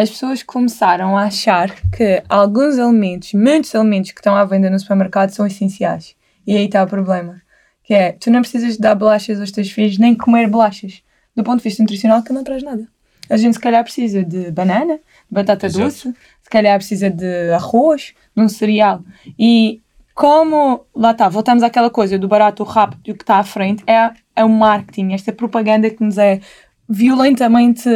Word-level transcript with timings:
as 0.00 0.08
pessoas 0.08 0.42
começaram 0.42 1.16
a 1.16 1.24
achar 1.24 1.74
que 1.90 2.22
alguns 2.26 2.78
alimentos, 2.78 3.34
muitos 3.34 3.74
alimentos 3.74 4.12
que 4.12 4.20
estão 4.20 4.34
à 4.34 4.44
venda 4.46 4.70
no 4.70 4.78
supermercado 4.78 5.30
são 5.30 5.46
essenciais. 5.46 6.16
E 6.46 6.56
aí 6.56 6.64
está 6.64 6.82
o 6.82 6.86
problema. 6.86 7.42
Que 7.84 7.92
é, 7.92 8.12
tu 8.12 8.30
não 8.30 8.40
precisas 8.40 8.78
dar 8.78 8.94
bolachas 8.94 9.38
aos 9.38 9.50
teus 9.50 9.70
filhos, 9.70 9.98
nem 9.98 10.14
comer 10.14 10.48
bolachas. 10.48 11.02
Do 11.36 11.44
ponto 11.44 11.58
de 11.58 11.64
vista 11.64 11.82
nutricional, 11.82 12.22
que 12.22 12.32
não 12.32 12.42
traz 12.42 12.62
nada. 12.62 12.88
A 13.28 13.36
gente 13.36 13.54
se 13.54 13.60
calhar 13.60 13.84
precisa 13.84 14.24
de 14.24 14.50
banana, 14.50 14.94
de 14.94 15.02
batata 15.30 15.66
Exato. 15.66 15.84
doce, 15.84 16.14
se 16.42 16.50
calhar 16.50 16.78
precisa 16.78 17.10
de 17.10 17.52
arroz, 17.52 18.14
de 18.34 18.42
um 18.42 18.48
cereal. 18.48 19.02
E 19.38 19.82
como, 20.14 20.86
lá 20.94 21.10
está, 21.10 21.28
voltamos 21.28 21.62
àquela 21.62 21.90
coisa 21.90 22.18
do 22.18 22.26
barato, 22.26 22.62
o 22.62 22.66
rápido 22.66 23.02
e 23.06 23.12
o 23.12 23.14
que 23.14 23.22
está 23.22 23.36
à 23.36 23.44
frente, 23.44 23.84
é, 23.86 24.10
é 24.34 24.44
o 24.44 24.48
marketing, 24.48 25.12
esta 25.12 25.30
propaganda 25.30 25.90
que 25.90 26.02
nos 26.02 26.16
é 26.16 26.40
violentamente 26.88 27.88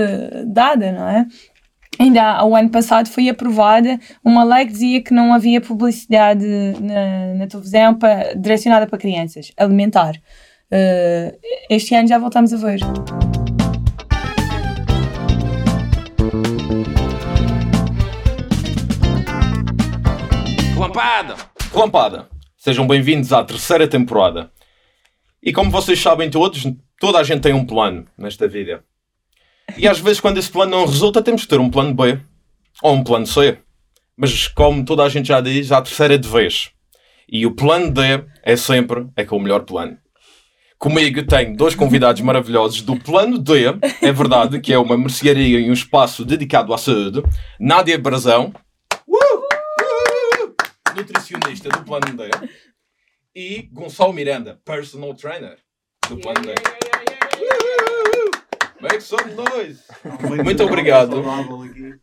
dada, 0.46 0.92
não 0.92 1.08
é? 1.08 1.26
Ainda 1.98 2.22
há- 2.22 2.44
o 2.44 2.56
ano 2.56 2.70
passado 2.70 3.08
foi 3.08 3.28
aprovada 3.28 3.98
uma 4.24 4.42
lei 4.44 4.66
que 4.66 4.72
dizia 4.72 5.02
que 5.02 5.14
não 5.14 5.32
havia 5.32 5.60
publicidade 5.60 6.44
na, 6.80 7.34
na 7.34 7.46
televisão 7.46 7.94
pa- 7.94 8.32
direcionada 8.36 8.86
para 8.86 8.98
crianças, 8.98 9.52
alimentar. 9.56 10.14
Eh, 10.70 11.38
este 11.70 11.94
ano 11.94 12.08
já 12.08 12.18
voltamos 12.18 12.52
a 12.52 12.56
ver. 12.56 12.80
Relampada! 20.74 21.36
Relampada! 21.72 22.28
Sejam 22.56 22.86
bem-vindos 22.86 23.32
à 23.32 23.44
terceira 23.44 23.86
temporada. 23.88 24.50
E 25.42 25.52
como 25.52 25.70
vocês 25.70 26.00
sabem 26.00 26.30
todos, 26.30 26.64
toda 26.98 27.18
a 27.18 27.22
gente 27.24 27.42
tem 27.42 27.52
um 27.52 27.64
plano 27.64 28.06
nesta 28.16 28.48
vida. 28.48 28.82
E 29.76 29.88
às 29.88 29.98
vezes, 29.98 30.20
quando 30.20 30.38
esse 30.38 30.50
plano 30.50 30.72
não 30.72 30.86
resulta, 30.86 31.22
temos 31.22 31.42
que 31.42 31.48
ter 31.48 31.60
um 31.60 31.70
plano 31.70 31.94
B 31.94 32.20
ou 32.82 32.94
um 32.94 33.04
plano 33.04 33.26
C. 33.26 33.58
Mas 34.16 34.46
como 34.48 34.84
toda 34.84 35.02
a 35.02 35.08
gente 35.08 35.28
já 35.28 35.40
diz, 35.40 35.72
a 35.72 35.82
terceira 35.82 36.18
de 36.18 36.28
vez. 36.28 36.70
E 37.28 37.46
o 37.46 37.54
plano 37.54 37.90
D 37.90 38.24
é 38.42 38.56
sempre 38.56 39.06
é 39.16 39.24
que 39.24 39.34
é 39.34 39.36
o 39.36 39.40
melhor 39.40 39.64
plano. 39.64 39.98
Comigo 40.78 41.22
tenho 41.26 41.56
dois 41.56 41.74
convidados 41.74 42.20
maravilhosos 42.20 42.82
do 42.82 42.96
plano 42.96 43.38
D, 43.38 43.64
é 44.02 44.12
verdade, 44.12 44.60
que 44.60 44.72
é 44.72 44.78
uma 44.78 44.98
mercearia 44.98 45.58
e 45.58 45.70
um 45.70 45.72
espaço 45.72 46.24
dedicado 46.24 46.74
à 46.74 46.78
saúde. 46.78 47.22
Nádia 47.58 47.98
Brazão, 47.98 48.52
nutricionista 50.94 51.68
do 51.70 51.84
plano 51.84 52.16
D. 52.16 52.30
E 53.34 53.62
Gonçalo 53.72 54.12
Miranda, 54.12 54.60
personal 54.64 55.14
trainer 55.14 55.58
do 56.08 56.18
plano 56.18 56.42
D. 56.42 56.54
Make 58.80 59.00
some 59.02 59.32
noise! 59.34 59.82
Muito 60.44 60.62
obrigado. 60.64 61.12
Saudável 61.22 61.62
aqui. 61.62 61.94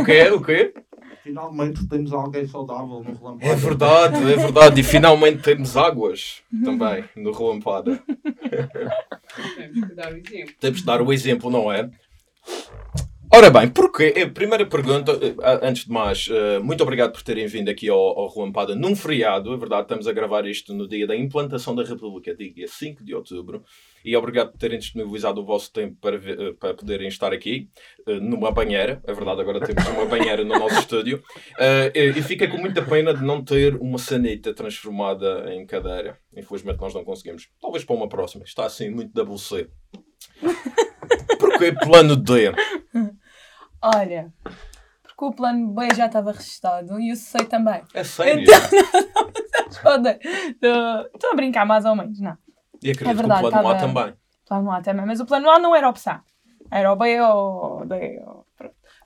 O 0.00 0.04
quê? 0.04 0.22
O 0.30 0.42
quê? 0.42 0.74
Finalmente 1.22 1.86
temos 1.88 2.12
alguém 2.12 2.46
saudável 2.46 3.02
no 3.04 3.14
relampada. 3.14 3.46
É 3.52 3.54
verdade, 3.54 4.32
é 4.32 4.36
verdade. 4.36 4.80
E 4.80 4.84
finalmente 4.84 5.42
temos 5.42 5.76
águas 5.76 6.42
também 6.64 7.04
no 7.16 7.30
Relampada. 7.32 8.02
Temos 9.56 9.88
que 9.88 9.94
dar 9.94 10.12
o 10.12 10.16
exemplo. 10.16 10.54
Temos 10.58 10.78
de 10.80 10.84
dar 10.86 11.02
o 11.02 11.12
exemplo, 11.12 11.50
não 11.50 11.70
é? 11.70 11.90
Ora 13.32 13.48
bem, 13.48 13.68
porquê? 13.68 14.12
Eh, 14.16 14.26
Primeira 14.26 14.66
pergunta, 14.66 15.12
eh, 15.22 15.34
a- 15.42 15.68
antes 15.68 15.84
de 15.84 15.90
mais, 15.92 16.26
eh, 16.28 16.58
muito 16.58 16.82
obrigado 16.82 17.12
por 17.12 17.22
terem 17.22 17.46
vindo 17.46 17.68
aqui 17.68 17.88
ao, 17.88 17.96
ao 17.98 18.28
Relampada 18.34 18.74
num 18.74 18.96
feriado. 18.96 19.52
É 19.54 19.56
verdade, 19.56 19.82
estamos 19.82 20.08
a 20.08 20.12
gravar 20.12 20.44
isto 20.46 20.74
no 20.74 20.88
dia 20.88 21.06
da 21.06 21.14
implantação 21.14 21.74
da 21.76 21.84
República, 21.84 22.34
dia 22.34 22.66
5 22.66 23.04
de 23.04 23.14
outubro. 23.14 23.62
E 24.04 24.16
obrigado 24.16 24.50
por 24.52 24.58
terem 24.58 24.78
disponibilizado 24.78 25.40
o 25.40 25.44
vosso 25.44 25.72
tempo 25.72 25.96
para, 26.00 26.16
ver- 26.18 26.40
eh, 26.40 26.52
para 26.58 26.74
poderem 26.74 27.08
estar 27.08 27.32
aqui 27.32 27.68
eh, 28.06 28.18
numa 28.20 28.50
banheira. 28.50 29.00
É 29.06 29.12
verdade, 29.12 29.40
agora 29.40 29.60
temos 29.60 29.86
uma 29.88 30.06
banheira 30.06 30.42
no 30.44 30.58
nosso 30.58 30.78
estúdio. 30.78 31.22
Eh, 31.58 31.92
e 31.94 32.18
e 32.18 32.22
fica 32.22 32.48
com 32.48 32.56
muita 32.56 32.82
pena 32.82 33.12
de 33.14 33.22
não 33.24 33.42
ter 33.44 33.76
uma 33.76 33.98
sanita 33.98 34.54
transformada 34.54 35.52
em 35.54 35.66
cadeira. 35.66 36.18
Infelizmente 36.36 36.80
nós 36.80 36.94
não 36.94 37.04
conseguimos. 37.04 37.48
Talvez 37.60 37.84
para 37.84 37.96
uma 37.96 38.08
próxima. 38.08 38.44
Está 38.44 38.64
assim 38.66 38.88
muito 38.90 39.12
WC. 39.22 39.68
Porquê 41.38 41.72
plano 41.72 42.16
D? 42.16 42.52
Olha, 43.82 44.32
porque 45.02 45.24
o 45.24 45.32
plano 45.32 45.72
B 45.74 45.88
já 45.94 46.06
estava 46.06 46.32
registado 46.32 46.98
e 47.00 47.10
eu 47.10 47.16
sei 47.16 47.44
também. 47.46 47.82
É 47.94 48.04
sério? 48.04 48.44
Podem- 49.82 50.18
Estou 50.22 51.30
a 51.32 51.34
brincar 51.36 51.64
mais 51.64 51.84
ou 51.84 51.94
menos, 51.96 52.20
não. 52.20 52.36
E 52.82 52.90
acredito 52.90 53.10
É 53.10 53.14
verdade, 53.14 53.40
que 53.42 53.46
o 53.46 53.50
plano 53.50 53.68
A 53.68 53.72
estava- 53.74 53.92
também. 54.04 54.14
Plano 54.46 54.70
A 54.72 54.80
também, 54.82 55.06
mas 55.06 55.20
o 55.20 55.26
plano 55.26 55.50
A 55.50 55.58
não 55.58 55.74
era 55.76 55.88
opção. 55.88 56.20
Era 56.70 56.92
o 56.92 56.96
B 56.96 57.20
ou 57.20 57.82
o 57.82 57.84
D. 57.84 58.20
ou-. 58.26 58.46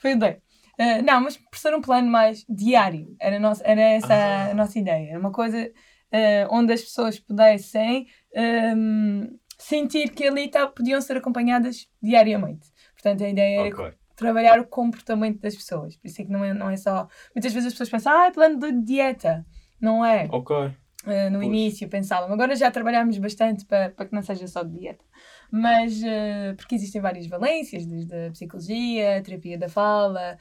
Foi 0.00 0.14
o 0.14 0.18
D. 0.18 0.40
Eh, 0.78 1.02
não, 1.02 1.20
mas 1.20 1.36
por 1.36 1.56
ser 1.58 1.74
um 1.74 1.80
plano 1.80 2.10
mais 2.10 2.44
diário, 2.48 3.14
era, 3.20 3.36
a 3.36 3.40
nossa- 3.40 3.62
era 3.64 3.80
essa 3.80 4.12
Ah. 4.14 4.50
a 4.50 4.54
nossa 4.54 4.78
ideia. 4.78 5.10
Era 5.10 5.18
uma 5.18 5.30
coisa 5.32 5.70
eh, 6.10 6.46
onde 6.50 6.72
as 6.72 6.80
pessoas 6.82 7.18
pudessem 7.18 8.06
ehm, 8.34 9.26
sentir 9.58 10.10
que 10.10 10.24
ali 10.26 10.48
tá- 10.48 10.66
podiam 10.68 11.00
ser 11.00 11.16
acompanhadas 11.16 11.88
diariamente. 12.02 12.66
Portanto, 12.92 13.24
a 13.24 13.28
ideia 13.28 13.60
era 13.66 13.68
Ok. 13.74 13.92
trabalhar 14.16 14.58
o 14.60 14.66
comportamento 14.66 15.40
das 15.40 15.54
pessoas. 15.56 15.96
Por 15.96 16.06
isso 16.08 16.20
é 16.22 16.24
que 16.24 16.30
não 16.30 16.44
é, 16.44 16.52
não 16.54 16.70
é 16.70 16.76
só. 16.76 17.08
Muitas 17.34 17.52
vezes 17.52 17.68
as 17.68 17.72
pessoas 17.74 17.90
pensam, 17.90 18.12
ah, 18.12 18.26
é 18.26 18.30
plano 18.30 18.58
de 18.58 18.72
dieta. 18.82 19.44
Não 19.80 20.04
é. 20.04 20.28
Ok. 20.30 20.72
Uh, 21.06 21.30
no 21.30 21.38
Pois. 21.40 21.46
início 21.48 21.88
pensavam. 21.88 22.32
Agora 22.32 22.56
já 22.56 22.70
trabalhámos 22.70 23.18
bastante 23.18 23.64
para, 23.66 23.90
para 23.90 24.06
que 24.06 24.14
não 24.14 24.22
seja 24.22 24.46
só 24.46 24.62
de 24.62 24.78
dieta. 24.78 25.04
Mas, 25.50 26.00
uh, 26.02 26.56
porque 26.56 26.74
existem 26.74 27.00
várias 27.00 27.26
valências, 27.26 27.86
desde 27.86 28.12
a 28.12 28.30
psicologia, 28.30 29.18
a 29.18 29.20
terapia 29.22 29.56
da 29.58 29.68
fala, 29.68 30.36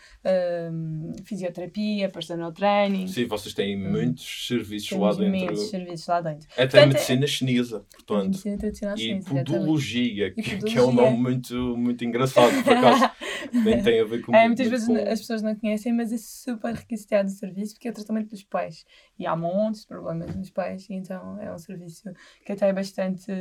um, 0.71 1.11
fisioterapia, 1.23 2.09
personal 2.09 2.51
training. 2.51 3.07
Sim, 3.07 3.25
vocês 3.27 3.53
têm 3.53 3.77
muitos 3.77 4.47
serviços 4.47 4.89
Temos 4.89 5.03
lá 5.17 5.23
dentro. 5.23 5.37
imensos 5.45 5.69
serviços 5.69 6.07
lá 6.07 6.21
dentro. 6.21 6.47
Até 6.53 6.61
Portanto, 6.65 6.87
medicina 6.93 7.27
chinesa, 7.27 7.85
portanto. 7.91 8.23
Medicina 8.25 8.57
tradicional 8.57 8.95
E 8.97 8.99
chinesa, 9.01 9.29
podologia, 9.29 10.31
que, 10.31 10.39
E 10.41 10.43
que 10.43 10.51
é 10.51 10.55
um 10.55 10.59
podologia. 10.85 10.91
nome 11.11 11.17
muito, 11.17 11.77
muito 11.77 12.05
engraçado, 12.05 12.63
por 12.63 12.73
acaso. 12.73 13.11
Nem 13.53 13.81
tem 13.81 13.99
a 13.99 14.03
ver 14.05 14.21
com 14.21 14.35
É, 14.35 14.45
muitas 14.47 14.67
muito 14.67 14.71
vezes 14.71 14.87
com- 14.87 15.11
as 15.11 15.19
pessoas 15.19 15.41
não 15.41 15.55
conhecem, 15.55 15.93
mas 15.93 16.11
é 16.11 16.17
super 16.17 16.73
requisitado 16.73 17.27
o 17.29 17.31
serviço 17.31 17.73
porque 17.73 17.87
é 17.87 17.91
o 17.91 17.93
tratamento 17.93 18.29
dos 18.29 18.43
pés. 18.43 18.85
E 19.17 19.25
há 19.27 19.35
montes 19.35 19.81
de 19.81 19.87
problemas 19.87 20.35
nos 20.35 20.49
e 20.49 20.93
então 20.93 21.39
é 21.41 21.53
um 21.53 21.57
serviço 21.57 22.11
que 22.45 22.51
até 22.51 22.69
é 22.69 22.73
bastante 22.73 23.31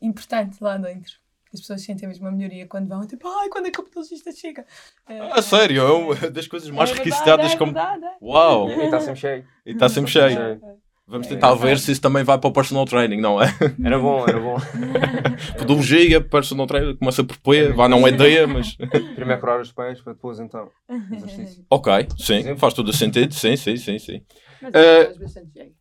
importante 0.00 0.62
lá 0.62 0.76
dentro. 0.76 1.14
As 1.52 1.60
pessoas 1.60 1.82
sentem 1.82 2.08
mesmo 2.08 2.26
uma 2.26 2.32
melhoria 2.32 2.66
quando 2.66 2.88
vão, 2.88 3.06
tipo, 3.06 3.28
ai, 3.28 3.48
quando 3.48 3.66
é 3.66 3.70
que 3.70 3.80
o 3.80 3.84
pedologista 3.84 4.32
chega? 4.32 4.66
É, 5.08 5.20
A 5.20 5.40
sério, 5.40 5.82
é 5.82 5.92
uma 5.92 6.14
das 6.30 6.48
coisas 6.48 6.68
mais 6.70 6.90
é 6.90 6.94
verdade, 6.94 7.08
requisitadas 7.08 7.52
é 7.52 7.56
como. 7.56 7.72
verdade, 7.72 8.04
é. 8.04 8.16
Uau! 8.20 8.68
E 8.68 8.84
está 8.84 9.00
sempre 9.00 9.20
cheio. 9.20 9.48
E 9.64 9.70
está 9.70 9.88
sempre 9.88 10.10
cheio. 10.10 10.60
Vamos 11.06 11.26
tentar 11.26 11.54
ver 11.54 11.78
se 11.78 11.92
isso 11.92 12.00
também 12.00 12.24
vai 12.24 12.38
para 12.38 12.48
o 12.48 12.52
personal 12.52 12.86
training, 12.86 13.20
não 13.20 13.40
é? 13.42 13.46
Era 13.84 13.98
bom, 13.98 14.26
era 14.26 14.40
bom. 14.40 14.56
Podologia, 15.58 16.20
personal 16.22 16.66
training, 16.66 16.96
começa 16.96 17.22
por 17.22 17.36
P, 17.38 17.72
vá, 17.72 17.86
não 17.88 18.06
é 18.06 18.12
D, 18.12 18.46
mas. 18.46 18.74
Primeiro 19.14 19.38
curar 19.40 19.60
os 19.60 19.70
pés 19.70 20.00
para 20.00 20.14
depois 20.14 20.40
então. 20.40 20.70
Exercício. 21.12 21.64
Ok, 21.70 21.92
sim, 22.18 22.56
faz 22.56 22.72
todo 22.72 22.88
o 22.88 22.92
sentido, 22.92 23.34
sim, 23.34 23.54
sim, 23.56 23.76
sim, 23.76 23.98
sim. 23.98 24.22
Mas 24.62 24.74
Eh, 24.74 25.00
estás 25.02 25.18
bastante 25.18 25.52
cheio. 25.52 25.72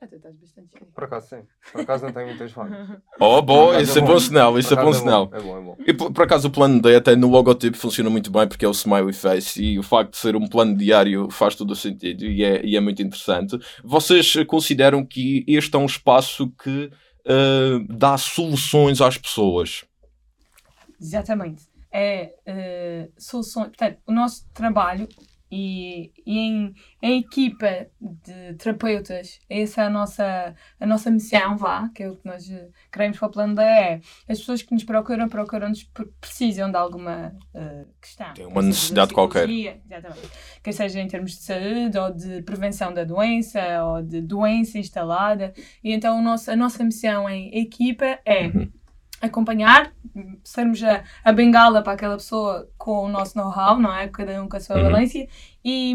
Até 0.00 0.16
estás 0.16 0.36
bastante 0.36 0.78
cheio. 0.78 0.92
Por 0.94 1.04
acaso 1.04 1.28
sim. 1.28 1.42
Por 1.72 1.80
acaso 1.80 2.06
não 2.06 2.12
tenho 2.12 2.26
muitas 2.28 2.52
falhas. 2.52 3.00
Oh, 3.18 3.42
bom, 3.42 3.74
isso 3.80 3.98
é 3.98 4.02
bom 4.02 4.20
sinal, 4.20 4.58
isso 4.58 4.72
é 4.72 4.76
Por 4.76 4.84
bom 4.84 4.92
sinal. 4.92 5.30
É 5.32 5.40
bom, 5.40 5.58
é 5.58 5.60
bom. 5.60 5.65
E 5.86 5.94
por, 5.94 6.12
por 6.12 6.24
acaso 6.24 6.48
o 6.48 6.50
plano 6.50 6.82
D 6.82 6.96
até 6.96 7.14
no 7.14 7.30
logotipo 7.30 7.76
funciona 7.76 8.10
muito 8.10 8.30
bem 8.30 8.48
porque 8.48 8.64
é 8.64 8.68
o 8.68 8.72
smiley 8.72 9.12
face 9.12 9.62
e 9.62 9.78
o 9.78 9.82
facto 9.82 10.12
de 10.12 10.16
ser 10.16 10.34
um 10.34 10.48
plano 10.48 10.76
diário 10.76 11.30
faz 11.30 11.54
todo 11.54 11.70
o 11.70 11.76
sentido 11.76 12.24
e 12.24 12.42
é, 12.42 12.64
e 12.64 12.76
é 12.76 12.80
muito 12.80 13.00
interessante. 13.00 13.56
Vocês 13.84 14.34
consideram 14.46 15.04
que 15.04 15.44
este 15.46 15.76
é 15.76 15.78
um 15.78 15.86
espaço 15.86 16.50
que 16.62 16.90
eh, 17.28 17.84
dá 17.88 18.16
soluções 18.16 19.00
às 19.00 19.18
pessoas? 19.18 19.84
Exatamente. 21.00 21.64
É 21.92 22.34
uh, 22.46 23.12
soluções. 23.18 23.68
Portanto, 23.68 23.98
o 24.06 24.12
nosso 24.12 24.46
trabalho 24.54 25.08
e, 25.50 26.12
e 26.26 26.38
em, 26.38 26.74
em 27.00 27.18
equipa 27.20 27.86
de 28.00 28.54
terapeutas, 28.54 29.38
essa 29.48 29.82
é 29.82 29.84
a 29.86 29.90
nossa, 29.90 30.54
a 30.80 30.86
nossa 30.86 31.10
missão, 31.10 31.56
vá, 31.56 31.88
que 31.94 32.02
é 32.02 32.10
o 32.10 32.16
que 32.16 32.26
nós 32.26 32.50
eh, 32.50 32.68
queremos 32.90 33.18
para 33.18 33.28
o 33.28 33.30
plano 33.30 33.54
da 33.54 33.64
é 33.64 34.00
as 34.28 34.38
pessoas 34.38 34.62
que 34.62 34.72
nos 34.74 34.84
procuram, 34.84 35.28
procuram-nos 35.28 35.84
porque 35.84 36.12
precisam 36.20 36.70
de 36.70 36.76
alguma 36.76 37.32
eh, 37.54 37.84
questão. 38.00 38.34
Tem 38.34 38.46
uma 38.46 38.62
necessidade 38.62 39.08
da 39.08 39.14
qualquer. 39.14 39.48
Exatamente. 39.48 40.30
Quer 40.62 40.72
seja 40.72 41.00
em 41.00 41.08
termos 41.08 41.32
de 41.32 41.42
saúde 41.42 41.98
ou 41.98 42.12
de 42.12 42.42
prevenção 42.42 42.92
da 42.92 43.04
doença 43.04 43.60
ou 43.84 44.02
de 44.02 44.20
doença 44.20 44.78
instalada. 44.78 45.52
E 45.82 45.92
então 45.92 46.18
o 46.18 46.22
nosso, 46.22 46.50
a 46.50 46.56
nossa 46.56 46.82
missão 46.82 47.28
em 47.28 47.56
equipa 47.56 48.18
é 48.24 48.46
Uhum. 48.46 48.70
Acompanhar, 49.20 49.92
sermos 50.44 50.82
a, 50.82 51.02
a 51.24 51.32
bengala 51.32 51.82
para 51.82 51.92
aquela 51.94 52.16
pessoa 52.16 52.68
com 52.78 53.04
o 53.04 53.08
nosso 53.08 53.36
know-how, 53.36 53.78
não 53.78 53.94
é? 53.94 54.08
Cada 54.08 54.42
um 54.42 54.48
com 54.48 54.56
a 54.56 54.60
sua 54.60 54.76
Uhum. 54.76 54.82
valência, 54.84 55.26
e, 55.64 55.94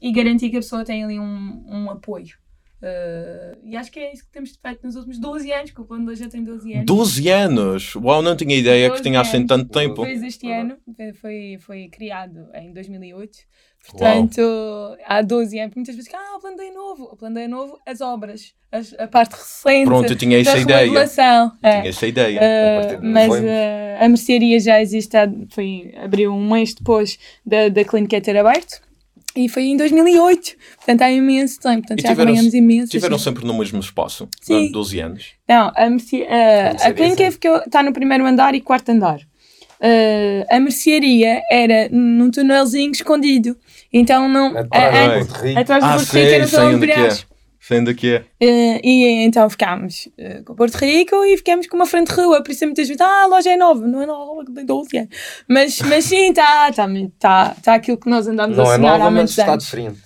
e 0.00 0.12
garantir 0.12 0.50
que 0.50 0.56
a 0.56 0.60
pessoa 0.60 0.84
tem 0.84 1.04
ali 1.04 1.18
um, 1.18 1.64
um 1.66 1.90
apoio 1.90 2.40
Uh, 2.84 3.56
e 3.62 3.76
acho 3.76 3.92
que 3.92 4.00
é 4.00 4.12
isso 4.12 4.24
que 4.24 4.32
temos 4.32 4.58
feito 4.60 4.84
nos 4.84 4.96
últimos 4.96 5.16
12 5.20 5.52
anos, 5.52 5.70
que 5.70 5.80
o 5.80 5.84
plano 5.84 6.04
2 6.04 6.18
já 6.18 6.28
tem 6.28 6.42
12 6.42 6.72
anos. 6.74 6.84
12 6.86 7.28
anos! 7.28 7.94
Uau, 7.94 8.20
não 8.20 8.34
tinha 8.34 8.56
ideia 8.56 8.86
que 8.86 8.94
12 8.96 9.02
tinha 9.04 9.20
assim 9.20 9.46
tanto 9.46 9.68
tempo. 9.70 10.02
Fez 10.02 10.20
este 10.20 10.50
ano, 10.50 10.76
foi- 10.96 11.12
foi, 11.12 11.58
foi 11.60 11.88
criado 11.88 12.48
em 12.52 12.72
2008. 12.72 13.38
Portanto, 13.90 14.40
há 15.06 15.22
12 15.22 15.58
anos. 15.58 15.74
Muitas 15.74 15.94
vezes, 15.96 16.10
ah, 16.14 16.36
o 16.36 16.40
plano 16.40 16.56
D 16.56 16.64
é 16.64 16.70
novo. 16.72 17.04
O 17.12 17.16
plano 17.16 17.34
D 17.34 17.42
é 17.42 17.48
novo, 17.48 17.78
as 17.84 18.00
obras, 18.00 18.52
as- 18.70 18.94
a 18.98 19.06
parte 19.06 19.32
recente 19.32 19.84
Pronto, 19.86 20.10
eu 20.12 20.16
tinha 20.16 20.40
essa 20.40 20.56
ideia. 20.58 20.80
remodelação. 20.80 21.52
É. 21.62 21.78
Tinha 21.80 21.90
essa 21.90 22.06
ideia. 22.06 22.40
Uh, 22.40 22.98
mas 23.02 23.30
uh, 23.32 24.04
a 24.04 24.08
mercearia 24.08 24.58
já 24.60 24.80
existe, 24.80 25.16
há- 25.16 25.28
foi, 25.50 25.92
abriu 26.02 26.32
um 26.32 26.50
mês 26.50 26.74
depois 26.74 27.18
da, 27.44 27.68
da 27.68 27.84
clínica 27.84 28.20
ter 28.20 28.36
aberto 28.36 28.80
e 29.34 29.48
foi 29.48 29.64
em 29.64 29.76
2008, 29.78 30.54
portanto 30.76 31.02
há 31.02 31.10
imenso 31.10 31.58
tempo, 31.60 31.78
portanto 31.78 32.00
E 32.00 32.02
já 32.02 32.14
ganhamos 32.14 32.52
imenso. 32.54 32.90
Tiveram 32.90 33.18
sempre 33.18 33.44
no 33.46 33.54
mesmo 33.58 33.80
espaço, 33.80 34.28
Sim. 34.40 34.54
durante 34.54 34.72
12 34.72 35.00
anos. 35.00 35.26
Não, 35.48 35.72
a, 35.74 35.90
merce- 35.90 36.22
uh, 36.22 36.26
a 36.26 36.70
mercearia, 36.72 36.94
clínica 36.94 37.62
está 37.66 37.82
no 37.82 37.92
primeiro 37.92 38.24
andar 38.26 38.54
e 38.54 38.60
quarto 38.60 38.90
andar. 38.90 39.18
Uh, 39.80 40.44
a 40.48 40.60
mercearia 40.60 41.40
era 41.50 41.88
num 41.90 42.30
tunelzinho 42.30 42.92
escondido, 42.92 43.56
então 43.92 44.28
não. 44.28 44.56
Atrás 44.56 44.72
a- 44.72 44.90
do 44.90 45.12
a- 45.12 45.18
Porto 45.26 45.42
Rico. 45.42 45.60
atrás 45.60 45.84
do 45.84 45.86
Ah, 45.90 45.94
Porto 45.96 46.12
Rico 46.12 46.18
era 46.28 46.46
sei 46.46 46.58
só 46.58 46.70
é. 46.70 46.76
Brás. 46.76 47.26
Sei 47.64 47.78
onde 47.78 47.94
que 47.94 48.14
é. 48.14 48.24
Eh, 48.40 48.80
e 48.82 49.24
então 49.24 49.48
ficámos 49.48 50.08
eh, 50.18 50.42
com 50.44 50.52
o 50.52 50.56
Porto 50.56 50.74
Rico 50.78 51.14
e 51.24 51.36
ficámos 51.36 51.68
com 51.68 51.76
uma 51.76 51.86
frente 51.86 52.08
de 52.12 52.20
rua. 52.20 52.42
Por 52.42 52.50
isso 52.50 52.64
muitas 52.64 52.88
vezes, 52.88 53.00
ah, 53.00 53.22
a 53.22 53.26
loja 53.26 53.50
é 53.50 53.56
nova. 53.56 53.86
Não 53.86 54.02
é 54.02 54.06
nova, 54.06 54.44
tem 54.52 54.66
12 54.66 54.98
anos. 54.98 55.10
Mas, 55.48 55.80
mas 55.82 56.04
sim, 56.04 56.30
está 56.30 56.72
tá, 56.72 56.88
tá, 57.20 57.56
tá 57.62 57.74
aquilo 57.74 57.96
que 57.98 58.10
nós 58.10 58.26
andamos 58.26 58.58
a 58.58 58.62
Não 58.64 58.72
é 58.72 58.74
sonhar 58.76 58.92
nova, 58.98 59.04
há 59.04 59.10
mas 59.10 59.14
muitos 59.14 59.38
está 59.38 59.52
anos. 59.52 59.64
diferente. 59.64 60.00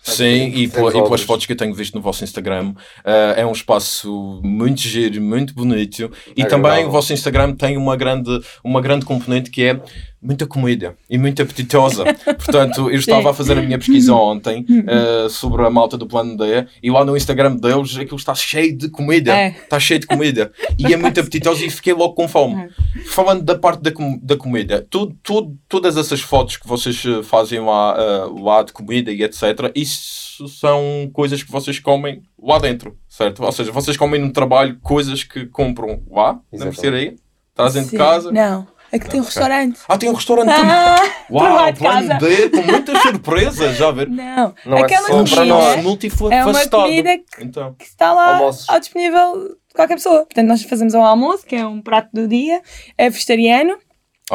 Sim, 0.00 0.52
e, 0.54 0.68
pela- 0.68 0.88
e 0.90 1.02
pelas 1.02 1.20
fotos 1.22 1.44
que 1.44 1.52
eu 1.52 1.56
tenho 1.56 1.74
visto 1.74 1.94
no 1.94 2.00
vosso 2.00 2.24
Instagram, 2.24 2.72
eh, 3.04 3.34
é 3.38 3.46
um 3.46 3.52
espaço 3.52 4.40
muito 4.42 4.80
giro, 4.80 5.20
muito 5.20 5.54
bonito. 5.54 6.10
E 6.34 6.42
É 6.42 6.46
também 6.46 6.70
agradável. 6.70 6.88
o 6.88 6.90
vosso 6.90 7.12
Instagram 7.12 7.54
tem 7.54 7.76
uma 7.76 7.94
grande, 7.94 8.40
uma 8.64 8.80
grande 8.80 9.04
componente 9.04 9.50
que 9.50 9.62
é 9.64 9.78
muita 10.20 10.46
comida 10.46 10.96
e 11.08 11.16
muito 11.16 11.40
apetitosa. 11.42 12.04
Portanto, 12.24 12.90
eu 12.90 12.98
estava 12.98 13.30
a 13.30 13.34
fazer 13.34 13.56
a 13.58 13.62
minha 13.62 13.78
pesquisa 13.78 14.12
ontem 14.14 14.64
eh, 14.86 15.28
sobre 15.28 15.64
a 15.64 15.70
malta 15.70 15.96
do 15.96 16.06
Plano 16.06 16.36
D 16.36 16.66
e 16.82 16.90
lá 16.90 17.04
no 17.04 17.16
Instagram 17.16 17.56
deles 17.56 17.96
aquilo 17.96 18.16
está 18.16 18.34
cheio 18.34 18.76
de 18.76 18.88
comida. 18.90 19.32
É. 19.36 19.48
Está 19.50 19.78
cheio 19.78 20.00
de 20.00 20.06
comida. 20.06 20.52
E 20.78 20.92
é 20.92 20.96
muito 20.96 21.20
apetitosa 21.20 21.64
e 21.64 21.70
fiquei 21.70 21.92
logo 21.92 22.14
com 22.14 22.26
fome. 22.26 22.64
É. 22.64 23.00
Falando 23.06 23.42
da 23.42 23.56
parte 23.56 23.80
da, 23.82 23.92
com- 23.92 24.18
da 24.22 24.36
comida, 24.36 24.86
tu, 24.90 25.14
tu- 25.22 25.56
todas 25.68 25.96
essas 25.96 26.20
fotos 26.20 26.56
que 26.56 26.66
vocês 26.66 27.02
eh, 27.06 27.22
fazem 27.22 27.60
lá, 27.60 27.96
eh, 27.98 28.40
lá 28.42 28.62
de 28.62 28.72
comida 28.72 29.12
e 29.12 29.22
etc., 29.22 29.70
isso 29.74 30.48
são 30.48 31.08
coisas 31.12 31.42
que 31.42 31.50
vocês 31.50 31.78
comem 31.78 32.22
lá 32.40 32.58
dentro, 32.58 32.96
certo? 33.08 33.42
Ou 33.44 33.52
seja, 33.52 33.72
vocês 33.72 33.96
comem 33.96 34.20
no 34.20 34.32
trabalho 34.32 34.78
coisas 34.82 35.22
que 35.24 35.46
compram 35.46 36.02
lá, 36.10 36.34
na 36.34 36.40
Exatamente. 36.52 36.64
mercearia, 36.64 37.14
trazem 37.54 37.82
de 37.82 37.88
Sim. 37.90 37.96
casa. 37.96 38.30
Não, 38.32 38.66
aqui 38.92 39.08
tem 39.08 39.20
um 39.20 39.24
restaurante. 39.24 39.80
Ah, 39.88 39.98
tem 39.98 40.08
um 40.10 40.14
restaurante 40.14 40.46
também. 40.48 40.70
Ah, 40.70 40.96
Uau, 41.30 41.74
plano 41.74 42.08
casa. 42.08 42.14
D, 42.14 42.48
com 42.50 42.62
muitas 42.62 43.02
surpresas, 43.02 43.76
já 43.76 43.90
ver? 43.90 44.08
não, 44.08 44.54
Não 44.66 44.78
é 44.78 44.82
aquela 44.82 45.06
só 45.08 45.14
para 45.24 45.24
comida 45.24 45.44
nós. 45.46 45.76
é 45.78 45.82
multifacetado. 45.82 46.50
uma 46.50 46.66
comida 46.84 47.18
que, 47.18 47.44
Então, 47.44 47.74
que 47.74 47.84
está 47.84 48.12
lá 48.12 48.36
Almoços. 48.36 48.68
ao 48.68 48.80
disponível 48.80 49.34
de 49.68 49.74
qualquer 49.74 49.94
pessoa. 49.94 50.18
Portanto, 50.24 50.46
nós 50.46 50.62
fazemos 50.62 50.94
um 50.94 51.02
almoço, 51.04 51.44
que 51.46 51.56
é 51.56 51.66
um 51.66 51.80
prato 51.80 52.08
do 52.12 52.26
dia, 52.28 52.62
é 52.96 53.08
vegetariano, 53.10 53.76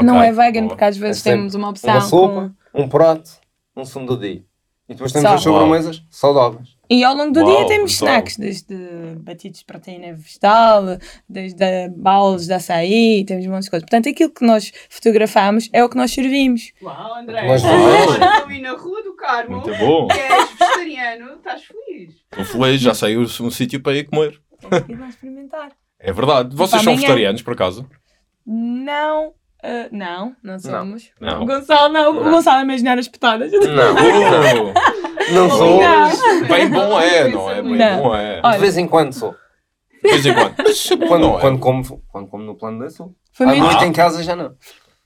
não 0.01 0.17
ok, 0.17 0.29
é 0.29 0.31
vegan, 0.31 0.59
boa. 0.61 0.69
porque 0.69 0.83
às 0.83 0.97
vezes 0.97 1.25
É 1.25 1.31
temos 1.31 1.55
uma 1.55 1.69
opção 1.69 1.91
Uma 1.91 2.01
com- 2.01 2.07
sopa, 2.07 2.51
um 2.73 2.87
prato, 2.87 3.31
um 3.75 3.85
sumo 3.85 4.05
do 4.05 4.17
dia. 4.17 4.43
E 4.89 4.93
depois 4.93 5.11
temos 5.11 5.29
Só. 5.29 5.35
as 5.35 5.41
sobremesas 5.41 6.03
saudáveis. 6.09 6.69
E 6.93 7.03
ao 7.03 7.15
longo 7.15 7.31
do 7.33 7.39
Uau, 7.39 7.57
dia 7.57 7.67
temos 7.67 7.97
brutal. 7.97 8.07
snacks, 8.09 8.37
desde 8.37 8.75
batidos 9.17 9.59
de 9.61 9.65
proteína 9.65 10.13
vegetal, 10.13 10.83
desde 11.27 11.89
balas 11.89 12.45
de 12.45 12.53
açaí, 12.53 13.25
temos 13.25 13.43
um 13.47 13.49
monte 13.49 13.63
de 13.63 13.71
coisas. 13.71 13.89
Portanto, 13.89 14.09
aquilo 14.09 14.29
que 14.29 14.45
nós 14.45 14.71
fotografamos 14.89 15.69
é 15.73 15.83
o 15.83 15.89
que 15.89 15.97
nós 15.97 16.11
servimos. 16.11 16.71
Uau, 16.83 17.15
André. 17.15 17.47
Nós 17.47 17.65
Agora 17.65 18.35
estou 18.35 18.47
aí 18.47 18.61
na 18.61 18.73
Rua 18.73 19.01
do 19.01 19.15
Carmo. 19.15 19.55
Muito 19.57 19.75
bom. 19.79 20.07
Que 20.07 20.19
és 20.19 20.49
vegetariano, 20.51 21.33
estás 21.33 21.63
feliz. 21.63 22.13
Estou 22.31 22.45
feliz, 22.45 22.79
já 22.79 22.93
saiu 22.93 23.21
um 23.21 23.49
sítio 23.49 23.81
para 23.81 23.97
ir 23.97 24.03
comer. 24.03 24.39
Temos 24.61 24.85
que 24.85 24.91
ir 24.91 24.99
lá 24.99 25.09
experimentar. 25.09 25.71
É 25.99 26.13
verdade. 26.13 26.55
Vocês 26.55 26.83
são 26.83 26.93
amanhã. 26.93 27.07
vegetarianos, 27.07 27.41
por 27.41 27.53
acaso? 27.53 27.89
Não, 28.45 29.33
ah, 29.63 29.87
não, 29.91 30.35
não 30.43 30.59
somos. 30.59 31.09
Não. 31.21 31.43
O 31.43 31.45
Gonçalo 31.45 31.93
não, 31.93 32.11
o 32.11 32.23
Não. 32.23 32.31
Gonçalo 32.31 32.59
é 32.59 32.63
imaginar 32.63 32.99
as 32.99 33.07
petadas. 33.07 33.51
Não, 33.51 33.63
Oh, 35.25 35.33
não 35.33 35.49
sou. 35.49 35.79
Não. 35.79 36.47
bem 36.47 36.69
bom 36.69 36.99
é, 36.99 37.27
não 37.29 37.49
é? 37.49 37.61
Bem 37.61 37.77
Não. 37.77 38.03
bom 38.03 38.15
é. 38.15 38.41
Olha, 38.43 38.53
De 38.55 38.59
vez 38.59 38.77
em 38.77 38.87
quando 38.87 39.13
sou. 39.13 39.33
De 40.03 40.11
vez 40.11 40.25
em 40.25 40.33
quando. 40.33 40.53
Mas 40.57 40.69
isso 40.71 40.93
é 40.93 40.97
Quando, 41.07 41.21
não 41.21 41.37
é? 41.37 41.41
quando, 41.41 41.59
como, 41.59 42.03
quando 42.09 42.27
como 42.27 42.43
no 42.43 42.55
plano 42.55 42.89
sou. 42.91 43.15
Foi 43.31 43.45
À 43.45 43.49
muito 43.49 43.63
noite 43.63 43.85
em 43.85 43.93
casa 43.93 44.21
já 44.21 44.35
não. 44.35 44.53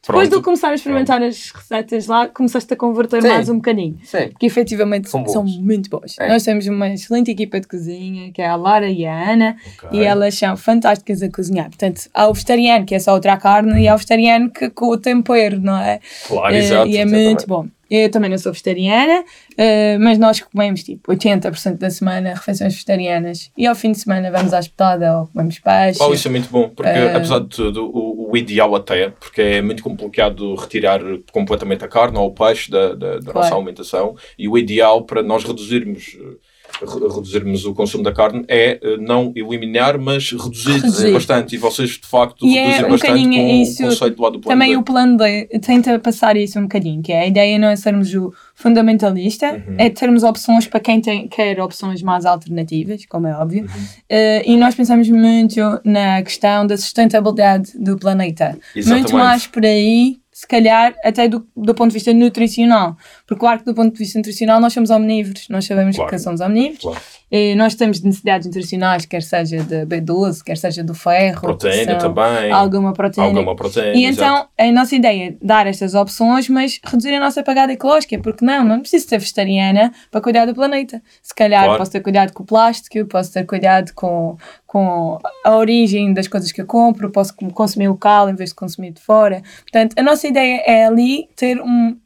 Depois 0.07 0.27
de 0.27 0.31
Pronto. 0.31 0.45
começar 0.45 0.69
a 0.69 0.75
experimentar 0.75 1.21
as 1.21 1.51
receitas 1.51 2.07
lá, 2.07 2.27
começaste 2.27 2.73
a 2.73 2.77
converter 2.77 3.21
Sim. 3.21 3.27
mais 3.27 3.49
um 3.49 3.55
bocadinho. 3.55 3.97
Sim. 4.03 4.29
Que 4.39 4.45
efetivamente 4.45 5.09
São 5.09 5.27
são, 5.27 5.43
muito 5.43 5.89
boas. 5.89 6.15
É. 6.19 6.27
Nós 6.29 6.43
temos 6.43 6.65
uma 6.67 6.89
excelente 6.89 7.29
equipa 7.31 7.59
de 7.59 7.67
cozinha, 7.67 8.31
que 8.31 8.41
é 8.41 8.47
a 8.47 8.55
Lara 8.55 8.89
e 8.89 9.05
a 9.05 9.31
Ana, 9.31 9.55
Ok. 9.83 9.99
e 9.99 10.03
elas 10.03 10.33
são 10.35 10.55
fantásticas 10.55 11.21
a 11.21 11.29
cozinhar. 11.29 11.65
Portanto, 11.67 12.01
há 12.13 12.27
o 12.27 12.33
vegetariano, 12.33 12.85
que 12.85 12.95
é 12.95 12.99
só 12.99 13.13
outra 13.13 13.35
carne, 13.37 13.81
e 13.81 13.87
há 13.87 13.93
o 13.93 13.97
vegetariano 13.97 14.49
que 14.49 14.69
com 14.69 14.87
o 14.87 14.97
tempero, 14.97 15.59
não 15.59 15.77
é? 15.77 15.99
Claro, 16.27 16.55
Eh, 16.55 16.59
exato. 16.59 16.87
e 16.87 16.97
é 16.97 17.01
exatamente. 17.01 17.25
muito 17.27 17.47
bom. 17.47 17.67
Eu 17.89 18.11
também 18.11 18.29
não 18.29 18.37
sou 18.37 18.51
vegetariana, 18.51 19.23
eh, 19.57 19.97
mas 19.97 20.17
nós 20.17 20.41
comemos 20.41 20.83
tipo 20.83 21.09
80% 21.09 21.77
da 21.77 21.89
semana 21.89 22.33
refeições 22.33 22.73
vegetarianas 22.73 23.49
e 23.57 23.65
ao 23.65 23.73
fim 23.75 23.93
de 23.93 23.99
semana 23.99 24.29
vamos 24.29 24.53
à 24.53 24.59
espetada 24.59 25.19
ou 25.19 25.27
comemos 25.27 25.57
peixe. 25.59 25.99
Oh, 26.03 26.13
isso 26.13 26.27
é 26.27 26.31
muito 26.31 26.49
bom, 26.49 26.67
porque 26.67 26.89
Eh, 26.89 27.15
apesar 27.15 27.39
de 27.39 27.47
tudo, 27.47 27.85
o, 27.85 28.06
o 28.29 28.35
ideal 28.35 28.75
até, 28.75 29.09
porque 29.09 29.41
é 29.41 29.61
muito 29.61 29.81
complicado 29.81 30.53
retirar 30.55 30.99
completamente 31.31 31.85
a 31.85 31.87
carne 31.87 32.17
ou 32.17 32.27
o 32.27 32.33
peixe 32.33 32.69
da, 32.69 32.93
da, 32.93 33.15
da 33.15 33.21
Claro. 33.21 33.39
nossa 33.39 33.55
alimentação, 33.55 34.15
e 34.37 34.47
o 34.49 34.57
ideal 34.57 35.05
para 35.05 35.23
nós 35.23 35.43
reduzirmos, 35.45 36.17
eh, 36.19 36.35
reduzirmos 36.81 37.65
o 37.65 37.73
consumo 37.73 38.03
da 38.03 38.11
carne 38.13 38.43
é 38.47 38.79
eh, 38.81 38.97
não 38.97 39.31
eliminar, 39.35 39.97
mas 39.97 40.31
reduzir, 40.31 40.73
Reduzir. 40.81 41.11
bastante, 41.13 41.55
e 41.55 41.57
vocês 41.57 41.91
de 41.91 42.05
facto 42.07 42.45
E 42.45 42.57
é 42.57 42.61
reduzem 42.65 42.85
um 42.85 42.89
bastante 42.89 43.23
com 43.23 43.47
isso, 43.61 43.83
o 43.83 43.89
conceito 43.89 44.21
lá 44.21 44.29
do 44.29 44.39
plano 44.39 44.59
Também 44.59 44.71
B. 44.71 44.77
o 44.77 44.83
plano 44.83 45.17
D 45.17 45.45
tenta 45.61 45.97
passar 45.99 46.35
isso 46.37 46.59
um 46.59 46.63
bocadinho, 46.63 47.01
que 47.01 47.11
é 47.11 47.21
a 47.21 47.27
ideia 47.27 47.57
não 47.59 47.67
é 47.69 47.75
sermos 47.75 48.13
o 48.13 48.33
fundamentalista, 48.55 49.47
Uhum. 49.67 49.75
é 49.77 49.89
termos 49.89 50.23
opções 50.23 50.67
para 50.67 50.79
quem 50.79 51.01
tem, 51.01 51.27
quer 51.27 51.59
opções 51.61 52.01
mais 52.01 52.25
alternativas, 52.25 53.05
como 53.07 53.27
é 53.27 53.35
óbvio, 53.35 53.63
Uhum. 53.63 53.85
Eh, 54.09 54.43
e 54.45 54.57
nós 54.57 54.75
pensamos 54.75 55.09
muito 55.09 55.59
na 55.83 56.21
questão 56.21 56.65
da 56.67 56.77
sustentabilidade 56.77 57.71
do 57.79 57.97
planeta. 57.97 58.57
Exatamente. 58.75 59.11
Muito 59.11 59.23
mais 59.23 59.47
por 59.47 59.65
aí, 59.65 60.17
se 60.39 60.47
calhar, 60.47 60.93
até 61.03 61.27
do, 61.27 61.47
do 61.57 61.73
ponto 61.73 61.87
de 61.89 61.95
vista 61.95 62.13
nutricional. 62.13 62.95
Porque, 63.25 63.39
claro 63.39 63.57
que 63.57 63.65
do 63.65 63.73
ponto 63.73 63.91
de 63.91 63.97
vista 63.97 64.19
nutricional 64.19 64.59
nós 64.59 64.71
somos 64.71 64.91
omnívoros, 64.91 65.49
nós 65.49 65.65
sabemos 65.65 65.95
Claro. 65.95 66.11
que 66.11 66.19
somos 66.19 66.41
omnívoros. 66.41 66.79
Claro. 66.83 67.01
E 67.31 67.55
nós 67.55 67.73
temos 67.73 67.99
necessidades 68.01 68.45
nutricionais, 68.45 69.05
quer 69.05 69.21
seja 69.23 69.61
de 69.63 69.85
B12, 69.85 70.43
quer 70.45 70.55
seja 70.55 70.83
do 70.83 70.93
ferro, 70.93 71.41
Proteína 71.41 71.95
também, 71.95 72.51
alguma 72.51 72.93
proteína. 72.93 73.27
alguma 73.39 73.55
proteína. 73.55 73.95
E 73.97 74.05
exato. 74.05 74.47
então 74.55 74.67
a 74.67 74.71
nossa 74.71 74.95
ideia 74.95 75.29
é 75.29 75.35
dar 75.41 75.65
estas 75.65 75.95
opções, 75.95 76.47
mas 76.47 76.79
reduzir 76.85 77.13
a 77.15 77.19
nossa 77.19 77.41
pegada 77.41 77.73
ecológica, 77.73 78.17
porque 78.19 78.45
não, 78.45 78.63
não 78.63 78.79
preciso 78.79 79.09
ser 79.09 79.17
vegetariana 79.17 79.91
para 80.11 80.21
cuidar 80.21 80.45
do 80.45 80.53
planeta. 80.53 81.01
Se 81.21 81.33
calhar 81.33 81.63
Claro. 81.65 81.79
posso 81.79 81.91
ter 81.91 81.99
cuidado 82.01 82.31
com 82.31 82.43
o 82.43 82.45
plástico, 82.45 83.03
posso 83.07 83.33
ter 83.33 83.43
cuidado 83.45 83.91
com, 83.93 84.37
com 84.67 85.17
a 85.43 85.55
origem 85.55 86.13
das 86.13 86.27
coisas 86.27 86.51
que 86.51 86.61
eu 86.61 86.65
compro, 86.65 87.09
posso 87.09 87.33
consumir 87.53 87.87
local 87.87 88.29
em 88.29 88.35
vez 88.35 88.49
de 88.49 88.55
consumir 88.55 88.91
de 88.91 89.01
fora. 89.01 89.41
Portanto, 89.61 89.95
a 89.97 90.03
nossa 90.03 90.27
ideia 90.27 90.61
é 90.65 90.85
ali 90.85 91.29
ter 91.35 91.59
um, 91.61 91.97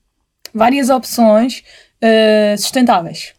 várias 0.54 0.90
opções 0.90 1.64
eh, 2.00 2.56
sustentáveis. 2.58 3.34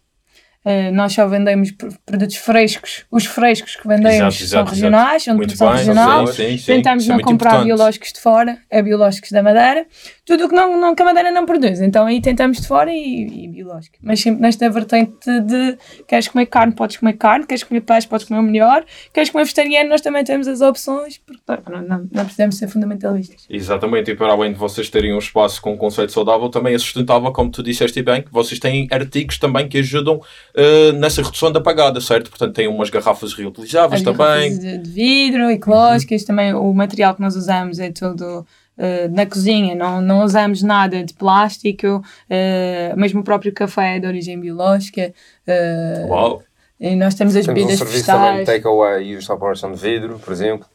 Eh, 0.64 0.92
nós 0.92 1.12
só 1.12 1.26
vendemos 1.26 1.72
pr- 1.72 1.88
produtos 2.06 2.36
frescos. 2.36 3.04
Os 3.10 3.24
frescos 3.26 3.74
que 3.74 3.86
vendemos 3.88 4.14
Exato, 4.16 4.34
são 4.34 4.44
exato, 4.60 4.70
regionais, 4.70 5.22
são 5.24 5.34
de 5.34 5.40
produção 5.40 5.68
bem, 5.68 5.76
regional. 5.78 6.26
sim, 6.28 6.56
sim. 6.56 6.64
Tentamos 6.66 7.04
é 7.04 7.08
não 7.08 7.18
comprar 7.20 7.50
importante. 7.50 7.66
biológicos 7.66 8.12
de 8.12 8.20
fora, 8.20 8.58
é 8.70 8.80
biológicos 8.82 9.32
da 9.32 9.42
Madeira. 9.42 9.86
Tudo 10.24 10.44
o 10.44 10.48
que, 10.48 10.54
não, 10.54 10.80
não, 10.80 10.94
que 10.94 11.02
a 11.02 11.04
Madeira 11.04 11.32
não 11.32 11.44
produz. 11.44 11.80
Então 11.80 12.06
aí 12.06 12.20
tentamos 12.20 12.60
de 12.60 12.68
fora 12.68 12.92
e, 12.92 13.44
e 13.44 13.48
biológico. 13.48 13.96
Mas 14.00 14.20
sempre 14.20 14.40
nesta 14.40 14.70
vertente 14.70 15.12
de 15.40 15.76
queres 16.06 16.28
comer 16.28 16.46
carne, 16.46 16.72
podes 16.72 16.96
comer 16.96 17.14
carne, 17.14 17.44
queres 17.44 17.64
comer 17.64 17.80
peixe, 17.80 18.06
podes 18.06 18.26
comer 18.28 18.38
o 18.38 18.42
melhor, 18.44 18.84
queres 19.12 19.30
comer 19.30 19.42
vegetariano, 19.44 19.90
nós 19.90 20.00
também 20.00 20.22
temos 20.22 20.46
as 20.46 20.60
opções, 20.60 21.18
porque 21.18 21.42
não, 21.72 21.82
não, 21.82 22.08
não 22.12 22.22
precisamos 22.24 22.56
ser 22.56 22.68
fundamentalistas. 22.68 23.46
Exatamente, 23.50 24.12
e 24.12 24.14
para 24.14 24.32
além 24.32 24.52
de 24.52 24.58
vocês 24.58 24.88
terem 24.88 25.12
um 25.12 25.18
espaço 25.18 25.60
com 25.60 25.72
um 25.72 25.76
conceito 25.76 26.12
saudável, 26.12 26.48
também 26.48 26.72
é 26.74 26.78
sustentável, 26.78 27.32
como 27.32 27.50
tu 27.50 27.62
disseste 27.64 28.00
bem, 28.00 28.22
que 28.22 28.30
vocês 28.32 28.60
têm 28.60 28.86
artigos 28.92 29.38
também 29.38 29.68
que 29.68 29.78
ajudam 29.78 30.20
eh, 30.54 30.92
nessa 30.92 31.22
redução 31.22 31.50
da 31.50 31.60
pagada, 31.60 32.00
certo? 32.00 32.30
Portanto, 32.30 32.54
têm 32.54 32.68
umas 32.68 32.90
garrafas 32.90 33.32
reutilizáveis 33.34 34.00
As 34.00 34.04
também. 34.04 34.50
garrafas 34.50 34.58
de, 34.58 34.78
de 34.78 34.90
vidro, 34.90 35.50
ecológicas, 35.50 36.24
também 36.24 36.54
o 36.54 36.72
material 36.72 37.14
que 37.14 37.20
nós 37.20 37.36
usamos 37.36 37.78
é 37.78 37.90
todo 37.90 38.46
eh, 38.76 39.08
na 39.08 39.26
cozinha, 39.26 39.74
não, 39.74 40.00
não 40.00 40.24
usamos 40.24 40.62
nada 40.62 41.04
de 41.04 41.12
plástico, 41.14 42.02
eh, 42.28 42.92
mesmo 42.96 43.20
o 43.20 43.24
próprio 43.24 43.52
café 43.52 43.96
é 43.96 44.00
de 44.00 44.06
origem 44.06 44.38
biológica. 44.40 45.12
eh, 45.46 46.06
Uau! 46.08 46.42
E 46.80 46.96
nós 46.96 47.14
temos 47.14 47.36
as 47.36 47.46
Temos 47.46 47.62
um 47.62 47.64
bebidas 47.66 47.78
serviço 47.78 48.06
também 48.06 48.40
de 48.40 48.44
takeaway 48.44 49.04
e 49.04 49.16
os 49.16 49.24
são 49.60 49.70
de 49.72 49.78
vidro, 49.78 50.18
por 50.18 50.32
exemplo. 50.32 50.66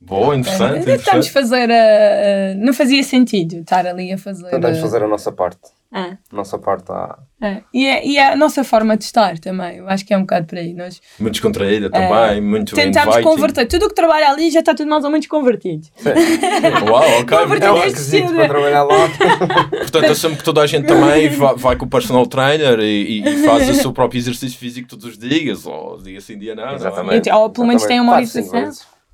Boa, 0.00 0.34
interessante. 0.34 0.78
Ainda 0.78 0.94
estamos 0.94 1.26
a 1.26 1.28
interessante. 1.28 1.30
fazer 1.30 1.70
a, 1.70 1.74
a- 1.74 2.54
Não 2.56 2.72
fazia 2.72 3.02
sentido 3.02 3.56
estar 3.60 3.86
ali 3.86 4.12
a 4.12 4.18
fazer. 4.18 4.48
Tentamos 4.48 4.78
a- 4.78 4.80
fazer 4.82 5.02
a 5.02 5.08
nossa 5.08 5.30
parte. 5.30 5.58
Ah, 5.92 6.16
A 6.32 6.36
nossa 6.36 6.56
parte 6.56 6.82
está. 6.82 7.18
é. 7.42 7.62
E, 7.74 7.84
é, 7.84 8.06
e 8.06 8.16
é 8.16 8.32
a 8.32 8.36
nossa 8.36 8.62
forma 8.62 8.96
de 8.96 9.02
estar 9.02 9.36
também. 9.40 9.78
Eu 9.78 9.88
acho 9.88 10.06
que 10.06 10.14
é 10.14 10.16
um 10.16 10.20
bocado 10.20 10.46
por 10.46 10.56
aí. 10.56 10.72
Nós 10.72 11.00
Muito 11.18 11.32
descontraída 11.32 11.90
também, 11.90 12.40
muito 12.40 12.76
tentamos 12.76 13.16
inviting. 13.16 13.28
converter. 13.28 13.66
Tudo 13.66 13.86
o 13.86 13.88
que 13.88 13.94
trabalha 13.96 14.30
ali 14.30 14.52
já 14.52 14.60
está 14.60 14.72
tudo 14.72 14.88
mais 14.88 15.02
ou 15.04 15.10
menos 15.10 15.26
convertido. 15.26 15.88
Uau, 16.88 17.20
ok, 17.20 17.36
É 17.60 17.72
um 17.72 17.78
requisito 17.80 18.32
para 18.32 18.48
trabalhar 18.48 18.84
lá. 18.84 19.08
Portanto, 19.80 20.12
assumo 20.12 20.36
que 20.36 20.44
toda 20.44 20.60
a 20.62 20.66
gente 20.68 20.86
também 20.86 21.28
vai, 21.30 21.54
vai 21.56 21.76
com 21.76 21.86
o 21.86 21.88
personal 21.88 22.24
trainer 22.24 22.78
e, 22.78 23.20
e- 23.28 23.36
faz 23.44 23.68
o 23.68 23.74
seu 23.74 23.92
próprio 23.92 24.18
exercício 24.18 24.56
físico 24.58 24.88
todos 24.88 25.04
os 25.06 25.18
dias, 25.18 25.66
ou 25.66 26.00
dia 26.00 26.20
sim, 26.20 26.38
dia 26.38 26.54
não. 26.54 26.68
é? 26.68 26.74
Exatamente. 26.76 27.28
Ou 27.30 27.50
pelo 27.50 27.66
menos 27.66 27.84
tem 27.84 28.00
uma 28.00 28.12
orientação. 28.14 28.70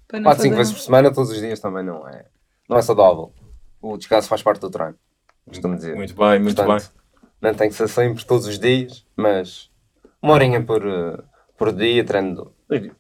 Para 0.09 0.21
não 0.21 0.25
Quatro, 0.25 0.43
cinco 0.43 0.55
fazer- 0.55 0.63
vezes 0.65 0.73
por 0.73 0.81
semana, 0.81 1.13
todos 1.13 1.31
os 1.31 1.39
dias 1.41 1.61
também 1.61 1.85
não 1.85 2.09
é. 2.09 2.27
Não 2.69 2.77
é 2.77 2.83
saudável. 2.83 3.33
O 3.81 3.97
descanso 3.97 4.29
faz 4.29 4.43
parte 4.43 4.61
do 4.61 4.71
treino. 4.71 4.95
Costumo 5.49 5.77
dizer. 5.77 5.95
Muito 5.95 6.15
bem, 6.15 6.39
muito 6.41 6.57
Portanto, 6.57 6.93
Não 7.41 7.55
tem 7.55 7.69
que 7.69 7.75
ser 7.75 7.89
sempre 7.89 8.25
todos 8.25 8.47
os 8.47 8.59
dias, 8.59 9.05
mas 9.17 9.71
uma 10.23 10.33
horinha 10.35 10.63
por, 10.65 10.85
eh, 10.87 11.23
por 11.57 11.73
dia, 11.73 12.05
treino 12.05 12.53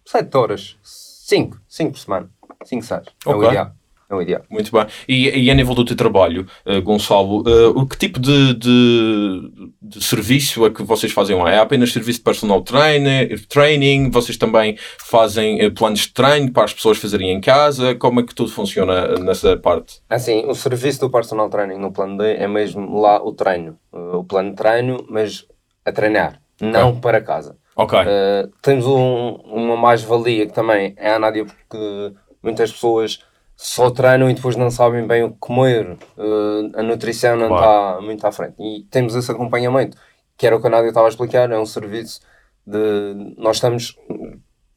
7 0.04 0.36
horas, 0.36 0.76
5, 0.82 1.60
5 1.68 1.92
por 1.92 1.98
semana, 1.98 2.30
5, 2.64 2.84
6. 2.84 3.06
É 3.26 3.30
o 3.30 3.44
ideal. 3.44 3.72
É 4.08 4.14
o 4.14 4.22
ideal. 4.22 4.42
Muito 4.48 4.70
bem. 4.70 4.86
E, 5.08 5.28
e 5.46 5.50
a 5.50 5.54
nível 5.54 5.75
do 5.75 5.84
teu 5.84 5.96
trabalho, 5.96 6.46
eh, 6.64 6.80
Gonçalo, 6.80 7.42
eh, 7.48 7.66
o 7.75 7.84
que 7.86 7.98
tipo 7.98 8.20
de, 8.20 8.54
de, 8.54 9.50
de 9.82 10.04
serviço 10.04 10.64
é 10.64 10.70
que 10.70 10.82
vocês 10.82 11.12
fazem 11.12 11.36
lá? 11.36 11.50
É 11.50 11.58
apenas 11.58 11.92
serviço 11.92 12.18
de 12.20 12.25
personal 12.25 12.62
trainer, 12.62 13.44
training? 13.48 14.10
Vocês 14.10 14.36
também 14.36 14.76
fazem 14.98 15.60
eh, 15.60 15.70
planos 15.70 16.00
de 16.00 16.12
treino 16.12 16.52
para 16.52 16.64
as 16.64 16.72
pessoas 16.72 16.98
fazerem 16.98 17.30
em 17.32 17.40
casa? 17.40 17.94
Como 17.96 18.20
é 18.20 18.22
que 18.22 18.34
tudo 18.34 18.50
funciona 18.50 19.18
nessa 19.18 19.56
parte? 19.56 20.00
Assim, 20.08 20.44
o 20.46 20.54
serviço 20.54 21.00
do 21.00 21.10
personal 21.10 21.48
training 21.48 21.78
no 21.78 21.90
plano 21.92 22.16
D 22.18 22.34
é 22.34 22.46
mesmo 22.46 23.00
lá 23.00 23.20
o 23.22 23.32
treino. 23.32 23.76
Eh, 23.92 24.16
O 24.16 24.22
plano 24.25 24.50
de 24.50 24.56
treino, 24.56 25.04
mas 25.10 25.44
a 25.84 25.90
treinar, 25.92 26.40
não 26.60 27.00
para 27.00 27.20
casa. 27.20 27.56
Ok. 27.75 27.98
Uh, 27.98 28.50
temos 28.62 28.86
um- 28.86 29.36
uma 29.44 29.76
mais-valia 29.76 30.46
que 30.46 30.52
também 30.52 30.94
é 30.96 31.10
a 31.12 31.18
Nádia, 31.18 31.44
porque 31.44 32.12
muitas 32.42 32.72
pessoas 32.72 33.18
só 33.56 33.90
treinam 33.90 34.28
e 34.30 34.34
depois 34.34 34.54
não 34.54 34.70
sabem 34.70 35.06
bem 35.06 35.25
o 35.25 35.30
que 35.30 35.38
comer. 35.38 35.96
Uh, 36.16 36.70
a 36.78 36.82
nutrição 36.82 37.36
não 37.36 37.48
Claro. 37.48 37.64
está 37.94 38.00
muito 38.02 38.26
à 38.26 38.30
frente. 38.32 38.54
E 38.58 38.84
temos 38.90 39.14
esse 39.14 39.30
acompanhamento, 39.30 39.96
que 40.36 40.46
era 40.46 40.54
o 40.56 40.60
que 40.60 40.66
a 40.66 40.70
Nádia 40.70 40.88
estava 40.88 41.06
a 41.06 41.08
explicar, 41.08 41.50
é 41.50 41.58
um 41.58 41.66
serviço 41.66 42.20
de... 42.66 43.34
Nós 43.38 43.56
estamos... 43.56 43.96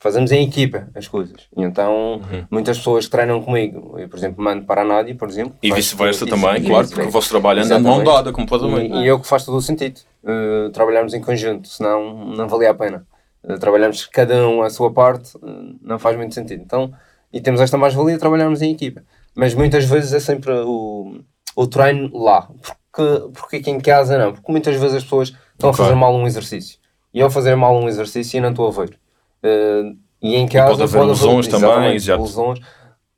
Fazemos 0.02 0.32
em 0.32 0.48
equipa 0.48 0.88
as 0.96 1.10
coisas. 1.10 1.50
E 1.58 1.62
então, 1.62 2.22
muitas 2.50 2.78
pessoas 2.78 3.10
treinam 3.10 3.42
comigo, 3.42 4.00
eu, 4.00 4.08
por 4.08 4.18
exemplo, 4.18 4.42
mando 4.42 4.64
para 4.64 4.84
a 4.84 4.86
Nádia, 4.86 5.14
por 5.14 5.28
exemplo. 5.28 5.56
E 5.62 5.74
vice-versa 5.74 6.26
também, 6.26 6.64
claro, 6.64 6.88
porque 6.88 7.02
o 7.06 7.12
vosso 7.12 7.28
trabalho 7.28 7.62
anda 7.62 7.76
de 7.76 7.84
mão 7.84 8.02
dada 8.02 8.32
completamente. 8.32 8.94
E, 8.94 9.04
e 9.04 9.08
é 9.10 9.14
o 9.14 9.20
que 9.20 9.28
faz 9.28 9.44
todo 9.44 9.58
o 9.58 9.62
sentido. 9.62 10.00
Uh, 10.24 10.70
trabalharmos 10.70 11.14
em 11.14 11.20
conjunto, 11.20 11.68
senão 11.68 12.28
não 12.28 12.48
valia 12.48 12.72
a 12.72 12.74
pena. 12.74 13.06
Uh, 13.44 13.60
trabalhamos 13.60 14.06
cada 14.06 14.48
um 14.48 14.62
a 14.62 14.70
sua 14.70 14.90
parte, 14.90 15.34
não 15.82 16.00
faz 16.00 16.16
muito 16.16 16.34
sentido. 16.34 16.64
Então, 16.64 16.94
e 17.32 17.40
temos 17.42 17.62
esta 17.62 17.78
mais-valia 17.78 18.14
de 18.16 18.20
trabalharmos 18.20 18.62
em 18.62 18.72
equipa. 18.72 19.04
Mas 19.36 19.54
muitas 19.54 19.86
vezes 19.86 20.14
é 20.14 20.20
sempre 20.20 20.52
o, 20.52 21.22
o 21.56 21.68
treino 21.68 22.10
lá. 22.18 22.50
Porque, 22.92 23.30
porque 23.34 23.56
aqui 23.58 23.70
em 23.70 23.80
casa 23.80 24.18
não. 24.18 24.34
Porque 24.34 24.52
muitas 24.52 24.76
vezes 24.76 24.98
as 24.98 25.04
pessoas 25.04 25.30
estão 25.54 25.70
Ok. 25.70 25.84
a 25.84 25.88
fazer 25.88 25.96
mal 25.96 26.14
um 26.16 26.26
exercício. 26.26 26.80
E 27.14 27.22
ao 27.22 27.30
fazer 27.30 27.56
mal 27.56 27.76
um 27.76 27.88
exercício, 27.88 28.38
eu 28.38 28.42
não 28.42 28.50
estou 28.52 28.68
a 28.68 28.72
ver. 28.72 29.00
Uh, 29.44 29.96
e 30.22 30.36
em 30.36 30.48
casa 30.48 30.70
pode 30.72 30.84
haver 30.84 31.04
lesões 31.04 31.48
também, 31.48 31.68
exatamente, 31.70 31.96
exato. 31.96 32.22
lesões. 32.24 32.60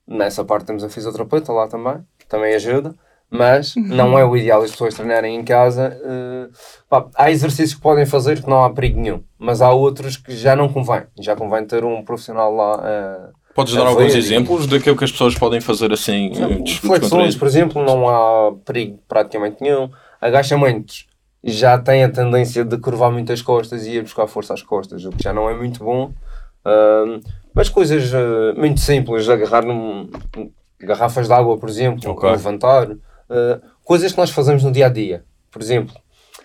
Nessa 0.07 0.43
parte 0.43 0.65
temos 0.65 0.83
a 0.83 0.89
fisioterapeuta 0.89 1.51
lá 1.51 1.67
também, 1.67 1.97
também 2.27 2.53
ajuda, 2.53 2.93
mas 3.29 3.73
não 3.75 4.19
é 4.19 4.25
o 4.25 4.35
ideal 4.35 4.61
as 4.61 4.71
pessoas 4.71 4.93
treinarem 4.93 5.35
em 5.35 5.43
casa. 5.43 5.97
eh, 6.03 6.49
pá, 6.89 7.07
há 7.15 7.31
exercícios 7.31 7.75
que 7.75 7.81
podem 7.81 8.05
fazer 8.05 8.41
que 8.43 8.49
não 8.49 8.63
há 8.63 8.69
perigo 8.69 8.99
nenhum, 8.99 9.23
mas 9.39 9.61
há 9.61 9.71
outros 9.71 10.17
que 10.17 10.35
já 10.35 10.55
não 10.55 10.67
convém. 10.71 11.03
Já 11.19 11.35
convém 11.35 11.65
ter 11.65 11.83
um 11.85 12.03
profissional 12.03 12.53
lá. 12.53 12.81
eh, 12.83 13.40
Podes 13.53 13.73
dar 13.73 13.85
alguns 13.85 14.15
exemplos 14.15 14.65
daquilo 14.67 14.95
que 14.95 15.03
as 15.03 15.11
pessoas 15.11 15.35
podem 15.35 15.59
fazer 15.59 15.91
assim? 15.91 16.31
Flexões, 16.79 17.35
por 17.35 17.47
exemplo, 17.47 17.83
não 17.83 18.07
há 18.07 18.53
perigo 18.65 18.99
praticamente 19.07 19.57
nenhum. 19.61 19.89
Agachamentos 20.21 21.07
já 21.43 21.77
tem 21.77 22.03
a 22.03 22.09
tendência 22.09 22.63
de 22.63 22.77
curvar 22.77 23.11
muito 23.11 23.31
as 23.31 23.41
costas 23.41 23.85
e 23.85 23.91
ir 23.91 24.03
buscar 24.03 24.27
força 24.27 24.53
às 24.53 24.61
costas, 24.61 25.03
o 25.05 25.09
que 25.09 25.23
já 25.23 25.33
não 25.33 25.49
é 25.49 25.55
muito 25.55 25.83
bom. 25.83 26.13
Ahm, 26.63 27.19
mas 27.53 27.69
coisas 27.69 28.13
ah, 28.13 28.53
muito 28.55 28.79
simples, 28.79 29.27
agarrar 29.27 29.65
num, 29.65 30.09
garrafas 30.79 31.27
de 31.27 31.33
água, 31.33 31.57
por 31.57 31.67
exemplo, 31.67 32.11
Ok. 32.11 32.29
levantar, 32.29 32.89
ah, 33.29 33.59
coisas 33.83 34.11
que 34.11 34.17
nós 34.17 34.29
fazemos 34.29 34.63
no 34.63 34.71
dia 34.71 34.85
a 34.85 34.89
dia. 34.89 35.23
Por 35.49 35.61
exemplo, 35.61 35.95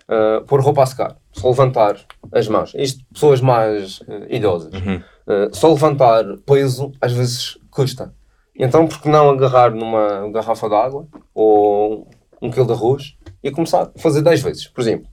ah, 0.08 0.42
pôr 0.46 0.60
roupa 0.60 0.82
a 0.82 0.86
secar, 0.86 1.16
levantar 1.44 1.96
as 2.32 2.48
mãos. 2.48 2.72
Isto, 2.74 3.04
pessoas 3.12 3.40
mais 3.40 4.00
idosas. 4.28 4.72
Uhum. 4.72 5.02
Uh, 5.26 5.54
só 5.54 5.72
levantar 5.72 6.24
peso 6.46 6.92
às 7.00 7.12
vezes 7.12 7.58
custa. 7.70 8.14
Então, 8.54 8.86
por 8.86 9.00
que 9.00 9.08
não 9.08 9.30
agarrar 9.30 9.70
numa 9.70 10.30
garrafa 10.30 10.68
de 10.68 10.74
água 10.74 11.06
ou 11.34 12.08
um 12.40 12.50
quilo 12.50 12.66
de 12.66 12.72
arroz 12.72 13.16
e 13.42 13.50
começar 13.50 13.90
a 13.94 13.98
fazer 13.98 14.22
10 14.22 14.42
vezes, 14.42 14.66
por 14.68 14.80
exemplo? 14.80 15.08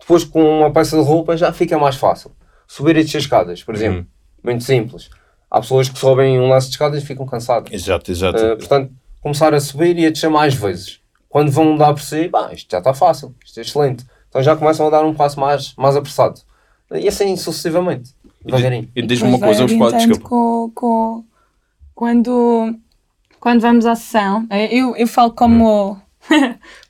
Depois, 0.00 0.24
com 0.24 0.42
uma 0.42 0.72
peça 0.72 0.96
de 0.96 1.02
roupa, 1.04 1.36
já 1.36 1.52
fica 1.52 1.78
mais 1.78 1.96
fácil. 1.96 2.32
Subir 2.66 2.96
e 2.96 3.04
descer 3.04 3.18
escadas, 3.18 3.62
por 3.62 3.74
exemplo. 3.74 4.06
Muito 4.42 4.64
simples. 4.64 5.10
Há 5.50 5.60
pessoas 5.60 5.88
que 5.88 5.98
sobem 5.98 6.40
um 6.40 6.48
lance 6.48 6.68
de 6.68 6.72
escadas 6.72 7.02
e 7.02 7.06
ficam 7.06 7.26
cansadas. 7.26 7.72
Exato, 7.72 8.10
exato. 8.10 8.38
Uh, 8.38 8.56
portanto, 8.56 8.92
começar 9.20 9.52
a 9.52 9.60
subir 9.60 9.98
e 9.98 10.06
a 10.06 10.10
descer 10.10 10.30
mais 10.30 10.54
vezes. 10.54 11.00
Quando 11.28 11.50
vão 11.50 11.76
dar 11.76 11.92
por 11.92 12.02
si, 12.02 12.28
pá, 12.28 12.52
isto 12.52 12.70
já 12.70 12.78
está 12.78 12.92
fácil, 12.92 13.34
isto 13.44 13.58
é 13.58 13.62
excelente. 13.62 14.04
Então 14.28 14.42
já 14.42 14.56
começam 14.56 14.86
a 14.86 14.90
dar 14.90 15.04
um 15.04 15.14
passo 15.14 15.38
mais, 15.38 15.74
mais 15.76 15.96
apressado. 15.96 16.40
E 16.92 17.06
assim 17.06 17.36
sucessivamente. 17.36 18.14
Devagarinho. 18.44 18.88
E 18.94 19.02
diz-me 19.02 19.28
uma 19.28 19.38
coisa, 19.38 19.64
os 19.64 19.72
quadros, 19.74 20.04
desculpa. 20.06 20.28
com, 20.28 20.70
com, 20.74 21.24
quando, 21.94 22.74
quando 23.38 23.60
vamos 23.60 23.86
à 23.86 23.94
sessão, 23.94 24.46
eu, 24.70 24.96
eu 24.96 25.06
falo 25.06 25.32
como, 25.32 26.00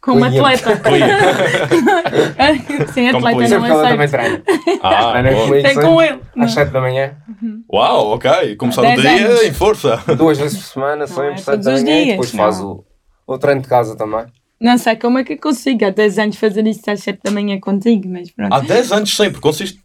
como 0.01 0.21
Cliente. 0.21 0.39
atleta. 0.65 0.71
Sim, 2.93 3.13
Como 3.13 3.27
atleta 3.27 3.59
não 3.59 3.67
Sempre 3.67 3.89
também 3.89 4.05
aceito. 4.05 4.11
treina. 4.11 4.43
Ah, 4.83 5.23
Tem 5.23 5.63
sempre 5.63 5.83
com 5.87 6.03
ele. 6.03 6.21
Não. 6.37 6.45
Às 6.45 6.53
7 6.53 6.71
da 6.73 6.81
manhã, 6.81 7.17
Uau, 7.73 8.13
ok. 8.15 8.57
Começar 8.57 8.83
o 8.83 9.01
dia 9.01 9.27
anos. 9.27 9.43
em 9.43 9.53
força. 9.53 9.97
duas 10.17 10.39
vezes 10.39 10.59
por 10.59 10.67
semana, 10.67 11.05
é 11.05 11.07
sempre, 11.07 11.39
7 11.39 11.45
todos 11.45 11.65
da 11.67 11.73
manhã, 11.73 11.83
e 11.83 12.05
dias, 12.05 12.09
depois 12.11 12.33
não. 12.33 12.45
faz 12.45 12.61
o, 12.61 12.85
o 13.27 13.39
treino 13.39 13.63
de 13.63 13.69
casa 13.69 13.97
também. 13.97 14.25
Não 14.61 14.77
sei 14.77 14.97
como 14.97 15.19
é 15.19 15.25
que 15.25 15.33
eu 15.35 15.39
consigo 15.39 15.85
há 15.87 15.91
10 15.91 16.19
anos 16.19 16.37
fazer 16.37 16.67
isso 16.67 16.91
às 16.91 17.01
7 17.01 17.21
da 17.25 17.31
manhã 17.31 17.59
contigo, 17.59 18.09
mas 18.09 18.31
pronto. 18.31 18.53
Há 18.53 18.61
10 18.61 18.93
anos 18.93 19.17
sempre, 19.17 19.41
consiste. 19.41 19.81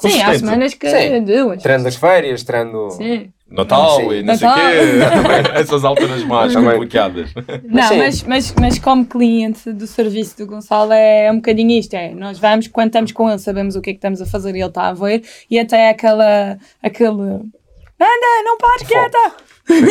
Sim, 0.00 0.22
há 0.22 0.38
semanas 0.38 0.74
que 0.74 0.88
Sim. 0.90 1.22
duas. 1.24 1.62
Treino 1.62 1.84
das 1.84 1.96
férias, 1.96 2.42
treino. 2.42 2.90
Sim. 2.90 3.30
Natal 3.50 3.96
Sim. 3.96 4.12
e 4.12 4.22
não 4.22 4.36
sei 4.36 4.46
o 4.46 4.50
Natal. 4.50 4.70
quê. 4.70 5.50
Essas 5.60 5.84
alturas 5.84 6.22
mais 6.24 6.52
Também. 6.52 6.70
complicadas. 6.72 7.30
Não, 7.64 7.96
mas, 7.96 8.22
mas, 8.22 8.54
mas 8.60 8.78
como 8.78 9.04
cliente 9.04 9.72
do 9.72 9.86
serviço 9.88 10.38
do 10.38 10.46
Gonçalo 10.46 10.92
é 10.92 11.30
um 11.32 11.36
bocadinho 11.36 11.72
isto, 11.78 11.94
é, 11.94 12.14
nós 12.14 12.38
vamos, 12.38 12.68
quando 12.68 12.86
estamos 12.88 13.10
com 13.12 13.28
ele, 13.28 13.38
sabemos 13.40 13.74
o 13.74 13.80
que 13.80 13.90
é 13.90 13.92
que 13.92 13.98
estamos 13.98 14.22
a 14.22 14.26
fazer 14.26 14.54
e 14.54 14.60
ele 14.60 14.68
está 14.68 14.88
a 14.88 14.92
ver, 14.94 15.22
e 15.50 15.58
até 15.58 15.88
aquela, 15.90 16.56
aquele, 16.80 17.10
anda, 17.10 18.42
não 18.44 18.56
pares 18.56 18.82
quieta! 18.86 19.32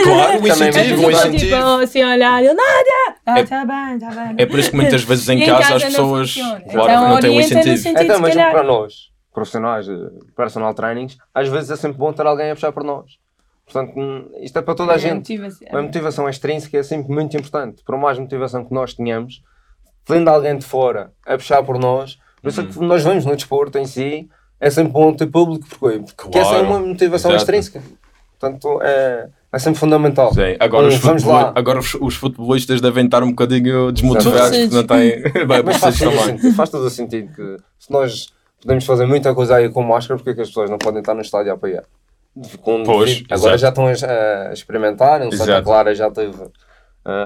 Claro, 0.04 0.42
um 0.42 0.48
incentivo, 0.48 0.96
um 1.00 1.02
muito 1.04 1.18
Tipo, 1.22 1.28
incentivo. 1.36 1.56
assim, 1.82 2.02
a 2.02 2.10
olhar, 2.14 2.40
ele, 2.44 2.54
Nádia! 2.54 3.16
Ah, 3.26 3.40
É- 3.40 3.44
tá 3.44 3.66
bem, 3.66 4.00
tá 4.00 4.10
bem. 4.10 4.36
É 4.38 4.46
por 4.46 4.60
isso 4.60 4.72
que 4.72 4.76
muitas 4.78 5.04
vezes 5.04 5.28
em 5.30 5.42
em 5.44 5.46
casa 5.46 5.62
casa 5.62 5.76
as 5.76 5.84
pessoas, 5.84 6.34
claro, 6.34 6.62
Então, 6.66 6.86
que 6.86 7.10
não 7.10 7.20
têm 7.20 7.30
um 7.32 7.40
incentivo. 7.42 7.78
sentido- 7.78 8.04
Então, 8.04 8.22
calhar. 8.22 8.52
para 8.52 8.64
nós, 8.64 8.94
profissionais, 9.40 9.86
de 9.86 9.98
personal 10.36 10.74
trainings, 10.74 11.18
às 11.34 11.48
vezes 11.48 11.72
é 11.72 11.76
sempre 11.76 11.98
bom 11.98 12.12
ter 12.14 12.26
alguém 12.26 12.52
a 12.52 12.56
puxar 12.56 12.72
por 12.72 12.84
nós. 12.84 13.18
Portanto, 13.66 13.94
hum, 13.98 14.26
isto 14.42 14.58
é 14.58 14.62
para 14.62 14.74
toda 14.76 14.92
a 14.94 14.96
É, 14.96 15.00
gente. 15.00 15.16
motiva-se. 15.38 15.66
A 15.70 15.82
motivação 15.82 16.28
extrínseca 16.28 16.78
é 16.78 16.84
sempre 16.84 17.14
muito 17.14 17.38
importante. 17.38 17.84
Por 17.84 17.98
mais 17.98 18.18
motivação 18.18 18.66
que 18.66 18.74
nós 18.74 18.94
tenhamos, 18.94 19.44
tendo 20.06 20.28
alguém 20.28 20.58
de 20.58 20.66
fora 20.66 21.12
a 21.26 21.38
puxar 21.38 21.62
por 21.64 21.78
nós, 21.78 22.18
por 22.42 22.50
isso 22.50 22.62
é 22.62 22.64
Uhum. 22.64 22.70
que 22.72 22.80
nós 22.80 23.04
vemos 23.04 23.26
no 23.26 23.36
desporto 23.36 23.78
em 23.78 23.86
si, 23.86 24.28
é 24.60 24.70
sempre 24.70 24.92
bom 24.94 25.14
ter 25.14 25.28
público, 25.28 25.68
porque, 25.80 26.00
porque 26.18 26.38
essa 26.40 26.56
é 26.56 26.60
Claro. 26.60 26.68
uma 26.68 26.80
motivação 26.80 27.32
Exato. 27.32 27.44
extrínseca. 27.44 27.82
Portanto, 28.40 28.80
é, 28.82 29.30
é 29.52 29.60
sempre 29.60 29.80
fundamental. 29.80 30.34
Sim, 30.34 30.56
agora, 30.60 30.88
os, 30.88 30.96
Hum, 30.96 31.00
vamos 31.00 31.24
futebol- 31.24 31.44
lá. 31.44 31.52
agora 31.56 31.80
os, 31.80 31.94
os 31.96 32.16
futebolistas 32.16 32.82
devem 32.82 33.06
estar 33.06 33.22
um 33.22 33.30
bocadinho 33.30 33.92
desmotivados 33.92 34.58
Exato. 34.58 34.70
porque 34.70 34.76
não 34.76 34.88
têm. 34.88 35.22
Vai, 35.46 35.62
Mas 35.62 35.78
faz 35.78 36.00
todo, 36.00 36.12
sentido, 36.24 36.54
faz 36.56 36.70
todo 36.70 36.86
o 36.86 36.90
sentido 36.90 37.36
que 37.36 37.58
se 37.78 37.92
nós 37.92 38.34
podemos 38.62 38.86
fazer 38.86 39.06
muita 39.06 39.34
coisa 39.36 39.56
aí 39.58 39.70
com 39.70 39.82
máscara, 39.84 40.18
porque 40.18 40.32
é 40.32 40.34
que 40.36 40.42
as 40.42 40.48
pessoas 40.50 40.70
não 40.70 40.78
podem 40.78 41.00
estar 41.00 41.14
no 41.14 41.22
estádio 41.22 41.52
a 41.52 41.56
apoiar? 41.56 41.84
Com- 42.62 42.84
Pois, 42.84 43.24
agora 43.30 43.56
exato. 43.56 43.58
já 43.58 43.70
estão 43.70 43.88
a, 43.88 44.50
a 44.50 44.54
experimentar, 44.54 45.22
o 45.22 45.32
Santa. 45.36 45.62
Clara 45.62 45.94
já 45.96 46.10
teve 46.12 46.36
uh, 46.42 46.52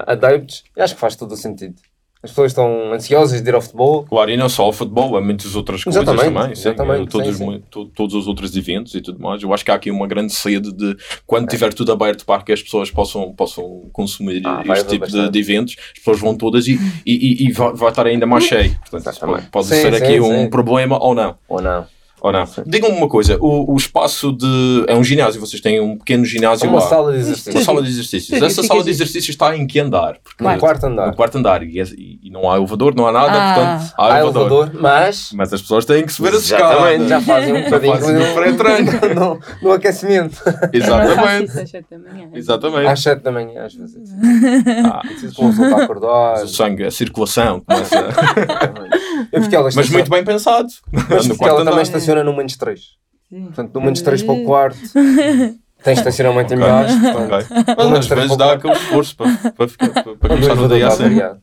adeptos, 0.06 0.64
e 0.76 0.80
acho 0.80 0.94
que 0.94 1.00
faz 1.00 1.14
todo 1.14 1.32
o 1.32 1.36
sentido. 1.36 1.80
As 2.24 2.30
pessoas 2.30 2.52
estão 2.52 2.90
ansiosas 2.94 3.42
de 3.42 3.48
ir 3.50 3.54
ao 3.54 3.60
futebol. 3.60 4.04
Claro, 4.04 4.30
e 4.30 4.36
não 4.36 4.48
só 4.48 4.66
o 4.66 4.72
futebol, 4.72 5.14
há 5.14 5.20
muitas 5.20 5.54
outras 5.54 5.84
coisas 5.84 6.02
Exatamente, 6.02 6.34
também. 6.34 6.54
Sim, 6.54 6.68
exatamente, 6.70 7.10
todos, 7.10 7.36
sim, 7.36 7.62
sim. 7.70 7.88
todos 7.94 8.14
os 8.14 8.26
outros 8.26 8.56
eventos 8.56 8.94
e 8.94 9.02
tudo 9.02 9.20
mais. 9.20 9.42
Eu 9.42 9.52
acho 9.52 9.62
que 9.62 9.70
há 9.70 9.74
aqui 9.74 9.90
uma 9.90 10.06
grande 10.06 10.32
sede 10.32 10.72
de 10.72 10.96
quando 11.26 11.46
tiver 11.48 11.74
tudo 11.74 11.92
aberto 11.92 12.24
para 12.24 12.42
que 12.42 12.50
as 12.50 12.62
pessoas 12.62 12.90
possam, 12.90 13.30
possam 13.34 13.82
consumir 13.92 14.40
Ah, 14.46 14.62
este 14.72 14.88
tipo 14.88 15.06
de, 15.06 15.28
de 15.28 15.38
eventos, 15.38 15.76
as 15.92 15.98
pessoas 15.98 16.18
vão 16.18 16.34
todas 16.34 16.66
e, 16.66 16.78
e, 17.04 17.44
e- 17.44 17.48
e 17.48 17.52
vai, 17.52 17.74
vai 17.74 17.88
estar 17.90 18.06
ainda 18.06 18.26
mais 18.26 18.44
cheio. 18.44 18.74
Portanto, 18.90 19.20
pode, 19.20 19.46
pode 19.48 19.66
ser 19.66 19.94
aqui 19.94 20.18
um 20.18 20.48
problema 20.48 20.98
ou 20.98 21.14
não. 21.14 21.36
Ou 21.46 21.60
não? 21.60 21.84
Ou 22.24 22.32
não. 22.32 22.44
Digam-me 22.66 22.96
uma 22.96 23.06
coisa: 23.08 23.36
o, 23.38 23.70
o 23.74 23.76
espaço 23.76 24.32
de. 24.32 24.84
É 24.88 24.94
um 24.94 25.04
ginásio, 25.04 25.38
vocês 25.38 25.60
têm 25.60 25.78
um 25.78 25.98
pequeno 25.98 26.24
ginásio 26.24 26.66
Uma 26.70 26.80
lá. 26.80 26.88
sala 26.88 27.10
de 27.12 27.18
Uma 27.18 27.22
exercício. 27.22 27.60
sala 27.62 27.82
de 27.82 27.88
exercícios. 27.90 28.42
Essa 28.42 28.62
sala 28.62 28.82
de 28.82 28.88
exercícios 28.88 29.28
está 29.28 29.54
em 29.54 29.66
que 29.66 29.78
andar? 29.78 30.16
Porque 30.24 30.42
No 30.42 30.58
quarto 30.58 30.82
no 30.86 30.92
andar. 30.92 31.14
quarto 31.14 31.36
andar. 31.36 31.62
E, 31.62 31.78
é- 31.78 31.84
e- 31.84 32.30
não 32.30 32.50
há 32.50 32.56
elevador, 32.56 32.94
não 32.96 33.06
há 33.06 33.12
nada, 33.12 33.32
Ah. 33.32 33.54
portanto, 33.54 33.92
há 33.98 34.04
Há 34.14 34.18
elevador. 34.20 34.46
elevador, 34.62 34.80
mas. 34.82 35.30
Mas 35.34 35.52
as 35.52 35.60
pessoas 35.60 35.84
têm 35.84 36.06
que 36.06 36.12
subir 36.14 36.32
a 36.32 36.36
Exatamente, 36.36 37.02
escada. 37.04 37.08
já 37.08 37.20
fazem 37.20 37.52
um 37.54 37.62
bocadinho 37.64 37.92
fazem 37.94 38.14
no- 38.14 38.30
o 38.30 38.34
pré-treino. 38.34 39.14
no, 39.14 39.40
no 39.62 39.72
aquecimento. 39.72 40.38
Exatamente. 40.72 41.60
às 41.60 41.70
sete 41.70 41.86
da 41.90 41.98
manhã. 41.98 42.28
Exatamente. 42.32 42.86
Às 42.88 43.02
7 43.02 43.22
da 43.22 43.32
manhã, 43.32 43.64
às 43.66 43.74
vezes. 43.74 43.94
Ah, 44.86 45.00
Preciso 45.00 45.42
uma 45.42 45.68
para 45.70 45.84
acordar. 45.84 46.42
o 46.44 46.48
sangue, 46.48 46.84
a 46.84 46.90
circulação 46.90 47.60
começa. 47.60 47.96
Mas 49.74 49.88
muito 49.90 50.10
bem 50.10 50.24
pensado. 50.24 50.68
Mas 50.92 51.26
No 51.26 51.34
porque 51.34 51.38
quarto 51.38 51.56
ela 51.56 51.58
também 51.64 51.72
andar. 51.72 51.82
Estaciona 52.14 52.24
no 52.24 52.36
menos 52.36 52.56
3. 52.56 52.80
Sim. 53.28 53.44
Portanto, 53.46 53.72
do 53.72 53.80
menos 53.80 54.02
3 54.02 54.22
para 54.22 54.34
o 54.34 54.44
quarto. 54.44 54.78
Tem 55.82 55.92
estacionamento 55.92 56.54
em. 56.54 56.58
Ok. 56.62 56.70
Portanto, 57.02 57.74
Mas 57.76 57.90
Não 57.90 57.96
às 57.98 58.06
vezes 58.06 58.36
dá 58.38 58.52
aquele 58.52 58.72
esforço 58.72 59.14
para, 59.16 59.50
para, 59.52 59.68
ficar, 59.68 59.88
para, 59.90 60.02
para 60.02 60.14
quando 60.16 60.42
o 60.44 60.46
começar 60.46 60.62
o 60.62 60.68
dia 60.68 60.76
está 60.78 60.88
assim. 60.88 61.02
variado. 61.02 61.40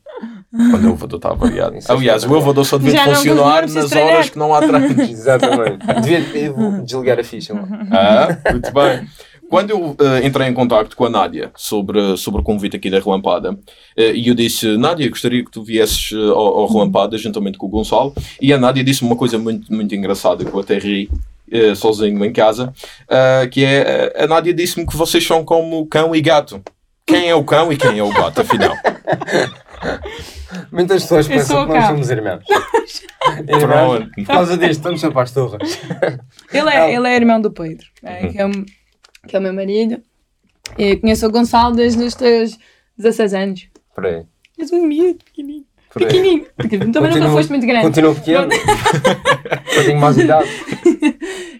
Quando 0.50 0.84
o 0.84 0.88
elevador 0.88 1.16
está 1.18 1.32
variado. 1.32 1.78
Aliás, 1.88 2.24
o 2.24 2.34
elevador 2.34 2.64
só 2.66 2.76
devia 2.76 3.04
funcionar 3.04 3.68
nas 3.68 3.88
treinar. 3.88 4.14
horas 4.14 4.30
que 4.30 4.38
não 4.38 4.52
há 4.52 4.60
treinos. 4.60 5.08
Exatamente. 5.10 5.86
Devia, 6.02 6.40
eu 6.40 6.54
vou 6.54 6.72
desligar 6.82 7.20
a 7.20 7.24
ficha 7.24 7.54
lá. 7.54 7.62
Ah, 7.92 8.50
muito 8.50 8.72
bem. 8.72 9.08
Quando 9.52 9.68
eu 9.68 9.94
eh, 10.00 10.26
entrei 10.26 10.48
em 10.48 10.54
contacto 10.54 10.96
com 10.96 11.04
a 11.04 11.10
Nádia 11.10 11.50
sobre, 11.54 12.16
sobre 12.16 12.40
o 12.40 12.42
convite 12.42 12.74
aqui 12.74 12.88
da 12.88 12.98
Relampada, 12.98 13.54
eh, 13.94 14.12
e 14.14 14.28
eu 14.28 14.34
disse, 14.34 14.78
Nádia, 14.78 15.06
gostaria 15.10 15.44
que 15.44 15.50
tu 15.50 15.62
viesses 15.62 16.10
eh, 16.10 16.16
ao, 16.16 16.60
ao 16.60 16.72
Relampada 16.72 17.18
juntamente 17.18 17.58
com 17.58 17.66
o 17.66 17.68
Gonçalo, 17.68 18.14
e 18.40 18.50
a 18.50 18.56
Nádia 18.56 18.82
disse 18.82 19.02
uma 19.02 19.14
coisa 19.14 19.38
muito, 19.38 19.70
muito 19.70 19.94
engraçada 19.94 20.42
que 20.42 20.50
eu 20.50 20.58
até 20.58 20.78
ri 20.78 21.10
sozinho 21.76 22.24
em 22.24 22.32
casa, 22.32 22.72
que 23.50 23.62
é, 23.62 24.14
a 24.24 24.26
Nádia 24.26 24.54
disse-me 24.54 24.86
que 24.86 24.96
vocês 24.96 25.22
são 25.22 25.44
como 25.44 25.84
cão 25.84 26.16
e 26.16 26.22
gato. 26.22 26.62
Quem 27.04 27.28
é 27.28 27.34
o 27.34 27.44
cão 27.44 27.70
e 27.70 27.76
quem 27.76 27.98
é 27.98 28.02
o 28.02 28.08
gato, 28.08 28.40
afinal? 28.40 28.74
Muitas 30.72 31.02
pessoas 31.02 31.26
Eu 31.28 31.36
pensam 31.36 31.66
que 31.66 31.74
nós 31.74 31.86
somos 31.88 32.08
irmãos. 32.08 32.42
irmãos. 33.46 33.98
Pronto. 33.98 34.10
Por 34.14 34.24
causa 34.24 34.56
disto, 34.56 34.70
estamos 34.70 35.00
sempre 35.02 35.20
às 35.20 35.30
torres. 35.30 35.78
Ele 36.50 36.70
é, 36.70 36.94
ele 36.94 37.06
é 37.06 37.16
irmão 37.16 37.38
do 37.38 37.50
Pedro, 37.50 37.84
é, 38.02 38.46
Uhum. 38.46 38.64
Que, 39.26 39.36
é 39.36 39.38
o, 39.38 39.42
meu 39.42 39.52
marido. 39.52 40.00
E 40.78 40.96
conheço 40.96 41.26
o 41.26 41.30
Gonçalo 41.30 41.74
desde 41.74 42.02
os 42.02 42.14
teus 42.14 42.58
16 42.96 43.34
anos. 43.34 43.68
Por 43.94 44.06
aí. 44.06 44.24
És 44.58 44.72
um 44.72 44.86
miúdo 44.86 45.24
pequenino. 45.24 45.64
Por 45.90 46.02
aí. 46.02 46.08
Pequenino. 46.08 46.46
Porque 46.56 46.78
também 46.78 47.10
nunca 47.12 47.30
foste 47.30 47.50
muito 47.50 47.66
grande. 47.66 47.86
Continua 47.86 48.14
pequeno. 48.14 48.48
Eu 49.76 49.84
tenho 49.84 50.00
mais 50.00 50.16
idade. 50.18 50.48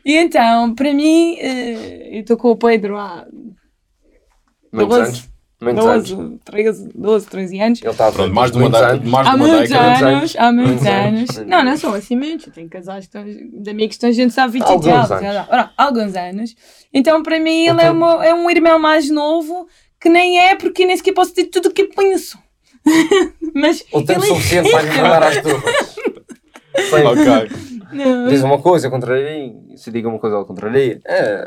E 0.05 0.17
então, 0.17 0.75
para 0.75 0.93
mim, 0.93 1.37
eh, 1.39 2.17
eu 2.17 2.21
estou 2.23 2.37
com 2.37 2.51
o 2.51 2.57
Pedro 2.57 2.97
há 2.97 3.25
Muitos 4.73 4.97
12, 4.97 5.09
anos. 5.11 5.32
Muitos 5.63 5.87
anos. 5.87 6.11
12, 6.11 6.39
13, 6.45 6.89
12, 6.95 7.27
13 7.27 7.61
anos. 7.61 7.81
Ele 7.83 7.91
está 7.91 8.09
a 8.09 8.13
Pronto, 8.13 8.35
mais 8.35 8.51
de 8.53 8.59
uma, 8.59 8.67
anos. 8.79 9.09
mais 9.09 9.27
de 9.27 9.31
Há 9.33 9.35
uma 9.35 9.47
muitos 9.49 9.69
década. 9.71 9.87
anos, 9.89 10.03
anos. 10.03 10.37
há 10.37 10.53
muitos 10.53 10.71
Muitos 10.73 10.87
anos. 10.89 11.37
anos. 11.39 11.49
Não, 11.51 11.65
não 11.65 11.77
são 11.77 11.95
assim 11.95 12.17
muitos. 12.17 12.47
Eu 12.47 12.53
tenho 12.53 12.69
casais 12.69 13.07
que 13.07 13.17
estão, 13.19 13.25
de 13.63 13.71
amigos 13.71 13.97
que 13.97 14.05
estão 14.07 14.13
juntos 14.13 14.37
há 14.39 14.47
20 14.47 14.63
Alguns 14.65 14.85
e 14.87 14.89
tal. 14.89 14.99
anos. 14.99 15.19
sei 15.19 15.33
lá. 15.33 15.49
Ora, 15.51 15.71
alguns 15.77 16.15
anos. 16.17 16.55
Então, 16.93 17.23
para 17.23 17.39
mim, 17.41 17.67
ele 17.67 17.81
é, 17.81 17.85
Então- 17.85 17.93
uma- 17.97 18.25
é 18.27 18.35
um 18.35 18.51
irmão 18.51 18.79
mais 18.79 19.09
novo 19.11 19.67
que 20.01 20.09
nem 20.09 20.39
é, 20.41 20.55
porque 20.57 20.85
nem 20.85 20.97
sequer 20.97 21.13
posso 21.13 21.31
dizer 21.35 21.47
tudo 21.49 21.69
o 21.69 21.73
que 21.73 21.85
penso. 21.85 22.37
Mas 23.55 23.85
O 23.93 24.03
tempo 24.05 24.25
ele 24.25 24.33
é 24.33 24.35
suficiente 24.35 24.71
para 24.71 24.83
mandar 24.83 25.23
às 25.23 25.41
torres. 25.41 25.95
Sim. 26.77 27.05
Ok. 27.05 27.51
Não. 27.93 28.29
Diz 28.29 28.43
uma 28.43 28.59
coisa, 28.59 28.89
contraria. 28.91 29.53
Se 29.77 29.91
diga 29.91 30.09
uma 30.09 30.19
coisa, 30.19 30.37
ao 30.37 30.47
contraria. 30.47 31.01
É, 31.07 31.45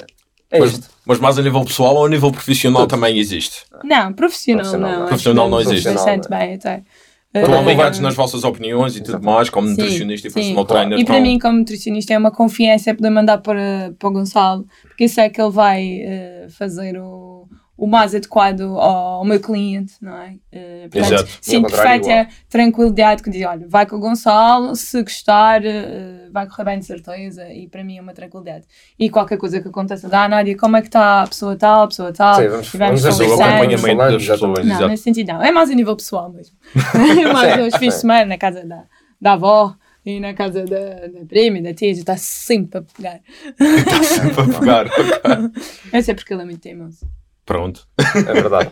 é 0.51 0.59
Mas, 0.59 0.71
isto. 0.73 0.89
mas 1.05 1.19
mais 1.19 1.37
a 1.39 1.41
nível 1.41 1.63
pessoal 1.65 1.95
ou 1.95 2.05
a 2.05 2.09
nível 2.09 2.31
profissional 2.31 2.87
também 2.87 3.17
existe? 3.17 3.65
Não, 3.83 4.13
profissional, 4.13 4.63
Profissional 4.63 4.79
não. 4.79 4.89
não. 4.89 4.99
acho 5.03 5.07
Profissional 5.09 5.49
não 5.49 5.61
existe. 5.61 5.89
Bastante 5.89 6.29
bem, 6.29 6.53
até. 6.55 6.83
Estão 7.33 7.65
ligados 7.67 7.99
nas 7.99 8.15
vossas 8.15 8.45
opiniões 8.45 8.95
e 8.95 9.01
tudo 9.03 9.21
mais, 9.21 9.49
como 9.49 9.67
Sim, 9.67 9.73
nutricionista 9.75 10.27
e 10.29 10.31
sim. 10.31 10.35
personal 10.35 10.65
Claro. 10.65 10.79
trainer. 10.87 10.99
E 10.99 11.03
para 11.05 11.15
estão- 11.17 11.29
mim, 11.31 11.37
como 11.37 11.57
nutricionista, 11.59 12.13
é 12.13 12.17
uma 12.17 12.31
confiança 12.31 12.93
poder 12.95 13.09
mandar 13.09 13.39
para, 13.39 13.93
para 13.99 14.07
o 14.07 14.11
Gonçalo, 14.13 14.65
porque 14.87 15.03
isso 15.03 15.19
é 15.19 15.27
que 15.29 15.41
ele 15.41 15.51
vai 15.51 15.99
eh, 16.01 16.47
fazer 16.57 16.97
o, 16.97 17.45
o 17.77 17.85
mais 17.87 18.15
adequado 18.15 18.61
ao, 18.61 18.79
ao 19.19 19.25
meu 19.25 19.39
cliente, 19.39 19.93
não 20.01 20.15
é? 20.17 20.35
Eh, 20.51 20.87
portanto, 20.89 21.13
Exato. 21.13 21.61
Contrário, 21.61 22.01
perfeita 22.05 22.29
tranquilidade 22.49 23.21
que 23.23 23.29
diz: 23.29 23.45
olha, 23.45 23.67
vai 23.67 23.85
com 23.85 23.97
o 23.97 23.99
Gonçalo, 23.99 24.75
se 24.75 25.01
gostar, 25.03 25.63
eh, 25.65 26.29
vai 26.31 26.47
correr 26.47 26.63
bem 26.63 26.79
de 26.79 26.85
certeza, 26.85 27.51
e 27.51 27.67
para 27.67 27.83
mim 27.83 27.97
é 27.97 28.01
uma 28.01 28.13
tranquilidade. 28.13 28.65
E 28.97 29.09
qualquer 29.09 29.37
coisa 29.37 29.59
que 29.61 29.67
aconteça, 29.67 30.07
dá, 30.07 30.27
Nádia, 30.29 30.57
como 30.57 30.77
é 30.77 30.81
que 30.81 30.87
está 30.87 31.23
a 31.23 31.27
pessoa 31.27 31.55
tal, 31.57 31.83
a 31.83 31.87
pessoa 31.87 32.13
tal, 32.13 32.35
Sim, 32.35 32.47
vamos- 32.47 32.73
e 32.73 32.77
vamos 32.77 33.01
vamos 33.01 33.17
Falando, 33.17 33.29
conversando. 33.31 33.63
acompanhamento 33.63 33.97
das 33.97 34.21
pessoas. 34.21 34.39
exatamente. 34.41 34.65
Não, 34.67 34.75
Exato. 34.75 34.87
nesse 34.89 35.03
sentido 35.03 35.27
não. 35.33 35.43
É 35.43 35.51
mais 35.51 35.69
a 35.69 35.73
nível 35.73 35.95
pessoal 35.97 36.31
mesmo. 36.31 36.55
é 37.27 37.33
mais 37.33 37.53
Sim, 37.55 37.61
aos 37.61 37.75
fins 37.75 37.87
de 37.87 37.91
sim. 37.95 37.99
semana, 38.01 38.25
na 38.25 38.37
casa 38.37 38.65
da, 38.65 38.83
da 39.19 39.33
avó 39.33 39.75
e 40.05 40.19
na 40.19 40.33
casa 40.33 40.63
da, 40.63 41.07
da 41.07 41.25
prima 41.27 41.57
e 41.57 41.61
da 41.63 41.73
tia, 41.73 41.91
está 41.91 42.15
sempre 42.15 42.77
a 42.79 42.81
pegar. 42.83 43.19
Está 43.59 44.03
sempre 44.03 44.41
a 44.55 44.59
pegar. 44.59 44.85
ok. 44.87 45.61
Eu 45.91 46.03
sei 46.03 46.13
porque 46.15 46.33
ele 46.33 46.43
é 46.43 46.45
muito 46.45 46.59
teimoso. 46.61 47.05
Pronto. 47.45 47.87
É 47.99 48.33
verdade. 48.33 48.71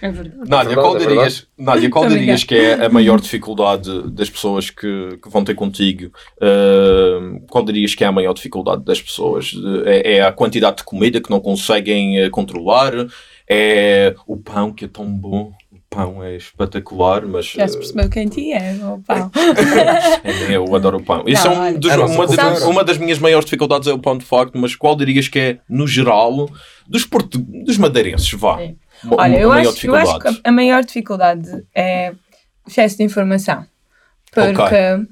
É 0.00 0.10
verdade. 0.12 0.48
Nádia, 0.48 0.68
verdade, 0.68 0.74
qual 0.76 0.96
é 0.96 0.98
dirias, 1.00 1.46
Nádia, 1.58 1.90
qual 1.90 2.08
dirias 2.08 2.44
que 2.44 2.54
é 2.54 2.86
a 2.86 2.88
maior 2.88 3.20
dificuldade 3.20 4.10
das 4.12 4.30
pessoas 4.30 4.70
que, 4.70 5.18
que 5.20 5.28
vão 5.28 5.42
ter 5.42 5.54
contigo? 5.54 6.12
Uh, 6.36 7.40
qual 7.48 7.64
dirias 7.64 7.96
que 7.96 8.04
é 8.04 8.06
a 8.06 8.12
maior 8.12 8.32
dificuldade 8.32 8.84
das 8.84 9.02
pessoas? 9.02 9.52
É, 9.84 10.18
é 10.18 10.22
a 10.22 10.30
quantidade 10.30 10.78
de 10.78 10.84
comida 10.84 11.20
que 11.20 11.30
não 11.30 11.40
conseguem 11.40 12.20
eh, 12.20 12.30
controlar? 12.30 12.92
É 13.48 14.14
o 14.26 14.36
pão 14.36 14.72
que 14.72 14.84
é 14.84 14.88
tão 14.88 15.06
bom? 15.10 15.52
Pão 15.96 16.22
é 16.22 16.36
espetacular, 16.36 17.26
mas 17.26 17.46
Já 17.46 17.66
se 17.66 17.74
eh, 17.74 17.78
percebeu 17.78 18.08
quem 18.10 18.28
ti 18.28 18.52
é, 18.52 18.72
o 18.84 19.00
pau. 19.06 19.30
é, 20.24 20.56
eu 20.56 20.74
adoro 20.74 20.98
o 20.98 21.02
pão. 21.02 21.24
Isso 21.26 21.48
Não, 21.48 21.64
é 21.64 21.70
um 21.70 21.78
dos- 21.78 21.90
É 21.90 21.96
uma, 21.96 22.26
cultura. 22.26 22.66
uma 22.68 22.84
das 22.84 22.98
minhas 22.98 23.18
maiores 23.18 23.44
dificuldades 23.44 23.88
é 23.88 23.92
o 23.92 23.98
pão 23.98 24.16
de 24.16 24.24
facto, 24.24 24.56
mas 24.58 24.74
qual 24.74 24.94
dirias 24.96 25.28
que 25.28 25.38
é, 25.38 25.58
no 25.68 25.86
geral, 25.86 26.48
dos, 26.86 27.04
portu- 27.04 27.38
dos 27.38 27.78
madeirenses, 27.78 28.30
vá? 28.32 28.60
É. 28.62 28.74
Uma- 29.04 29.22
Olha, 29.22 29.34
uma 29.48 29.60
eu 29.62 29.70
acho, 29.70 29.86
eu 29.86 29.94
acho 29.94 30.18
que 30.18 30.40
a 30.44 30.52
maior 30.52 30.84
dificuldade 30.84 31.48
é 31.74 32.12
o 32.66 32.68
excesso 32.70 32.96
de 32.96 33.02
informação. 33.04 33.64
Porque 34.32 35.06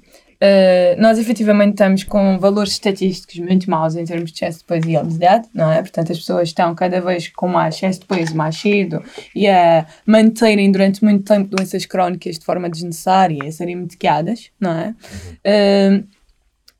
eh, 0.46 0.94
nós 0.98 1.18
efetivamente 1.18 1.70
estamos 1.70 2.04
com 2.04 2.38
valores 2.38 2.72
estatísticos 2.72 3.38
muito 3.38 3.70
maus 3.70 3.96
em 3.96 4.04
termos 4.04 4.30
de 4.30 4.36
excesso 4.36 4.58
de 4.58 4.64
peso 4.64 4.90
e 4.90 4.96
obesidade, 4.98 5.48
não 5.54 5.72
é? 5.72 5.80
Portanto, 5.80 6.12
as 6.12 6.18
pessoas 6.18 6.48
estão 6.50 6.74
cada 6.74 7.00
vez 7.00 7.28
com 7.28 7.48
mais 7.48 7.76
excesso 7.76 8.00
de 8.00 8.06
peso 8.06 8.36
mais 8.36 8.54
cedo 8.54 9.02
e 9.34 9.48
a 9.48 9.86
manterem 10.04 10.70
durante 10.70 11.02
muito 11.02 11.24
tempo 11.24 11.56
doenças 11.56 11.86
crónicas 11.86 12.38
de 12.38 12.44
forma 12.44 12.68
desnecessária 12.68 13.38
e 13.42 13.48
a 13.48 13.52
serem 13.52 13.76
medicadas, 13.76 14.50
não 14.60 14.72
é? 14.72 14.94
Eh, 15.42 16.02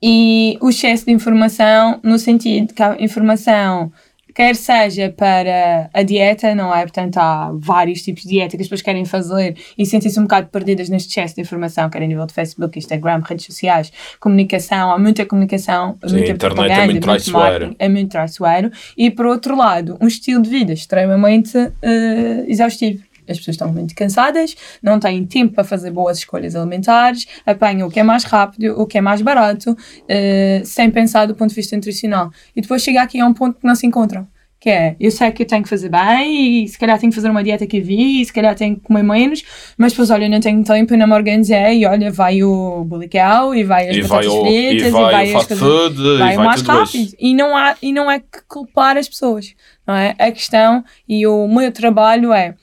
e 0.03 0.59
o 0.61 0.69
excesso 0.69 1.07
de 1.07 1.13
informação 1.13 1.99
no 2.03 2.19
sentido 2.19 2.75
que 2.75 2.83
a 2.83 2.95
informação 3.01 3.91
quer 4.35 4.57
seja 4.57 5.15
para 5.17 5.89
a 5.93 6.03
dieta, 6.03 6.55
não 6.55 6.75
é? 6.75 6.83
Portanto, 6.83 7.17
há 7.19 7.53
vários 7.55 8.03
tipos 8.03 8.25
de 8.25 8.31
dieta 8.31 8.57
que 8.57 8.63
as 8.63 8.69
pessoas 8.69 8.83
querem 8.83 9.05
fazer 9.05 9.57
e 9.79 9.87
sentem-se 9.87 10.19
um 10.19 10.25
bocado 10.25 10.49
perdidas 10.49 10.89
neste 10.89 11.09
excesso 11.09 11.37
de 11.37 11.43
informação, 11.43 11.89
quer 11.89 12.03
a 12.03 12.07
nível 12.07 12.27
de 12.27 12.35
Facebook, 12.35 12.79
Instagram, 12.79 13.23
redes 13.25 13.47
sociais, 13.47 13.93
comunicação, 14.19 14.91
há 14.91 14.99
muita 14.99 15.25
comunicação, 15.25 15.97
Sim, 16.05 16.15
muita 16.17 16.33
a 16.33 16.35
internet 16.35 16.73
é 16.73 16.85
muito 16.85 17.01
traiçoeiro. 17.01 17.77
é 17.79 17.89
muito 17.89 18.11
traiçoeiro. 18.11 18.71
E, 18.97 19.11
por 19.11 19.27
outro 19.27 19.57
lado, 19.57 19.97
um 20.01 20.07
estilo 20.07 20.43
de 20.43 20.51
vida 20.51 20.73
extremamente 20.73 21.57
eh, 21.83 22.45
exaustivo. 22.49 23.03
As 23.29 23.39
pessoas 23.39 23.55
estão 23.55 23.73
muito 23.73 23.95
cansadas, 23.95 24.55
não 24.83 24.99
têm 25.01 25.25
tempo 25.25 25.55
para 25.55 25.65
fazer 25.65 25.91
boas 25.91 26.19
escolhas 26.19 26.55
alimentares, 26.55 27.27
apanham 27.47 27.89
o 27.89 27.91
que 27.91 28.01
é 28.01 28.03
mais 28.03 28.25
rápido, 28.25 28.81
o 28.81 28.87
que 28.87 28.99
é 28.99 29.01
mais 29.01 29.23
barato, 29.23 29.77
eh, 30.09 30.63
sem 30.65 30.91
pensar 30.91 31.27
do 31.27 31.35
ponto 31.35 31.51
de 31.51 31.57
vista 31.57 31.75
nutricional. 31.77 32.31
E 32.55 32.61
depois 32.61 32.83
chega 32.83 33.03
aqui 33.03 33.21
a 33.21 33.27
um 33.27 33.35
ponto 33.35 33.59
que 33.61 33.67
não 33.67 33.75
se 33.75 33.87
encontram. 33.87 34.27
Que 34.61 34.71
é, 34.71 34.97
eu 34.99 35.11
sei 35.11 35.31
que 35.31 35.43
eu 35.43 35.47
tenho 35.47 35.63
que 35.63 35.69
fazer 35.69 35.91
bem, 35.91 36.65
e 36.65 36.69
se 36.69 36.79
calhar 36.79 36.99
tenho 36.99 37.11
que 37.11 37.17
fazer 37.17 37.29
uma 37.29 37.45
dieta 37.45 37.67
que 37.67 37.77
eu 37.77 37.85
vi, 37.85 38.23
e 38.23 38.25
se 38.25 38.33
calhar 38.33 38.55
tenho 38.55 38.77
que 38.77 38.81
comer 38.81 39.03
menos, 39.03 39.43
mas 39.77 39.93
depois, 39.93 40.09
olha, 40.09 40.25
eu 40.25 40.31
não 40.31 40.41
tenho 40.41 40.65
tempo, 40.65 40.95
eu 40.95 40.97
não 40.99 41.07
me 41.07 41.13
organizei, 41.13 41.81
e 41.83 41.87
olha, 41.87 42.11
vai 42.11 42.43
o 42.43 42.83
bulical, 42.83 43.55
e 43.55 43.63
vai 43.63 43.91
as 43.91 43.97
E 43.97 44.01
vai 44.01 44.25
batatas 44.25 44.33
o, 44.33 44.41
fritas, 44.47 44.87
e 44.89 44.91
vai 44.91 45.03
o 45.03 45.27
as 45.27 45.33
fast 45.33 45.49
coisas- 45.49 45.59
food, 45.69 45.97
vai 46.19 46.31
e 46.31 46.33
o 46.33 46.37
vai 46.37 46.47
mais 46.47 46.63
tudo 46.63 46.79
rápido. 46.79 46.95
isso. 47.05 47.17
E 47.21 47.35
não, 47.35 47.55
há, 47.55 47.77
e 47.83 47.93
não 47.93 48.11
é 48.11 48.19
que 48.21 48.41
culpar 48.49 48.97
as 48.97 49.07
pessoas, 49.07 49.55
não 49.87 49.95
é? 49.95 50.15
A 50.19 50.33
questão 50.33 50.83
e 51.07 51.27
o 51.27 51.47
meu 51.47 51.71
trabalho 51.71 52.33
é 52.33 52.55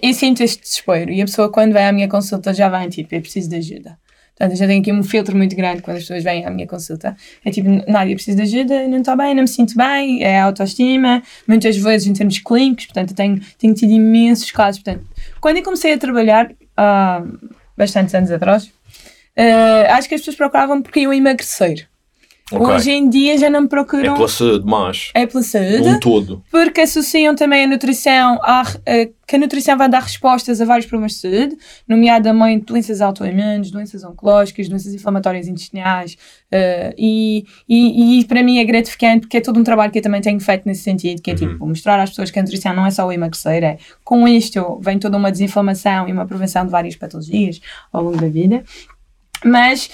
Eu 0.00 0.14
sinto 0.14 0.42
este 0.42 0.62
desespero 0.62 1.10
e 1.10 1.20
a 1.20 1.24
pessoa 1.24 1.50
quando 1.50 1.72
vem 1.72 1.86
à 1.86 1.92
minha 1.92 2.08
consulta 2.08 2.52
já 2.54 2.68
vem 2.68 2.88
tipo, 2.88 3.14
eu 3.14 3.20
preciso 3.20 3.50
de 3.50 3.56
ajuda. 3.56 3.98
Portanto, 4.36 4.52
eu 4.52 4.56
já 4.56 4.66
tenho 4.66 4.80
aqui 4.80 4.92
um 4.92 5.02
filtro 5.02 5.36
muito 5.36 5.54
grande 5.54 5.80
quando 5.80 5.98
as 5.98 6.02
pessoas 6.02 6.24
vêm 6.24 6.44
à 6.44 6.50
minha 6.50 6.66
consulta. 6.66 7.16
É 7.44 7.50
tipo, 7.50 7.68
Nádia, 7.88 8.16
preciso 8.16 8.36
de 8.36 8.42
ajuda, 8.42 8.88
não 8.88 8.98
estou 8.98 9.16
bem, 9.16 9.34
não 9.34 9.42
me 9.42 9.48
sinto 9.48 9.76
bem, 9.76 10.24
é 10.24 10.40
autoestima, 10.40 11.22
muitas 11.46 11.76
vezes 11.76 12.08
em 12.08 12.12
termos 12.12 12.40
clínicos, 12.40 12.86
portanto, 12.86 13.10
eu 13.10 13.16
tenho, 13.16 13.40
tenho 13.58 13.74
tido 13.74 13.92
imensos 13.92 14.50
casos. 14.50 14.82
Portanto, 14.82 15.06
quando 15.40 15.58
eu 15.58 15.62
comecei 15.62 15.92
a 15.92 15.98
trabalhar, 15.98 16.50
há 16.76 17.22
bastantes 17.76 18.12
anos 18.14 18.30
atrás, 18.32 18.72
eh, 19.36 19.86
acho 19.90 20.08
que 20.08 20.16
as 20.16 20.20
pessoas 20.20 20.36
procuravam 20.36 20.82
porque 20.82 21.00
iam 21.00 21.12
emagrecer. 21.12 21.88
Ok. 22.52 22.66
Hoje 22.74 22.90
em 22.90 23.08
dia 23.08 23.38
já 23.38 23.48
não 23.48 23.60
me 23.60 23.66
É 23.66 23.68
procuram. 23.70 24.14
pela 24.14 24.28
saúde, 24.28 24.64
mas 24.66 25.10
É 25.14 25.26
pela 25.26 25.42
saúde. 25.42 25.88
um 25.88 25.98
todo. 25.98 26.44
Porque 26.50 26.82
associam 26.82 27.34
também 27.34 27.64
a 27.64 27.66
nutrição, 27.66 28.38
à, 28.42 28.60
a- 28.60 28.64
que 29.26 29.36
a 29.36 29.38
nutrição 29.38 29.78
vai 29.78 29.88
dar 29.88 30.02
respostas 30.02 30.60
a 30.60 30.66
vários 30.66 30.84
problemas 30.86 31.12
de 31.12 31.18
saúde, 31.20 31.56
nomeadamente 31.88 32.66
doenças 32.66 33.00
autoimunes, 33.00 33.70
doenças 33.70 34.04
oncológicas, 34.04 34.68
doenças 34.68 34.92
inflamatórias 34.92 35.48
intestinais. 35.48 36.18
eh, 36.52 36.94
e, 36.98 37.46
e, 37.66 38.20
e 38.20 38.24
para 38.26 38.42
mim 38.42 38.58
é 38.58 38.64
gratificante 38.64 39.22
porque 39.22 39.38
é 39.38 39.40
todo 39.40 39.58
um 39.58 39.64
trabalho 39.64 39.90
que 39.90 39.98
eu 39.98 40.02
também 40.02 40.20
tenho 40.20 40.38
feito 40.38 40.62
nesse 40.66 40.82
sentido, 40.82 41.20
que 41.22 41.30
é 41.30 41.34
tipo 41.34 41.66
mostrar 41.66 41.98
às 41.98 42.10
pessoas 42.10 42.30
que 42.30 42.38
a 42.38 42.42
nutrição 42.42 42.72
não 42.76 42.86
é 42.86 42.90
só 42.92 43.06
o 43.06 43.10
emagrecer, 43.10 43.64
é 43.64 43.78
com 44.04 44.28
isto 44.28 44.78
vem 44.82 44.98
toda 44.98 45.16
uma 45.16 45.32
desinflamação 45.32 46.06
e 46.08 46.12
uma 46.12 46.26
prevenção 46.26 46.64
de 46.66 46.70
várias 46.70 46.94
patologias 46.94 47.60
ao 47.92 48.04
longo 48.04 48.18
da 48.20 48.28
vida. 48.28 48.62
Mas 49.44 49.90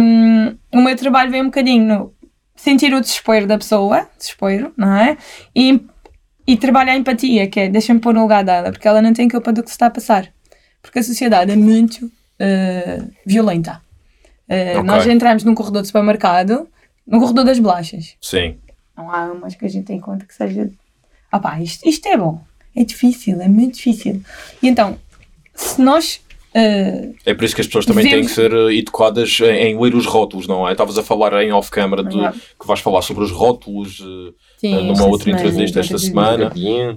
hum, 0.00 0.56
o 0.72 0.80
meu 0.80 0.96
trabalho 0.96 1.30
vem 1.30 1.42
um 1.42 1.46
bocadinho 1.46 1.84
no 1.84 2.14
sentir 2.56 2.94
o 2.94 3.00
desespero 3.00 3.46
da 3.46 3.58
pessoa, 3.58 4.08
desespero, 4.18 4.72
não 4.76 4.94
é? 4.96 5.16
E, 5.54 5.80
e 6.46 6.56
trabalhar 6.56 6.92
a 6.92 6.96
empatia, 6.96 7.46
que 7.48 7.60
é 7.60 7.68
deixa-me 7.68 8.00
pôr 8.00 8.14
no 8.14 8.22
lugar 8.22 8.44
dela, 8.44 8.70
porque 8.70 8.86
ela 8.88 9.02
não 9.02 9.12
tem 9.12 9.28
culpa 9.28 9.52
do 9.52 9.62
que 9.62 9.68
se 9.68 9.74
está 9.74 9.86
a 9.86 9.90
passar. 9.90 10.32
Porque 10.80 10.98
a 10.98 11.02
sociedade 11.02 11.50
é 11.50 11.56
muito 11.56 12.10
eh, 12.38 13.02
violenta. 13.26 13.80
Eh, 14.48 14.72
Ok. 14.78 14.82
Nós 14.84 15.06
entramos 15.06 15.42
num 15.44 15.54
corredor 15.54 15.82
de 15.82 15.88
supermercado, 15.88 16.68
no 17.06 17.18
corredor 17.18 17.44
das 17.44 17.58
bolachas. 17.58 18.14
Sim. 18.20 18.56
Não 18.96 19.10
há 19.10 19.24
umas 19.32 19.54
que 19.54 19.64
a 19.64 19.68
gente 19.68 19.86
tem 19.86 19.98
conta 19.98 20.24
que 20.24 20.34
seja. 20.34 20.70
Ah 21.32 21.38
pá, 21.40 21.58
isto, 21.60 21.86
isto 21.88 22.06
é 22.06 22.16
bom. 22.16 22.40
É 22.76 22.84
difícil, 22.84 23.40
é 23.40 23.48
muito 23.48 23.74
difícil. 23.76 24.22
E 24.62 24.68
então, 24.68 24.98
se 25.54 25.80
nós. 25.82 26.20
Eh, 26.54 27.10
É 27.26 27.34
por 27.34 27.44
isso 27.44 27.54
que 27.54 27.60
as 27.60 27.66
pessoas 27.66 27.84
também 27.86 28.08
têm 28.08 28.24
que 28.24 28.30
ser 28.30 28.52
eh, 28.52 28.74
educadas 28.76 29.38
em, 29.40 29.72
em 29.72 29.80
ler 29.80 29.94
os 29.94 30.06
rótulos, 30.06 30.46
não 30.46 30.66
é? 30.68 30.72
Estavas 30.72 30.96
a 30.96 31.02
falar 31.02 31.42
em 31.42 31.52
off-camera 31.52 32.02
de 32.04 32.16
que 32.58 32.66
vais 32.66 32.80
falar 32.80 33.02
sobre 33.02 33.24
os 33.24 33.30
rótulos 33.30 34.00
eh, 34.00 34.32
sim, 34.68 34.74
eh, 34.74 34.82
numa 34.92 35.04
outra 35.06 35.24
semana, 35.24 35.40
entrevista 35.48 35.80
esta 35.80 35.98
semana. 35.98 36.52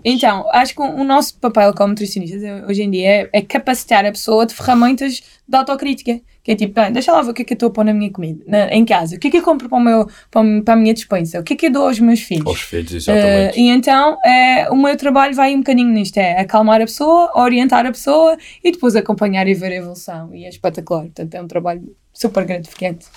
Então, 0.05 0.45
acho 0.51 0.73
que 0.75 0.81
o 0.81 1.03
nosso 1.03 1.37
papel 1.39 1.73
como 1.73 1.89
nutricionistas 1.89 2.43
eh, 2.43 2.63
hoje 2.67 2.83
em 2.83 2.89
dia 2.91 3.07
é, 3.09 3.29
é 3.33 3.41
capacitar 3.41 4.05
a 4.05 4.11
pessoa 4.11 4.45
de 4.45 4.53
ferramentas 4.53 5.21
de 5.47 5.57
autocrítica. 5.57 6.19
Que 6.43 6.51
é 6.53 6.55
tipo, 6.55 6.79
bem, 6.81 6.93
deixa 6.93 7.11
lá 7.11 7.21
ver 7.21 7.31
o 7.31 7.33
que 7.33 7.41
é 7.41 7.45
que 7.45 7.51
eu 7.53 7.55
estou 7.55 7.67
a 7.67 7.71
pôr 7.73 7.83
na 7.83 7.93
minha 7.93 8.09
comida, 8.09 8.41
na- 8.47 8.73
em 8.73 8.85
casa. 8.85 9.17
O 9.17 9.19
que 9.19 9.27
é 9.27 9.31
que 9.31 9.37
eu 9.37 9.43
compro 9.43 9.67
para, 9.67 9.77
o 9.77 9.81
meu, 9.81 10.07
para, 10.31 10.73
a 10.73 10.75
minha 10.77 10.93
despensa? 10.93 11.41
O 11.41 11.43
que 11.43 11.53
é 11.53 11.55
que 11.57 11.65
eu 11.65 11.71
dou 11.73 11.87
aos 11.87 11.99
meus 11.99 12.21
filhos? 12.21 12.47
Aos 12.47 12.61
filhos, 12.61 12.93
exatamente. 12.93 13.59
e 13.59 13.67
então, 13.67 14.17
eh, 14.25 14.69
o 14.71 14.75
meu 14.77 14.95
trabalho 14.95 15.35
vai 15.35 15.53
um 15.53 15.57
bocadinho 15.57 15.89
nisto: 15.89 16.15
é 16.17 16.39
acalmar 16.39 16.77
a 16.81 16.85
pessoa, 16.85 17.33
orientar 17.35 17.85
a 17.85 17.91
pessoa 17.91 18.37
e 18.63 18.71
depois 18.71 18.95
acompanhar 18.95 19.45
e 19.45 19.53
ver 19.53 19.73
a 19.73 19.75
evolução. 19.75 20.33
E 20.33 20.45
é 20.45 20.49
espetacular. 20.49 21.01
Portanto, 21.01 21.35
é 21.35 21.41
um 21.41 21.47
trabalho 21.49 21.93
super 22.13 22.45
gratificante. 22.45 23.07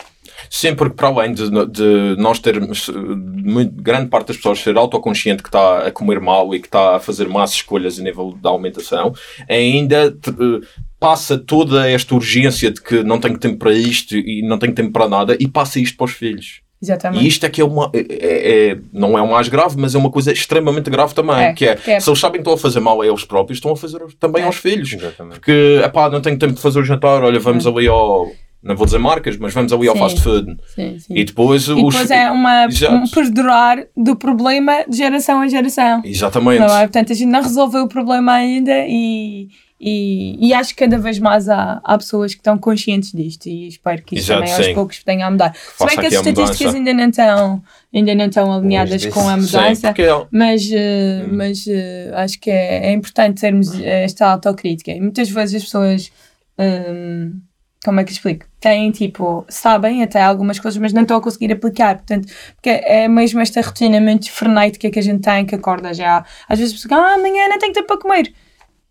Sim, 0.49 0.75
porque 0.75 0.95
para 0.95 1.09
além 1.09 1.33
de, 1.35 1.51
de 1.67 2.17
nós 2.19 2.39
termos 2.39 2.89
eh, 2.89 2.93
muito, 2.93 3.73
grande 3.83 4.09
parte 4.09 4.29
das 4.29 4.37
pessoas 4.37 4.59
ser 4.61 4.77
autoconsciente 4.77 5.43
que 5.43 5.49
está 5.49 5.87
a 5.87 5.91
comer 5.91 6.21
mal 6.21 6.55
e 6.55 6.61
que 6.61 6.67
está 6.67 6.97
a 6.97 7.01
fazer 7.01 7.29
más 7.29 7.53
escolhas 7.53 7.99
a 7.99 8.03
nível 8.03 8.37
da 8.43 8.51
alimentação, 8.51 9.13
ainda 9.49 10.17
eh, 10.27 10.67
passa 10.99 11.39
toda 11.39 11.89
esta 11.89 12.15
urgência 12.15 12.71
de 12.71 12.81
que 12.81 13.03
não 13.03 13.19
tenho 13.19 13.39
tempo 13.39 13.57
para 13.59 13.73
isto 13.73 14.15
e 14.17 14.43
não 14.43 14.59
tenho 14.59 14.75
tempo 14.75 14.93
para 14.93 15.09
nada 15.09 15.37
e 15.41 15.49
passa 15.49 15.81
isto 15.81 15.97
para 15.97 16.05
os 16.05 16.13
filhos. 16.13 16.61
Exatamente. 16.83 17.23
E 17.23 17.29
isto 17.29 17.45
é 17.45 17.51
que 17.51 17.61
é 17.61 17.65
uma. 17.65 17.91
É, 17.93 17.99
é- 17.99 18.69
é- 18.71 18.79
não 18.91 19.19
é 19.19 19.21
o 19.21 19.31
mais 19.31 19.49
grave, 19.49 19.77
mas 19.79 19.95
é 19.95 19.99
uma 19.99 20.11
coisa 20.11 20.33
extremamente 20.33 20.89
grave 20.89 21.13
também. 21.13 21.37
É, 21.37 21.53
que 21.53 21.67
é, 21.67 21.77
que 21.77 21.91
é- 21.91 22.01
se 22.01 22.09
eles 22.09 22.19
sabem 22.19 22.37
que 22.37 22.41
estão 22.41 22.55
a 22.55 22.57
fazer 22.59 22.81
mal 22.81 22.99
a 23.03 23.07
eles 23.07 23.23
próprios, 23.23 23.59
estão 23.59 23.73
a 23.73 23.77
fazer 23.77 24.01
também 24.19 24.43
É. 24.43 24.47
aos 24.47 24.57
filhos. 24.57 24.91
Exatamente. 24.91 25.35
Porque, 25.41 25.79
epá, 25.85 26.09
não 26.09 26.23
tenho 26.23 26.39
tempo 26.39 26.55
de 26.55 26.61
fazer 26.63 26.79
o 26.81 26.85
jantar, 26.85 27.23
olha, 27.23 27.39
vamos 27.39 27.67
ali 27.67 27.87
ao. 27.87 28.33
Não 28.63 28.77
vou 28.77 28.85
dizer 28.85 28.99
marcas, 28.99 29.39
mas 29.39 29.55
vamos 29.55 29.73
ali 29.73 29.89
ao 29.89 29.95
Sim. 29.95 30.01
fast 30.01 30.21
food. 30.21 30.57
Sim, 30.75 30.99
sim. 30.99 31.15
E 31.17 31.25
depois 31.25 31.67
E 31.67 31.73
os. 31.73 31.77
depois 31.95 32.11
é 32.11 32.31
uma, 32.31 32.67
Exato. 32.67 32.95
um 32.95 33.09
perdurar 33.09 33.87
do 33.97 34.15
problema 34.17 34.85
de 34.87 34.99
geração 34.99 35.43
em 35.43 35.49
geração. 35.49 36.03
Exatamente. 36.05 36.59
Não 36.61 36.77
é? 36.77 36.83
Portanto, 36.83 37.11
a 37.13 37.15
gente 37.15 37.31
não 37.31 37.43
resolveu 37.43 37.85
o 37.85 37.89
problema 37.89 38.33
ainda 38.35 38.85
e, 38.87 39.49
e, 39.81 40.49
e 40.49 40.53
acho 40.53 40.75
que 40.75 40.85
cada 40.85 40.99
vez 40.99 41.19
mais 41.19 41.49
há, 41.49 41.81
há 41.83 41.97
pessoas 41.97 42.35
que 42.35 42.41
estão 42.41 42.59
conscientes 42.59 43.13
disto 43.13 43.47
e 43.47 43.67
espero 43.69 44.03
que 44.03 44.17
isso 44.17 44.31
Exato, 44.31 44.47
também 44.47 44.67
aos 44.67 44.75
poucos 44.75 45.03
venha 45.07 45.27
a 45.27 45.31
mudar. 45.31 45.55
Se 45.55 45.61
Faça 45.79 45.87
bem 45.87 46.01
que 46.01 46.07
as 46.15 46.27
a 46.27 46.29
estatísticas 46.31 46.75
ainda 46.75 46.93
não 46.93 47.09
estão, 47.09 47.63
ainda 47.95 48.15
não 48.15 48.27
estão 48.27 48.53
alinhadas 48.53 49.07
com 49.07 49.27
a 49.27 49.39
mudança, 49.39 49.89
porque 49.89 50.03
é- 50.03 50.27
mas, 50.31 50.71
eh, 50.71 51.25
Hum. 51.25 51.29
mas 51.33 51.65
eh, 51.67 52.11
acho 52.15 52.39
que 52.39 52.51
é, 52.51 52.89
é 52.89 52.93
importante 52.93 53.41
termos 53.41 53.73
esta 53.81 54.27
autocrítica. 54.27 54.91
E 54.91 55.01
muitas 55.01 55.31
vezes 55.31 55.55
as 55.55 55.65
pessoas, 55.65 56.13
hum, 56.59 57.41
como 57.85 58.01
é 58.01 58.05
que 58.05 58.13
explico? 58.13 58.47
Têm 58.61 58.91
tipo, 58.91 59.45
sabem 59.49 60.03
até 60.03 60.23
algumas 60.23 60.59
coisas, 60.59 60.79
mas 60.81 60.93
não 60.93 61.03
estão 61.03 61.17
a 61.17 61.21
conseguir 61.21 61.53
aplicar. 61.53 61.97
Portanto, 61.97 62.29
porque 62.55 62.69
é 62.69 63.09
mesmo 63.09 63.41
esta 63.41 63.61
rotina 63.61 64.01
muito 64.01 64.31
frenética 64.31 64.91
que 64.91 64.99
a 64.99 65.03
gente 65.03 65.23
tem, 65.23 65.47
que 65.47 65.55
acorda 65.55 65.95
já. 65.95 66.25
Às 66.49 66.59
vezes 66.59 66.75
a 66.75 66.83
pessoa, 66.83 67.01
ah, 67.01 67.15
amanhã 67.15 67.49
não 67.49 67.59
tenho 67.59 67.73
tempo 67.73 67.87
para 67.87 67.99
comer. 67.99 68.33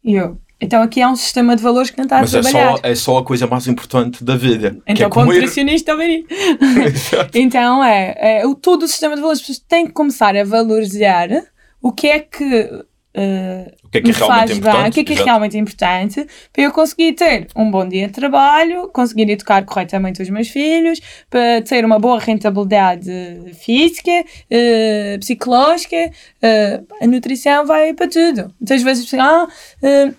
E 0.04 0.15
eu, 0.15 0.39
então 0.62 0.82
aqui 0.82 1.02
há 1.02 1.10
um 1.10 1.15
sistema 1.15 1.56
de 1.56 1.63
valores 1.63 1.89
que 1.89 1.97
não 1.97 2.04
está 2.04 2.17
a 2.17 2.21
Mas 2.21 2.34
é 2.34 2.41
trabalhar. 2.41 2.78
só, 2.78 2.80
é 2.84 2.95
só 2.95 3.17
a 3.19 3.23
coisa 3.23 3.47
mais 3.47 3.67
importante 3.67 4.23
da 4.23 4.36
vida. 4.36 4.71
que 4.71 4.91
Então, 4.91 5.08
é 5.08 5.10
para 5.10 5.21
o 5.21 5.25
nutricionista, 5.25 5.95
ver 5.95 6.25
Então, 7.34 7.84
é, 7.84 8.15
é 8.41 8.47
o, 8.47 8.56
todo 8.56 8.84
o 8.84 8.88
sistema 8.88 9.15
de 9.15 9.21
valores. 9.21 9.39
As 9.39 9.47
pessoas 9.47 9.65
têm 9.67 9.88
que 9.88 9.93
começar 9.93 10.36
a 10.36 10.43
valorizar 10.43 11.30
o 11.82 11.91
que 11.91 12.08
é 12.08 12.19
que. 12.19 12.84
Eh, 13.21 13.73
O 13.84 13.89
que 13.89 13.97
é 13.97 14.01
que 14.01 14.10
é 14.10 14.13
me 14.13 14.17
realmente 14.17 14.47
faz 14.47 14.58
importante, 14.58 14.82
bem, 14.82 14.89
o 14.89 14.93
que 14.93 14.99
é 14.99 15.03
que 15.03 15.13
é 15.13 15.23
realmente 15.25 15.58
importante 15.58 16.27
para 16.53 16.63
eu 16.63 16.71
conseguir 16.71 17.13
ter 17.13 17.47
um 17.55 17.69
bom 17.69 17.88
dia 17.88 18.08
de 18.08 18.13
trabalho, 18.13 18.89
conseguir 18.93 19.29
educar 19.29 19.65
corretamente 19.65 20.21
os 20.21 20.29
meus 20.29 20.47
filhos, 20.47 21.01
para 21.29 21.62
ter 21.62 21.84
uma 21.84 21.99
boa 21.99 22.19
rentabilidade 22.19 23.12
física, 23.62 24.23
eh, 24.49 25.17
psicológica, 25.19 26.12
eh, 26.41 26.82
a 27.01 27.08
nutrição 27.08 27.65
vai 27.65 27.93
para 27.93 28.08
tudo. 28.08 28.53
Muitas 28.60 28.82
vezes, 28.84 29.03
as 29.03 29.10
pessoas, 29.10 29.49
ah, 29.84 30.13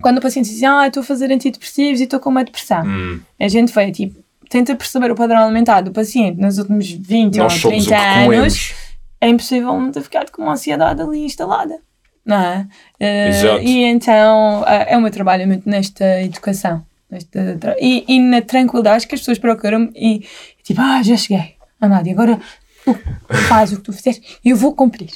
quando 0.00 0.18
o 0.18 0.20
paciente 0.22 0.48
diz, 0.48 0.62
ah, 0.62 0.86
estou 0.86 1.02
a 1.02 1.04
fazer 1.04 1.30
antidepressivos 1.30 2.00
e 2.00 2.04
estou 2.04 2.20
com 2.20 2.30
uma 2.30 2.44
depressão, 2.44 2.84
Hum, 2.86 3.20
a 3.40 3.48
gente 3.48 3.72
vai, 3.72 3.90
tipo, 3.90 4.18
tenta 4.48 4.74
perceber 4.74 5.10
o 5.10 5.14
padrão 5.14 5.42
alimentar 5.44 5.80
do 5.82 5.92
paciente 5.92 6.40
nos 6.40 6.58
últimos 6.58 6.90
20 6.90 7.36
nós 7.36 7.52
ou 7.54 7.58
somos 7.60 7.84
o 7.84 7.88
30 7.88 7.96
que 7.96 8.34
anos, 8.34 8.74
é 9.20 9.28
impossível 9.28 9.68
não 9.78 9.90
ter 9.90 10.02
ficado 10.02 10.30
com 10.30 10.42
uma 10.42 10.52
ansiedade 10.52 11.02
ali 11.02 11.24
instalada. 11.24 11.78
Não 12.26 12.36
é? 12.36 12.66
Eh, 12.98 13.28
Exato. 13.28 13.62
E 13.62 13.84
então 13.84 14.64
eh, 14.66 14.94
é 14.94 14.96
o 14.98 15.00
meu 15.00 15.12
trabalho 15.12 15.46
muito 15.46 15.68
nesta 15.68 16.20
educação. 16.22 16.84
Nesta 17.08 17.56
e, 17.80 18.04
e 18.08 18.18
na 18.18 18.42
tranquilidade 18.42 19.06
que 19.06 19.14
as 19.14 19.20
pessoas 19.20 19.38
procuram 19.38 19.92
e 19.94 20.26
tipo, 20.64 20.80
ah, 20.80 21.00
já 21.04 21.16
cheguei. 21.16 21.54
Ah, 21.80 21.88
Nádia, 21.88 22.12
agora 22.12 22.40
tu 22.84 23.36
faz 23.48 23.72
o 23.72 23.76
que 23.76 23.82
tu 23.82 23.92
fizeres 23.92 24.20
e 24.44 24.50
eu 24.50 24.56
vou 24.56 24.74
cumprir. 24.74 25.10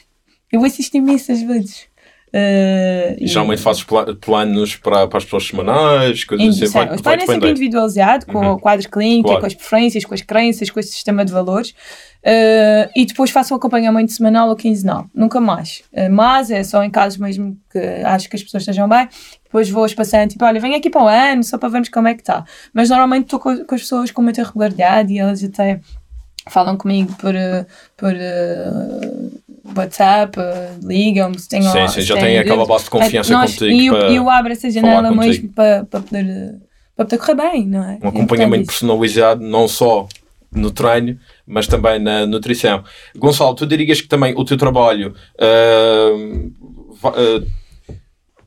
Eu 0.53 0.65
assisto 0.65 0.97
imensas 0.97 1.43
vezes. 1.43 1.87
E 2.33 3.27
geralmente 3.27 3.61
fazes 3.61 3.83
pla- 3.83 4.15
planos 4.15 4.77
para, 4.77 5.07
para 5.09 5.19
as 5.19 5.25
pessoas 5.25 5.47
semanais, 5.47 6.25
coisas 6.25 6.49
assim. 6.57 6.67
Sim, 6.67 6.73
Vai, 6.73 7.17
o 7.17 7.23
é 7.23 7.27
sempre 7.27 7.51
individualizado, 7.51 8.27
com 8.27 8.39
Uhum. 8.39 8.53
o 8.53 8.59
quadro 8.59 8.89
clínico, 8.89 9.29
Claro. 9.29 9.41
com 9.41 9.47
as 9.47 9.55
preferências, 9.55 10.05
com 10.05 10.15
as 10.15 10.23
crenças, 10.23 10.71
com 10.71 10.79
esse 10.81 10.93
sistema 10.93 11.25
de 11.25 11.33
valores. 11.33 11.71
Uh, 12.23 12.85
e 12.95 13.07
depois 13.07 13.31
faço 13.31 13.55
um 13.55 13.57
acompanhamento 13.57 14.13
semanal 14.13 14.51
ou 14.51 14.55
quinzenal, 14.57 15.07
nunca 15.15 15.41
mais. 15.41 15.83
Uh, 15.93 16.11
mas 16.11 16.51
é 16.51 16.63
só 16.63 16.85
em 16.85 16.91
casos 16.91 17.19
mesmo 17.19 17.57
que 17.73 17.79
acho 17.79 18.29
que 18.29 18.37
as 18.37 18.43
pessoas 18.43 18.63
estejam 18.63 18.87
bem. 18.89 19.09
Depois 19.45 19.71
vou 19.71 19.87
espaçando, 19.87 20.29
tipo, 20.29 20.45
olha, 20.45 20.61
vem 20.61 20.75
aqui 20.75 20.91
para 20.91 21.03
o 21.03 21.09
ano, 21.09 21.43
só 21.43 21.57
para 21.57 21.71
vermos 21.71 21.89
como 21.89 22.09
é 22.09 22.15
que 22.15 22.21
está. 22.21 22.45
Mas 22.75 22.91
normalmente 22.91 23.25
estou 23.25 23.41
com, 23.41 23.65
com 23.65 23.75
as 23.75 23.81
pessoas 23.81 24.11
com 24.11 24.21
muita 24.23 24.45
regularidade 24.45 25.13
e 25.15 25.19
elas 25.19 25.43
até 25.43 25.81
falam 26.49 26.77
comigo 26.77 27.15
por, 27.17 27.35
uh, 27.35 27.67
por 27.97 28.13
uh, 28.13 29.40
WhatsApp, 29.77 30.39
uh, 30.39 30.87
ligam-me 30.87 31.39
se 31.39 31.49
têm 31.49 31.63
Sim, 31.63 31.89
sim, 31.89 32.01
já 32.03 32.17
tem 32.17 32.39
aquela 32.39 32.67
base 32.67 32.85
de 32.85 32.91
confiança 32.91 33.33
Nós- 33.33 33.53
contigo 33.53 33.71
E 33.81 33.87
eu, 33.87 33.95
para 33.95 34.13
eu 34.13 34.31
abro 34.31 34.53
essa 34.53 34.71
janela 34.71 35.15
mesmo 35.15 35.49
para, 35.51 35.85
para, 35.85 36.01
poder, 36.01 36.25
uh, 36.25 36.61
para 36.97 37.05
poder 37.05 37.19
correr 37.19 37.35
bem, 37.35 37.67
não 37.67 37.83
é? 37.85 37.99
um 38.03 38.09
acompanhamento 38.09 38.63
É 38.65 38.67
personalizado, 38.67 39.43
não 39.43 39.67
só 39.69 40.07
no 40.53 40.71
treino, 40.71 41.17
mas 41.47 41.67
também 41.69 41.99
na 42.01 42.27
nutrição. 42.27 42.83
Gonçalo, 43.17 43.55
tu 43.55 43.67
dirias 43.67 44.01
que 44.01 44.09
também 44.09 44.35
o 44.37 44.45
teu 44.45 44.57
trabalho 44.57 45.15
va- 47.01 47.15
ah, 47.17 47.43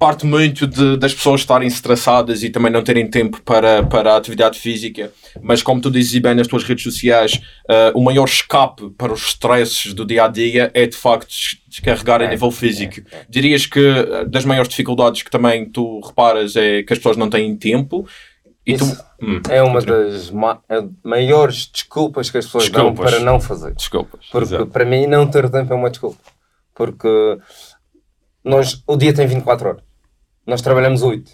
parte 0.06 0.26
muito 0.26 0.68
de- 0.68 0.98
das 0.98 1.14
pessoas 1.14 1.40
estarem 1.42 1.68
estressadas 1.68 2.44
e 2.44 2.50
também 2.50 2.70
não 2.72 2.84
terem 2.84 3.10
tempo 3.10 3.42
para, 3.42 3.84
para 3.84 4.14
a 4.14 4.18
atividade 4.18 4.60
física. 4.60 5.12
Mas 5.42 5.64
como 5.64 5.80
tu 5.80 5.90
dizes 5.90 6.20
bem 6.22 6.36
nas 6.36 6.46
tuas 6.48 6.64
redes 6.64 6.84
sociais, 6.84 7.40
ah, 7.70 7.92
o 7.96 8.02
maior 8.04 8.26
escape 8.26 8.90
para 8.98 9.14
os 9.14 9.22
stresses 9.30 9.94
do 9.94 10.06
dia 10.06 10.26
a 10.26 10.28
dia 10.28 10.70
é 10.74 10.86
de 10.86 10.96
facto 10.98 11.28
des- 11.30 11.58
descarregar 11.70 12.22
a 12.22 12.26
É, 12.26 12.30
nível 12.30 12.52
físico. 12.52 12.96
Dirias 13.30 13.66
que 13.66 13.80
ah, 13.80 14.24
das 14.26 14.44
maiores 14.44 14.68
dificuldades 14.70 15.24
que 15.24 15.32
também 15.32 15.70
tu 15.70 16.02
reparas 16.02 16.56
é 16.58 16.84
que 16.84 16.92
as 16.92 17.00
pessoas 17.00 17.16
não 17.16 17.30
têm 17.30 17.56
tempo 17.56 18.06
e 18.68 18.76
tu. 18.78 18.84
Isso 18.86 19.04
Hum, 19.26 19.40
É 19.50 19.64
uma 19.64 19.80
das 19.82 20.30
ma- 20.32 20.60
é 20.68 20.84
maiores 21.02 21.68
desculpas 21.74 22.30
que 22.30 22.38
as 22.40 22.46
pessoas 22.46 22.66
Desculpas. 22.66 22.94
dão 22.94 23.06
para 23.06 23.20
não 23.22 23.40
fazer. 23.40 23.74
Desculpas. 23.74 24.26
Porque 24.30 24.54
Exato. 24.56 24.68
para 24.68 24.84
mim 24.84 25.08
não 25.08 25.26
ter 25.26 25.50
tempo 25.50 25.72
é 25.72 25.76
uma 25.78 25.90
desculpa. 25.90 26.18
Porque 26.76 27.08
nós, 28.44 28.84
o 28.86 28.98
dia 28.98 29.14
tem 29.14 29.26
24 29.26 29.70
horas. 29.70 29.82
Nós 30.46 30.62
trabalhamos 30.62 31.02
8. 31.04 31.32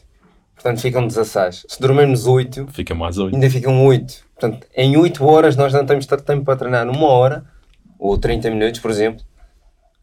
Portanto 0.55 0.81
ficam 0.81 1.07
16. 1.07 1.65
Se 1.69 1.79
dormirmos 1.81 2.27
8, 2.27 2.67
Fica 2.71 2.93
mais 2.93 3.17
oito. 3.17 3.33
ainda 3.33 3.49
ficam 3.49 3.85
8. 3.85 4.25
Portanto, 4.35 4.67
em 4.75 4.97
8 4.97 5.25
horas 5.25 5.55
nós 5.55 5.71
não 5.73 5.85
temos 5.85 6.05
tanto 6.05 6.23
tempo 6.23 6.43
para 6.43 6.55
treinar 6.57 6.87
uma 6.89 7.07
hora 7.07 7.45
ou 7.97 8.17
30 8.17 8.49
minutos, 8.51 8.79
por 8.81 8.91
exemplo. 8.91 9.23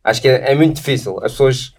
Acho 0.02 0.22
que 0.22 0.28
é, 0.28 0.52
é 0.52 0.54
muito 0.54 0.76
difícil. 0.76 1.16
As 1.22 1.32
pessoas. 1.32 1.74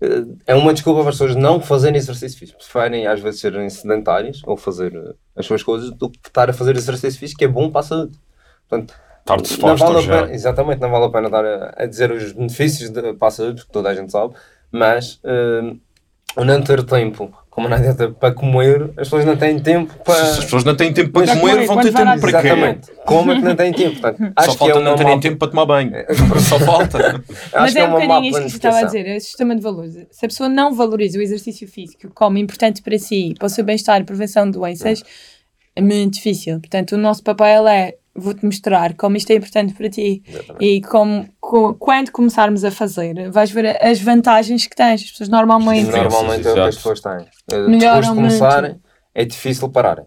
eh, 0.00 0.24
É 0.46 0.54
uma 0.54 0.72
desculpa 0.74 1.00
para 1.00 1.10
as 1.10 1.14
pessoas 1.16 1.36
não 1.36 1.60
fazerem 1.60 1.96
exercício 1.98 2.38
físico. 2.38 2.58
Preferem 2.58 3.06
às 3.06 3.20
vezes 3.20 3.40
serem 3.40 3.68
sedentárias 3.70 4.40
ou 4.44 4.56
fazer 4.56 4.92
eh, 4.94 5.14
as 5.36 5.46
suas 5.46 5.62
coisas 5.62 5.90
do 5.92 6.10
que 6.10 6.18
estar 6.28 6.50
a 6.50 6.52
fazer 6.52 6.74
exercício 6.76 7.18
físico 7.20 7.38
que 7.38 7.44
é 7.44 7.48
bom 7.48 7.70
para 7.70 7.80
a 7.80 7.84
saúde. 7.84 8.18
Portanto, 8.68 8.94
não 9.28 9.36
disposto 9.36 9.84
vale 9.84 9.98
a 9.98 10.00
já. 10.02 10.22
pena, 10.22 10.34
exatamente, 10.34 10.80
não 10.80 10.90
vale 10.90 11.04
a 11.04 11.10
pena 11.10 11.26
estar 11.26 11.44
a, 11.44 11.74
a 11.76 11.86
dizer 11.86 12.10
os 12.12 12.32
benefícios 12.32 12.90
de, 12.90 13.12
para 13.14 13.28
a 13.28 13.30
saúde, 13.30 13.60
porque 13.60 13.72
toda 13.72 13.88
a 13.88 13.94
gente 13.94 14.10
sabe, 14.12 14.34
mas 14.72 15.20
o 15.24 15.78
não 16.44 16.60
ter 16.62 16.82
tempo, 16.84 17.32
como 17.48 17.68
não 17.68 17.78
ter 17.94 18.12
para 18.12 18.34
comer, 18.34 18.90
as 18.98 19.08
pessoas 19.08 19.24
não 19.24 19.36
têm 19.36 19.58
tempo 19.58 19.94
para. 20.04 20.14
Se 20.14 20.38
as 20.38 20.44
pessoas 20.44 20.64
não 20.64 20.76
têm 20.76 20.92
tempo 20.92 21.10
para 21.10 21.26
comer, 21.26 21.40
comer, 21.40 21.66
vão 21.66 21.76
ter 21.80 21.92
tempo 21.94 22.20
para 22.20 22.42
quê? 22.42 22.48
Exatamente. 22.48 22.92
Como 23.06 23.32
é 23.32 23.36
que 23.36 23.40
não 23.42 23.56
têm 23.56 23.72
tempo? 23.72 24.00
Portanto, 24.00 24.32
acho 24.36 24.46
Só 24.46 24.52
que 24.52 24.58
falta 24.58 24.78
é 24.78 24.82
não 24.84 24.96
terem 24.96 25.14
má- 25.14 25.20
tempo 25.22 25.38
para 25.38 25.48
tomar 25.48 25.64
banho. 25.66 25.92
Só 26.48 26.60
falta. 26.60 27.24
Mas 27.54 27.74
é 27.74 27.80
é 27.80 27.84
um 27.88 27.92
bocadinho 27.92 28.26
isto 28.26 28.38
que 28.40 28.44
eu 28.44 28.46
estava 28.70 28.78
a 28.80 28.82
dizer, 28.82 29.06
é 29.06 29.16
o 29.16 29.20
sistema 29.20 29.56
de 29.56 29.62
valores. 29.62 29.94
Se 30.10 30.26
a 30.26 30.28
pessoa 30.28 30.48
não 30.48 30.74
valoriza 30.74 31.18
o 31.18 31.22
exercício 31.22 31.66
físico 31.66 32.10
como 32.14 32.36
importante 32.36 32.82
para 32.82 32.98
si, 32.98 33.32
para 33.38 33.46
o 33.46 33.48
seu 33.48 33.64
bem-estar 33.64 34.00
e 34.00 34.04
prevenção 34.04 34.44
de 34.44 34.52
doenças, 34.58 35.02
é 35.74 35.80
muito 35.80 36.14
difícil. 36.14 36.60
Portanto, 36.60 36.92
o 36.92 36.98
nosso 36.98 37.22
papel 37.22 37.66
é 37.66 37.94
vou-te 38.16 38.44
mostrar 38.44 38.94
como 38.94 39.16
isto 39.16 39.30
é 39.30 39.34
importante 39.36 39.74
para 39.74 39.88
ti 39.90 40.22
Exatamente. 40.26 40.64
e 40.64 40.80
como, 40.82 41.28
co- 41.40 41.74
quando 41.74 42.10
começarmos 42.10 42.64
a 42.64 42.70
fazer, 42.70 43.30
vais 43.30 43.50
ver 43.50 43.78
as 43.84 44.00
vantagens 44.00 44.66
que 44.66 44.74
tens. 44.76 45.02
As 45.02 45.10
pessoas 45.10 45.28
normalmente 45.28 45.90
Normalmente 45.90 46.46
é 46.46 46.50
o 46.50 46.54
que 46.54 46.60
as 46.60 46.76
pessoas 46.76 47.00
têm. 47.00 47.12
Eh, 47.12 47.26
Depois 47.78 48.06
de 48.06 48.14
começarem, 48.14 48.80
é 49.14 49.24
difícil 49.24 49.68
pararem. 49.68 50.04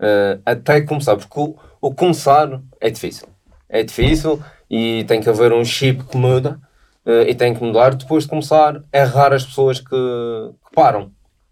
Eh, 0.00 0.38
até 0.46 0.80
começar, 0.82 1.16
porque 1.16 1.38
o, 1.40 1.56
o 1.80 1.94
começar 1.94 2.60
é 2.80 2.90
difícil. 2.90 3.26
É 3.68 3.82
difícil 3.82 4.40
e 4.70 5.04
tem 5.08 5.20
que 5.20 5.28
haver 5.28 5.52
um 5.52 5.64
chip 5.64 6.04
que 6.04 6.16
muda 6.16 6.60
eh, 7.04 7.30
e 7.30 7.34
tem 7.34 7.54
que 7.54 7.62
mudar. 7.62 7.94
Depois 7.94 8.24
de 8.24 8.30
começar, 8.30 8.80
é 8.92 9.02
raro 9.02 9.34
as 9.34 9.44
pessoas 9.44 9.80
que, 9.80 9.86
que 9.88 10.74
param. 10.74 11.10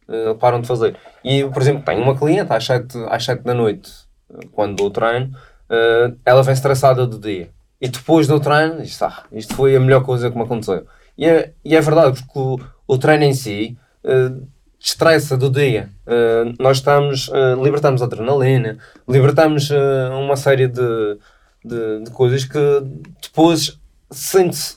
eh, 0.09 0.35
param 0.35 0.61
de 0.61 0.69
fazer. 0.69 0.97
E, 1.25 1.43
por 1.45 1.61
exemplo, 1.61 1.83
tenho 1.85 2.01
uma 2.03 2.17
cliente 2.17 2.53
às 2.53 2.65
7, 2.65 2.97
às 3.09 3.25
7 3.25 3.43
da 3.43 3.53
noite, 3.55 3.91
quando 4.53 4.77
dou 4.77 4.91
treino, 4.91 5.31
eh, 5.71 6.13
ela 6.25 6.43
vem 6.43 6.55
estressada 6.55 7.07
do 7.07 7.19
dia. 7.19 7.51
E 7.81 7.89
depois 7.89 8.27
do 8.27 8.41
treino, 8.41 8.83
diz, 8.83 9.01
ah, 9.03 9.25
isto 9.33 9.55
foi 9.55 9.77
a 9.77 9.81
melhor 9.81 10.03
coisa 10.03 10.31
que 10.31 10.37
me 10.37 10.45
aconteceu. 10.45 10.87
E 11.17 11.27
é, 11.27 11.53
e 11.65 11.77
é 11.77 11.81
verdade, 11.81 12.23
porque 12.23 12.39
o, 12.39 12.59
o 12.87 12.99
treino 12.99 13.25
em 13.25 13.35
si 13.35 13.77
eh, 14.07 14.33
estressa 14.79 15.37
do 15.37 15.51
dia. 15.51 15.91
Eh, 16.07 16.53
nós 16.61 16.77
estamos, 16.77 17.29
eh, 17.33 17.55
libertamos 17.61 18.03
adrenalina, 18.03 18.79
libertamos 19.09 19.71
uma 20.21 20.37
série 20.37 20.69
de, 20.69 21.19
de, 21.65 22.05
de 22.05 22.11
coisas 22.13 22.45
que 22.45 22.59
depois 23.21 23.81
sente-se 24.11 24.77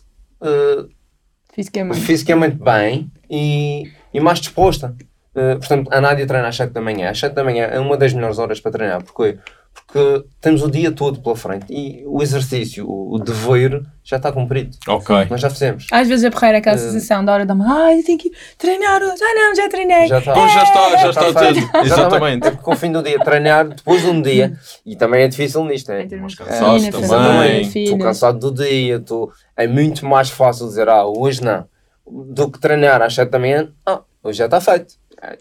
fisicamente. 1.54 2.00
fisicamente 2.02 2.58
bem 2.58 3.12
e, 3.30 3.92
e 4.12 4.20
mais 4.20 4.40
disposta. 4.40 4.96
Uh, 5.30 5.60
portanto, 5.60 5.94
a 5.94 6.02
Nádia 6.02 6.26
treina 6.26 6.48
às 6.48 6.56
7 6.56 6.74
da 6.74 6.82
manhã. 6.82 7.12
Às 7.12 7.20
7 7.20 7.34
da 7.34 7.44
manhã 7.44 7.66
é 7.66 7.80
uma 7.80 7.96
das 7.96 8.14
melhores 8.14 8.40
horas 8.40 8.60
para 8.60 8.72
treinar. 8.72 9.04
Porquê? 9.04 9.38
Porque 9.74 10.24
temos 10.40 10.62
o 10.62 10.70
dia 10.70 10.92
todo 10.92 11.20
pela 11.20 11.36
frente 11.36 11.66
e 11.70 12.04
o 12.06 12.22
exercício, 12.22 12.88
o, 12.88 13.16
o 13.16 13.20
dever, 13.20 13.82
já 14.04 14.18
está 14.18 14.32
cumprido. 14.32 14.78
Ok. 14.88 15.28
Nós 15.32 15.42
já 15.42 15.50
fizemos. 15.50 15.88
Às 15.92 16.08
vezes 16.08 16.26
a 16.26 16.30
porreira 16.32 16.58
é 16.58 16.60
aquela 16.60 16.76
Eh, 16.76 16.80
sensação 16.80 17.26
da 17.26 17.34
hora 17.34 17.44
da 17.46 17.56
manhã, 17.56 17.74
ai, 17.86 18.00
eu 18.00 18.04
tenho 18.06 18.20
que 18.20 18.32
treinar 18.56 19.02
hoje, 19.02 19.24
ah 19.24 19.34
não, 19.36 19.56
já 19.56 19.68
treinei. 19.68 20.08
Já 20.08 20.20
está. 20.20 20.34
Pois 20.34 20.54
já 20.54 20.64
está, 20.64 20.98
já 20.98 21.10
está 21.10 21.40
feito. 21.42 21.72
tudo. 21.72 21.86
Exatamente. 21.86 22.48
É 22.48 22.52
porque 22.52 22.70
ao 22.70 22.76
fim 22.78 22.92
do 22.92 23.02
dia, 23.02 23.20
treinar 23.20 23.68
depois 23.68 24.02
de 24.04 24.10
um 24.10 24.22
dia, 24.22 24.54
e 24.86 24.96
também 24.96 25.24
é 25.24 25.28
difícil 25.28 25.66
nisto, 25.66 25.92
é? 25.92 26.04
Em 26.04 26.08
termos 26.08 26.34
de 26.34 26.38
Cansaço 26.38 26.66
rotina, 26.66 26.92
também. 26.92 27.62
Estou 27.62 27.98
cansado 27.98 28.40
do 28.52 28.64
dia, 28.64 28.98
estou... 28.98 29.32
é 29.58 29.66
muito 29.68 30.06
mais 30.06 30.30
fácil 30.30 30.68
dizer, 30.68 30.88
ah, 30.88 31.04
hoje 31.06 31.44
não, 31.44 31.66
do 32.08 32.52
que 32.52 32.60
treinar 32.60 33.02
às 33.02 33.16
7 33.16 33.30
da 33.32 33.40
manhã, 33.40 33.70
ah, 33.88 34.02
hoje 34.24 34.38
já 34.38 34.46
está 34.46 34.62
feito. 34.62 34.94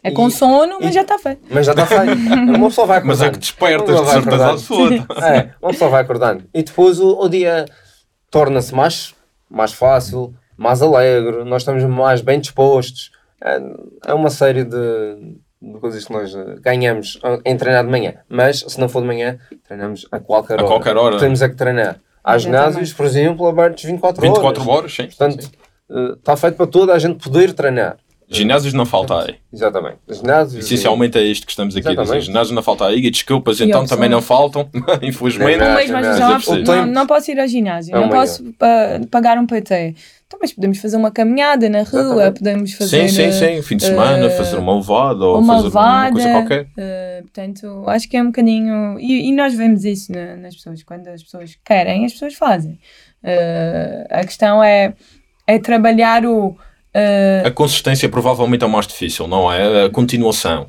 É 0.02 0.08
E- 0.08 0.12
com 0.12 0.28
sono, 0.28 0.78
mas 0.80 0.90
e- 0.90 0.94
já 0.94 1.02
está 1.02 1.18
feito. 1.18 1.42
Mas 1.50 1.66
já 1.66 1.72
está 1.72 1.86
feito. 1.86 2.12
Uma 2.56 2.68
pessoa 2.68 2.86
vai 2.86 2.98
acordando. 2.98 3.06
Mas 3.18 3.22
é 3.22 3.30
que 3.30 3.38
despertas 3.38 3.88
de 4.00 4.06
certeza 4.10 4.18
acordando. 4.18 4.50
absoluta. 4.52 5.26
É, 5.26 5.50
uma 5.62 5.70
pessoa 5.70 5.90
vai 5.90 6.02
acordando. 6.02 6.44
E 6.52 6.62
depois 6.62 6.98
o, 6.98 7.18
o 7.20 7.28
dia 7.28 7.64
torna-se 8.30 8.74
mais, 8.74 9.14
mais 9.48 9.72
fácil, 9.72 10.34
mais 10.56 10.82
alegre, 10.82 11.44
nós 11.44 11.62
estamos 11.62 11.84
mais 11.84 12.20
bem 12.20 12.40
dispostos. 12.40 13.10
É, 13.40 13.60
é 14.08 14.14
uma 14.14 14.30
série 14.30 14.64
de, 14.64 15.36
de 15.62 15.78
coisas 15.80 16.04
que 16.04 16.12
nós 16.12 16.34
ganhamos 16.60 17.20
em 17.44 17.56
treinar 17.56 17.84
de 17.84 17.90
manhã. 17.90 18.14
Mas 18.28 18.64
se 18.66 18.80
não 18.80 18.88
for 18.88 19.00
de 19.02 19.06
manhã, 19.06 19.38
treinamos 19.66 20.06
a 20.10 20.18
qualquer 20.18 20.54
A 20.58 20.62
hora. 20.64 20.66
qualquer 20.72 20.96
hora. 20.96 21.18
Temos 21.18 21.40
é 21.40 21.48
que 21.48 21.54
treinar. 21.54 22.00
Há 22.24 22.36
ginásios, 22.36 22.92
por 22.92 23.06
exemplo, 23.06 23.46
abertos 23.46 23.84
24, 23.84 24.20
24 24.20 24.62
horas. 24.62 24.68
horas, 24.68 24.94
sim. 24.94 25.06
Portanto, 25.06 25.42
sim. 25.44 25.50
eh, 25.90 26.12
está 26.18 26.36
feito 26.36 26.56
para 26.56 26.66
toda 26.66 26.92
a 26.92 26.98
gente 26.98 27.22
poder 27.22 27.52
treinar. 27.54 27.96
Ginásios 28.30 28.74
não 28.74 28.84
falta 28.84 29.22
aí. 29.22 29.36
Exatamente. 29.52 29.96
Ginásios. 30.08 30.64
Essencialmente 30.64 31.16
é 31.16 31.22
isto 31.22 31.46
que 31.46 31.52
estamos 31.52 31.74
aqui 31.74 31.86
a 31.88 31.90
dizer. 31.90 32.02
Exatamente. 32.02 32.26
Ginásios 32.26 32.54
não 32.54 32.62
falta 32.62 32.86
aí. 32.86 32.98
E 33.06 33.10
desculpas, 33.10 33.58
E 33.58 33.64
então 33.64 33.80
opção. 33.82 33.96
também 33.96 34.10
não 34.10 34.20
faltam, 34.20 34.68
infelizmente. 35.02 35.56
Não, 35.58 35.64
Um 35.66 35.68
não. 35.70 35.76
mês 35.76 35.90
não, 35.90 36.00
mas 36.00 36.06
é 36.48 36.62
não, 36.64 36.86
não 36.86 37.06
posso 37.06 37.30
ir 37.30 37.40
ao 37.40 37.48
ginásio, 37.48 37.94
não 37.94 38.02
uma 38.04 38.10
posso 38.10 38.44
pa- 38.58 39.00
pagar 39.10 39.38
um 39.38 39.46
PT. 39.46 39.94
Então, 40.26 40.38
mas 40.42 40.52
podemos 40.52 40.76
fazer 40.78 40.98
uma 40.98 41.10
caminhada 41.10 41.70
na 41.70 41.78
rua, 41.84 42.00
Exatamente. 42.02 42.38
podemos 42.38 42.72
fazer 42.74 43.08
Sim, 43.08 43.14
sim, 43.14 43.22
eh, 43.22 43.32
sim. 43.56 43.62
Fim 43.62 43.76
de 43.78 43.84
semana, 43.86 44.26
eh, 44.26 44.30
fazer 44.30 44.56
uma 44.58 44.74
levada 44.76 45.24
ou 45.24 45.38
uma 45.38 45.62
fazer 45.62 45.68
uma 45.78 46.12
coisa 46.12 46.30
qualquer. 46.32 46.66
eh, 46.76 47.20
portanto, 47.22 47.84
acho 47.86 48.08
que 48.10 48.16
é 48.18 48.22
um 48.22 48.26
bocadinho. 48.26 49.00
E, 49.00 49.26
e 49.30 49.32
nós 49.32 49.54
vemos 49.54 49.86
isso 49.86 50.12
na- 50.12 50.36
nas 50.36 50.54
pessoas. 50.54 50.82
Quando 50.82 51.08
as 51.08 51.22
pessoas 51.22 51.56
querem, 51.64 52.04
as 52.04 52.12
pessoas 52.12 52.34
fazem. 52.34 52.78
A 54.10 54.20
questão 54.24 54.62
é, 54.62 54.92
é 55.46 55.58
trabalhar 55.58 56.24
o. 56.26 56.56
eh, 56.94 57.42
A 57.44 57.50
consistência 57.50 58.08
provavelmente 58.08 58.62
é 58.64 58.66
o 58.66 58.70
mais 58.70 58.86
difícil, 58.86 59.26
não 59.28 59.52
é? 59.52 59.84
A 59.84 59.90
continuação. 59.90 60.66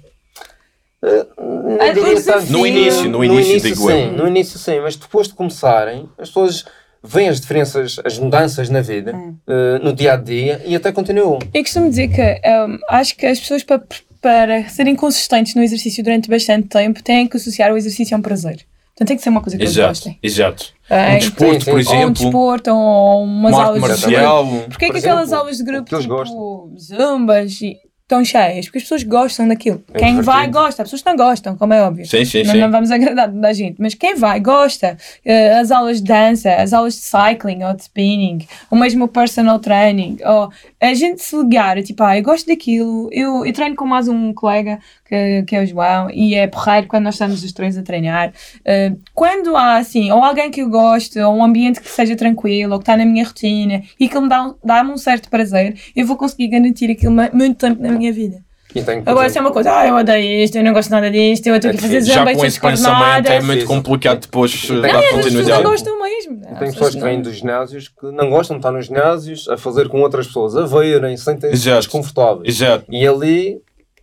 Não 1.02 1.78
Ah, 1.80 1.94
diria 1.94 2.14
os 2.14 2.26
tanto. 2.26 2.52
No 2.52 2.68
início, 2.68 3.10
no 3.10 3.24
início, 3.24 3.62
digo 3.62 3.90
eu. 3.90 3.96
sim, 3.98 4.12
no 4.16 4.28
início 4.28 4.60
sim, 4.60 4.80
mas 4.82 4.96
depois 4.96 5.28
de 5.28 5.34
começarem, 5.34 6.10
as 6.18 6.28
pessoas 6.30 6.66
veem 7.02 7.30
as 7.30 7.40
diferenças, 7.40 7.98
as 8.04 8.18
mudanças 8.18 8.70
na 8.70 8.82
vida, 8.82 9.16
Hum. 9.16 9.36
eh, 9.48 9.80
no 9.82 9.94
dia 9.94 10.14
a 10.14 10.16
dia 10.18 10.62
e 10.66 10.76
até 10.76 10.92
continuam. 10.92 11.40
Eu 11.54 11.64
costumo 11.64 11.90
dizer 11.90 12.10
que 12.10 12.22
um, 12.22 12.78
acho 12.90 13.16
que 13.16 13.26
as 13.26 13.40
pessoas 13.40 13.64
para, 13.64 13.82
para 14.22 14.68
serem 14.68 14.96
consistentes 14.98 15.56
no 15.56 15.64
exercício 15.64 16.04
durante 16.04 16.30
bastante 16.30 16.68
tempo 16.68 17.02
têm 17.02 17.28
que 17.28 17.38
associar 17.38 17.72
o 17.72 17.78
exercício 17.78 18.14
a 18.16 18.20
um 18.20 18.22
prazer. 18.22 18.66
Portanto, 19.00 19.08
tem 19.08 19.18
que 19.18 19.24
ser 19.24 19.30
uma 19.30 19.40
coisa 19.42 19.56
que 19.56 19.64
eles 19.64 19.72
Exato, 19.72 19.88
gostem. 19.90 20.20
exato. 20.22 20.74
É, 20.90 21.14
Um 21.14 21.18
desporto, 21.20 21.54
sim, 21.54 21.60
sim. 21.60 21.66
por 21.66 21.72
ou 21.72 21.76
um 21.78 21.80
exemplo, 21.80 22.14
desporto, 22.14 22.72
ou 22.72 23.24
umas 23.24 23.54
aulas 23.54 23.74
de 23.76 23.88
marcial. 23.88 24.46
Porquê 24.46 24.86
é 24.86 24.88
Por 24.88 24.94
que 24.94 25.00
aquelas 25.00 25.22
exemplo, 25.24 25.40
aulas 25.40 25.58
de 25.58 25.64
grupo, 25.64 25.96
eles 25.96 26.04
tipo, 26.06 26.72
zumbas, 26.78 27.62
e- 27.62 27.78
estão 28.02 28.26
cheias? 28.26 28.66
Porque 28.66 28.80
as 28.80 28.84
pessoas 28.84 29.04
gostam 29.04 29.48
daquilo. 29.48 29.82
É 29.94 30.00
quem 30.00 30.20
vai, 30.20 30.48
gosta. 30.48 30.82
As 30.82 30.90
pessoas 30.90 31.04
não 31.06 31.16
gostam, 31.16 31.56
como 31.56 31.74
é 31.76 31.82
óbvio. 31.84 32.06
Sim, 32.08 32.26
sim, 32.26 32.40
Nós 32.44 32.54
sim. 32.54 32.60
não 32.60 32.72
vamos 32.72 32.90
agradar 32.92 33.32
toda 33.32 33.48
a 33.48 33.54
gente, 33.54 33.76
mas 33.80 33.94
quem 33.94 34.16
vai, 34.16 34.40
gosta. 34.40 34.98
Eh, 35.24 35.60
as 35.60 35.70
aulas 35.72 36.02
de 36.02 36.08
dança, 36.08 36.52
as 36.56 36.74
aulas 36.74 36.96
de 36.96 37.02
cycling 37.02 37.64
ou 37.64 37.74
de 37.76 37.84
spinning, 37.84 38.40
ou 38.72 38.78
mesmo 38.78 39.06
o 39.06 39.08
personal 39.08 39.60
training, 39.60 40.18
ou 40.26 40.50
a 40.82 40.94
gente 40.96 41.22
se 41.22 41.38
ligar, 41.38 41.82
tipo, 41.84 42.04
ah, 42.04 42.18
eu 42.18 42.24
gosto 42.24 42.48
daquilo, 42.48 43.10
eu, 43.14 43.46
eu 43.46 43.54
treino 43.54 43.76
com 43.76 43.86
mais 43.86 44.08
um 44.08 44.34
colega, 44.34 44.80
que, 45.10 45.44
que 45.48 45.56
é 45.56 45.64
o 45.64 45.66
João, 45.66 46.10
e 46.12 46.36
é 46.36 46.46
porreiro 46.46 46.88
quando 46.88 47.06
nós 47.06 47.16
estamos 47.16 47.44
os 47.44 47.52
três 47.52 47.76
a 47.78 47.82
treinar. 47.82 48.32
Eh, 48.64 48.94
quando 49.14 49.58
há, 49.58 49.78
assim, 49.78 50.12
ou 50.12 50.24
alguém 50.24 50.52
que 50.52 50.62
eu 50.62 50.70
gosto, 50.70 51.20
ou 51.20 51.36
um 51.36 51.44
ambiente 51.44 51.82
que 51.82 51.90
seja 51.90 52.16
tranquilo, 52.16 52.74
ou 52.74 52.80
que 52.80 52.84
está 52.84 52.96
na 52.96 53.06
minha 53.06 53.26
rotina, 53.26 53.82
e 54.00 54.08
que 54.08 54.20
me 54.20 54.30
dá, 54.30 54.54
dá-me 54.64 54.92
um 54.92 54.98
certo 54.98 55.28
prazer, 55.30 55.76
eu 55.96 56.06
vou 56.06 56.16
conseguir 56.16 56.48
garantir 56.50 56.92
aquilo 56.92 57.12
ma- 57.12 57.30
muito 57.34 57.58
tempo 57.58 57.82
na 57.82 57.92
minha 57.92 58.14
vida. 58.14 58.38
E 58.76 58.84
por 58.84 58.94
Agora, 59.04 59.28
se 59.32 59.36
é 59.36 59.42
uma 59.42 59.50
coisa, 59.52 59.76
ah, 59.80 59.88
eu 59.88 59.96
odeio 59.96 60.44
isto, 60.44 60.56
eu 60.56 60.64
não 60.64 60.74
gosto 60.74 60.92
nada 60.92 61.10
disto, 61.10 61.48
eu 61.48 61.56
estou 61.56 61.72
aqui 61.72 61.80
a 61.80 61.82
fazer 61.82 62.02
Já 62.04 62.32
esse 62.32 62.60
pensamento 62.62 63.28
é 63.28 63.42
muito 63.42 63.66
complicado 63.66 64.20
depois 64.22 64.64
eh, 64.66 64.68
Tem- 64.68 64.82
dar 64.82 65.02
pessoas 65.02 65.24
continuidade. 65.26 65.64
não 65.64 65.72
gostam 65.72 66.00
mesmo. 66.04 66.42
Tem 66.42 66.52
As 66.68 66.74
pessoas 66.76 66.90
que 66.94 67.00
não- 67.00 67.08
vêm 67.08 67.20
dos 67.20 67.36
ginásios 67.36 67.88
que 67.88 68.06
não 68.12 68.30
gostam 68.30 68.58
de 68.58 68.60
estar 68.60 68.72
nos 68.72 68.86
ginásios 68.86 69.50
a 69.50 69.58
fazer 69.58 69.90
com 69.90 70.02
outras 70.02 70.28
pessoas, 70.28 70.56
a 70.56 70.68
verem, 70.68 71.18
sentem-se 71.18 71.68
desconfortáveis. 71.68 72.48
Exato. 72.62 72.86
E 72.92 73.08
ali, 73.08 73.60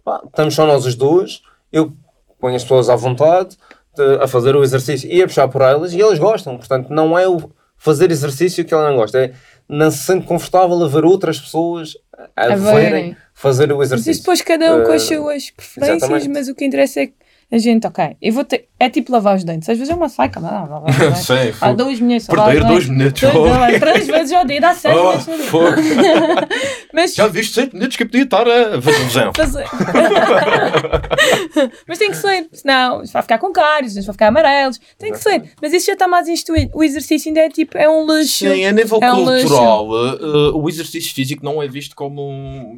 pá, 0.07 0.23
estamos 0.25 0.55
só 0.55 0.65
nós 0.67 0.87
os 0.87 0.95
dois, 0.95 1.43
eu 1.73 1.93
ponho 2.41 2.55
as 2.57 2.63
pessoas 2.63 2.89
à 2.89 2.97
vontade 2.97 3.57
de- 3.97 4.23
a 4.23 4.29
fazer 4.29 4.55
o 4.57 4.63
exercício 4.63 5.11
e 5.11 5.21
a 5.23 5.27
puxar 5.27 5.49
por 5.49 5.61
elas 5.63 5.93
e 5.93 6.01
elas 6.01 6.19
gostam. 6.19 6.57
Portanto, 6.57 6.89
não 6.91 7.19
é 7.19 7.29
o 7.29 7.51
fazer 7.77 8.11
exercício 8.11 8.65
que 8.65 8.73
ela 8.73 8.89
não 8.89 8.97
gosta, 8.97 9.19
é 9.19 9.33
não 9.69 9.91
se 9.91 9.99
sente 9.99 10.25
confortável 10.27 10.83
a 10.83 10.89
ver 10.89 11.05
outras 11.05 11.41
pessoas 11.41 11.95
a, 12.37 12.53
A 12.53 12.57
verem 12.57 13.17
fazer 13.35 13.73
o 13.73 13.79
Mas 13.79 13.89
exercício. 13.89 14.11
isso 14.13 14.21
depois 14.21 14.41
cada 14.43 14.75
um 14.77 14.85
com 14.85 14.93
as 14.93 15.03
Eh, 15.11 15.17
suas 15.17 15.51
preferências, 15.51 15.97
exatamente. 16.03 16.29
mas 16.29 16.49
o 16.49 16.55
que 16.55 16.65
interessa 16.65 17.01
é 17.01 17.07
que 17.09 17.15
a 17.51 17.59
gente, 17.59 17.87
ok, 17.87 18.17
eu 18.21 18.33
vou 18.33 18.45
ter, 18.45 18.67
é 18.79 18.91
tipo 18.91 19.13
lavar 19.13 19.37
os 19.37 19.45
dentes. 19.45 19.69
Às 19.69 19.79
vezes 19.79 19.93
é 19.93 19.97
uma 19.97 20.09
saca, 20.09 20.41
não, 20.41 20.51
não, 20.51 20.67
não, 20.67 20.81
não, 20.81 21.15
Sim, 21.15 21.35
Há 21.61 21.73
dois 21.73 22.01
minutos. 22.01 22.27
Perder 22.27 22.65
dois 22.65 22.89
minutos. 22.89 23.23
Dois, 23.23 23.79
Três 23.79 24.07
vezes 24.07 24.33
ao 24.33 24.45
dia, 24.45 24.61
dá 24.61 24.75
sete 24.75 24.97
Oh, 24.99 25.19
fogo. 25.45 25.77
Mas 26.93 27.15
Já 27.15 27.27
viste 27.29 27.55
7 27.55 27.75
minutos 27.75 27.97
que 27.97 28.03
eu 28.03 28.07
podia 28.07 28.23
estar 28.25 28.47
a 28.49 28.81
fazer 28.81 29.31
fazer. 29.37 29.65
Mas 31.87 31.99
tem 31.99 32.11
que 32.11 32.17
ser, 32.17 32.49
senão 32.53 33.03
vai 33.13 33.23
ficar 33.23 33.39
com 33.39 33.53
cáries, 33.53 33.95
vai 33.95 34.13
ficar 34.13 34.29
amarelos. 34.29 34.81
Tem 34.99 35.13
que 35.13 35.19
ser. 35.19 35.43
Mas 35.61 35.73
isso 35.73 35.87
já 35.87 35.93
está 35.93 36.09
mais 36.09 36.27
instituído. 36.29 36.71
O 36.75 36.83
exercício 36.83 37.29
ainda 37.29 37.41
é 37.41 37.49
tipo, 37.49 37.77
é 37.77 37.89
um 37.89 38.05
luxo. 38.05 38.47
Sim, 38.47 38.65
a 38.65 38.73
nível 38.73 38.99
É 39.03 39.13
um 39.13 39.25
cultural, 39.25 39.87
eh, 39.93 40.19
eh, 40.21 40.51
o 40.55 40.69
exercício 40.69 41.15
físico 41.15 41.45
não 41.45 41.63
é 41.63 41.69
visto 41.69 41.95
como 41.95 42.23
um- 42.23 42.77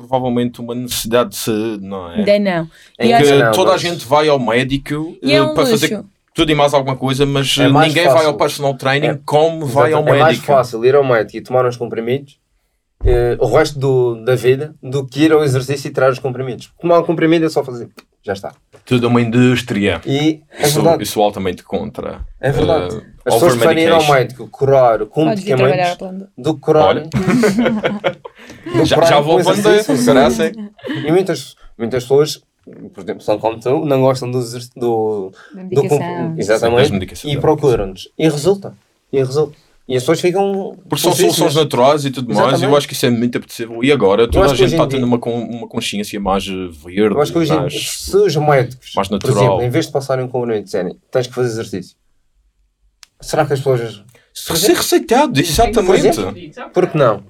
provavelmente 0.00 0.60
uma 0.60 0.74
necessidade 0.74 1.30
de 1.30 1.36
saúde, 1.36 1.84
não 1.86 2.10
é? 2.10 2.16
Ainda 2.16 2.38
não. 2.38 2.70
É 2.98 3.06
E 3.06 3.22
Que 3.22 3.32
Não, 3.36 3.52
toda 3.52 3.72
mas- 3.72 3.84
a 3.84 3.88
gente 3.88 4.06
vai 4.06 4.28
ao 4.28 4.38
médico 4.38 5.16
E 5.22 5.32
é 5.32 5.36
eh, 5.36 5.42
um 5.42 5.52
para 5.54 5.64
luxo. 5.64 5.78
fazer 5.78 6.02
tudo 6.34 6.50
e 6.50 6.54
mais 6.54 6.72
alguma 6.72 6.96
coisa, 6.96 7.26
mas 7.26 7.56
É 7.58 7.64
eh, 7.64 7.68
ninguém 7.68 8.04
vai 8.06 8.14
fácil. 8.14 8.28
ao 8.28 8.34
personal 8.36 8.74
training 8.74 9.06
É. 9.08 9.18
como 9.26 9.66
vai 9.66 9.92
ao 9.92 10.00
Exato. 10.02 10.08
é 10.16 10.18
mais 10.20 10.36
médico. 10.36 10.46
fácil 10.46 10.84
ir 10.84 10.94
ao 10.94 11.04
médico 11.04 11.36
e 11.36 11.40
tomar 11.42 11.66
uns 11.66 11.76
comprimidos 11.76 12.38
eh, 13.04 13.36
o 13.40 13.46
resto 13.46 13.78
do, 13.78 14.24
da 14.24 14.34
vida 14.34 14.74
do 14.82 15.06
que 15.06 15.22
ir 15.24 15.32
ao 15.32 15.42
exercício 15.44 15.88
e 15.88 15.92
tirar 15.92 16.10
os 16.10 16.18
comprimidos. 16.18 16.70
Tomar 16.80 16.98
um 17.00 17.02
comprimido 17.02 17.44
é 17.46 17.48
só 17.48 17.64
fazer. 17.64 17.88
Já 18.22 18.34
está. 18.34 18.52
Tudo 18.84 19.08
uma 19.08 19.20
indústria. 19.20 20.00
E 20.04 20.42
é 20.50 20.66
Isso, 20.66 20.74
verdade. 20.82 21.02
isso 21.02 21.20
altamente 21.22 21.62
contra. 21.62 22.20
É 22.40 22.50
verdade. 22.50 22.96
eh, 22.96 23.02
As 23.24 23.34
pessoas 23.34 23.56
preferem 23.56 23.84
ir 23.84 23.92
ao 23.92 24.04
médico 24.12 24.46
curar 24.48 25.06
com 25.06 25.24
medicamentos 25.26 25.96
do 26.36 26.54
que 26.54 26.60
curar. 26.60 26.84
Olha. 26.88 27.02
do 27.08 28.72
que 28.72 28.84
Já, 28.84 28.96
curar 28.96 29.08
já 29.08 29.20
vou 29.20 29.38
aprender, 29.38 29.68
exercício. 29.68 30.12
graças. 30.12 30.52
E 30.88 31.10
muitas, 31.10 31.56
muitas 31.78 32.02
pessoas, 32.04 32.42
por 32.94 33.02
exemplo, 33.02 33.22
são 33.22 33.38
como 33.38 33.58
tu, 33.58 33.84
não 33.86 34.00
gostam 34.02 34.30
do, 34.30 34.40
do, 34.76 35.32
Da 35.54 35.62
do 35.62 35.82
Exatamente. 36.38 37.26
E 37.26 37.38
procuram-nos. 37.38 38.08
E 38.18 38.28
resulta. 38.28 38.74
E 39.12 39.18
resulta. 39.18 39.56
E 39.90 39.96
as 39.96 40.02
pessoas 40.02 40.20
ficam. 40.20 40.78
Porque 40.88 41.02
são 41.02 41.12
soluções 41.12 41.54
naturais 41.54 42.04
e 42.04 42.10
tudo 42.12 42.28
mais, 42.28 42.38
Exatamente. 42.38 42.64
eu 42.70 42.76
acho 42.76 42.86
que 42.88 42.94
isso 42.94 43.06
é 43.06 43.10
muito 43.10 43.36
apetecível. 43.38 43.82
E 43.82 43.90
agora 43.90 44.28
toda 44.30 44.46
a 44.46 44.54
gente 44.54 44.70
está 44.72 44.86
dia- 44.86 44.96
tendo 44.96 45.04
uma, 45.04 45.18
con- 45.18 45.42
uma 45.42 45.66
consciência 45.68 46.18
mais 46.20 46.46
eh, 46.46 46.52
verde, 46.86 47.14
Eu 47.16 47.20
acho 47.20 47.32
que 47.32 47.38
hoje, 47.38 47.52
mais... 47.52 47.90
se 47.90 48.16
os 48.16 48.36
médicos, 48.36 48.92
mais 48.94 49.08
por 49.08 49.14
natural. 49.14 49.36
exemplo, 49.44 49.62
em 49.62 49.68
vez 49.70 49.86
de 49.86 49.92
passarem 49.92 50.24
um 50.24 50.28
comprimido 50.28 50.60
e 50.60 50.64
disserem 50.64 50.96
tens 51.10 51.26
que 51.26 51.34
fazer 51.34 51.48
exercício, 51.48 51.96
será 53.20 53.44
que 53.44 53.52
as 53.52 53.58
pessoas. 53.58 54.02
Ser 54.32 54.74
receitado, 54.76 55.32
Por 55.32 55.40
exatamente. 55.40 56.18
Por 56.72 56.86
que 56.86 56.96
não? 56.96 57.22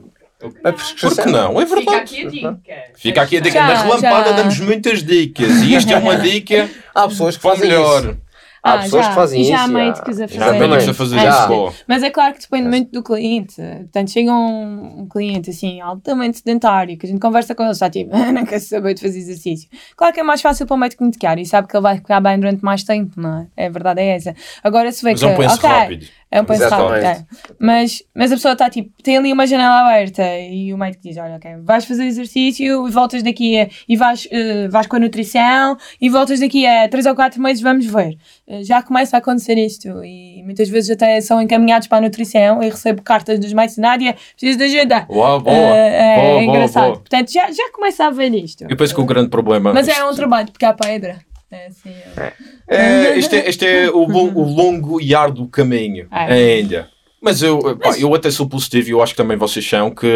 A 0.64 0.72
prescrição. 0.72 1.10
Por 1.16 1.24
que 1.24 1.30
não? 1.30 1.60
É 1.60 1.66
Fica 1.66 1.76
verdade. 1.76 1.96
aqui 1.98 2.26
a 2.26 2.30
dica. 2.30 2.60
Fica 2.94 3.22
aqui 3.22 3.36
a 3.36 3.40
dica. 3.40 3.54
Já, 3.58 3.66
Na 3.66 3.82
relampada 3.82 4.30
já. 4.30 4.36
damos 4.36 4.60
muitas 4.60 5.02
dicas. 5.02 5.48
E 5.62 5.74
isto 5.74 5.90
é 5.92 5.96
uma 5.98 6.16
dica 6.16 6.68
Há 6.94 7.08
pessoas 7.08 7.36
que 7.36 7.42
fazem 7.42 7.68
melhor. 7.68 8.04
isso. 8.04 8.16
Há 8.62 8.78
pessoas 8.78 9.08
que 9.08 9.14
fazem 9.14 9.40
Ah, 9.40 9.42
e 9.42 9.44
já 9.48 9.58
há 9.60 9.64
isso, 9.64 9.72
médicos 9.72 10.20
a 10.20 10.26
já. 10.26 10.28
fazer. 10.28 10.38
Já 10.38 10.44
há 10.46 10.52
médicos 10.52 10.70
a 10.72 10.76
Exatamente. 10.76 10.94
fazer 10.98 11.18
Já. 11.20 11.30
isso. 11.30 11.48
pô. 11.48 11.72
Mas 11.88 12.02
é 12.02 12.10
claro 12.10 12.34
que 12.34 12.40
depende 12.40 12.68
muito 12.68 12.90
do 12.92 13.02
cliente. 13.02 13.54
Portanto, 13.56 14.10
chega 14.10 14.32
um, 14.32 15.00
um 15.00 15.08
cliente 15.08 15.50
assim, 15.50 15.80
altamente 15.80 16.38
sedentário, 16.38 16.96
que 16.98 17.06
a 17.06 17.08
gente 17.08 17.20
conversa 17.20 17.54
com 17.54 17.62
ele, 17.62 17.72
está 17.72 17.88
tipo, 17.88 18.10
"Ah, 18.14 18.30
não 18.32 18.44
quer 18.44 18.58
saber 18.58 18.94
de 18.94 19.00
fazer 19.00 19.18
exercício. 19.18 19.68
Claro 19.96 20.12
que 20.12 20.20
é 20.20 20.22
mais 20.22 20.42
fácil 20.42 20.66
para 20.66 20.74
o 20.74 20.78
médico 20.78 21.02
medicar 21.04 21.38
e 21.38 21.46
sabe 21.46 21.68
que 21.68 21.76
ele 21.76 21.82
vai 21.82 21.96
ficar 21.96 22.20
bem 22.20 22.38
durante 22.38 22.62
mais 22.64 22.84
tempo, 22.84 23.20
não 23.20 23.46
é? 23.56 23.66
A 23.66 23.68
verdade 23.70 24.00
é 24.02 24.08
essa. 24.16 24.34
Agora, 24.62 24.92
se 24.92 25.02
vê 25.02 25.12
Mas 25.12 25.20
que. 25.20 25.26
é 25.26 25.28
um 25.32 25.36
penso 25.36 25.54
ok, 25.56 25.68
rápido. 25.70 26.06
É 26.32 26.40
um 26.40 26.44
penso 26.44 26.62
Exatamente. 26.62 27.04
rápido. 27.04 27.26
é. 27.28 27.54
Mas, 27.58 28.02
mas 28.14 28.30
a 28.30 28.36
pessoa 28.36 28.52
está 28.52 28.70
tipo, 28.70 28.90
tem 29.02 29.16
ali 29.16 29.32
uma 29.32 29.46
janela 29.48 29.80
aberta 29.80 30.22
e 30.38 30.72
o 30.72 30.78
médico 30.78 31.02
diz: 31.02 31.16
Olha, 31.16 31.34
ok, 31.36 31.56
vais 31.64 31.84
fazer 31.84 32.04
exercício 32.04 32.86
e 32.86 32.90
voltas 32.90 33.22
daqui 33.24 33.58
a, 33.58 33.68
e 33.88 33.96
vais, 33.96 34.28
eh, 34.30 34.68
vais 34.68 34.86
com 34.86 34.94
a 34.94 35.00
nutrição 35.00 35.76
e 36.00 36.08
voltas 36.08 36.38
daqui 36.38 36.64
a 36.66 36.88
3 36.88 37.06
ou 37.06 37.14
4 37.16 37.42
meses, 37.42 37.60
vamos 37.60 37.84
ver. 37.86 38.16
Eh, 38.46 38.62
já 38.62 38.80
começa 38.80 39.16
a 39.16 39.18
acontecer 39.18 39.58
isto 39.58 39.88
e 40.04 40.40
muitas 40.44 40.68
vezes 40.68 40.90
até 40.90 41.20
são 41.20 41.42
encaminhados 41.42 41.88
para 41.88 41.98
a 41.98 42.00
nutrição 42.02 42.62
e 42.62 42.68
recebo 42.70 43.02
cartas 43.02 43.40
dos 43.40 43.52
médicos: 43.52 43.78
Nádia, 43.78 44.14
preciso 44.36 44.58
de 44.58 44.64
ajuda. 44.64 45.06
Uau, 45.10 45.40
boa. 45.40 45.56
Eh, 45.56 46.14
é 46.14 46.16
boa, 46.16 46.30
boa, 46.30 46.42
engraçado. 46.44 46.84
boa. 46.84 46.96
Portanto, 46.98 47.32
já, 47.32 47.50
já 47.50 47.72
começa 47.72 48.04
a 48.06 48.10
ver 48.10 48.32
isto. 48.34 48.66
Eu 48.70 48.76
penso 48.76 48.94
que 48.94 49.00
o 49.00 49.04
grande 49.04 49.30
problema. 49.30 49.72
Mas 49.72 49.88
é 49.88 50.04
um 50.04 50.14
trabalho 50.14 50.46
de 50.46 50.52
picar 50.52 50.76
pedra. 50.76 51.18
É 51.50 51.66
assim, 51.66 51.90
é. 52.16 52.32
É, 52.68 53.18
este, 53.18 53.36
é, 53.36 53.48
este 53.48 53.66
é 53.66 53.90
o, 53.90 54.02
o 54.04 54.42
longo 54.54 55.00
e 55.00 55.14
árduo 55.14 55.48
caminho 55.48 56.06
É. 56.12 56.32
ainda. 56.58 56.88
Mas 57.22 57.42
eu, 57.42 57.76
pá, 57.76 57.98
eu 57.98 58.14
até 58.14 58.30
sou 58.30 58.48
positivo 58.48 58.88
e 58.88 58.92
eu 58.92 59.02
acho 59.02 59.12
que 59.12 59.18
também 59.18 59.36
vocês 59.36 59.68
são 59.68 59.90
que 59.90 60.06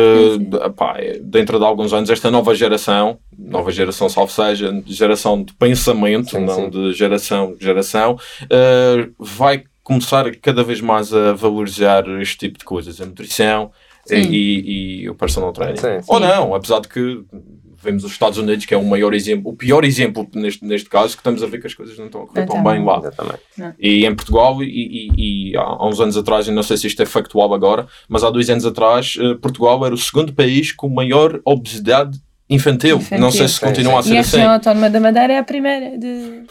pá, 0.74 0.96
dentro 1.20 1.58
de 1.58 1.64
alguns 1.64 1.92
anos 1.92 2.08
esta 2.08 2.30
nova 2.30 2.54
geração, 2.54 3.18
nova 3.36 3.70
geração 3.70 4.08
salvo 4.08 4.32
seja, 4.32 4.72
geração 4.86 5.42
de 5.42 5.52
pensamento, 5.52 6.30
Sim, 6.30 6.40
não 6.46 6.54
sim. 6.54 6.70
de 6.70 6.92
geração, 6.94 7.54
geração, 7.60 8.18
eh, 8.48 9.06
vai 9.18 9.64
começar 9.82 10.34
cada 10.36 10.64
vez 10.64 10.80
mais 10.80 11.12
a 11.12 11.34
valorizar 11.34 12.08
este 12.22 12.38
tipo 12.38 12.58
de 12.58 12.64
coisas, 12.64 12.98
a 12.98 13.04
nutrição 13.04 13.70
Sim. 14.06 14.22
e, 14.30 15.02
e 15.02 15.10
o 15.10 15.14
personal 15.14 15.52
training. 15.52 15.76
Sim, 15.76 16.00
sim. 16.00 16.06
Ou 16.08 16.18
não, 16.18 16.54
apesar 16.54 16.80
de 16.80 16.88
que 16.88 17.22
vemos 17.84 18.02
os 18.04 18.12
Estados 18.12 18.38
Unidos, 18.38 18.64
que 18.66 18.74
é 18.74 18.76
o 18.76 18.84
maior 18.84 19.14
exemplo, 19.14 19.52
o 19.52 19.56
pior 19.56 19.84
exemplo 19.84 20.26
neste, 20.34 20.64
neste 20.64 20.88
caso, 20.90 21.14
que 21.14 21.20
estamos 21.20 21.42
a 21.42 21.46
ver 21.46 21.60
que 21.60 21.66
as 21.66 21.74
coisas 21.74 21.96
não 21.98 22.06
estão 22.06 22.22
a 22.22 22.26
correr 22.26 22.46
tão 22.46 22.62
bem 22.62 22.84
lá. 22.84 22.98
Exatamente. 22.98 23.40
E 23.78 24.04
em 24.06 24.14
Portugal, 24.14 24.62
e, 24.62 24.66
e- 24.66 25.50
e 25.52 25.56
há 25.56 25.86
uns 25.86 26.00
anos 26.00 26.16
atrás, 26.16 26.48
eu 26.48 26.54
não 26.54 26.62
sei 26.62 26.76
se 26.76 26.86
isto 26.86 27.02
é 27.02 27.06
factual 27.06 27.52
agora, 27.54 27.86
mas 28.08 28.24
há 28.24 28.30
dois 28.30 28.48
anos 28.50 28.64
atrás, 28.66 29.14
eh, 29.20 29.34
Portugal 29.40 29.84
era 29.86 29.94
o 29.94 29.98
segundo 29.98 30.32
país 30.32 30.72
com 30.72 30.88
maior 30.88 31.40
obesidade 31.44 32.18
infantil. 32.48 32.96
Infantil. 32.96 33.18
Não 33.20 33.30
sei 33.30 33.48
se 33.48 33.54
Sim, 33.54 33.66
continua 33.66 33.98
a 34.00 34.02
ser 34.02 34.14
E 34.14 34.16
a 34.16 34.20
assim. 34.20 34.36
região 34.36 34.52
autónoma 34.52 34.90
da 34.90 35.00
Madeira 35.00 35.32
é 35.32 35.38
a 35.38 35.44
primeira 35.44 35.96
de. 35.98 36.42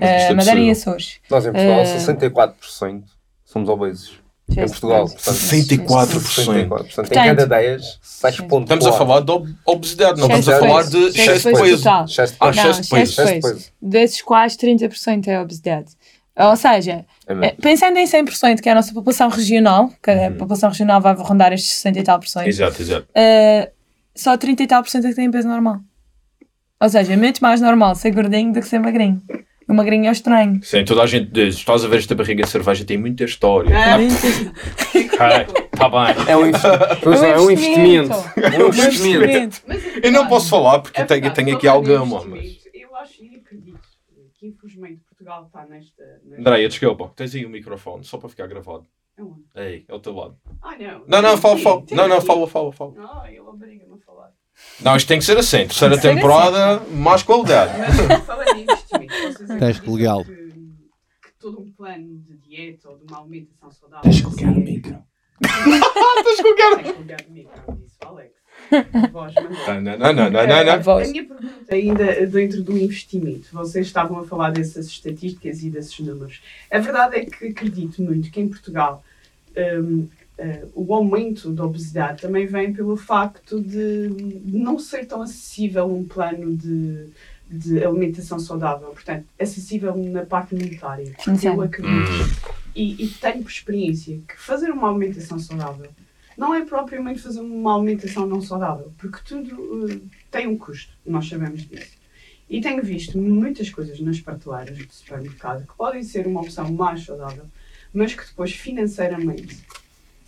É 0.00 0.32
Madeira 0.34 0.60
e. 0.60 0.70
Açores. 0.70 1.18
Nós 1.30 1.44
em 1.46 1.52
Portugal, 1.52 1.80
Eh, 1.80 1.84
64% 1.84 3.02
somos 3.44 3.68
obesos. 3.68 4.20
Em 4.48 4.54
Portugal, 4.66 5.06
portanto, 5.08 5.34
64%. 5.34 6.20
64%. 6.20 6.68
Portanto, 6.68 7.10
em 7.12 7.14
cada 7.14 7.46
10, 7.46 7.98
6,4%. 8.02 8.62
Estamos 8.62 8.86
a 8.86 8.92
falar 8.92 9.20
de 9.20 9.30
ob- 9.32 9.54
obesidade, 9.66 10.20
não 10.20 10.26
estamos 10.28 10.48
a 10.48 10.58
falar 10.60 10.82
de 10.84 10.96
Excesso 11.08 11.48
de 11.48 11.60
peso 11.62 11.88
Ah, 11.88 12.04
excesso 12.50 12.82
de 12.82 13.40
peso. 13.40 13.72
Desses 13.82 14.22
quais 14.22 14.56
30% 14.56 15.26
é 15.28 15.40
obesidade. 15.40 15.92
Ou 16.38 16.54
seja, 16.56 17.04
É 17.26 17.46
eh, 17.46 17.56
pensando 17.60 17.96
em 17.98 18.06
100%, 18.06 18.60
que 18.60 18.68
é 18.68 18.72
a 18.72 18.74
nossa 18.76 18.92
população 18.94 19.28
regional, 19.28 19.90
que 20.02 20.10
a 20.10 20.30
população 20.30 20.68
regional 20.70 21.00
vai 21.00 21.14
rondar 21.14 21.52
estes 21.52 21.72
60 21.76 21.98
e 21.98 22.02
tal 22.04 22.20
por 22.20 22.28
cento, 22.28 22.46
Exato, 22.46 22.80
exato. 22.82 23.06
eh, 23.14 23.72
só 24.14 24.36
30 24.36 24.62
e 24.62 24.66
tal 24.66 24.82
por 24.82 24.90
cento 24.90 25.06
é 25.06 25.08
que 25.10 25.16
tem 25.16 25.30
peso 25.30 25.48
normal. 25.48 25.80
Ou 26.80 26.88
seja, 26.88 27.14
é 27.14 27.16
muito 27.16 27.40
mais 27.40 27.60
normal 27.60 27.94
ser 27.96 28.10
gordinho 28.12 28.52
do 28.52 28.60
que 28.60 28.68
ser 28.68 28.78
magrinho. 28.78 29.20
O 29.68 29.74
magrinho 29.74 30.06
é 30.06 30.12
estranho. 30.12 30.60
Sim, 30.62 30.84
toda 30.84 31.02
a 31.02 31.06
gente 31.06 31.30
diz, 31.32 31.56
estás 31.56 31.84
a 31.84 31.88
ver 31.88 31.98
esta 31.98 32.14
barriga 32.14 32.44
de 32.44 32.50
cerveja, 32.50 32.84
tem 32.84 32.96
muita 32.96 33.24
história. 33.24 33.74
Ah, 33.76 33.98
Está 35.72 35.88
bem. 35.88 36.24
É 36.28 36.36
um, 36.36 36.46
investi- 36.46 36.68
pois 37.02 37.22
é, 37.22 37.30
é 37.32 37.38
um 37.40 37.50
investimento. 37.50 38.12
É 38.36 38.58
um 38.62 38.66
Um 38.66 38.68
investimento. 38.68 39.24
investimento. 39.24 39.62
mas 39.66 39.84
é 39.84 40.06
Eu 40.06 40.12
não 40.12 40.28
posso 40.28 40.48
falar 40.48 40.78
porque 40.80 41.00
É 41.00 41.04
tenho, 41.04 41.32
tenho 41.34 41.56
aqui 41.56 41.66
alguma. 41.66 42.04
Mas... 42.24 42.44
investimento, 42.44 42.68
Eu 42.74 42.96
acho 42.96 43.24
e 43.24 43.36
acredito 43.36 43.80
que 44.38 44.46
infelizmente 44.46 45.00
Portugal 45.08 45.44
está 45.46 45.66
nesta. 45.66 46.02
nesta... 46.24 46.40
Andréia, 46.40 46.68
desculpa, 46.68 47.10
tens 47.16 47.34
aí 47.34 47.44
o 47.44 47.50
microfone, 47.50 48.04
só 48.04 48.18
para 48.18 48.28
ficar 48.28 48.46
gravado. 48.46 48.86
Ei, 49.54 49.84
é 49.88 49.94
o 49.94 49.98
teu 49.98 50.14
lado. 50.14 50.36
Ah, 50.62 50.76
não. 50.78 51.02
Não, 51.08 51.22
não, 51.22 51.36
fala, 51.38 51.58
fala. 51.58 51.82
tem 51.82 51.96
Não, 51.96 52.06
não, 52.06 52.20
fala, 52.20 52.46
fala, 52.46 52.70
fala. 52.72 52.92
Ah, 52.98 53.24
ele 53.28 53.40
obriga-me 53.40 53.94
a 53.94 53.98
falar. 54.04 54.30
Não, 54.80 54.94
isto 54.96 55.08
tem 55.08 55.18
que 55.18 55.24
ser 55.24 55.36
assim. 55.38 55.66
Terceira 55.66 55.98
temporada, 55.98 56.82
mais 56.90 57.22
qualidade. 57.22 57.72
Mas 57.78 57.98
investimento, 57.98 58.66
vocês 58.66 58.85
Teste 59.58 59.90
legal. 59.90 60.24
Que, 60.24 60.34
que 60.34 61.32
todo 61.38 61.60
um 61.60 61.70
plano 61.72 62.18
de 62.18 62.36
dieta 62.38 62.90
ou 62.90 62.98
de 62.98 63.04
uma 63.04 63.20
alimentação 63.20 63.70
saudável. 63.70 64.02
Tens 64.02 64.20
que 64.20 64.30
ligar 64.30 64.52
o 64.52 64.60
micro. 64.60 64.98
Tens 66.24 66.40
que 66.40 66.48
ligar 66.48 66.72
o 66.72 67.32
micro, 67.32 67.76
disse 67.82 67.96
o 68.02 68.08
Alex. 68.08 68.36
A 68.92 69.06
voz. 69.08 69.34
Não, 69.34 69.80
não, 69.80 69.98
não, 69.98 70.12
não, 70.12 70.30
não, 70.30 70.40
A 70.40 70.64
não. 70.64 70.72
A 70.72 70.76
voz. 70.78 71.10
minha 71.10 71.24
pergunta 71.24 71.74
ainda 71.74 72.26
dentro 72.26 72.62
do 72.62 72.76
investimento, 72.76 73.48
vocês 73.52 73.86
estavam 73.86 74.18
a 74.18 74.26
falar 74.26 74.50
dessas 74.50 74.86
estatísticas 74.86 75.62
e 75.62 75.70
desses 75.70 75.98
números. 76.00 76.42
A 76.70 76.78
verdade 76.78 77.16
é 77.16 77.24
que 77.26 77.46
acredito 77.46 78.02
muito 78.02 78.30
que 78.30 78.40
em 78.40 78.48
Portugal 78.48 79.04
hum, 79.56 80.08
eh, 80.38 80.66
o 80.74 80.92
aumento 80.94 81.50
da 81.50 81.64
obesidade 81.64 82.20
também 82.20 82.46
vem 82.46 82.72
pelo 82.72 82.96
facto 82.96 83.58
de 83.60 84.10
não 84.44 84.78
ser 84.78 85.06
tão 85.06 85.22
acessível 85.22 85.86
um 85.86 86.04
plano 86.04 86.54
de, 86.54 87.08
de 87.48 87.84
alimentação 87.84 88.38
saudável, 88.38 88.88
portanto, 88.88 89.26
acessível 89.38 89.96
na 89.96 90.24
parte 90.24 90.54
monetária. 90.54 91.14
Eu 91.42 91.62
acredito 91.62 92.56
e, 92.74 93.04
e 93.04 93.08
tenho 93.08 93.42
por 93.42 93.50
experiência 93.50 94.20
que 94.28 94.38
fazer 94.38 94.70
uma 94.70 94.90
alimentação 94.90 95.38
saudável 95.38 95.90
não 96.36 96.54
é 96.54 96.64
propriamente 96.64 97.20
fazer 97.20 97.40
uma 97.40 97.74
alimentação 97.74 98.26
não 98.26 98.42
saudável, 98.42 98.92
porque 98.98 99.20
tudo 99.24 99.90
eh, 99.90 99.98
tem 100.30 100.46
um 100.46 100.58
custo, 100.58 100.92
nós 101.06 101.26
sabemos 101.26 101.66
disso. 101.66 101.96
E 102.48 102.60
tenho 102.60 102.82
visto 102.82 103.18
muitas 103.18 103.70
coisas 103.70 103.98
nas 104.00 104.20
prateleiras 104.20 104.76
do 104.76 104.92
supermercado 104.92 105.66
que 105.66 105.74
podem 105.74 106.02
ser 106.02 106.26
uma 106.26 106.42
opção 106.42 106.70
mais 106.70 107.04
saudável, 107.04 107.46
mas 107.92 108.14
que 108.14 108.26
depois 108.26 108.52
financeiramente 108.52 109.64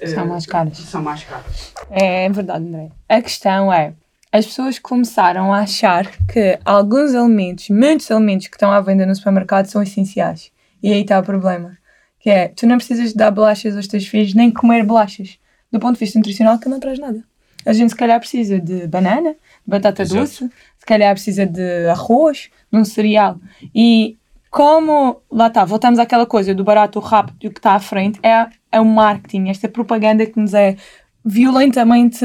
eh, 0.01 0.07
São 0.07 0.27
mais 0.27 0.47
caras. 0.47 0.79
São 0.79 1.03
mais 1.03 1.23
caras. 1.25 1.75
É 1.91 2.29
verdade, 2.31 2.64
André. 2.64 2.91
A 3.07 3.21
questão 3.21 3.71
é, 3.71 3.93
as 4.31 4.47
pessoas 4.47 4.79
começaram 4.79 5.53
a 5.53 5.61
achar 5.61 6.07
que 6.26 6.59
alguns 6.64 7.14
alimentos, 7.14 7.68
muitos 7.70 8.11
alimentos 8.11 8.47
que 8.47 8.57
estão 8.57 8.70
à 8.70 8.81
venda 8.81 9.07
no 9.07 9.14
supermercado 9.14 9.66
são 9.66 9.83
essenciais. 9.83 10.51
E 10.83 10.93
aí 10.93 11.01
está 11.01 11.18
o 11.18 11.22
problema. 11.22 11.76
Que 12.20 12.31
é, 12.31 12.49
tu 12.49 12.66
não 12.66 12.76
precisas 12.76 13.14
dar 13.14 13.31
bolachas 13.31 13.76
aos 13.76 13.87
teus 13.87 14.07
filhos, 14.07 14.35
nem 14.35 14.51
comer 14.51 14.85
bolachas. 14.85 15.39
Do 15.72 15.79
ponto 15.79 15.95
de 15.95 16.01
vista 16.01 16.18
nutricional, 16.18 16.59
que 16.59 16.68
não 16.68 16.81
traz 16.81 16.99
nada. 16.99 17.22
A 17.64 17.72
gente 17.72 17.91
se 17.91 17.97
calhar 17.97 18.18
precisa 18.18 18.59
de 18.59 18.87
banana, 18.87 19.33
de 19.33 19.37
batata 19.66 20.03
Exato. 20.03 20.20
doce, 20.20 20.51
se 20.79 20.87
calhar 20.87 21.12
precisa 21.12 21.47
de 21.47 21.87
arroz, 21.89 22.51
de 22.72 22.79
um 22.79 22.85
cereal. 22.85 23.39
E 23.74 24.16
como, 24.51 25.20
lá 25.31 25.49
está, 25.49 25.64
voltamos 25.64 25.99
àquela 25.99 26.26
coisa 26.26 26.55
do 26.55 26.64
barato, 26.64 26.99
rápido 27.01 27.37
e 27.43 27.49
o 27.49 27.53
que 27.53 27.59
está 27.59 27.72
à 27.72 27.81
frente, 27.81 28.18
é, 28.22 28.47
é 28.72 28.81
o 28.81 28.85
marketing, 28.85 29.49
esta 29.49 29.68
propaganda 29.68 30.24
que 30.24 30.39
nos 30.39 30.55
é 30.55 30.76
violentamente 31.24 32.24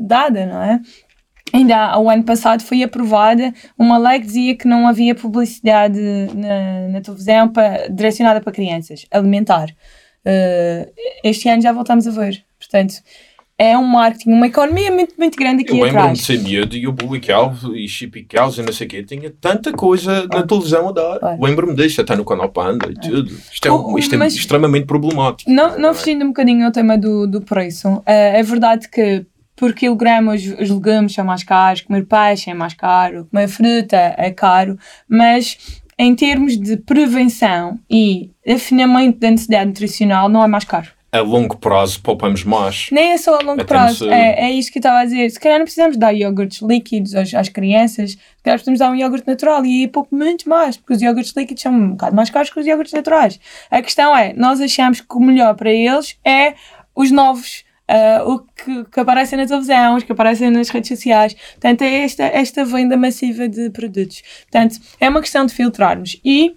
dada, 0.00 0.46
não 0.46 0.62
é? 0.62 0.80
Ainda 1.52 1.76
ao 1.76 2.08
ano 2.08 2.22
passado 2.24 2.62
foi 2.62 2.82
aprovada 2.82 3.52
uma 3.78 3.98
lei 3.98 4.20
que 4.20 4.26
dizia 4.26 4.56
que 4.56 4.68
não 4.68 4.86
havia 4.86 5.14
publicidade 5.14 5.98
na, 6.34 6.88
na 6.88 7.00
televisão 7.00 7.48
pa- 7.48 7.86
direcionada 7.90 8.40
para 8.40 8.52
crianças, 8.52 9.04
alimentar. 9.10 9.68
Eh, 10.24 10.88
este 11.24 11.48
ano 11.48 11.62
já 11.62 11.72
voltamos 11.72 12.06
a 12.06 12.10
ver. 12.10 12.44
Portanto, 12.58 12.94
é 13.58 13.76
um 13.76 13.86
marketing, 13.86 14.30
uma 14.32 14.46
economia 14.46 14.90
muito, 14.90 15.14
muito 15.18 15.36
grande 15.36 15.62
aqui 15.62 15.72
Eu 15.72 15.76
lembro-me 15.84 15.98
atrás. 15.98 16.18
de 16.18 16.24
ser 16.24 16.38
miúdo 16.40 16.76
e 16.76 16.86
o 16.86 16.92
Bulical 16.92 17.54
e 17.74 17.86
Chipical 17.88 18.50
e 18.56 18.62
não 18.62 18.72
sei 18.72 18.86
o 18.86 18.90
quê, 18.90 19.02
tinha 19.02 19.30
tanta 19.40 19.72
coisa 19.72 20.26
na 20.28 20.42
televisão 20.46 20.88
a 20.88 20.92
dar. 20.92 21.18
Olha. 21.22 21.38
Lembro-me 21.40 21.74
disso, 21.74 22.00
até 22.00 22.16
no 22.16 22.24
canal 22.24 22.48
Panda 22.50 22.88
e 22.90 22.94
tudo. 22.94 23.30
Isto 23.52 23.68
é, 23.68 23.70
O- 23.70 23.92
o- 23.94 23.98
isto 23.98 24.14
é 24.14 24.18
mas- 24.18 24.34
extremamente 24.34 24.86
problemático. 24.86 25.50
Não, 25.50 25.78
não 25.78 25.92
fugindo 25.94 26.24
um 26.24 26.28
bocadinho 26.28 26.64
ao 26.64 26.72
tema 26.72 26.96
do, 26.96 27.26
do 27.26 27.40
preço, 27.42 28.02
eh, 28.06 28.38
é 28.40 28.42
verdade 28.42 28.88
que 28.88 29.26
por 29.60 29.74
quilograma 29.74 30.32
os, 30.32 30.42
os 30.58 30.70
legumes 30.70 31.12
são 31.12 31.22
mais 31.22 31.44
caros, 31.44 31.82
comer 31.82 32.06
peixe 32.06 32.48
é 32.50 32.54
mais 32.54 32.72
caro, 32.72 33.28
comer 33.30 33.46
fruta 33.46 34.14
é 34.16 34.30
caro, 34.30 34.78
mas 35.06 35.82
em 35.98 36.14
termos 36.14 36.56
de 36.56 36.78
prevenção 36.78 37.78
e 37.88 38.30
afinamento 38.48 39.18
da 39.18 39.30
necessidade 39.30 39.66
nutricional 39.66 40.30
não 40.30 40.42
é 40.42 40.46
mais 40.46 40.64
caro. 40.64 40.88
A 41.12 41.20
longo 41.20 41.58
prazo 41.58 42.00
poupamos 42.00 42.42
mais. 42.42 42.86
Nem 42.90 43.10
é 43.10 43.18
só 43.18 43.38
a 43.38 43.42
longo 43.42 43.62
prazo, 43.66 44.08
é, 44.08 44.46
é 44.46 44.50
isto 44.50 44.72
que 44.72 44.78
eu 44.78 44.80
estava 44.80 45.00
a 45.00 45.04
dizer. 45.04 45.28
Se 45.28 45.38
calhar 45.38 45.58
não 45.58 45.64
precisamos 45.66 45.98
dar 45.98 46.12
iogurtes 46.14 46.62
líquidos 46.62 47.14
às, 47.14 47.34
às 47.34 47.48
crianças, 47.50 48.12
se 48.12 48.42
calhar 48.42 48.56
precisamos 48.56 48.78
dar 48.78 48.90
um 48.90 48.94
iogurte 48.94 49.26
natural 49.26 49.66
e 49.66 49.82
aí 49.82 49.88
pouco 49.88 50.14
muito 50.14 50.48
mais, 50.48 50.78
porque 50.78 50.94
os 50.94 51.02
iogurtes 51.02 51.34
líquidos 51.36 51.62
são 51.62 51.72
um 51.74 51.90
bocado 51.90 52.16
mais 52.16 52.30
caros 52.30 52.48
que 52.48 52.60
os 52.60 52.66
iogurtes 52.66 52.94
naturais. 52.94 53.38
A 53.70 53.82
questão 53.82 54.16
é, 54.16 54.32
nós 54.32 54.58
achamos 54.58 55.02
que 55.02 55.16
o 55.16 55.20
melhor 55.20 55.54
para 55.54 55.70
eles 55.70 56.16
é 56.24 56.54
os 56.94 57.10
novos, 57.10 57.64
ah, 57.90 58.22
o 58.24 58.38
que, 58.38 58.84
que 58.84 59.00
aparecem 59.00 59.36
na 59.36 59.46
televisão, 59.46 59.96
os 59.96 60.04
que 60.04 60.12
aparecem 60.12 60.48
nas 60.50 60.68
redes 60.68 60.88
sociais. 60.88 61.34
Portanto, 61.34 61.82
é 61.82 62.04
esta, 62.04 62.22
esta 62.22 62.64
venda 62.64 62.96
massiva 62.96 63.48
de 63.48 63.68
produtos. 63.70 64.22
Portanto, 64.42 64.78
é 65.00 65.08
uma 65.08 65.20
questão 65.20 65.44
de 65.44 65.52
filtrarmos 65.52 66.20
e 66.24 66.54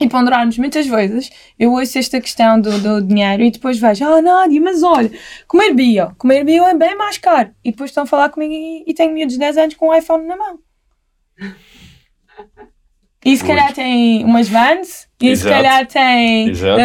e 0.00 0.08
ponderarmos 0.08 0.56
muitas 0.58 0.86
vezes, 0.86 1.28
eu 1.58 1.72
ouço 1.72 1.98
esta 1.98 2.20
questão 2.20 2.60
do, 2.60 2.78
do 2.78 3.02
dinheiro 3.02 3.42
e 3.42 3.50
depois 3.50 3.80
vejo, 3.80 4.04
ah, 4.04 4.22
Nádia, 4.22 4.60
mas 4.60 4.80
olha, 4.80 5.10
comer 5.48 5.74
bio, 5.74 6.14
comer 6.16 6.44
bio 6.44 6.64
é 6.64 6.72
bem 6.72 6.96
mais 6.96 7.18
caro. 7.18 7.50
E 7.64 7.72
depois 7.72 7.90
estão 7.90 8.04
a 8.04 8.06
falar 8.06 8.28
comigo 8.28 8.52
e, 8.52 8.84
e 8.86 8.94
tenho 8.94 9.12
miúdos 9.12 9.34
de 9.34 9.40
10 9.40 9.58
anos 9.58 9.74
com 9.74 9.88
um 9.88 9.94
iPhone 9.94 10.24
na 10.24 10.36
mão. 10.36 10.60
E 13.24 13.36
se 13.36 13.44
calhar 13.44 13.72
tem 13.72 14.24
umas 14.24 14.48
vans, 14.48 15.08
e 15.20 15.36
se 15.36 15.48
Exato. 15.48 15.54
calhar 15.54 15.86
tem 15.86 16.48
Exato. 16.48 16.80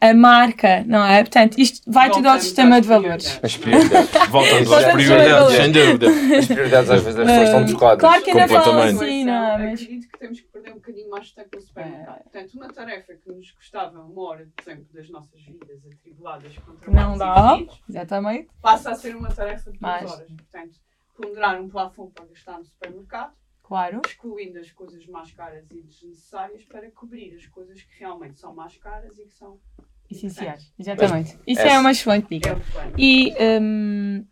A 0.00 0.14
marca, 0.14 0.84
não 0.86 1.04
é? 1.04 1.22
Portanto, 1.22 1.58
isto 1.58 1.90
vai 1.90 2.10
tudo 2.10 2.28
ao 2.28 2.38
sistema 2.38 2.80
de 2.80 2.88
valores. 2.88 3.40
As 3.42 3.56
prioridades. 3.56 4.10
Voltamos 4.28 4.68
Voltamos 4.68 4.72
às 4.72 4.92
prioridades, 4.92 5.56
sem 5.56 5.72
dúvida. 5.72 6.06
As 6.38 6.46
prioridades 6.46 6.90
às 6.90 7.02
vezes 7.02 7.20
as 7.20 7.26
pessoas 7.26 7.48
estão 7.48 7.66
trocadas. 7.66 8.00
Claro 8.00 8.22
que 8.22 8.30
ainda 8.30 8.48
falam 8.48 8.64
Completamente. 8.64 9.04
assim, 9.04 9.24
não 9.24 9.32
é? 9.32 9.58
Mas... 9.58 9.82
Acredito 9.82 10.08
que 10.08 10.18
temos 10.18 10.40
que 10.40 10.46
perder 10.48 10.70
um 10.70 10.74
bocadinho 10.74 11.10
mais 11.10 11.26
de 11.26 11.34
tempo 11.34 11.48
no 11.54 11.62
supermercado. 11.62 12.22
Portanto, 12.22 12.54
uma 12.54 12.68
tarefa 12.68 13.14
que 13.14 13.32
nos 13.32 13.50
custava 13.52 14.00
uma 14.00 14.22
hora 14.22 14.44
de 14.44 14.64
tempo 14.64 14.86
das 14.92 15.08
nossas 15.10 15.40
vidas 15.42 15.80
atribuladas 15.92 16.58
contra 16.58 16.90
Não 16.90 17.16
dá, 17.16 17.58
exatamente. 17.88 18.48
passa 18.60 18.90
a 18.90 18.94
ser 18.94 19.16
uma 19.16 19.28
tarefa 19.28 19.70
de 19.70 19.78
duas 19.78 20.02
horas. 20.12 20.28
Portanto, 20.30 20.78
ponderar 21.16 21.60
um 21.60 21.68
plafond 21.68 22.12
para 22.12 22.26
gastar 22.26 22.58
no 22.58 22.64
supermercado, 22.64 23.32
Claro. 23.66 24.00
excluindo 24.06 24.58
as 24.58 24.70
coisas 24.70 25.04
mais 25.06 25.32
caras 25.32 25.64
e 25.70 25.82
desnecessárias 25.82 26.62
para 26.64 26.88
cobrir 26.90 27.34
as 27.36 27.46
coisas 27.46 27.82
que 27.82 27.98
realmente 27.98 28.38
são 28.38 28.54
mais 28.54 28.76
caras 28.76 29.18
e 29.18 29.24
que 29.24 29.34
são 29.34 29.58
Essenciais. 30.08 30.72
Exatamente. 30.78 31.36
Isso 31.46 31.60
essa- 31.62 31.74
é 31.74 31.78
uma 31.80 31.90
excelente 31.90 32.26
é 32.30 32.34
dica. 32.36 32.54
o 32.54 32.60
plano. 32.72 32.92
E 32.96 33.34
hum, 33.60 34.24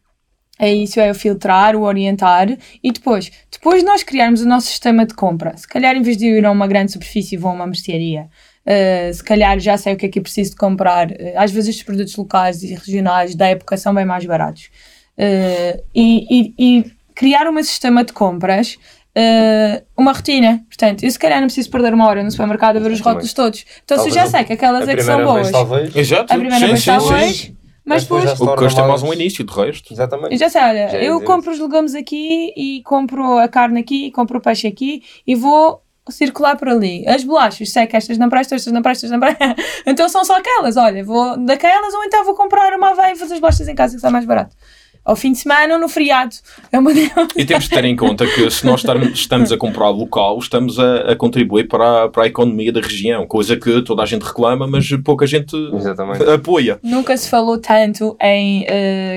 é 0.57 0.73
isso, 0.73 1.01
é 1.01 1.11
o 1.11 1.15
filtrar, 1.17 1.75
o 1.75 1.83
orientar 1.83 2.47
e 2.81 2.93
depois, 2.93 3.33
depois 3.51 3.81
de 3.81 3.85
nós 3.87 4.05
criarmos 4.05 4.41
o 4.41 4.47
nosso 4.49 4.69
sistema 4.69 5.05
de 5.05 5.15
compra, 5.15 5.57
se 5.57 5.67
calhar 5.67 5.97
em 5.97 6.03
vez 6.03 6.17
de 6.17 6.27
eu 6.29 6.37
ir 6.39 6.47
a 6.47 6.53
uma 6.53 6.69
grande 6.69 6.93
superfície 6.93 7.37
vou 7.37 7.51
a 7.51 7.55
uma 7.55 7.67
mercearia, 7.67 8.29
uh, 8.65 9.13
se 9.13 9.25
calhar 9.25 9.59
já 9.59 9.77
sei 9.77 9.95
o 9.95 9.97
que 9.97 10.07
é 10.07 10.09
que 10.09 10.21
eu 10.21 10.23
preciso 10.23 10.51
de 10.53 10.57
comprar, 10.57 11.11
Uh, 11.11 11.17
às 11.37 11.51
vezes 11.51 11.75
os 11.75 11.83
produtos 11.83 12.15
locais 12.15 12.63
e 12.63 12.69
regionais 12.73 13.35
da 13.35 13.49
época 13.49 13.77
são 13.77 13.93
bem 13.93 14.05
mais 14.05 14.25
baratos. 14.25 14.71
Uh, 15.19 15.83
e, 15.93 16.27
e- 16.31 16.55
e 16.57 16.93
criar 17.17 17.49
um 17.49 17.63
sistema 17.65 18.05
de 18.05 18.13
compras 18.13 18.79
uh, 19.17 19.85
uma 19.97 20.13
rotina. 20.13 20.65
Portanto, 20.69 21.05
eu 21.05 21.11
se 21.11 21.19
calhar 21.19 21.41
não 21.41 21.47
preciso 21.47 21.71
perder 21.71 21.95
uma 21.95 22.07
hora 22.07 22.23
no 22.23 22.31
supermercado 22.31 22.77
a 22.77 22.81
ver 22.81 22.93
os 22.93 23.01
rótulos 23.01 23.33
todos. 23.33 23.65
Então, 23.85 23.99
se 23.99 24.09
eu 24.09 24.15
Talvez 24.15 24.15
já 24.15 24.27
sei 24.27 24.45
que 24.45 24.53
aquelas 24.53 24.89
é 24.89 24.95
que 24.95 25.03
são 25.03 25.25
boas, 25.25 25.43
vez, 25.43 25.51
talvez. 25.51 25.97
Exato. 25.97 26.33
a 26.33 26.37
primeira 26.37 26.59
sim, 26.59 26.67
vez 26.67 26.83
sim, 26.83 26.91
está 26.91 27.01
sim. 27.01 27.15
hoje, 27.15 27.57
mas 27.85 28.03
depois 28.03 28.25
depois 28.25 28.51
O 28.51 28.57
custa 28.57 28.81
é 28.81 28.87
mais 28.87 29.03
um 29.03 29.13
início, 29.13 29.45
de 29.45 29.53
resto. 29.53 29.93
Exatamente. 29.93 30.33
eu 30.33 30.39
já 30.39 30.49
sei, 30.49 30.63
olha, 30.63 30.89
Já 30.89 30.99
ia 30.99 31.05
eu 31.05 31.21
compro 31.21 31.53
os 31.53 31.59
legumes 31.59 31.95
aqui 31.95 32.53
e 32.57 32.83
compro 32.83 33.39
a 33.39 33.49
carne 33.49 33.81
aqui 33.81 34.07
e 34.07 34.11
compro 34.11 34.39
o 34.39 34.41
peixe 34.41 34.67
aqui 34.67 35.03
e 35.27 35.35
vou 35.35 35.83
circular 36.09 36.57
por 36.57 36.69
ali. 36.69 37.07
As 37.07 37.25
bolachas, 37.25 37.71
sei 37.71 37.87
que 37.87 37.97
estas 37.97 38.19
não 38.19 38.29
prestam, 38.29 38.57
estas 38.57 38.73
não 38.73 38.83
prestam, 38.83 39.09
estas 39.09 39.11
não 39.11 39.21
prestam. 39.21 39.65
então 39.87 40.09
são 40.09 40.25
só 40.25 40.39
aquelas, 40.39 40.77
olha, 40.77 41.05
vou 41.05 41.37
daquelas 41.37 41.95
ou 41.95 42.05
então 42.05 42.25
vou 42.25 42.35
comprar 42.35 42.75
uma 42.75 42.91
aveia 42.91 43.13
e 43.13 43.17
fazer 43.17 43.35
as 43.35 43.41
bolachas 43.41 43.69
em 43.69 43.75
casa 43.75 43.93
que 43.93 43.97
está 43.97 44.11
mais 44.11 44.25
barato. 44.25 44.57
Ao 45.05 45.15
fim 45.15 45.33
de 45.33 45.39
semana 45.39 45.75
ou 45.75 45.81
no 45.81 45.87
feriado. 45.89 46.35
É 46.73 46.79
uma 46.79 46.91
E 47.37 47.45
temos 47.45 47.65
de 47.65 47.71
ter 47.71 47.85
em 47.85 47.95
conta 47.95 48.27
que 48.27 48.51
se 48.51 48.65
nós 48.65 48.83
estamos 49.13 49.53
a 49.53 49.57
comprar 49.59 49.91
local, 49.91 50.39
estamos 50.39 50.79
a, 50.79 51.13
a 51.13 51.17
contribuir 51.17 51.69
para 51.69 52.05
a, 52.05 52.09
para 52.09 52.23
a 52.23 52.27
economia 52.27 52.73
da 52.73 52.81
região, 52.81 53.27
coisa 53.27 53.55
que 53.57 53.83
toda 53.83 54.03
a 54.03 54.07
gente 54.07 54.23
reclama, 54.23 54.67
mas 54.67 54.89
pouca 55.05 55.27
gente 55.27 55.55
Exatamente. 55.75 56.23
apoia. 56.25 56.79
Nunca 56.83 57.15
se 57.19 57.29
falou 57.29 57.59
tanto 57.59 58.17
em 58.19 58.67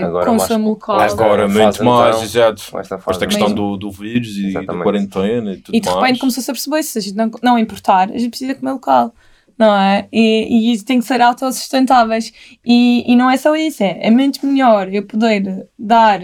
Agora 0.03 0.25
consumo 0.25 0.59
mais- 0.59 0.69
local. 0.69 0.97
mais 0.97 1.13
Agora, 1.13 1.47
muito 1.47 1.83
mais, 1.85 2.15
então, 2.15 2.23
exato. 2.23 2.63
Esta 3.09 3.25
questão 3.25 3.53
do, 3.53 3.77
do 3.77 3.89
vírus 3.89 4.35
e 4.37 4.43
da 4.43 4.49
Exatamente. 4.59 4.83
quarentena 4.83 5.53
e 5.53 5.57
tudo 5.57 5.73
E 5.75 5.79
de 5.79 5.87
repente 5.87 6.01
mais. 6.01 6.19
começou-se 6.19 6.51
a 6.51 6.53
perceber 6.53 6.83
se 6.83 6.97
a 6.97 7.01
gente 7.01 7.15
não, 7.15 7.31
não 7.41 7.57
importar, 7.57 8.09
a 8.11 8.17
gente 8.17 8.29
precisa 8.29 8.53
comer 8.55 8.73
local, 8.73 9.13
não 9.57 9.75
é? 9.75 10.07
E, 10.11 10.73
e 10.73 10.83
tem 10.83 10.99
que 10.99 11.05
ser 11.05 11.21
autossustentáveis. 11.21 12.31
E, 12.65 13.11
e 13.11 13.15
não 13.15 13.29
é 13.29 13.37
só 13.37 13.55
isso, 13.55 13.83
é, 13.83 13.99
é 14.01 14.11
muito 14.11 14.45
melhor 14.45 14.93
eu 14.93 15.05
poder 15.05 15.67
dar 15.77 16.19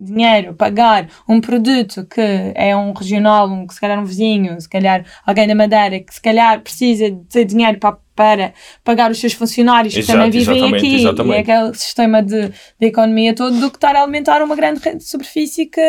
dinheiro, 0.00 0.54
pagar 0.54 1.08
um 1.28 1.40
produto 1.40 2.06
que 2.06 2.20
é 2.54 2.74
um 2.74 2.92
regional, 2.92 3.48
um, 3.50 3.66
que 3.66 3.74
se 3.74 3.80
calhar 3.80 4.00
um 4.00 4.04
vizinho, 4.04 4.58
se 4.60 4.68
calhar 4.68 5.04
alguém 5.26 5.46
da 5.46 5.54
Madeira, 5.54 6.00
que 6.00 6.14
se 6.14 6.22
calhar 6.22 6.60
precisa 6.62 7.10
de 7.10 7.44
dinheiro 7.44 7.78
para, 7.78 7.98
para 8.20 8.52
pagar 8.84 9.10
os 9.10 9.18
seus 9.18 9.32
funcionários 9.32 9.94
que 9.94 10.00
Exato, 10.00 10.18
também 10.18 10.30
vivem 10.30 10.74
aqui, 10.74 10.96
exatamente. 10.96 11.32
e 11.32 11.36
é 11.36 11.40
aquele 11.40 11.74
sistema 11.74 12.22
de, 12.22 12.48
de 12.78 12.86
economia 12.86 13.34
todo, 13.34 13.58
do 13.58 13.70
que 13.70 13.78
estar 13.78 13.96
a 13.96 14.02
alimentar 14.02 14.42
uma 14.42 14.54
grande 14.54 14.78
rede 14.78 14.98
de 14.98 15.04
superfície 15.04 15.64
que 15.64 15.80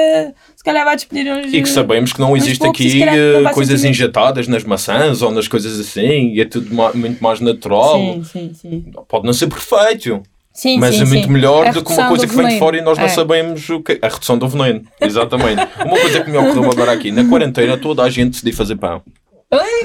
se 0.56 0.64
calhar 0.64 0.86
vai 0.86 0.96
despedir 0.96 1.30
uns... 1.30 1.54
E 1.54 1.62
que 1.62 1.68
sabemos 1.68 2.14
que 2.14 2.22
não 2.22 2.38
existe 2.38 2.60
poucos, 2.60 2.80
aqui 2.80 3.04
não 3.04 3.50
eh, 3.50 3.54
coisas 3.54 3.84
injetadas 3.84 4.48
nas 4.48 4.64
maçãs 4.64 5.22
ou 5.22 5.30
nas 5.30 5.50
coisas 5.50 5.78
assim, 5.78 6.32
e 6.34 6.40
é 6.40 6.46
tudo 6.46 6.74
muito 6.96 7.22
mais 7.22 7.42
natural. 7.42 8.00
Sim, 8.00 8.24
sim, 8.24 8.54
sim. 8.54 8.86
Pode 9.10 9.26
não 9.26 9.34
ser 9.34 9.48
perfeito, 9.48 10.24
Sim, 10.54 10.80
mas 10.80 10.96
sim, 10.96 11.02
é 11.02 11.06
muito 11.06 11.26
sim. 11.28 11.32
melhor 11.34 11.68
A 11.68 11.72
do 11.72 11.84
que 11.84 11.92
uma 11.92 12.08
coisa 12.08 12.26
que 12.28 12.36
vem 12.36 12.48
de 12.48 12.60
fora 12.60 12.78
e 12.78 12.82
nós 12.82 12.98
não 12.98 13.06
É. 13.06 13.10
sabemos 13.10 13.70
o 13.70 13.82
que 13.82 14.00
A 14.02 14.08
redução 14.08 14.38
do 14.38 14.48
veneno, 14.48 14.84
exatamente. 15.02 15.62
uma 15.86 16.00
coisa 16.00 16.22
que 16.22 16.32
me 16.32 16.38
ocorreu 16.38 16.72
agora 16.72 16.94
aqui, 16.94 17.12
na 17.12 17.26
quarentena 17.28 17.78
toda 17.78 18.04
a 18.04 18.10
gente 18.10 18.32
decidiu 18.32 18.54
fazer 18.54 18.78
pão. 18.78 19.02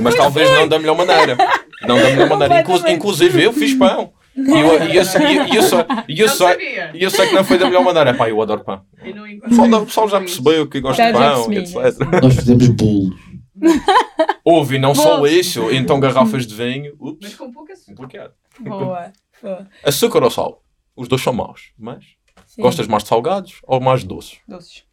Mas 0.00 0.14
talvez 0.14 0.50
não 0.50 0.68
da 0.68 0.78
melhor 0.78 0.96
maneira. 0.96 1.36
Não 1.82 1.96
da 1.96 2.04
melhor 2.10 2.28
maneira. 2.28 2.60
Inclu- 2.60 2.88
inclusive 2.88 3.42
eu 3.42 3.52
fiz 3.52 3.74
pão. 3.74 4.12
E 4.36 4.40
eu, 4.40 4.88
e 4.90 4.96
eu, 4.96 5.04
sei- 5.04 5.20
e 5.22 5.36
eu, 5.36 5.46
e 5.46 5.56
eu, 5.56 5.62
e 6.08 6.20
eu, 6.20 6.26
Não 6.26 6.34
sei, 6.34 6.48
sabia. 6.48 6.90
e 6.94 7.02
eu 7.02 7.10
sei 7.10 7.26
que 7.28 7.34
não 7.34 7.42
foi 7.44 7.56
da 7.58 7.64
melhor 7.66 7.82
maneira. 7.82 8.12
Pá, 8.14 8.28
eu 8.28 8.40
adoro 8.42 8.62
pão. 8.62 8.82
O 9.02 9.48
pessoal, 9.48 9.82
o 9.82 9.86
pessoal 9.86 10.08
já 10.10 10.18
percebeu 10.20 10.68
que 10.68 10.80
gosto 10.80 10.98
Já- 10.98 11.10
de 11.10 11.18
pão, 11.18 11.52
etc. 11.52 11.74
Nós 12.22 12.34
fizemos 12.34 12.68
bolos. 12.68 13.16
Houve, 14.44 14.76
e 14.76 14.78
não 14.78 14.94
só 14.94 15.26
isso, 15.26 15.70
então 15.72 15.98
garrafas 15.98 16.46
de 16.46 16.54
vinho. 16.54 16.94
Mas 17.00 17.10
Ups, 17.12 17.34
com 17.36 17.50
pouca 17.50 17.72
açúcar. 17.72 17.94
complicado. 17.96 18.32
Boa. 18.60 19.12
Boa. 19.42 19.66
Açúcar 19.82 20.22
ou 20.22 20.30
sal? 20.30 20.62
Os 20.94 21.08
dois 21.08 21.22
são 21.22 21.32
maus, 21.32 21.72
mas 21.78 22.04
Sim. 22.46 22.62
gostas 22.62 22.86
mais 22.86 23.02
de 23.02 23.08
salgados 23.08 23.54
ou 23.64 23.80
mais 23.80 24.00
de 24.02 24.06
doces? 24.08 24.38
Doces. 24.46 24.84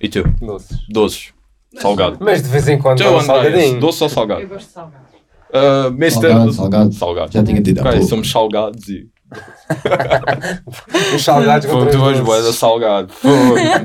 E 0.00 0.08
tu? 0.08 0.22
Doces. 0.40 0.78
Doces. 0.88 1.34
Salgado. 1.80 2.18
Mas 2.20 2.42
de 2.42 2.48
vez 2.48 2.68
em 2.68 2.78
quando 2.78 3.00
um 3.00 3.06
Andréas, 3.06 3.24
salgadinho. 3.26 3.80
doce 3.80 4.02
ou 4.02 4.06
Eu 4.08 4.14
salgado? 4.14 4.46
gosto 4.46 4.66
de 4.66 4.72
salgados. 4.72 5.12
Uh. 5.54 6.10
Salgado, 6.10 6.52
salgado. 6.52 6.92
Salgado. 6.94 7.32
Já 7.32 7.42
tinha 7.44 7.60
dito 7.60 7.80
há 7.80 7.90
pouco. 7.90 8.06
somos 8.06 8.30
salgados 8.30 8.88
e. 8.88 9.08
Os 11.14 11.22
salgados 11.24 11.66
Foi 11.66 11.74
contra 11.74 11.92
tu 11.98 12.04
da 12.04 12.12
doces. 12.12 12.56
salgado. 12.56 13.12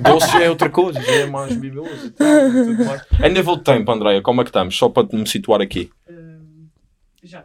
Doce 0.01 0.43
é 0.43 0.49
outra 0.49 0.69
coisa, 0.69 1.01
já 1.01 1.11
é 1.11 1.25
mais 1.25 1.53
e 1.53 1.71
mais. 1.71 3.01
Em 3.23 3.29
nível 3.33 3.55
de 3.55 3.63
tempo, 3.63 3.91
Andréia, 3.91 4.21
como 4.21 4.41
é 4.41 4.43
que 4.43 4.49
estamos? 4.49 4.77
Só 4.77 4.89
para 4.89 5.07
me 5.11 5.25
situar 5.27 5.61
aqui. 5.61 5.89
Hum, 6.09 6.67
já 7.23 7.43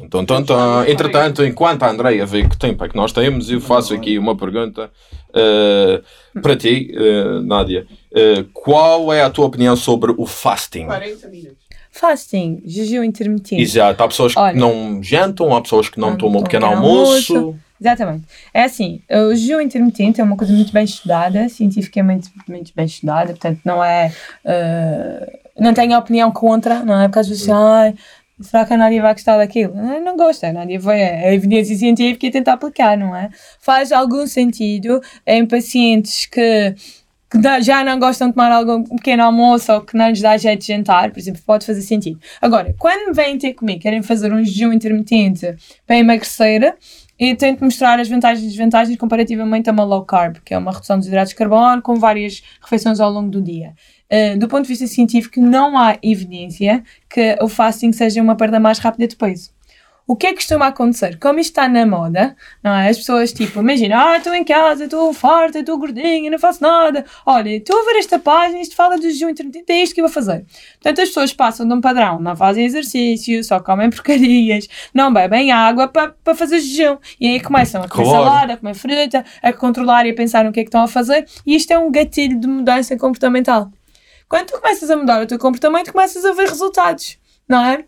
Então, 0.00 0.22
então, 0.22 0.38
então, 0.40 0.86
entretanto, 0.86 1.44
enquanto 1.44 1.82
a 1.82 1.90
Andreia 1.90 2.24
vê 2.26 2.46
que 2.48 2.56
tempo 2.56 2.84
é 2.84 2.88
que 2.88 2.96
nós 2.96 3.12
temos, 3.12 3.50
eu 3.50 3.60
faço 3.60 3.94
aqui 3.94 4.18
uma 4.18 4.36
pergunta 4.36 4.90
eh, 5.34 6.02
para 6.42 6.56
ti, 6.56 6.92
eh, 6.94 7.40
Nádia. 7.42 7.86
Eh, 8.14 8.44
qual 8.52 9.12
é 9.12 9.22
a 9.22 9.30
tua 9.30 9.46
opinião 9.46 9.76
sobre 9.76 10.12
o 10.16 10.26
fasting? 10.26 10.86
40 10.86 11.28
minutos. 11.28 11.64
Fasting, 11.90 12.62
jejum 12.66 13.04
intermitente. 13.04 13.62
Exato, 13.62 14.02
há 14.02 14.08
pessoas 14.08 14.34
que 14.34 14.40
Olha. 14.40 14.58
não 14.58 15.00
jantam, 15.02 15.54
há 15.54 15.60
pessoas 15.62 15.88
que 15.88 15.98
não, 16.00 16.10
Não 16.10 16.16
tomam 16.16 16.40
um 16.40 16.42
pequeno 16.44 16.66
almoço. 16.66 17.36
almoço. 17.36 17.58
Exatamente. 17.80 18.24
É 18.52 18.64
assim, 18.64 19.00
o 19.10 19.34
jejum 19.34 19.60
intermitente 19.60 20.20
é 20.20 20.24
uma 20.24 20.36
coisa 20.36 20.52
muito 20.52 20.72
bem 20.72 20.84
estudada, 20.84 21.48
cientificamente 21.48 22.30
muito 22.48 22.72
bem 22.74 22.86
estudada, 22.86 23.28
portanto 23.28 23.60
não 23.64 23.82
é... 23.84 24.12
eh, 24.44 25.38
não 25.56 25.72
tenho 25.72 25.96
opinião 25.96 26.32
contra, 26.32 26.82
não 26.84 27.00
é? 27.00 27.06
Porque 27.06 27.20
às 27.20 27.28
vezes, 27.28 27.48
ai, 27.48 27.94
será 28.40 28.64
que 28.64 28.74
a 28.74 28.76
Nádia 28.76 29.02
vai 29.02 29.12
gostar 29.12 29.36
daquilo? 29.36 29.74
Não, 29.74 30.04
não 30.04 30.16
gosta, 30.16 30.48
a 30.48 30.52
Nádia 30.52 30.78
vai, 30.80 31.02
a 31.02 31.34
evidência 31.34 31.76
científica 31.76 32.26
e 32.26 32.30
tentar 32.30 32.54
aplicar, 32.54 32.96
não 32.96 33.14
é? 33.14 33.30
Faz 33.60 33.92
algum 33.92 34.26
sentido 34.26 35.00
em 35.26 35.46
pacientes 35.46 36.26
que 36.26 36.74
que 37.30 37.62
já 37.62 37.82
não 37.82 37.98
gostam 37.98 38.28
de 38.28 38.34
tomar 38.34 38.52
algum 38.52 38.74
um 38.74 38.96
pequeno 38.96 39.24
almoço 39.24 39.72
ou 39.72 39.80
que 39.80 39.96
não 39.96 40.08
lhes 40.08 40.20
dá 40.20 40.36
jeito 40.36 40.60
de 40.60 40.68
jantar, 40.68 41.10
por 41.10 41.18
exemplo, 41.18 41.42
pode 41.44 41.66
fazer 41.66 41.82
sentido. 41.82 42.20
Agora, 42.40 42.72
quando 42.78 43.12
vêm 43.12 43.36
ter 43.36 43.54
comigo, 43.54 43.80
querem 43.80 44.02
fazer 44.02 44.32
um 44.32 44.44
jejum 44.44 44.72
intermitente 44.72 45.56
para 45.84 45.98
emagrecer, 45.98 46.76
eu 47.18 47.36
tento 47.36 47.64
mostrar 47.64 47.98
as 47.98 48.08
vantagens 48.08 48.44
e 48.44 48.48
desvantagens 48.48 48.96
comparativamente 48.96 49.68
a 49.68 49.72
uma 49.72 49.84
low 49.84 50.04
carb, 50.04 50.36
que 50.44 50.54
é 50.54 50.58
uma 50.58 50.72
redução 50.72 50.98
dos 50.98 51.08
hidratos 51.08 51.30
de 51.30 51.36
carbono 51.36 51.82
com 51.82 51.96
várias 51.96 52.42
refeições 52.62 53.00
ao 53.00 53.10
longo 53.10 53.30
do 53.30 53.42
dia. 53.42 53.72
Uh, 54.14 54.38
do 54.38 54.46
ponto 54.46 54.62
de 54.62 54.68
vista 54.68 54.86
científico, 54.86 55.40
não 55.40 55.76
há 55.76 55.96
evidência 56.02 56.84
que 57.10 57.36
o 57.40 57.48
fasting 57.48 57.90
seja 57.92 58.22
uma 58.22 58.36
perda 58.36 58.60
mais 58.60 58.78
rápida 58.78 59.08
de 59.08 59.16
peso. 59.16 59.50
O 60.06 60.14
que 60.14 60.26
é 60.26 60.30
que 60.30 60.36
costuma 60.36 60.66
acontecer? 60.66 61.18
Como 61.18 61.38
isto 61.38 61.52
está 61.52 61.66
na 61.66 61.86
moda, 61.86 62.36
não 62.62 62.72
é? 62.74 62.90
As 62.90 62.98
pessoas, 62.98 63.32
tipo, 63.32 63.60
imagina, 63.60 63.96
ah, 64.10 64.18
estou 64.18 64.34
em 64.34 64.44
casa, 64.44 64.84
estou 64.84 65.14
farta, 65.14 65.60
estou 65.60 65.78
gordinha, 65.78 66.30
não 66.30 66.38
faço 66.38 66.62
nada. 66.62 67.06
Olha, 67.24 67.56
estou 67.56 67.80
a 67.80 67.84
ver 67.86 67.96
esta 68.00 68.18
página, 68.18 68.60
isto 68.60 68.76
fala 68.76 68.98
de 68.98 69.10
jejum 69.10 69.30
intermitente, 69.30 69.72
é 69.72 69.82
isto 69.82 69.94
que 69.94 70.02
eu 70.02 70.04
vou 70.04 70.12
fazer. 70.12 70.44
Portanto, 70.74 71.00
as 71.00 71.08
pessoas 71.08 71.32
passam 71.32 71.66
de 71.66 71.72
um 71.72 71.80
padrão, 71.80 72.20
não 72.20 72.36
fazem 72.36 72.66
exercício, 72.66 73.42
só 73.42 73.58
comem 73.60 73.88
porcarias, 73.88 74.68
não 74.92 75.10
bebem 75.10 75.50
água 75.50 75.88
para 75.88 76.14
para 76.22 76.34
fazer 76.34 76.60
jejum. 76.60 76.98
E 77.18 77.26
aí 77.26 77.40
começam 77.40 77.82
a 77.82 77.88
comer 77.88 78.04
Claro. 78.04 78.24
salada, 78.24 78.52
a 78.52 78.56
comer 78.58 78.74
fruta, 78.74 79.24
a 79.42 79.52
controlar 79.54 80.04
e 80.06 80.10
a 80.10 80.14
pensar 80.14 80.44
no 80.44 80.52
que 80.52 80.60
é 80.60 80.64
que 80.64 80.68
estão 80.68 80.82
a 80.82 80.86
fazer. 80.88 81.24
E 81.46 81.56
isto 81.56 81.70
é 81.72 81.78
um 81.78 81.90
gatilho 81.90 82.38
de 82.38 82.46
mudança 82.46 82.94
comportamental. 82.98 83.70
Quando 84.28 84.46
tu 84.48 84.60
começas 84.60 84.90
a 84.90 84.96
mudar 84.96 85.22
o 85.22 85.26
teu 85.26 85.38
comportamento, 85.38 85.92
começas 85.92 86.24
a 86.24 86.32
ver 86.32 86.48
resultados, 86.48 87.18
não 87.48 87.64
é? 87.64 87.84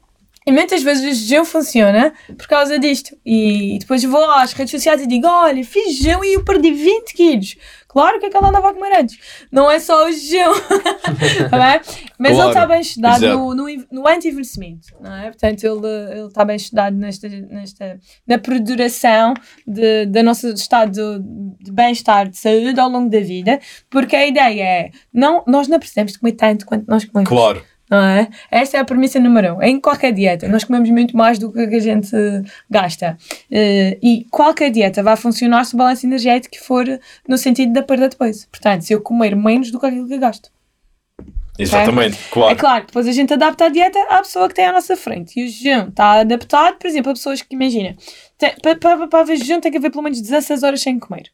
E 0.46 0.52
muitas 0.52 0.80
vezes 0.80 1.04
o 1.04 1.26
jejum 1.26 1.44
funciona 1.44 2.14
por 2.38 2.46
causa 2.46 2.78
disto. 2.78 3.16
E 3.26 3.78
depois 3.80 4.04
vou 4.04 4.30
às 4.30 4.52
redes 4.52 4.70
sociais 4.70 5.02
e 5.02 5.06
digo: 5.06 5.26
Olha, 5.26 5.64
fiz 5.64 5.96
jejum 5.96 6.22
e 6.22 6.34
eu 6.34 6.44
perdi 6.44 6.70
20 6.70 7.14
quilos. 7.14 7.56
Claro 7.88 8.20
que 8.20 8.26
é 8.26 8.30
que 8.30 8.36
ela 8.36 8.50
andava 8.50 8.70
a 8.70 8.74
comer 8.74 9.00
antes. 9.00 9.18
Não 9.50 9.68
é 9.68 9.80
só 9.80 10.06
o 10.06 10.12
jejum. 10.12 10.52
Tá 11.50 11.58
bem? 11.58 11.80
Mas 12.18 12.32
Claro, 12.32 12.42
ele 12.42 12.48
está 12.48 12.66
bem 12.66 12.80
estudado 12.80 13.26
no, 13.26 13.54
no, 13.54 13.66
no 13.90 14.06
anti-envelhecimento. 14.06 14.88
É? 15.02 15.30
Portanto, 15.30 15.64
ele, 15.64 16.26
está 16.28 16.44
bem 16.44 16.56
estudado 16.56 16.94
nesta, 16.94 17.28
nesta, 17.28 17.98
na 18.26 18.38
perduração 18.38 19.34
de, 19.66 20.06
da 20.06 20.22
nosso 20.22 20.48
estado 20.48 21.24
de 21.60 21.72
bem-estar, 21.72 22.28
de 22.28 22.36
saúde 22.36 22.78
ao 22.78 22.88
longo 22.88 23.10
da 23.10 23.20
vida. 23.20 23.58
Porque 23.90 24.14
a 24.14 24.26
ideia 24.26 24.62
é: 24.62 24.90
não, 25.12 25.42
nós 25.46 25.66
não 25.66 25.78
precisamos 25.78 26.12
de 26.12 26.18
comer 26.18 26.32
tanto 26.32 26.66
quanto 26.66 26.86
nós 26.86 27.04
comemos. 27.04 27.28
Claro. 27.28 27.64
Não 27.88 27.98
é? 27.98 28.28
Esta 28.50 28.78
é 28.78 28.80
a 28.80 28.84
premissa 28.84 29.20
número 29.20 29.54
um. 29.54 29.62
Em 29.62 29.80
qualquer 29.80 30.12
dieta, 30.12 30.48
nós 30.48 30.64
comemos 30.64 30.90
muito 30.90 31.16
mais 31.16 31.38
do 31.38 31.52
que 31.52 31.60
a 31.60 31.80
gente 31.80 32.10
gasta. 32.68 33.16
Eh, 33.50 33.96
e 34.02 34.26
qualquer 34.30 34.70
dieta 34.70 35.02
vai 35.02 35.16
funcionar 35.16 35.64
se 35.64 35.74
o 35.74 35.78
balanço 35.78 36.04
energético 36.04 36.56
for 36.64 36.84
no 37.28 37.38
sentido 37.38 37.72
da 37.72 37.82
perda 37.82 38.08
de 38.08 38.16
peso. 38.16 38.48
Portanto, 38.48 38.82
se 38.82 38.92
eu 38.92 39.00
comer 39.00 39.36
menos 39.36 39.70
do 39.70 39.78
que 39.78 39.86
aquilo 39.86 40.08
que 40.08 40.18
gasto. 40.18 40.50
Exatamente, 41.58 42.18
É 42.18 42.30
claro. 42.30 42.56
claro 42.56 42.80
que 42.82 42.86
depois 42.88 43.08
a 43.08 43.12
gente 43.12 43.32
adapta 43.32 43.64
a 43.64 43.68
dieta 43.68 43.98
à 44.10 44.18
pessoa 44.18 44.46
que 44.48 44.54
tem 44.54 44.66
à 44.66 44.72
nossa 44.72 44.94
frente. 44.96 45.40
E 45.40 45.46
o 45.46 45.48
jejum 45.48 45.88
está 45.88 46.20
adaptado, 46.20 46.76
por 46.76 46.86
exemplo, 46.86 47.10
a 47.12 47.14
pessoas 47.14 47.40
que, 47.40 47.54
imagina, 47.54 47.96
para, 48.62 49.06
para 49.06 49.20
haver 49.20 49.38
jejum 49.38 49.60
tem 49.60 49.72
que 49.72 49.78
haver 49.78 49.90
pelo 49.90 50.02
menos 50.02 50.20
16 50.20 50.62
horas 50.62 50.82
sem 50.82 50.98
comer. 50.98 51.30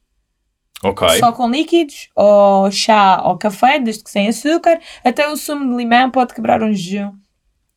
Ok. 0.82 1.08
Só 1.18 1.32
com 1.32 1.48
líquidos, 1.48 2.08
ou 2.16 2.70
chá 2.70 3.22
ou 3.24 3.38
café, 3.38 3.78
desde 3.78 4.02
que 4.02 4.10
sem 4.10 4.28
açúcar. 4.28 4.80
Até 5.04 5.28
o 5.28 5.36
sumo 5.36 5.70
de 5.70 5.76
limão 5.76 6.10
pode 6.10 6.34
quebrar 6.34 6.62
um 6.62 6.72
jejum. 6.72 7.12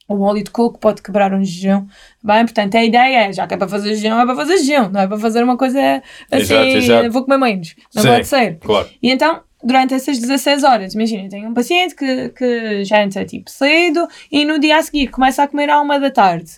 O 0.07 0.21
óleo 0.21 0.43
de 0.43 0.51
coco 0.51 0.79
pode 0.79 1.01
quebrar 1.01 1.33
um 1.33 1.43
jejum. 1.43 1.87
Bem, 2.23 2.45
portanto, 2.45 2.75
a 2.75 2.83
ideia 2.83 3.27
é, 3.27 3.33
já 3.33 3.47
que 3.47 3.53
é 3.53 3.57
para 3.57 3.67
fazer 3.67 3.95
jejum, 3.95 4.19
é 4.19 4.25
para 4.25 4.35
fazer 4.35 4.57
jejum. 4.57 4.89
Não 4.89 5.01
é 5.01 5.07
para 5.07 5.17
fazer 5.17 5.43
uma 5.43 5.57
coisa 5.57 6.01
assim, 6.31 6.43
Exato, 6.53 6.67
exato. 6.67 7.11
vou 7.11 7.23
comer 7.23 7.37
menos. 7.37 7.75
Não 7.93 8.03
Sim. 8.03 8.09
pode 8.09 8.27
ser. 8.27 8.57
Claro. 8.59 8.89
E 9.01 9.09
então, 9.11 9.41
durante 9.63 9.95
essas 9.95 10.19
16 10.19 10.63
horas, 10.63 10.93
imagina, 10.93 11.27
tenho 11.27 11.49
um 11.49 11.53
paciente 11.53 11.95
que, 11.95 12.29
que 12.29 12.83
janta 12.85 13.25
tipo 13.25 13.49
cedo 13.49 14.07
e 14.31 14.45
no 14.45 14.59
dia 14.59 14.77
a 14.77 14.83
seguir 14.83 15.07
começa 15.07 15.41
a 15.41 15.47
comer 15.47 15.69
à 15.71 15.81
uma 15.81 15.99
da 15.99 16.11
tarde. 16.11 16.51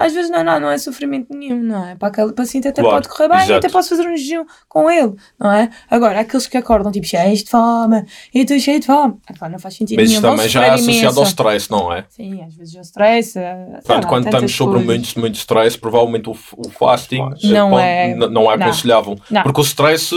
Às 0.00 0.14
vezes 0.14 0.30
não, 0.30 0.42
não, 0.42 0.58
não 0.58 0.70
é 0.70 0.78
sofrimento 0.78 1.26
nenhum, 1.36 1.62
não 1.62 1.86
é? 1.86 1.94
Para 1.94 2.08
aquele 2.08 2.32
paciente 2.32 2.66
até 2.66 2.80
Claro, 2.80 2.96
pode 2.96 3.08
correr 3.10 3.28
bem 3.28 3.38
e 3.38 3.42
exato. 3.42 3.58
até 3.58 3.68
posso 3.68 3.90
fazer 3.90 4.08
um 4.08 4.16
jejum 4.16 4.44
com 4.66 4.90
ele, 4.90 5.14
não 5.38 5.52
é? 5.52 5.68
Agora, 5.90 6.20
aqueles 6.20 6.46
que 6.46 6.56
acordam 6.56 6.90
tipo 6.90 7.06
cheios 7.06 7.44
de 7.44 7.50
fome 7.50 8.04
e 8.34 8.40
estou 8.40 8.58
cheio 8.58 8.80
de 8.80 8.86
fome, 8.86 9.16
é 9.28 9.34
claro, 9.34 9.52
não 9.52 9.58
faz 9.60 9.74
sentido 9.76 9.98
Mas 10.00 10.08
nenhum. 10.08 10.22
vão 10.22 10.30
também 10.36 10.48
já 10.48 10.64
é 10.64 10.70
associado 10.70 10.96
imenso. 11.00 11.20
ao 11.20 11.26
stress, 11.26 11.70
não 11.70 11.92
é? 11.92 12.04
Sim, 12.08 12.42
às 12.42 12.54
vezes 12.54 12.74
o 12.76 12.80
stress. 12.80 13.38
eh, 13.38 13.66
Portanto, 13.84 14.06
quando 14.08 14.24
estamos 14.24 14.52
sobre 14.56 14.78
muito, 14.80 15.20
muito 15.20 15.34
stress, 15.34 15.76
provavelmente 15.78 16.30
o, 16.30 16.32
o 16.56 16.70
fasting 16.70 17.20
eh, 17.44 17.48
Não 17.48 17.70
pode- 17.70 17.82
é- 17.84 18.14
não 18.16 18.50
é 18.50 18.56
não. 18.56 18.64
aconselhável. 18.66 19.18
Não. 19.30 19.42
Porque 19.42 19.60
o 19.60 19.64
stress, 19.64 20.14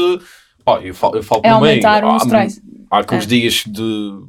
pá, 0.63 0.79
eu 0.81 0.93
falo, 0.95 1.17
eu 1.17 1.23
falo 1.23 1.41
É 1.43 1.49
aumentar 1.49 2.05
o 2.05 2.11
há- 2.11 2.17
stress. 2.17 2.61
Há 2.89 2.99
aqueles 2.99 3.23
É. 3.25 3.27
dias 3.27 3.63
de 3.67 3.81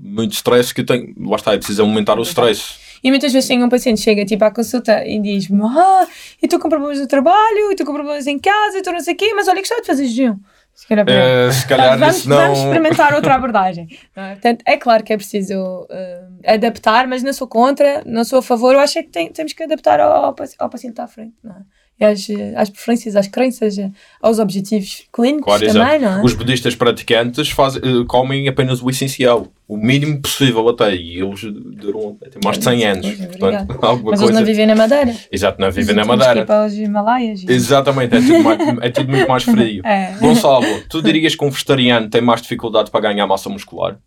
muito 0.03 0.33
stress 0.33 0.75
que 0.75 0.81
eu 0.81 0.87
tenho, 0.87 1.15
lá 1.29 1.37
está, 1.37 1.53
é 1.53 1.59
preciso 1.59 1.83
aumentar 1.83 2.19
o 2.19 2.23
stress. 2.23 2.83
E 3.05 3.11
muitas 3.11 3.33
vezes 3.33 3.47
tem 3.47 3.63
um 3.63 3.69
paciente 3.69 4.01
chega 4.01 4.25
tipo 4.25 4.43
à 4.45 4.51
consulta 4.51 5.07
e 5.07 5.21
diz-me: 5.21 5.63
Ah, 5.63 6.07
eu 6.43 6.47
estou 6.47 6.59
com 6.59 6.69
problemas 6.71 6.99
no 6.99 7.07
trabalho, 7.07 7.71
estou 7.71 7.85
com 7.87 7.93
problemas 7.93 8.27
em 8.27 8.39
casa, 8.39 8.79
estou 8.79 8.93
não 8.95 9.01
sei 9.01 9.13
o 9.13 9.17
quê, 9.17 9.33
mas 9.35 9.47
olha, 9.47 9.61
gostava 9.61 9.83
de 9.83 9.87
fazer 9.87 10.07
jejum. 10.07 10.37
Se 10.75 10.89
calhar, 10.89 11.07
Eh, 11.09 11.53
se 11.53 11.69
calhar 11.69 11.97
vamos, 11.97 12.27
não. 12.27 12.37
vamos 12.37 12.59
experimentar 12.59 13.15
outra 13.15 13.35
abordagem. 13.37 13.87
é? 14.17 14.33
Portanto, 14.33 14.63
é 14.67 14.77
claro 14.77 15.05
que 15.05 15.13
é 15.13 15.17
preciso 15.17 15.87
eh, 15.89 16.25
adaptar, 16.47 17.07
mas 17.07 17.23
não 17.23 17.33
sou 17.33 17.47
contra, 17.47 18.03
não 18.05 18.25
sou 18.25 18.41
a 18.41 18.43
favor. 18.43 18.73
Eu 18.75 18.81
acho 18.81 18.99
é 18.99 19.03
que 19.05 19.11
tem- 19.11 19.31
temos 19.31 19.53
que 19.53 19.63
adaptar 19.63 20.01
ao, 20.01 20.11
ao 20.25 20.35
paci- 20.35 20.57
ao 20.59 20.69
paciente 20.69 21.01
à 21.01 21.07
frente. 21.07 21.35
Não 21.45 21.53
é? 21.53 21.61
E 22.01 22.05
às, 22.05 22.27
às 22.57 22.69
preferências, 22.71 23.15
às 23.15 23.29
crenças, 23.29 23.77
aos 24.21 24.41
objetivos 24.41 25.05
clínicos 25.13 25.45
Claro, 25.45 25.65
também, 25.65 25.83
exato. 25.97 26.03
não 26.05 26.21
é? 26.21 26.25
Os 26.25 26.35
budistas 26.35 26.75
praticantes 26.75 27.51
fazem, 27.51 27.81
eh, 27.85 28.05
comem 28.09 28.49
apenas 28.49 28.83
o 28.83 28.91
essencial, 28.91 29.47
o 29.69 29.77
mínimo 29.77 30.21
possível 30.21 30.69
até, 30.69 30.93
e 30.97 31.21
eles 31.21 31.41
duram 31.45 32.19
até 32.21 32.37
mais 32.45 32.59
de 32.59 32.65
100 32.65 32.85
anos. 32.85 33.07
Pois, 33.39 33.55
é, 33.55 33.65
Portanto, 33.65 33.79
alguma 33.85 34.11
Mas 34.11 34.19
coisa. 34.21 34.25
eles 34.25 34.35
não 34.41 34.45
vivem 34.45 34.67
na 34.67 34.75
Madeira. 34.75 35.15
Exato, 35.31 35.61
não 35.61 35.71
vivem 35.71 35.95
na 35.95 36.03
que 36.03 36.09
Madeira. 36.09 36.45
para 36.45 36.67
os 36.67 36.75
Himalaias. 36.75 37.45
e- 37.45 37.53
Exatamente, 37.53 38.17
é 38.17 38.21
tudo, 38.21 38.43
mais, 38.43 38.59
é 38.83 38.91
tudo 38.91 39.09
muito 39.11 39.29
mais 39.29 39.45
frio. 39.45 39.83
É. 39.87 40.15
Gonçalo, 40.19 40.67
tu 40.91 41.01
dirias 41.01 41.37
que 41.37 41.45
um 41.45 41.51
vegetariano 41.51 42.11
tem 42.11 42.21
mais 42.21 42.43
dificuldade 42.43 42.91
para 42.91 43.01
ganhar 43.03 43.27
massa 43.29 43.49
muscular? 43.49 43.99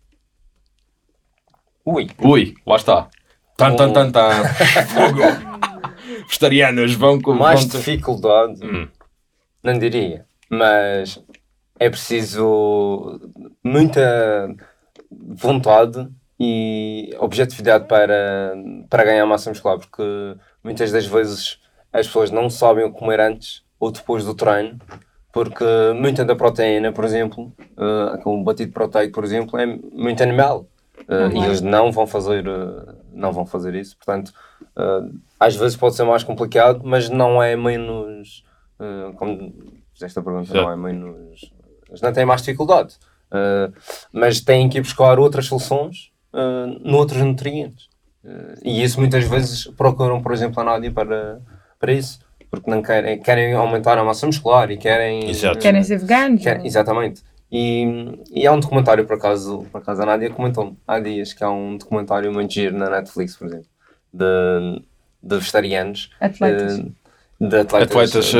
Ui. 1.86 2.06
Ui, 2.22 2.54
lá 2.66 2.76
está. 2.76 3.08
Tan, 3.56 3.74
tan, 3.76 3.90
tan, 3.92 4.10
tan. 4.12 4.44
Fogo. 4.88 5.22
Vegetarianos 6.28 6.94
vão 6.94 7.20
com. 7.20 7.32
Mais 7.34 7.64
vão- 7.64 7.68
dificuldade, 7.80 8.64
Hum. 8.64 8.86
não 9.62 9.78
diria. 9.78 10.24
Mas 10.50 11.20
é 11.80 11.88
preciso 11.90 13.20
muita 13.64 14.54
vontade 15.10 16.08
e 16.38 17.14
objetividade 17.18 17.86
para, 17.88 18.54
para 18.88 19.04
ganhar 19.04 19.26
massa 19.26 19.50
muscular, 19.50 19.78
porque 19.78 20.02
muitas 20.62 20.92
das 20.92 21.06
vezes 21.06 21.58
as 21.92 22.06
pessoas 22.06 22.30
não 22.30 22.48
sabem 22.50 22.84
o 22.84 22.92
que 22.92 22.98
comer 22.98 23.20
antes 23.20 23.62
ou 23.80 23.90
depois 23.90 24.24
do 24.24 24.34
treino, 24.34 24.78
porque 25.32 25.64
muita 25.96 26.24
da 26.24 26.34
proteína, 26.36 26.92
por 26.92 27.04
exemplo, 27.04 27.52
uh, 27.76 28.14
aquele 28.14 28.42
batido 28.42 28.72
proteico, 28.72 29.14
por 29.14 29.24
exemplo, 29.24 29.58
é 29.58 29.66
muito 29.66 30.22
animal. 30.22 30.66
Uh, 31.08 31.14
Uhum. 31.32 31.42
E 31.42 31.46
eles 31.46 31.60
não 31.62 31.90
vão 31.92 32.06
fazer, 32.06 32.46
uh, 32.46 32.94
não 33.18 33.32
vão 33.32 33.44
fazer 33.44 33.74
isso. 33.74 33.96
Portanto, 33.96 34.32
uh, 34.76 35.18
às 35.38 35.56
vezes 35.56 35.76
pode 35.76 35.94
ser 35.94 36.04
mais 36.04 36.22
complicado, 36.22 36.80
mas 36.84 37.08
não 37.08 37.42
é 37.42 37.56
menos. 37.56 38.44
uh, 38.78 39.12
como 39.14 39.52
fizeste 39.92 40.18
a 40.18 40.22
pergunta, 40.22 40.50
Exato. 40.50 40.62
não 40.64 40.70
é 40.72 40.76
menos. 40.76 41.52
Eles 41.88 42.00
não 42.00 42.12
têm 42.12 42.24
mais 42.24 42.40
dificuldade. 42.42 42.94
Uh, 43.30 43.72
mas 44.12 44.40
têm 44.40 44.68
que 44.68 44.78
ir 44.78 44.80
buscar 44.80 45.18
outras 45.18 45.46
soluções 45.46 46.10
uh, 46.32 46.78
noutros 46.88 47.20
nutrientes. 47.20 47.86
Uh, 48.24 48.54
e 48.64 48.82
isso 48.82 48.98
muitas 48.98 49.24
vezes 49.24 49.66
procuram, 49.76 50.22
por 50.22 50.32
exemplo, 50.32 50.60
a 50.60 50.64
Nádia 50.64 50.90
para, 50.90 51.40
para 51.78 51.92
isso. 51.92 52.20
Porque 52.50 52.70
não 52.70 52.80
querem, 52.80 53.20
querem 53.20 53.52
aumentar 53.52 53.98
a 53.98 54.04
massa 54.04 54.24
muscular 54.24 54.70
e 54.70 54.78
querem. 54.78 55.28
Exato. 55.28 55.58
Querem 55.58 55.82
ser 55.82 55.98
veganos? 55.98 56.42
Quer- 56.42 56.64
exatamente. 56.64 57.22
E, 57.50 58.18
e 58.30 58.46
há 58.46 58.52
um 58.52 58.60
documentário, 58.60 59.04
por 59.06 59.16
acaso, 59.16 59.64
por 59.72 59.78
acaso 59.80 60.02
a 60.02 60.06
Nádia 60.06 60.30
comentou 60.30 60.76
há 60.86 61.00
dias 61.00 61.32
que 61.32 61.42
há 61.42 61.50
um 61.50 61.76
documentário 61.78 62.32
muito 62.32 62.52
giro 62.52 62.76
na 62.76 62.90
Netflix, 62.90 63.36
por 63.36 63.46
exemplo, 63.46 63.66
de, 64.12 64.82
de 65.22 65.36
vegetarianos. 65.36 66.10
Atletas. 66.20 66.78
eh, 66.78 66.84
De 67.40 67.56
atletas. 67.56 67.90
Atletas, 67.90 68.24
de 68.32 68.36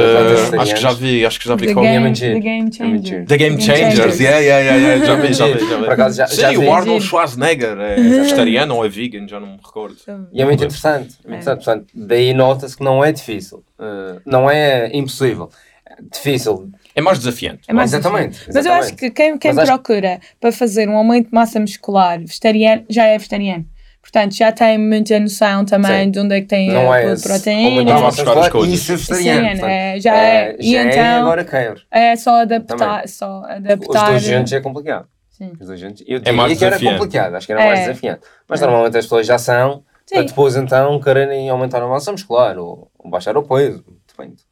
eh, 0.57 0.59
acho 0.61 0.75
que 0.75 0.81
já 0.81 0.93
vi, 0.93 1.25
acho 1.25 1.41
que 1.41 1.49
já 1.49 1.55
vi 1.55 1.67
The 1.69 1.73
qual 1.73 1.87
é 1.87 1.93
game, 1.93 2.05
muito 2.05 2.19
giro. 2.19 2.35
the 2.35 2.41
game 2.41 2.59
É 2.59 2.63
muito 2.63 2.77
changer. 2.77 3.05
giro. 3.07 3.27
The 3.27 3.37
Game 3.39 3.61
Changers, 3.63 4.21
yeah, 4.21 4.39
yeah, 4.41 4.65
yeah, 4.65 4.77
yeah. 4.77 5.07
já 5.07 5.15
vi, 5.15 5.33
já 5.33 5.47
vi, 5.47 5.59
já 5.71 5.77
vi. 5.79 5.85
Por 5.85 5.93
acaso 5.93 6.17
já- 6.19 6.27
Sim, 6.27 6.41
já 6.43 6.51
vi. 6.51 6.57
o 6.59 6.73
Arnold. 6.75 7.05
Schwarzenegger 7.05 7.79
é 7.81 7.95
vegetariano 7.97 8.75
ou 8.77 8.85
é 8.85 8.89
vegan, 8.89 9.27
já 9.29 9.39
não 9.41 9.47
me 9.53 9.57
recordo. 9.65 9.97
E 10.33 10.43
é 10.43 10.45
muito 10.45 10.63
interessante. 10.65 11.17
é 11.25 11.29
muito 11.29 11.41
interessante. 11.43 11.65
Portanto, 11.65 11.87
daí 11.95 12.35
nota-se 12.35 12.77
que 12.77 12.85
não 12.85 13.03
é 13.05 13.11
difícil. 13.13 13.65
eh, 13.79 14.21
não 14.27 14.51
é 14.51 14.91
impossível. 14.95 15.49
É 15.87 15.95
difícil. 16.13 16.71
É 16.99 17.01
mais 17.01 17.19
desafiante. 17.19 17.61
É 17.69 17.73
mais 17.73 17.93
exatamente. 17.93 18.41
Mas 18.53 18.67
eu 18.67 18.73
acho 18.73 18.95
que 18.97 19.11
quem, 19.11 19.39
quem 19.39 19.51
acho- 19.53 19.65
procura 19.67 20.19
para 20.41 20.51
fazer 20.53 20.89
um 20.89 20.97
aumento 20.97 21.29
de 21.29 21.35
massa 21.35 21.61
muscular 21.61 22.19
vegetariano 22.19 22.85
já 22.89 23.05
é 23.05 23.17
vegetariano. 23.17 23.65
Portanto, 24.03 24.35
já 24.35 24.51
tem 24.51 24.79
muita 24.79 25.21
noção 25.21 25.65
também 25.67 26.05
Sim. 26.05 26.11
de 26.11 26.19
onde 26.21 26.35
é 26.35 26.41
que 26.41 26.47
tem 26.47 26.71
Não 26.71 26.91
a 26.91 26.99
é 26.99 27.15
proteína. 27.17 27.69
aumentar 27.69 27.93
a 27.93 27.95
Não, 27.97 28.03
massa 28.03 28.17
buscar 28.25 28.31
as 28.31 28.37
muscular 28.39 28.51
coisas. 28.51 28.75
e 28.75 28.79
ser 28.83 28.97
Vegetariano, 28.97 29.43
vegetariano. 29.43 29.69
é, 29.71 29.93
portanto, 29.93 30.03
já 30.03 30.17
é. 30.17 30.57
E 30.59 30.73
já 30.73 30.79
é 30.79 30.87
então- 30.89 31.21
agora 31.23 31.45
quero. 31.45 31.81
É 31.91 32.17
só 32.17 32.41
adaptar. 32.41 32.77
Também. 32.79 33.07
Só 33.09 33.41
Os 33.43 33.51
adaptar. 33.51 34.11
dois 34.11 34.23
juntos 34.23 34.53
é 34.53 34.61
complicado. 34.61 35.07
Sim. 35.31 35.53
Os 35.61 35.67
dois 35.67 35.79
juntos. 35.81 36.03
Eu 36.07 36.17
É 36.17 36.19
diria 36.21 36.33
mais 36.33 36.59
que 36.59 36.65
era 36.65 36.71
desafiante. 36.77 36.99
complicado, 37.01 37.35
acho 37.35 37.47
que 37.47 37.53
era 37.53 37.63
É. 37.63 37.67
mais 37.67 37.81
desafiante. 37.81 38.21
Mas 38.49 38.61
normalmente 38.61 38.97
as 38.99 39.05
pessoas 39.05 39.27
já 39.27 39.39
são, 39.39 39.85
para 40.11 40.21
Sim. 40.23 40.27
depois 40.27 40.57
então 40.57 40.99
quererem 41.01 41.49
aumentar 41.51 41.83
a 41.83 41.87
massa 41.87 42.11
muscular 42.11 42.57
ou, 42.59 42.91
ou 42.99 43.11
baixar 43.11 43.37
o 43.37 43.43
peso. 43.43 43.85
Depende. 44.09 44.43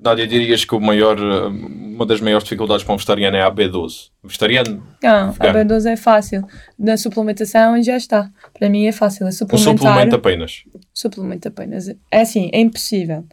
Nádia, 0.00 0.26
dirias 0.26 0.64
que 0.64 0.74
o 0.74 0.80
maior, 0.80 1.18
eh, 1.18 1.46
uma 1.48 2.06
das 2.06 2.20
maiores 2.20 2.44
dificuldades 2.44 2.84
para 2.84 2.94
um 2.94 2.96
vegetariano 2.96 3.36
é 3.36 3.42
a 3.42 3.50
B12. 3.50 4.10
Vegetariano, 4.22 4.82
Não, 5.02 5.10
a 5.10 5.30
Vegano. 5.32 5.74
B12 5.74 5.86
é 5.86 5.96
fácil. 5.96 6.44
Na 6.78 6.96
suplementação 6.96 7.82
já 7.82 7.96
está. 7.96 8.30
Para 8.56 8.68
mim 8.68 8.86
é 8.86 8.92
fácil. 8.92 9.26
É 9.26 9.28
um 9.28 9.32
suplementar. 9.32 9.76
suplemento 9.76 10.16
apenas. 10.16 10.64
suplemento 10.94 11.48
apenas. 11.48 11.88
É 12.10 12.20
assim, 12.20 12.48
é 12.52 12.60
impossível. 12.60 13.24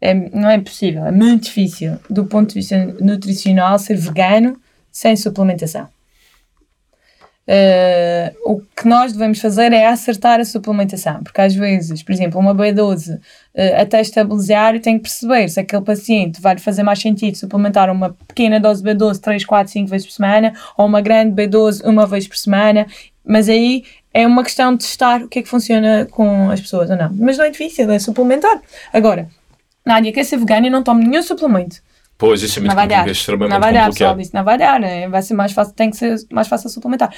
É, 0.00 0.12
não 0.14 0.48
é 0.50 0.56
impossível, 0.56 1.06
é 1.06 1.10
muito 1.10 1.44
difícil 1.44 1.98
do 2.10 2.26
ponto 2.26 2.50
de 2.50 2.56
vista 2.56 2.76
nutricional 3.00 3.78
ser 3.78 3.96
vegano 3.96 4.60
sem 4.92 5.16
suplementação. 5.16 5.88
Eh, 7.48 8.34
o 8.44 8.60
que 8.60 8.88
nós 8.88 9.12
devemos 9.12 9.40
fazer 9.40 9.72
é 9.72 9.86
acertar 9.86 10.40
a 10.40 10.44
suplementação, 10.44 11.22
porque 11.22 11.40
às 11.40 11.54
vezes, 11.54 12.02
por 12.02 12.12
exemplo, 12.12 12.40
uma 12.40 12.52
B12 12.52 13.20
eh, 13.54 13.80
até 13.80 14.00
estabilizar, 14.00 14.80
tem 14.80 14.96
que 14.96 15.02
perceber 15.02 15.48
se 15.48 15.60
aquele 15.60 15.82
paciente 15.82 16.40
vai 16.40 16.58
fazer 16.58 16.82
mais 16.82 16.98
sentido 16.98 17.36
suplementar 17.36 17.88
uma 17.88 18.16
pequena 18.26 18.58
dose 18.58 18.82
de 18.82 18.90
B12 18.90 19.20
3, 19.20 19.44
4, 19.44 19.72
5 19.72 19.88
vezes 19.88 20.06
por 20.06 20.12
semana 20.14 20.54
ou 20.76 20.86
uma 20.86 21.00
grande 21.00 21.40
B12 21.40 21.82
uma 21.84 22.04
vez 22.04 22.26
por 22.26 22.36
semana, 22.36 22.86
mas 23.24 23.48
aí 23.48 23.84
é 24.12 24.26
uma 24.26 24.42
questão 24.42 24.72
de 24.72 24.78
testar 24.78 25.22
o 25.22 25.28
que 25.28 25.38
é 25.38 25.42
que 25.42 25.48
funciona 25.48 26.06
com 26.10 26.50
as 26.50 26.60
pessoas 26.60 26.90
ou 26.90 26.96
não. 26.96 27.10
Mas 27.14 27.38
não 27.38 27.44
é 27.44 27.50
difícil, 27.50 27.88
é 27.90 27.98
suplementar. 27.98 28.60
Agora, 28.92 29.28
Nádia 29.84 30.12
quer 30.12 30.24
ser 30.24 30.38
vegana 30.38 30.66
e 30.66 30.70
não 30.70 30.82
toma 30.82 31.00
nenhum 31.00 31.22
suplemento. 31.22 31.85
Pois, 32.18 32.42
isso 32.42 32.58
é 32.58 32.62
muito 32.62 32.74
dar. 32.74 32.82
complicado, 32.82 33.08
é 33.08 33.12
extremamente 33.12 33.54
pessoal 33.60 33.84
complicado. 33.84 34.16
disse, 34.18 34.34
não 34.34 34.44
vai 34.44 34.58
dar. 34.58 34.82
é, 34.82 35.08
Vai 35.08 35.22
ser 35.22 35.34
mais 35.34 35.52
fácil, 35.52 35.74
tem 35.74 35.90
que 35.90 35.96
ser 35.96 36.16
mais 36.32 36.48
fácil 36.48 36.70
suplementar. 36.70 37.12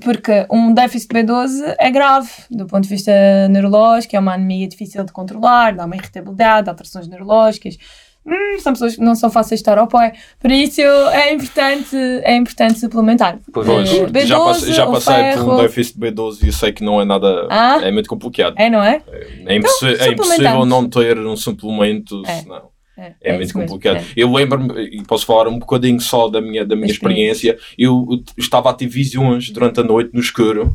Porque 0.00 0.46
um 0.50 0.72
déficit 0.72 1.12
de 1.12 1.20
B12 1.22 1.74
é 1.78 1.90
grave 1.90 2.28
do 2.50 2.66
ponto 2.66 2.82
de 2.84 2.88
vista 2.88 3.12
neurológico, 3.50 4.16
é 4.16 4.18
uma 4.18 4.34
anemia 4.34 4.66
difícil 4.66 5.04
de 5.04 5.12
controlar, 5.12 5.74
dá 5.74 5.84
uma 5.84 5.94
irritabilidade, 5.96 6.68
alterações 6.68 7.06
neurológicas. 7.08 7.76
Hum, 8.24 8.58
são 8.60 8.72
pessoas 8.72 8.94
que 8.94 9.00
não 9.02 9.16
são 9.16 9.28
fáceis 9.30 9.58
de 9.58 9.62
estar 9.62 9.76
ao 9.78 9.88
pé. 9.88 10.12
Por 10.40 10.50
isso 10.50 10.80
é 10.80 11.32
importante, 11.34 11.96
é 12.22 12.36
importante 12.36 12.78
suplementar. 12.78 13.38
Pois, 13.52 13.66
Eh, 13.68 14.06
Pois, 14.12 14.28
já, 14.28 14.38
passei, 14.38 14.72
já 14.72 14.86
passei 14.86 15.32
por 15.34 15.54
um 15.54 15.56
déficit 15.56 15.98
de 15.98 16.06
B12 16.12 16.38
e 16.42 16.46
eu 16.46 16.52
sei 16.52 16.72
que 16.72 16.84
não 16.84 17.00
é 17.00 17.04
nada. 17.04 17.48
Ah? 17.50 17.80
É 17.82 17.90
muito 17.90 18.08
complicado. 18.08 18.54
É, 18.56 18.70
não 18.70 18.82
é? 18.82 19.02
É, 19.46 19.56
impossi- 19.56 19.86
é 19.98 20.08
impossível 20.08 20.64
não 20.64 20.88
ter 20.88 21.18
um 21.18 21.36
suplemento, 21.36 22.22
É. 22.26 22.40
senão. 22.40 22.71
É, 22.96 23.02
É, 23.02 23.14
é 23.22 23.36
muito 23.36 23.56
mesmo, 23.56 23.60
complicado. 23.70 23.96
é. 23.96 24.04
Eu 24.16 24.32
lembro-me, 24.32 24.80
e 24.84 25.02
posso 25.04 25.24
falar 25.26 25.48
um 25.48 25.58
bocadinho 25.58 26.00
só 26.00 26.28
da 26.28 26.40
minha, 26.40 26.64
da 26.64 26.76
minha 26.76 26.90
Experiência. 26.90 27.58
eu 27.78 28.22
estava 28.36 28.70
a 28.70 28.74
ter 28.74 28.86
visões 28.86 29.50
durante 29.50 29.80
a 29.80 29.82
noite 29.82 30.10
no 30.12 30.20
escuro. 30.20 30.74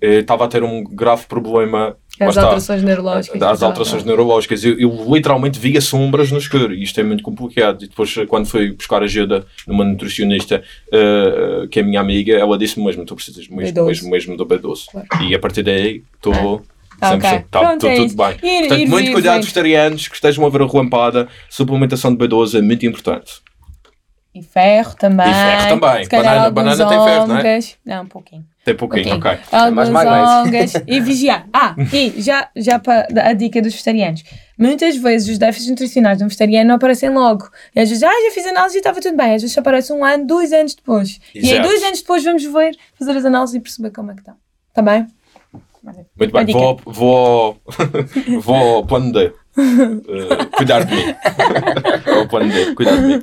Eh, 0.00 0.20
estava 0.20 0.44
a 0.44 0.48
ter 0.48 0.62
um 0.62 0.82
grave 0.84 1.26
problema 1.26 1.96
As 2.18 2.28
está, 2.30 2.42
alterações 2.42 2.82
neurológicas. 2.82 3.38
das 3.38 3.62
alterações 3.62 4.04
neurológicas. 4.04 4.64
Eu, 4.64 4.78
eu 4.78 5.06
literalmente 5.12 5.58
via 5.58 5.80
sombras 5.82 6.32
no 6.32 6.38
escuro 6.38 6.72
e 6.72 6.82
isto 6.82 6.98
é 6.98 7.02
muito 7.02 7.22
complicado. 7.22 7.84
E 7.84 7.88
depois, 7.88 8.14
quando 8.28 8.46
fui 8.46 8.72
buscar 8.72 9.02
ajuda 9.02 9.44
numa 9.66 9.84
nutricionista, 9.84 10.62
eh, 10.90 11.66
que 11.70 11.80
é 11.80 11.82
minha 11.82 12.00
amiga, 12.00 12.32
ela 12.34 12.56
disse 12.56 12.80
mesmo: 12.80 13.04
tu 13.04 13.14
precisas 13.14 13.48
mesmo, 13.48 13.76
B12. 13.82 13.86
mesmo, 13.86 14.10
mesmo 14.10 14.36
do 14.36 14.46
B12. 14.46 14.84
Claro. 14.90 15.06
E 15.24 15.34
a 15.34 15.38
partir 15.38 15.62
daí, 15.62 16.02
estou. 16.14 16.62
Ah, 17.00 17.12
100%. 17.12 17.16
ok. 17.16 17.44
Tá, 17.50 17.60
Pronto, 17.60 17.80
tudo, 17.80 17.88
é 17.90 17.94
tudo 17.96 18.06
isso. 18.06 18.16
bem. 18.16 18.30
Ir- 18.42 18.58
Portanto, 18.60 18.80
ir 18.80 18.86
muito 18.88 19.06
vir, 19.06 19.12
cuidado, 19.12 19.40
vegetarianos 19.42 20.08
que 20.08 20.14
estejam 20.14 20.46
a 20.46 20.48
ver 20.48 20.62
a 20.62 20.66
relampada. 20.66 21.28
Suplementação 21.50 22.14
de 22.14 22.24
B12 22.26 22.58
é 22.58 22.62
muito 22.62 22.86
importante. 22.86 23.32
E 24.34 24.42
ferro 24.42 24.94
também. 24.96 25.26
E 25.30 25.32
ferro 25.32 25.68
também. 25.80 26.08
Banana- 26.10 26.50
banana 26.50 26.76
tem 26.88 27.04
ferro, 27.04 27.26
não 27.26 27.38
é? 27.38 27.58
Não, 27.86 28.02
um 28.02 28.06
pouquinho. 28.06 28.44
Tem 28.66 28.74
pouquinho, 28.76 29.18
pouquinho. 29.20 29.34
ok. 29.34 29.70
Mais 29.70 29.88
ômegas. 29.88 30.72
E 30.86 31.00
vigiar. 31.00 31.46
Ah, 31.54 31.74
e 31.92 32.20
já, 32.20 32.48
já 32.54 32.78
para 32.78 33.06
a 33.22 33.32
dica 33.32 33.62
dos 33.62 33.72
vegetarianos. 33.72 34.24
Muitas 34.58 34.96
vezes 34.96 35.28
os 35.30 35.38
déficits 35.38 35.70
nutricionais 35.70 36.18
de 36.18 36.24
um 36.24 36.26
vegetariano 36.26 36.68
não 36.68 36.74
aparecem 36.74 37.08
logo. 37.10 37.48
E 37.74 37.80
às 37.80 37.88
vezes, 37.88 38.02
ah, 38.02 38.10
já 38.10 38.30
fiz 38.34 38.44
análise 38.46 38.74
e 38.76 38.78
estava 38.78 39.00
tudo 39.00 39.16
bem. 39.16 39.34
Às 39.36 39.42
vezes 39.42 39.56
aparece 39.56 39.90
um 39.92 40.04
ano, 40.04 40.26
dois 40.26 40.52
anos 40.52 40.74
depois. 40.74 41.18
E 41.34 41.38
aí, 41.38 41.52
Exato. 41.52 41.68
dois 41.68 41.82
anos 41.84 42.00
depois, 42.00 42.24
vamos 42.24 42.44
ver, 42.44 42.76
fazer 42.98 43.16
as 43.16 43.24
análises 43.24 43.54
e 43.54 43.60
perceber 43.60 43.90
como 43.90 44.10
é 44.10 44.14
que 44.14 44.20
está. 44.20 44.34
Está 44.68 44.82
bem? 44.82 45.06
Muito 46.18 46.36
A 46.36 46.44
bem, 46.44 46.46
dica. 46.46 46.58
vou, 46.58 46.80
vou, 46.86 47.56
vou 48.42 48.76
ao 48.76 48.86
plano 48.86 49.12
D. 49.12 49.32
Eh, 49.58 50.44
cuidar 50.56 50.84
de 50.84 50.94
mim. 50.94 51.02
ao 52.18 52.28
plano 52.28 52.52
D, 52.52 52.74
cuidar 52.74 52.96
de 52.96 53.02
mim. 53.02 53.22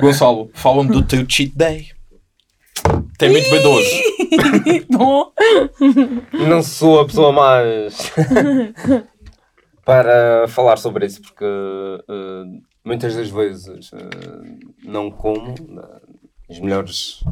Gonçalo, 0.00 0.50
fala-me 0.54 0.90
do 0.90 1.02
teu 1.02 1.24
cheat 1.28 1.56
day. 1.56 1.88
Tem 3.18 3.30
muito 3.30 3.48
B12. 3.50 4.86
Bom. 4.96 5.32
Não 6.48 6.62
sou 6.62 7.00
a 7.00 7.06
pessoa 7.06 7.32
mais 7.32 8.12
para 9.84 10.46
falar 10.48 10.76
sobre 10.76 11.06
isso, 11.06 11.20
porque 11.22 11.44
eh, 11.44 12.44
muitas 12.84 13.16
das 13.16 13.28
vezes 13.30 13.90
eh, 13.92 13.98
não 14.84 15.10
como 15.10 15.48
eh, 15.50 16.00
as 16.50 16.60
melhores, 16.60 17.24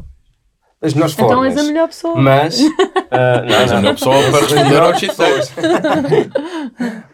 as 0.81 0.93
melhores 0.93 1.13
Então 1.13 1.27
formas. 1.29 1.55
és 1.57 1.63
a 1.63 1.63
melhor 1.67 1.87
pessoa. 1.87 2.15
Mas, 2.15 2.59
eh, 2.59 2.65
não, 3.45 3.55
És 3.55 3.71
a 3.71 3.75
não. 3.75 3.81
melhor 3.81 3.95
pessoa 3.95 4.15
para 4.31 4.39
responder 4.41 4.81
ao 4.81 4.93
cheat 4.95 5.15
day. 5.17 6.29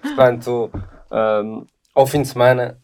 Portanto, 0.02 0.70
hum, 1.12 1.66
ao 1.96 2.06
fim 2.08 2.22
de 2.22 2.28
semana, 2.28 2.78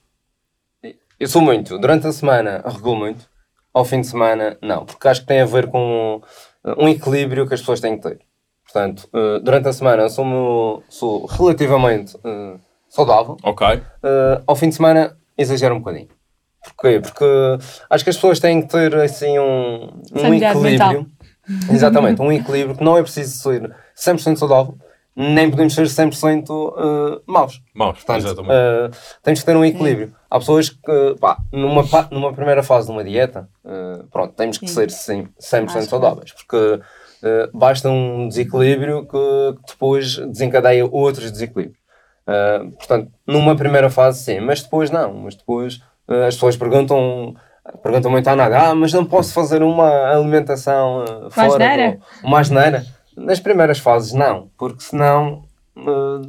eu 1.19 1.27
sou 1.27 1.41
muito. 1.41 1.77
Durante 1.79 2.07
a 2.07 2.11
semana, 2.11 2.63
regulo 2.65 2.95
muito. 2.95 3.27
Ao 3.73 3.83
fim 3.85 4.01
de 4.01 4.07
semana, 4.07 4.57
não. 4.61 4.85
Porque 4.85 5.07
acho 5.07 5.21
que 5.21 5.27
tem 5.27 5.41
a 5.41 5.45
ver 5.45 5.67
com 5.67 6.21
uh, 6.63 6.75
um 6.83 6.87
equilíbrio 6.87 7.47
que 7.47 7.53
as 7.53 7.59
pessoas 7.59 7.79
têm 7.79 7.97
que 7.97 8.03
ter. 8.07 8.19
Portanto, 8.63 9.07
uh, 9.13 9.39
durante 9.39 9.67
a 9.67 9.73
semana, 9.73 10.03
eu 10.03 10.09
sou, 10.09 10.83
sou 10.89 11.25
relativamente 11.25 12.15
uh, 12.17 12.59
saudável. 12.87 13.37
Ok. 13.43 13.67
Uh, 13.67 13.81
ao 14.47 14.55
fim 14.55 14.69
de 14.69 14.75
semana, 14.75 15.17
exagero 15.37 15.75
um 15.75 15.79
bocadinho. 15.79 16.07
Porquê? 16.75 16.99
Porque 16.99 17.25
acho 17.89 18.03
que 18.03 18.09
as 18.09 18.15
pessoas 18.15 18.39
têm 18.39 18.61
que 18.61 18.67
ter 18.69 18.95
assim 18.95 19.37
um, 19.39 19.89
um 20.13 20.33
equilíbrio. 20.33 21.07
Exatamente, 21.71 22.21
um 22.21 22.31
equilíbrio 22.31 22.75
que 22.77 22.83
não 22.83 22.95
é 22.97 23.01
preciso 23.01 23.35
ser 23.41 23.75
100% 23.97 24.37
saudável, 24.37 24.77
nem 25.15 25.49
podemos 25.49 25.73
ser 25.73 25.83
100% 25.87 26.49
uh, 26.49 27.21
maus. 27.25 27.59
Maus, 27.73 27.97
Portanto, 28.03 28.25
exatamente. 28.25 28.51
uh, 28.53 28.97
temos 29.23 29.39
que 29.39 29.45
ter 29.47 29.55
um 29.57 29.65
equilíbrio. 29.65 30.13
Há 30.29 30.37
pessoas 30.39 30.69
que, 30.69 31.15
pá, 31.19 31.37
numa, 31.51 31.83
pa- 31.85 32.07
numa 32.11 32.31
primeira 32.33 32.61
fase 32.61 32.85
de 32.85 32.91
uma 32.93 33.03
dieta, 33.03 33.49
uh, 33.65 34.05
pronto, 34.11 34.33
temos 34.35 34.59
que 34.59 34.67
Sim. 34.67 34.73
ser 34.75 34.91
sim, 34.91 35.27
100% 35.41 35.65
Acho 35.65 35.73
que 35.79 35.83
saudáveis, 35.85 36.31
porque 36.33 36.55
uh, 36.55 37.57
basta 37.57 37.89
um 37.89 38.27
desequilíbrio 38.27 39.07
que 39.07 39.55
depois 39.67 40.17
desencadeia 40.17 40.85
outros 40.85 41.31
desequilíbrios. 41.31 41.79
Portanto, 42.77 43.11
numa 43.25 43.55
primeira 43.55 43.89
fase 43.89 44.23
sim, 44.23 44.39
mas 44.39 44.61
depois 44.61 44.91
não. 44.91 45.15
Mas 45.15 45.33
depois 45.35 45.81
as 46.27 46.35
pessoas 46.35 46.57
perguntam, 46.57 47.33
perguntam 47.83 48.09
muito 48.11 48.27
à 48.27 48.35
nada, 48.35 48.69
ah, 48.69 48.75
mas 48.75 48.91
não 48.93 49.05
posso 49.05 49.33
fazer 49.33 49.61
uma 49.63 49.89
alimentação 50.11 51.03
ah, 51.03 51.29
fora, 51.29 51.47
asneira? 51.47 51.91
do- 52.21 52.27
uma 52.27 52.39
asneira? 52.39 52.85
Nas 53.17 53.39
primeiras 53.39 53.79
fases 53.79 54.13
não, 54.13 54.49
porque 54.57 54.81
senão 54.81 55.43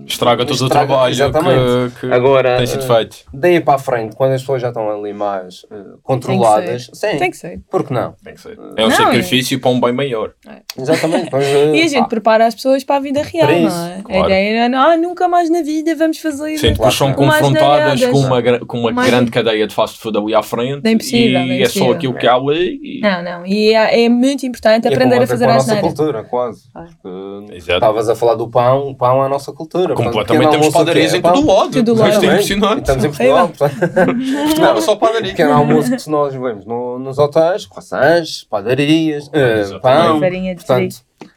Estraga 0.07 0.45
todo 0.45 0.61
o 0.61 0.65
estraga- 0.67 0.87
trabalho 0.87 1.13
Exatamente. 1.13 1.95
que, 1.95 2.07
que 2.09 2.13
Agora, 2.13 2.57
tem 2.59 2.67
sido 2.67 2.85
ah, 2.91 2.97
feito. 2.97 3.17
daí 3.33 3.61
para 3.61 3.75
a 3.75 3.79
frente, 3.79 4.17
quando 4.17 4.33
as 4.33 4.41
pessoas 4.43 4.63
já 4.63 4.69
estão 4.69 4.89
ali 4.91 5.13
mais 5.13 5.67
ah, 5.71 5.97
controladas, 6.03 6.91
sim, 6.93 7.17
Tem 7.19 7.31
que 7.31 7.37
ser. 7.37 7.61
por 7.71 7.85
que 7.85 7.93
não? 7.93 8.15
Tem 8.23 8.35
que 8.35 8.41
ser. 8.41 8.59
É 8.77 8.85
um 8.85 8.89
Não, 8.89 8.97
sacrifício 8.97 9.61
para 9.61 9.71
um 9.71 9.81
bem 9.81 9.93
maior. 9.93 10.33
Exatamente. 10.79 11.31
Pois, 11.31 11.47
E 11.75 11.83
a 11.83 11.89
gente 11.89 11.99
ah, 11.99 12.05
prepara 12.05 12.47
as 12.47 12.55
pessoas 12.55 12.85
para 12.85 12.97
a 12.97 13.01
vida 13.01 13.23
real, 13.23 13.47
Para 13.47 13.59
não 13.59 13.69
isso, 13.69 13.77
é? 13.77 14.03
claro. 14.03 14.23
A 14.23 14.27
ideia 14.27 14.65
era, 14.65 14.79
ah, 14.79 14.97
nunca 14.97 15.29
mais 15.29 15.51
na 15.51 15.63
vida 15.63 15.95
vamos 15.95 16.19
fazer. 16.19 16.59
Sim, 16.59 16.73
depois 16.73 16.95
são 16.95 17.13
confrontadas 17.13 18.05
com 18.07 18.19
uma, 18.19 18.43
com 18.67 18.79
uma 18.79 18.91
Uma 18.91 19.07
grande 19.07 19.31
cadeia 19.31 19.67
de 19.67 19.75
fast 19.75 19.99
food 19.99 20.19
ali 20.19 20.35
à 20.35 20.43
frente 20.43 20.87
É 20.87 20.91
impossível, 20.91 21.41
e 21.41 21.61
é 21.61 21.63
é 21.63 21.69
só 21.69 21.93
aquilo 21.93 22.15
que 22.15 22.27
há 22.27 22.35
ali. 22.35 22.79
E... 22.83 23.01
Não, 23.01 23.23
não. 23.23 23.47
E 23.47 23.73
é, 23.73 24.05
é 24.05 24.09
muito 24.09 24.45
importante 24.45 24.87
e 24.87 24.93
aprender 24.93 25.23
a 25.23 25.27
fazer 25.27 25.45
com 25.45 25.51
a 25.51 25.55
a 25.55 25.57
nossa 25.57 25.77
cultura, 25.77 26.25
quase. 26.25 26.63
Porque 27.03 27.55
Exato. 27.55 27.75
Estavas 27.75 28.09
a 28.09 28.15
falar 28.15 28.35
do 28.35 28.49
pão, 28.49 28.89
o 28.89 28.95
pão 28.95 29.23
é 29.23 29.27
a 29.27 29.29
nossa 29.29 29.40
cultura. 29.47 29.95
Portanto, 29.95 30.05
Completamente 30.13 30.39
pequeno 30.39 30.51
temos 30.51 30.67
quê? 30.67 30.73
padarias 30.73 31.15
em 31.15 31.19
É 31.19 31.21
todo 31.23 31.41
o 31.41 31.47
lado. 31.47 31.79
Isto 31.79 31.95
lado. 31.95 32.03
é 32.03 32.09
Exatamente. 32.09 32.33
impressionante. 32.35 32.79
Estamos 32.81 33.05
em. 33.05 33.09
Portugal. 33.09 33.49
portanto, 33.49 34.59
Não 34.61 34.67
era 34.69 34.81
só 34.81 34.97
padaria. 34.97 35.31
pequeno 35.31 35.53
almoço 35.53 35.91
que 35.91 35.99
se 35.99 36.11
nós 36.11 36.33
vemos 36.35 36.65
no- 36.67 36.99
nos 36.99 37.19
hotéis, 37.19 37.67
croissants, 37.67 38.45
padarias, 38.45 39.31
Exatamente. 39.33 39.81
pão. 39.83 40.21
Farinha 40.21 40.55
de 40.55 40.65
Portanto, 40.65 40.97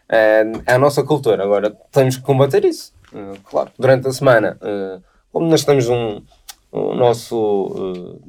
é, 0.09 0.43
é 0.67 0.73
a 0.73 0.77
nossa 0.77 1.03
cultura. 1.03 1.43
Agora, 1.43 1.75
temos 1.91 2.17
que 2.17 2.21
combater 2.23 2.63
isso. 2.65 2.91
Eh, 3.15 3.37
claro, 3.49 3.69
durante 3.79 4.07
a 4.07 4.11
semana, 4.11 4.57
eh, 4.61 4.97
como 5.31 5.47
nós 5.47 5.63
temos 5.63 5.87
um, 5.89 6.21
o 6.71 6.93
nosso... 6.95 8.19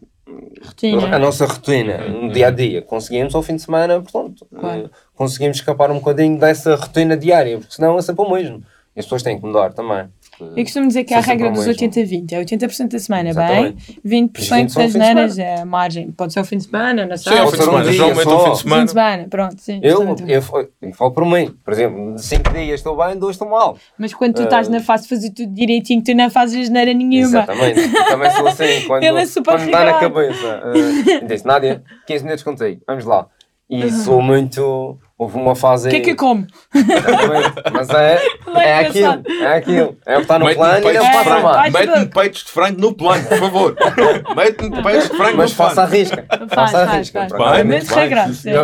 Rotina. 0.64 1.14
a 1.14 1.18
nossa 1.18 1.44
rotina, 1.46 1.98
no 2.08 2.32
dia 2.32 2.48
a 2.48 2.50
dia, 2.50 2.80
conseguimos 2.82 3.34
ao 3.34 3.42
fim 3.42 3.56
de 3.56 3.62
semana, 3.62 4.00
portanto, 4.00 4.46
Claro. 4.58 4.90
conseguimos 5.14 5.58
escapar 5.58 5.90
um 5.90 5.98
bocadinho 5.98 6.38
dessa 6.38 6.74
rotina 6.76 7.16
diária, 7.16 7.58
porque 7.58 7.74
senão 7.74 7.98
é 7.98 8.02
sempre 8.02 8.24
o 8.24 8.30
mesmo. 8.32 8.62
E 8.96 9.00
as 9.00 9.06
pessoas 9.06 9.22
têm 9.24 9.40
que 9.40 9.44
mudar 9.44 9.72
também. 9.72 10.06
Eu 10.40 10.62
costumo 10.64 10.86
dizer 10.88 11.02
que 11.04 11.12
há 11.14 11.18
a 11.18 11.20
regra 11.20 11.50
dos 11.50 11.66
mesmo. 11.66 11.82
80-20. 11.88 12.32
É 12.32 12.44
80% 12.44 12.88
da 12.92 12.98
semana 12.98 13.28
Exatamente. 13.30 14.00
bem, 14.04 14.28
20% 14.28 14.68
são 14.68 14.82
ao 14.82 14.88
das 14.88 14.94
neiras 14.94 15.34
semana. 15.34 15.50
é 15.58 15.60
a 15.60 15.64
margem. 15.64 16.10
Pode 16.12 16.32
ser 16.32 16.40
o 16.40 16.44
fim 16.44 16.56
de 16.58 16.64
semana, 16.64 17.06
na 17.06 17.16
Sim, 17.16 17.30
ao 17.30 17.36
sábado. 17.36 17.50
fim 17.50 17.56
de 17.56 17.62
um 17.62 17.66
semana. 17.66 17.92
Geralmente 17.92 18.28
ao 18.28 18.32
só. 18.32 18.38
fim 18.38 18.44
de 18.44 18.44
Fim 18.44 18.52
de 18.54 18.58
semana. 18.62 18.86
semana, 18.88 19.26
pronto, 19.28 19.56
sim. 19.60 19.80
Eu, 19.82 20.02
eu, 20.28 20.42
eu 20.82 20.92
falo 20.94 21.10
por 21.12 21.24
mim, 21.26 21.54
por 21.64 21.72
exemplo, 21.72 22.14
de 22.14 22.22
5 22.24 22.52
dias 22.52 22.80
estou 22.80 22.96
bem, 22.96 23.16
2 23.18 23.30
estou 23.34 23.48
mal. 23.48 23.76
Mas 23.98 24.14
quando 24.14 24.34
tu 24.34 24.42
estás 24.42 24.68
Ah. 24.68 24.70
na 24.70 24.80
fase 24.80 25.04
de 25.04 25.08
fazer 25.08 25.30
tudo 25.30 25.52
direitinho, 25.52 26.02
tu 26.02 26.14
não 26.14 26.30
fazes 26.30 26.60
asneira 26.66 26.92
nenhuma. 26.94 27.26
Exatamente. 27.26 27.80
Eu 27.80 28.04
Também 28.06 28.30
sou 28.32 28.46
assim, 28.48 28.80
quando, 28.86 29.02
Ele 29.02 29.20
é 29.20 29.26
super 29.26 29.56
quando 29.56 29.70
dá 29.70 29.84
na 29.84 29.94
cabeça. 30.00 30.62
Uh, 31.22 31.26
disse, 31.26 31.46
Nádia, 31.46 31.82
15 32.06 32.24
minutos 32.24 32.44
contigo, 32.44 32.80
vamos 32.86 33.04
lá. 33.04 33.26
E 33.70 33.90
sou 33.90 34.20
muito. 34.20 34.98
Houve 35.16 35.38
uma 35.38 35.54
fase. 35.54 35.86
O 35.88 35.90
que 35.92 35.96
é 35.96 36.00
que 36.00 36.10
eu 36.10 36.16
como? 36.16 36.44
Exatamente. 36.74 37.62
Mas 37.72 37.88
é, 37.90 38.14
é 38.56 38.68
é 38.68 38.78
aquilo, 38.80 39.22
é 39.42 39.56
aquilo. 39.56 39.96
É 40.04 40.12
o 40.14 40.16
que 40.16 40.22
está 40.22 40.38
no 40.40 40.54
plano 40.54 40.90
e 40.90 40.92
não 40.92 41.02
passa 41.04 41.24
frango. 41.24 41.42
mais. 41.48 41.72
Mete-me 41.72 42.06
peitos 42.06 42.44
de 42.44 42.50
frango 42.50 42.80
no 42.80 42.94
plano, 42.96 43.24
por 43.28 43.38
favor. 43.38 43.76
Mete-me 44.36 44.82
peitos 44.82 45.10
de 45.10 45.16
frango 45.16 45.36
Mas 45.36 45.50
no 45.52 45.56
plano. 45.56 45.70
faça 45.70 45.82
a 45.82 45.86
risca. 45.86 46.26
Faça 46.52 46.78
a 46.82 46.84
risca. 46.96 47.28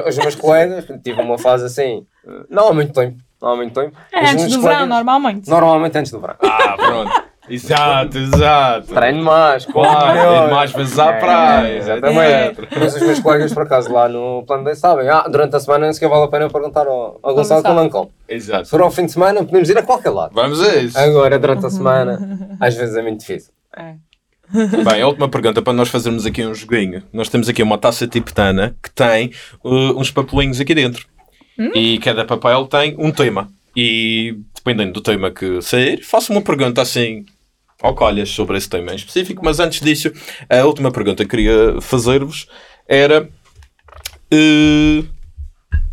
Os 0.08 0.18
meus 0.18 0.34
colegas, 0.34 0.84
tive 1.04 1.20
uma 1.22 1.38
fase 1.38 1.64
assim, 1.66 2.04
não 2.50 2.68
há 2.68 2.74
muito 2.74 2.92
tempo. 2.92 3.16
Não 3.40 3.52
há 3.52 3.56
muito 3.56 3.72
tempo. 3.72 3.96
É 4.12 4.20
antes 4.20 4.44
do 4.48 4.60
verão, 4.60 4.60
colegas- 4.60 4.88
normalmente. 4.88 5.48
Normalmente 5.48 5.98
antes 5.98 6.12
do 6.12 6.20
verão. 6.20 6.36
Ah, 6.42 6.74
pronto. 6.76 7.22
Exato, 7.50 8.16
exato. 8.18 8.94
Treino 8.94 9.22
mais, 9.24 9.64
Claro, 9.66 10.06
melhor. 10.14 10.48
ir 10.48 10.50
mais 10.52 10.72
vezes 10.72 10.98
à 10.98 11.10
É, 11.10 11.18
praia. 11.20 11.76
Exatamente. 11.78 12.68
Mas 12.78 12.94
os 12.94 13.02
meus 13.02 13.18
colegas, 13.20 13.52
por 13.52 13.62
acaso, 13.64 13.92
lá 13.92 14.08
no 14.08 14.44
plano 14.46 14.64
D 14.64 14.74
sabem. 14.76 15.08
Ah, 15.08 15.26
durante 15.28 15.56
a 15.56 15.60
semana 15.60 15.84
nem 15.86 15.92
sequer 15.92 16.08
vale 16.08 16.24
a 16.24 16.28
pena 16.28 16.48
perguntar 16.48 16.86
ao, 16.86 17.18
ao 17.22 17.34
Gonçalo 17.34 17.62
Gonçalo. 17.62 17.62
Calancão. 17.62 18.10
Exato. 18.28 18.64
Se 18.66 18.70
for 18.70 18.80
ao 18.82 18.90
fim 18.90 19.06
de 19.06 19.12
semana, 19.12 19.42
podemos 19.44 19.68
ir 19.68 19.76
a 19.76 19.82
qualquer 19.82 20.10
lado. 20.10 20.32
Vamos 20.34 20.60
a 20.62 20.76
isso. 20.76 20.98
Agora, 20.98 21.38
durante 21.38 21.66
a 21.66 21.70
semana, 21.70 22.38
às 22.60 22.74
vezes 22.76 22.96
é 22.96 23.02
muito 23.02 23.20
difícil. 23.20 23.52
É. 23.76 23.94
Bem, 24.52 25.00
a 25.02 25.06
última 25.06 25.28
pergunta 25.28 25.62
para 25.62 25.72
nós 25.72 25.88
fazermos 25.88 26.26
aqui 26.26 26.44
um 26.44 26.54
joguinho. 26.54 27.02
Nós 27.12 27.28
temos 27.28 27.48
aqui 27.48 27.62
uma 27.62 27.78
taça 27.78 28.06
tibetana 28.06 28.74
que 28.82 28.90
tem 28.90 29.30
uh, 29.64 29.98
uns 29.98 30.10
papelinhos 30.10 30.60
aqui 30.60 30.74
dentro. 30.74 31.06
E 31.74 31.98
cada 31.98 32.24
papel 32.24 32.66
tem 32.66 32.96
um 32.98 33.12
tema. 33.12 33.48
E 33.76 34.36
dependendo 34.54 34.92
do 34.94 35.00
tema 35.00 35.30
que 35.30 35.60
sair, 35.62 36.02
faço 36.02 36.32
uma 36.32 36.40
pergunta 36.42 36.80
assim 36.82 37.24
ao 37.82 37.94
colhas 37.94 38.28
sobre 38.30 38.56
esse 38.56 38.68
tema 38.68 38.92
em 38.92 38.96
específico. 38.96 39.44
Mas 39.44 39.60
antes 39.60 39.80
disso, 39.80 40.12
a 40.48 40.64
última 40.64 40.90
pergunta 40.90 41.24
que 41.24 41.30
queria 41.30 41.80
fazer-vos 41.80 42.46
era 42.86 43.28
uh, 44.32 45.08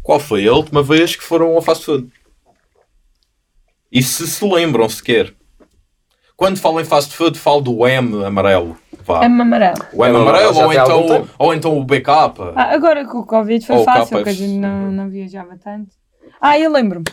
qual 0.02 0.20
foi 0.20 0.48
a 0.48 0.54
última 0.54 0.82
vez 0.82 1.16
que 1.16 1.24
foram 1.24 1.54
ao 1.56 1.62
fast 1.62 1.86
food? 1.86 2.08
E 3.92 4.02
se 4.02 4.28
se 4.28 4.46
lembram 4.46 4.88
sequer. 4.88 5.34
Quando 6.36 6.60
falo 6.60 6.80
em 6.80 6.86
fast 6.86 7.16
food, 7.16 7.38
falo 7.40 7.62
do 7.62 7.88
M 7.88 8.24
amarelo. 8.24 8.78
Vá. 9.04 9.24
É 9.24 9.26
amarelo. 9.26 9.86
O 9.92 10.06
M 10.06 10.16
amarelo 10.16 10.60
ou 10.60 10.72
então, 10.74 11.30
ou 11.40 11.54
então 11.54 11.78
o 11.78 11.84
BK. 11.84 12.10
Ah, 12.56 12.74
agora 12.74 13.06
com 13.06 13.20
o 13.20 13.26
Covid 13.26 13.66
foi 13.66 13.78
Ou 13.78 13.84
fácil, 13.84 14.18
KFC. 14.18 14.24
que 14.24 14.30
a 14.30 14.34
gente 14.34 14.60
não, 14.60 14.92
não 14.92 15.10
viajava 15.10 15.58
tanto. 15.58 15.90
Ah, 16.40 16.60
eu 16.60 16.72
lembro-me. 16.72 17.06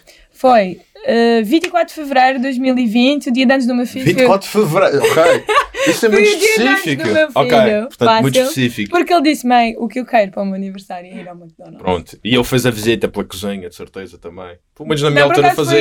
Foi 0.44 0.78
eh, 1.06 1.40
24 1.42 1.88
de 1.88 1.94
Fevereiro 2.02 2.38
de 2.38 2.42
2020, 2.42 3.28
o 3.28 3.32
dia 3.32 3.46
de 3.46 3.52
antes 3.54 3.66
do 3.66 3.74
meu 3.74 3.86
filho. 3.86 4.04
24 4.04 4.46
de 4.46 4.52
Fevereiro. 4.52 4.98
Ok. 4.98 5.44
Isso 5.88 6.04
é 6.04 6.08
muito 6.10 6.24
de 6.24 6.44
específico. 6.44 7.02
Ok. 7.34 7.50
Portanto, 7.88 8.22
muito 8.22 8.34
Fácil. 8.34 8.42
específico. 8.42 8.90
Porque 8.90 9.14
ele 9.14 9.22
disse, 9.22 9.46
mãe, 9.46 9.74
o 9.78 9.88
que 9.88 10.00
eu 10.00 10.04
quero 10.04 10.32
para 10.32 10.42
o 10.42 10.44
meu 10.44 10.56
aniversário 10.56 11.10
é 11.10 11.14
ir 11.16 11.26
ao 11.26 11.34
McDonald's. 11.34 11.78
Pronto. 11.80 12.18
E 12.22 12.34
ele 12.34 12.44
fez 12.44 12.66
a 12.66 12.70
visita 12.70 13.08
pela 13.08 13.24
cozinha, 13.24 13.70
de 13.70 13.74
certeza 13.74 14.18
também. 14.18 14.58
Pelo 14.74 14.86
menos 14.86 15.02
na 15.02 15.10
minha 15.10 15.22
Não, 15.22 15.30
altura 15.30 15.50
fazia 15.54 15.78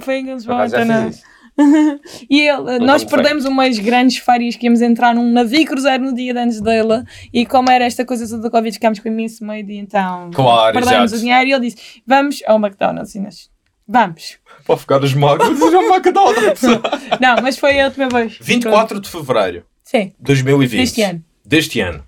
foi 0.00 0.18
em 0.18 0.32
Lisboa, 0.34 0.66
então 0.66 0.84
não. 0.84 1.10
E 2.30 2.42
ele, 2.42 2.78
nós 2.80 3.02
como 3.02 3.16
perdemos 3.16 3.44
umas 3.44 3.78
grandes 3.78 4.18
férias 4.18 4.54
que 4.56 4.66
íamos 4.66 4.82
entrar 4.82 5.14
num 5.14 5.32
navio 5.32 5.64
cruzeiro 5.64 6.04
no 6.04 6.14
dia 6.14 6.32
de 6.34 6.38
antes 6.38 6.60
dele 6.60 7.02
e 7.32 7.44
como 7.46 7.70
era 7.70 7.84
esta 7.86 8.04
coisa 8.04 8.28
toda 8.28 8.42
da 8.42 8.50
Covid 8.50 8.74
ficámos 8.74 8.98
com 9.00 9.08
imenso 9.08 9.42
medo 9.44 9.70
e 9.70 9.78
então 9.78 10.30
Claro, 10.34 10.74
perdemos 10.74 11.12
exato. 11.12 11.16
o 11.16 11.18
dinheiro 11.18 11.48
e 11.48 11.52
ele 11.54 11.70
disse 11.70 12.02
vamos 12.06 12.42
ao 12.46 12.58
McDonald's 12.58 13.14
e 13.14 13.20
nós 13.20 13.48
vamos. 13.86 14.38
Para 14.66 14.76
ficar 14.76 15.04
as 15.04 15.14
mágoas, 15.14 15.58
já 15.58 15.88
vai 15.88 16.00
cada 16.00 16.20
hora. 16.22 16.54
Não, 17.20 17.42
mas 17.42 17.58
foi 17.58 17.80
a 17.80 17.86
última 17.86 18.08
vez. 18.08 18.38
24 18.40 19.00
de 19.00 19.08
Fevereiro 19.08 19.64
Sim, 19.82 20.06
de 20.18 20.24
2020. 20.24 20.80
deste 20.80 21.02
ano. 21.02 21.24
Deste 21.44 21.80
ano. 21.80 22.04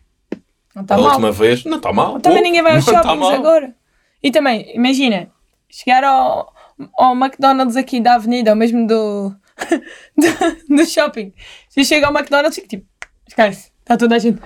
Não 0.74 0.82
está 0.82 0.94
a 0.94 0.98
mal. 0.98 1.06
última 1.08 1.32
vez. 1.32 1.64
Não 1.64 1.76
está 1.76 1.92
mal. 1.92 2.20
Também 2.20 2.38
Pô, 2.38 2.44
ninguém 2.44 2.62
vai 2.62 2.76
aos 2.76 2.84
tá 2.84 2.92
shoppings 2.92 3.18
mal. 3.18 3.32
agora. 3.32 3.74
E 4.22 4.30
também, 4.30 4.74
imagina, 4.74 5.30
chegar 5.70 6.02
ao, 6.04 6.52
ao 6.96 7.14
McDonald's 7.14 7.76
aqui 7.76 8.00
da 8.00 8.14
avenida, 8.14 8.50
ou 8.50 8.56
mesmo 8.56 8.86
do, 8.86 9.30
do, 10.16 10.76
do 10.76 10.86
shopping. 10.86 11.32
Se 11.68 11.80
eu 11.80 11.84
chego 11.84 12.06
ao 12.06 12.12
McDonald's, 12.12 12.54
fico 12.56 12.68
tipo, 12.68 12.86
esquece, 13.26 13.70
está 13.80 13.96
toda 13.96 14.16
a 14.16 14.18
gente. 14.18 14.40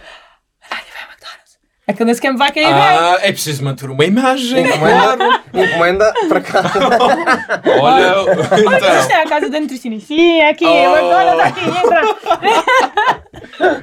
Nádia 1.93 1.93
vai 1.93 1.93
ao 1.93 1.93
McDonald's. 1.93 1.95
Aquele 1.95 2.11
esquema 2.11 2.39
vai 2.39 2.53
cair 2.53 2.65
bem. 2.65 2.73
Ah, 2.75 3.19
é 3.23 3.33
preciso 3.33 3.65
manter 3.65 3.91
uma 3.91 4.05
imagem. 4.05 4.67
Encomenda, 4.67 5.43
encomenda 5.55 6.15
para 6.29 6.41
cá. 6.41 6.63
Olha, 7.81 8.17
Olha, 8.23 8.77
então. 8.77 9.01
isto 9.01 9.11
é 9.13 9.23
a 9.23 9.27
casa 9.29 9.49
da 9.51 9.61
nutricionista. 9.61 10.07
Sim, 10.09 10.39
é 10.41 10.49
aqui, 10.51 10.65
Oh. 10.65 10.71
o 10.71 10.97
McDonald's 10.97 11.47
aqui, 11.47 11.65
entra. 11.79 12.03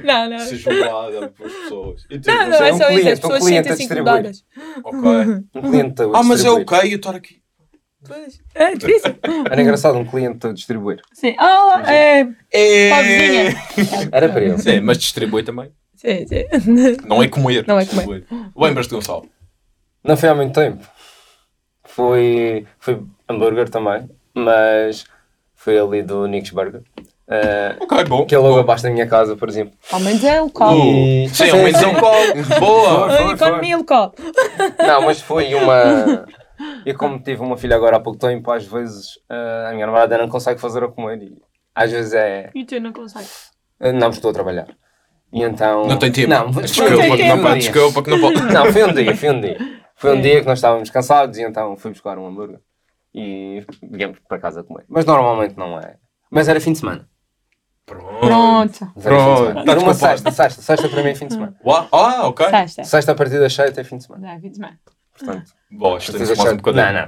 não, 0.04 0.30
não. 0.30 0.38
Ser 0.38 0.56
julgada 0.56 1.28
pelas 1.36 1.52
pessoas. 1.52 2.02
E 2.10 2.18
tu, 2.18 2.26
Não, 2.30 2.46
não 2.48 2.58
você- 2.58 2.64
é 2.68 2.72
um 2.74 2.78
só 2.78 2.84
isso, 2.90 2.92
cliente, 3.00 3.08
as 3.12 3.18
um 3.18 3.22
pessoas 3.22 3.40
cliente 3.44 3.68
a 3.68 3.76
sentem-se 3.76 3.94
distribuir. 3.94 4.14
incomodadas. 4.16 4.44
Ok. 4.84 5.44
Um 5.54 5.70
cliente 5.70 6.02
a 6.02 6.04
Ah, 6.18 6.22
mas 6.22 6.44
é 6.44 6.50
ok 6.50 6.78
eu 6.92 6.96
estar 6.96 7.14
aqui. 7.14 7.40
Pois, 8.06 8.40
É 8.54 8.74
difícil. 8.74 9.14
Era 9.50 9.60
engraçado 9.60 9.98
um 9.98 10.06
cliente 10.06 10.46
a 10.46 10.52
distribuir. 10.52 11.00
Sim. 11.12 11.36
Ah, 11.38 11.82
é. 11.86 12.26
É... 12.52 12.90
Era 14.10 14.28
para 14.30 14.42
ele. 14.42 14.58
Sim, 14.58 14.80
mas 14.80 14.96
distribui 14.96 15.42
também. 15.42 15.70
Sim, 16.00 16.26
sim. 16.26 16.44
Não 17.06 17.22
é 17.22 17.28
comer. 17.28 17.66
Não 17.68 17.78
é 17.78 17.84
comer. 17.84 18.26
Lembras-te, 18.56 18.94
Gonçalo? 18.94 19.28
Não 20.02 20.16
foi 20.16 20.28
há 20.30 20.34
muito 20.34 20.54
tempo. 20.54 20.82
Foi, 21.84 22.66
foi 22.78 23.02
hambúrguer 23.28 23.68
também, 23.68 24.08
mas 24.34 25.04
foi 25.54 25.78
ali 25.78 26.02
do 26.02 26.26
Nick's 26.26 26.50
Burger. 26.52 26.82
Eh, 27.28 27.76
Ok, 27.80 28.04
bom. 28.04 28.24
que 28.26 28.34
é 28.34 28.38
logo 28.38 28.58
abaixo 28.60 28.82
da 28.84 28.90
minha 28.90 29.06
casa, 29.06 29.36
por 29.36 29.48
exemplo. 29.48 29.74
Ao 29.92 30.00
menos 30.00 30.24
é 30.24 30.40
local. 30.40 30.74
E- 30.76 31.28
Sim, 31.32 31.50
ao 31.50 31.58
menos 31.58 31.82
é 31.82 31.86
um 31.86 31.94
colo. 32.00 32.34
Boa. 32.58 33.08
Foi, 33.08 33.16
foi, 33.18 33.32
Economia 33.48 33.76
local. 33.76 34.14
Não, 34.78 35.02
mas 35.02 35.20
foi 35.20 35.54
uma. 35.54 36.26
Eu, 36.84 36.96
como 36.96 37.18
tive 37.22 37.40
uma 37.42 37.56
filha 37.56 37.76
agora 37.76 37.96
há 37.96 38.00
pouco 38.00 38.18
tempo, 38.18 38.50
às 38.50 38.64
vezes 38.66 39.18
eh, 39.28 39.66
a 39.68 39.72
minha 39.72 39.86
namorada 39.86 40.16
não 40.18 40.28
consegue 40.28 40.60
fazer 40.60 40.82
a 40.82 40.88
comer. 40.88 41.22
E 41.22 41.36
às 41.74 41.90
vezes 41.92 42.12
é. 42.14 42.50
E 42.54 42.64
tu 42.64 42.80
não 42.80 42.92
consegues. 42.92 43.50
eh, 43.80 43.92
Não, 43.92 44.08
porque 44.08 44.16
estou 44.16 44.30
a 44.30 44.34
trabalhar. 44.34 44.66
E 45.32 45.42
então. 45.42 45.86
Não 45.86 45.96
tem 45.98 46.10
tempo. 46.10 46.28
Não, 46.28 46.50
Desculpa, 46.50 46.90
tem 46.96 47.02
que 47.02 47.08
não 47.08 47.36
tempo. 47.36 47.42
pode. 47.42 47.58
Desculpa 47.60 48.02
que 48.02 48.10
não 48.10 48.20
pode. 48.20 48.40
Não, 48.52 48.72
foi 48.72 48.84
um 48.84 48.92
dia, 48.92 49.16
foi 49.16 49.30
um 49.30 49.40
dia. 49.40 49.58
Foi 49.96 50.12
um 50.12 50.16
Sim. 50.16 50.22
dia 50.22 50.40
que 50.40 50.46
nós 50.46 50.58
estávamos 50.58 50.90
cansados 50.90 51.38
e 51.38 51.42
então 51.42 51.76
fui 51.76 51.90
buscar 51.90 52.18
um 52.18 52.26
hambúrguer 52.26 52.58
e 53.14 53.64
viemos 53.82 54.18
para 54.28 54.38
casa 54.38 54.62
comer. 54.64 54.84
Mas 54.88 55.04
normalmente 55.04 55.56
não 55.56 55.78
é. 55.78 55.96
Mas 56.30 56.48
era 56.48 56.58
fim 56.60 56.72
de 56.72 56.78
semana. 56.78 57.06
Pronto. 57.86 58.92
Pronto. 59.02 59.64
Tá 59.64 59.74
Numa 59.74 59.92
desculpado. 59.92 59.94
sexta, 59.94 60.30
sexta, 60.30 60.62
sexta 60.62 60.88
para 60.88 61.02
mim 61.02 61.10
é 61.10 61.14
fim 61.14 61.26
de 61.26 61.34
semana. 61.34 61.56
Uau, 61.64 61.88
Ah, 61.92 62.26
ok. 62.28 62.46
Sexta. 62.48 62.84
Sexta 62.84 63.12
a 63.12 63.14
partir 63.14 63.38
das 63.40 63.52
sete 63.52 63.80
é 63.80 63.84
fim 63.84 63.96
de 63.98 64.04
semana. 64.04 64.28
Já, 64.34 64.40
fim 64.40 64.48
de 64.48 64.56
semana. 64.56 64.78
Portanto, 65.18 65.52
Bom, 65.70 65.88
a 65.88 65.98
mais 65.98 66.52
um 66.52 66.56
bocadinho. 66.56 66.84
Não, 66.84 66.92
não. 66.92 67.04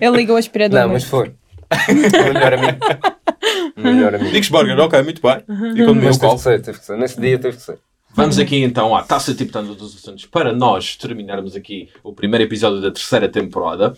Ele 0.00 0.16
liga 0.16 0.32
o 0.32 0.36
aspirador. 0.36 0.80
Não, 0.80 0.88
mas 0.90 1.04
foi. 1.04 1.34
O 1.88 2.34
melhor 2.34 2.52
amigo. 2.52 2.78
Melhor 3.76 4.14
amigo. 4.14 4.50
Burger, 4.50 4.78
ok, 4.80 5.02
muito 5.02 5.22
bem. 5.22 5.38
E 5.38 5.84
quando 5.84 6.02
Mas 6.02 6.16
teve 6.16 6.18
qual? 6.18 6.36
que 6.36 6.42
ser, 6.42 6.60
teve 6.62 6.78
que 6.78 6.84
ser. 6.84 6.96
Nesse 6.98 7.20
dia 7.20 7.38
teve 7.38 7.56
que 7.56 7.62
ser. 7.62 7.78
Vamos 8.14 8.38
aqui 8.38 8.56
então 8.62 8.94
à 8.94 9.02
taça 9.02 9.34
tiptando 9.34 9.74
dos 9.74 9.96
assuntos 9.96 10.26
para 10.26 10.52
nós 10.52 10.96
terminarmos 10.96 11.56
aqui 11.56 11.88
o 12.04 12.12
primeiro 12.12 12.44
episódio 12.44 12.80
da 12.80 12.90
terceira 12.90 13.28
temporada. 13.28 13.94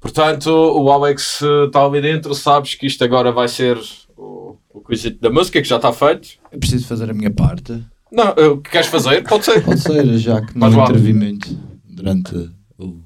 Portanto, 0.00 0.48
o 0.48 0.90
Alex 0.90 1.42
está 1.66 1.84
ali 1.84 2.00
dentro, 2.00 2.34
sabes 2.34 2.74
que 2.74 2.86
isto 2.86 3.04
agora 3.04 3.30
vai 3.30 3.46
ser 3.48 3.78
o, 4.16 4.56
o 4.70 4.82
da 5.20 5.30
música 5.30 5.60
que 5.60 5.68
já 5.68 5.76
está 5.76 5.92
feito. 5.92 6.30
Eu 6.50 6.58
preciso 6.58 6.86
fazer 6.86 7.10
a 7.10 7.14
minha 7.14 7.30
parte. 7.30 7.84
Não, 8.10 8.30
o 8.30 8.58
que 8.58 8.70
queres 8.70 8.88
fazer? 8.88 9.22
Pode 9.22 9.44
ser. 9.44 9.62
Pode 9.62 9.80
ser, 9.80 10.18
já 10.18 10.40
que 10.40 10.58
não 10.58 10.84
intervi 10.84 11.12
muito 11.12 11.56
durante 11.84 12.34
o, 12.78 13.00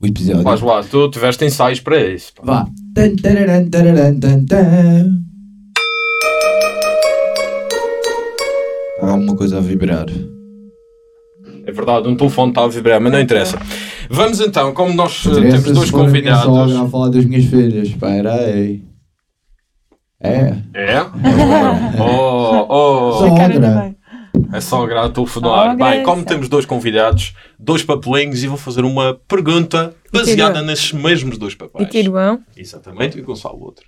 o 0.00 0.06
episódio. 0.06 0.42
Vais 0.42 0.60
lá, 0.60 0.82
tu 0.82 1.10
tiveste 1.10 1.44
ensaios 1.44 1.80
para 1.80 2.00
isso. 2.06 2.32
pá. 2.34 2.42
Vá. 2.44 2.66
Tan, 2.94 3.16
tararam, 3.16 3.68
tararam, 3.70 4.20
tan, 4.20 4.44
tan. 4.44 5.29
Alguma 9.30 9.36
coisa 9.36 9.58
a 9.58 9.60
vibrar. 9.60 10.06
É 11.64 11.72
verdade, 11.72 12.08
um 12.08 12.16
telefone 12.16 12.50
está 12.50 12.64
a 12.64 12.68
vibrar, 12.68 13.00
mas 13.00 13.12
não 13.12 13.20
interessa. 13.20 13.58
Vamos 14.08 14.40
então, 14.40 14.72
como 14.74 14.92
nós 14.92 15.24
eh, 15.26 15.30
Interessa 15.30 15.62
temos 15.62 15.72
dois 15.72 15.88
a 15.88 15.90
sogra 15.92 16.06
convidados. 16.06 16.76
a 16.76 16.88
falar 16.88 17.08
das 17.10 17.24
minhas 17.24 17.44
filhas. 17.44 17.88
Espera 17.88 18.34
aí. 18.34 18.82
É. 20.20 20.56
É? 20.74 21.00
Oh, 21.98 22.66
oh, 22.68 23.24
A 23.24 23.36
cara 23.36 23.52
Sogra. 23.54 23.96
É 24.52 24.60
só 24.60 24.84
a 24.84 25.08
telefonar. 25.10 25.70
Sogra, 25.70 25.90
Bem, 25.90 26.02
como 26.02 26.24
temos 26.24 26.48
dois 26.48 26.66
convidados, 26.66 27.34
dois 27.58 27.82
papelinhos 27.82 28.42
e 28.42 28.48
vou 28.48 28.56
fazer 28.56 28.84
uma 28.84 29.14
pergunta 29.28 29.94
baseada 30.12 30.62
nesses 30.62 30.92
mesmos 30.92 31.38
dois 31.38 31.52
E 31.54 31.56
papéis. 31.56 31.88
Tiruão. 31.90 32.40
Exatamente, 32.56 33.18
e 33.18 33.20
o 33.20 33.24
Gonçalo 33.24 33.58
o 33.58 33.64
outro. 33.64 33.86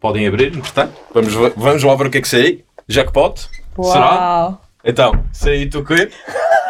Podem 0.00 0.26
abrir, 0.26 0.56
entretanto. 0.56 0.94
Vamos, 1.12 1.34
vamos 1.56 1.82
lá 1.82 1.94
ver 1.96 2.06
o 2.06 2.10
que 2.10 2.18
é 2.18 2.20
que 2.20 2.28
sai. 2.28 2.64
Jackpot? 2.88 3.48
Será? 3.82 4.14
Uau. 4.14 4.60
Então, 4.84 5.24
sei 5.32 5.68
tu 5.68 5.84
quê? 5.84 6.10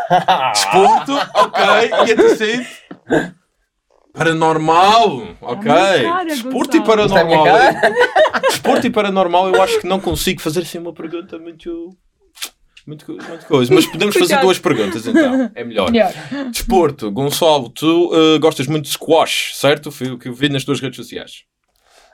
Desporto, 0.52 1.12
ok. 1.34 1.62
E 2.07 2.12
a 2.12 2.16
terceiro? 2.16 2.66
Paranormal, 4.12 5.36
ok. 5.42 5.70
Minha 5.70 6.02
cara, 6.02 6.24
Desporto 6.24 6.76
e 6.76 6.80
é 6.80 6.82
paranormal. 6.82 7.46
Desporto 8.48 8.86
e 8.86 8.90
paranormal, 8.90 9.54
eu 9.54 9.62
acho 9.62 9.80
que 9.80 9.86
não 9.86 10.00
consigo 10.00 10.40
fazer 10.40 10.61
assim 10.61 10.78
uma 10.78 10.94
pergunta 10.94 11.38
muito. 11.38 11.90
Muito, 12.86 13.04
muito 13.12 13.46
coisa. 13.46 13.74
Mas 13.74 13.84
podemos 13.84 14.16
fazer 14.16 14.40
duas 14.40 14.59
perguntas 14.59 15.07
então. 15.07 15.50
É 15.54 15.64
melhor. 15.64 15.90
Melhor. 15.90 16.12
Desporto, 16.50 17.11
Gonçalo, 17.11 17.68
tu 17.68 18.12
eh, 18.14 18.38
gostas 18.38 18.68
muito 18.68 18.84
de 18.84 18.90
squash, 18.92 19.57
certo? 19.57 19.90
Foi 19.90 20.12
o 20.12 20.18
que 20.18 20.28
eu 20.28 20.32
vi 20.32 20.48
nas 20.48 20.64
tuas 20.64 20.80
redes 20.80 20.96
sociais. 20.96 21.42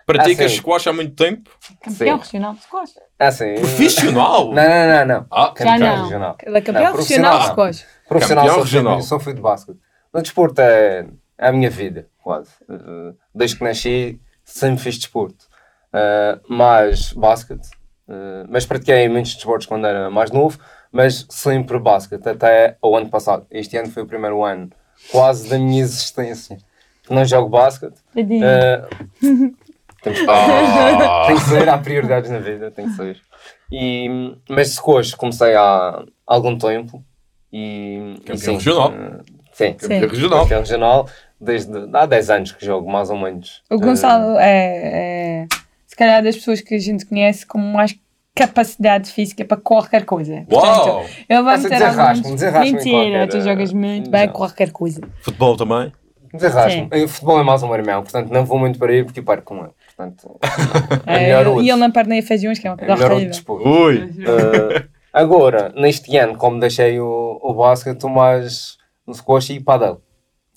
Praticas 0.06 0.46
Ah, 0.46 0.48
sim. 0.48 0.56
squash 0.56 0.86
há 0.86 0.92
muito 0.92 1.14
tempo? 1.14 1.50
Campeão 1.82 2.18
Sim. 2.18 2.24
regional 2.24 2.54
de 2.54 2.62
squash. 2.62 2.90
Ah, 3.18 3.30
sim. 3.30 3.54
Profissional? 3.54 4.52
Não, 4.52 4.62
não, 4.62 4.88
não, 4.88 5.06
não. 5.06 5.26
Ah, 5.30 5.52
Campeão 5.54 5.78
não. 5.78 6.02
regional. 6.04 6.36
Ele 6.42 6.58
é 6.58 6.60
campeão 6.60 6.84
Não, 6.84 6.92
profissional 6.92 7.32
de 7.38 7.54
profissional. 7.54 7.72
squash. 7.74 7.86
Profissional 8.08 8.44
Campeão 8.46 8.54
só 8.62 8.66
fui, 8.68 8.78
regional. 8.78 9.02
só 9.02 9.20
fui 9.20 9.34
de 9.34 9.40
basquete. 9.40 9.78
No 10.12 10.22
desporto 10.22 10.60
é, 10.60 11.06
é 11.38 11.48
a 11.48 11.52
minha 11.52 11.70
vida, 11.70 12.08
quase. 12.22 12.50
Uh, 12.68 13.16
Desde 13.34 13.56
que 13.56 13.64
nasci, 13.64 14.20
sempre 14.44 14.82
fiz 14.82 14.96
desporto. 14.98 15.46
Uh, 15.92 16.52
mais 16.52 17.12
basquete. 17.12 17.68
Uh, 18.08 18.44
mas 18.48 18.66
pratiquei 18.66 19.08
muitos 19.08 19.34
desportos 19.34 19.66
quando 19.66 19.86
era 19.86 20.10
mais 20.10 20.30
novo, 20.30 20.58
mas 20.90 21.26
sempre 21.30 21.78
basquete, 21.78 22.26
até 22.28 22.76
o 22.82 22.96
ano 22.96 23.08
passado. 23.08 23.46
Este 23.50 23.76
ano 23.76 23.88
foi 23.90 24.02
o 24.02 24.06
primeiro 24.06 24.42
ano 24.44 24.70
quase 25.10 25.48
da 25.48 25.58
minha 25.58 25.80
existência. 25.82 26.58
que 27.02 27.12
Não 27.14 27.24
jogo 27.24 27.48
basquete. 27.48 27.94
Tadinho. 28.14 28.44
Uh, 28.46 29.56
tem, 30.02 30.12
que, 30.12 30.26
Ah. 30.28 31.24
tem 31.28 31.36
que 31.36 31.42
ser, 31.42 31.68
há 31.68 31.78
prioridades 31.78 32.30
na 32.30 32.38
vida, 32.38 32.70
tem 32.70 32.86
que 32.86 32.94
ser. 32.94 33.20
E, 33.70 34.08
mas 34.48 34.70
squash 34.74 35.14
comecei 35.14 35.54
há 35.54 36.02
algum 36.26 36.56
tempo. 36.58 37.02
E, 37.52 38.14
Campeão 38.24 38.34
e 38.34 38.38
sim, 38.38 38.52
regional. 38.54 38.90
uh, 38.92 39.22
sim, 39.52 39.76
Sim. 39.78 39.98
Regional. 39.98 40.40
campeão 40.42 40.60
regional. 40.60 41.08
Desde 41.40 41.72
há 41.92 42.06
10 42.06 42.30
anos 42.30 42.52
que 42.52 42.64
jogo, 42.64 42.90
mais 42.90 43.10
ou 43.10 43.18
menos. 43.18 43.62
O 43.70 43.76
Gonçalo 43.78 44.38
é, 44.38 45.42
é, 45.42 45.46
se 45.86 45.96
calhar, 45.96 46.22
das 46.22 46.36
pessoas 46.36 46.60
que 46.60 46.74
a 46.74 46.78
gente 46.78 47.04
conhece 47.04 47.44
com 47.44 47.58
mais 47.58 47.98
capacidade 48.34 49.10
física 49.10 49.44
para 49.44 49.56
qualquer 49.56 50.04
coisa. 50.04 50.46
Uau! 50.50 51.04
ele 51.28 51.42
vai 51.42 51.54
Essa 51.56 51.68
meter 51.68 51.82
em 52.64 52.72
Mentira, 52.72 52.92
qualquer, 52.92 53.28
tu 53.28 53.40
jogas 53.40 53.72
muito 53.72 54.08
eh, 54.08 54.10
bem 54.10 54.26
não. 54.28 54.32
qualquer 54.32 54.70
coisa. 54.70 55.00
Futebol 55.20 55.56
também? 55.56 55.88
Uh, 56.32 56.36
Desarrasco-me. 56.38 56.88
Eh, 56.92 57.06
Futebol 57.08 57.40
é 57.40 57.44
mais 57.44 57.62
um 57.62 57.74
irmão, 57.74 58.02
portanto 58.02 58.30
não 58.30 58.44
vou 58.44 58.58
muito 58.58 58.78
para 58.78 58.92
aí 58.92 59.04
porque 59.04 59.20
perco 59.20 59.44
com 59.54 59.64
ele. 59.64 59.72
Portanto, 60.10 60.38
é 61.06 61.14
É, 61.16 61.20
melhor 61.26 61.46
outro. 61.48 61.62
e 61.62 61.70
ele 61.70 61.78
não 61.80 61.90
perde 61.90 62.10
nem 62.10 62.18
a 62.18 62.22
feijões, 62.22 62.58
que 62.58 62.66
é 62.66 62.70
uma 62.70 62.76
É 62.80 62.86
coisa 62.86 62.94
melhor 62.94 63.12
outro 63.12 63.28
desporto. 63.28 63.68
Ui! 63.68 63.96
Uh, 63.96 64.88
agora, 65.12 65.72
neste 65.76 66.16
ano, 66.16 66.36
como 66.36 66.58
deixei 66.60 66.98
o, 67.00 67.38
o 67.42 67.54
basquete, 67.54 67.94
estou 67.96 68.10
mais 68.10 68.76
no 69.06 69.14
squash 69.14 69.50
e 69.50 69.60
padel. 69.60 70.00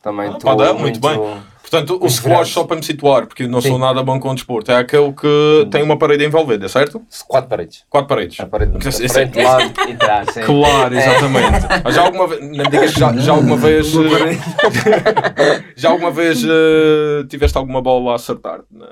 Também 0.02 0.30
Ah, 0.30 0.38
padel, 0.42 0.78
muito 0.78 1.00
bem. 1.00 1.20
Portanto, 1.62 1.96
o 1.96 2.00
Muito 2.02 2.12
squash, 2.14 2.50
só 2.50 2.64
para 2.64 2.76
me 2.76 2.84
situar, 2.84 3.26
porque 3.26 3.42
eu 3.42 3.50
não 3.50 3.60
sou 3.60 3.72
Sim. 3.74 3.80
nada 3.80 4.04
bom 4.04 4.20
com 4.20 4.36
desporto, 4.36 4.72
é 4.72 4.76
aquele 4.78 5.12
que 5.14 5.68
tem 5.72 5.82
uma 5.82 5.98
parede 5.98 6.24
envolvida, 6.24 6.70
certo? 6.70 7.02
Quatro 7.28 7.50
paredes. 7.50 7.84
Quatro 7.90 8.08
paredes. 8.08 8.40
A 8.40 8.46
parede 8.46 8.78
Isso- 8.88 9.00
de 9.00 9.06
isso- 9.06 9.14
frente, 9.16 9.42
lado 9.42 9.74
e 9.90 9.96
trás. 9.96 10.28
sim. 10.32 10.42
Claro, 10.42 10.96
exatamente. 10.96 11.66
Mas 11.84 11.96
Já 11.96 12.04
alguma 12.04 12.28
vez, 12.28 12.40
não 12.56 12.66
digas 12.66 12.94
que 12.94 13.00
já, 13.00 13.14
já 13.18 13.32
alguma 13.32 13.58
vez, 13.58 13.88
eh, 13.96 15.64
já 15.76 15.90
alguma 15.90 16.12
vez 16.12 16.44
eh, 16.44 17.24
tiveste 17.30 17.58
alguma 17.58 17.82
bola 17.82 18.12
a 18.12 18.16
acertar 18.16 18.60
na 18.70 18.86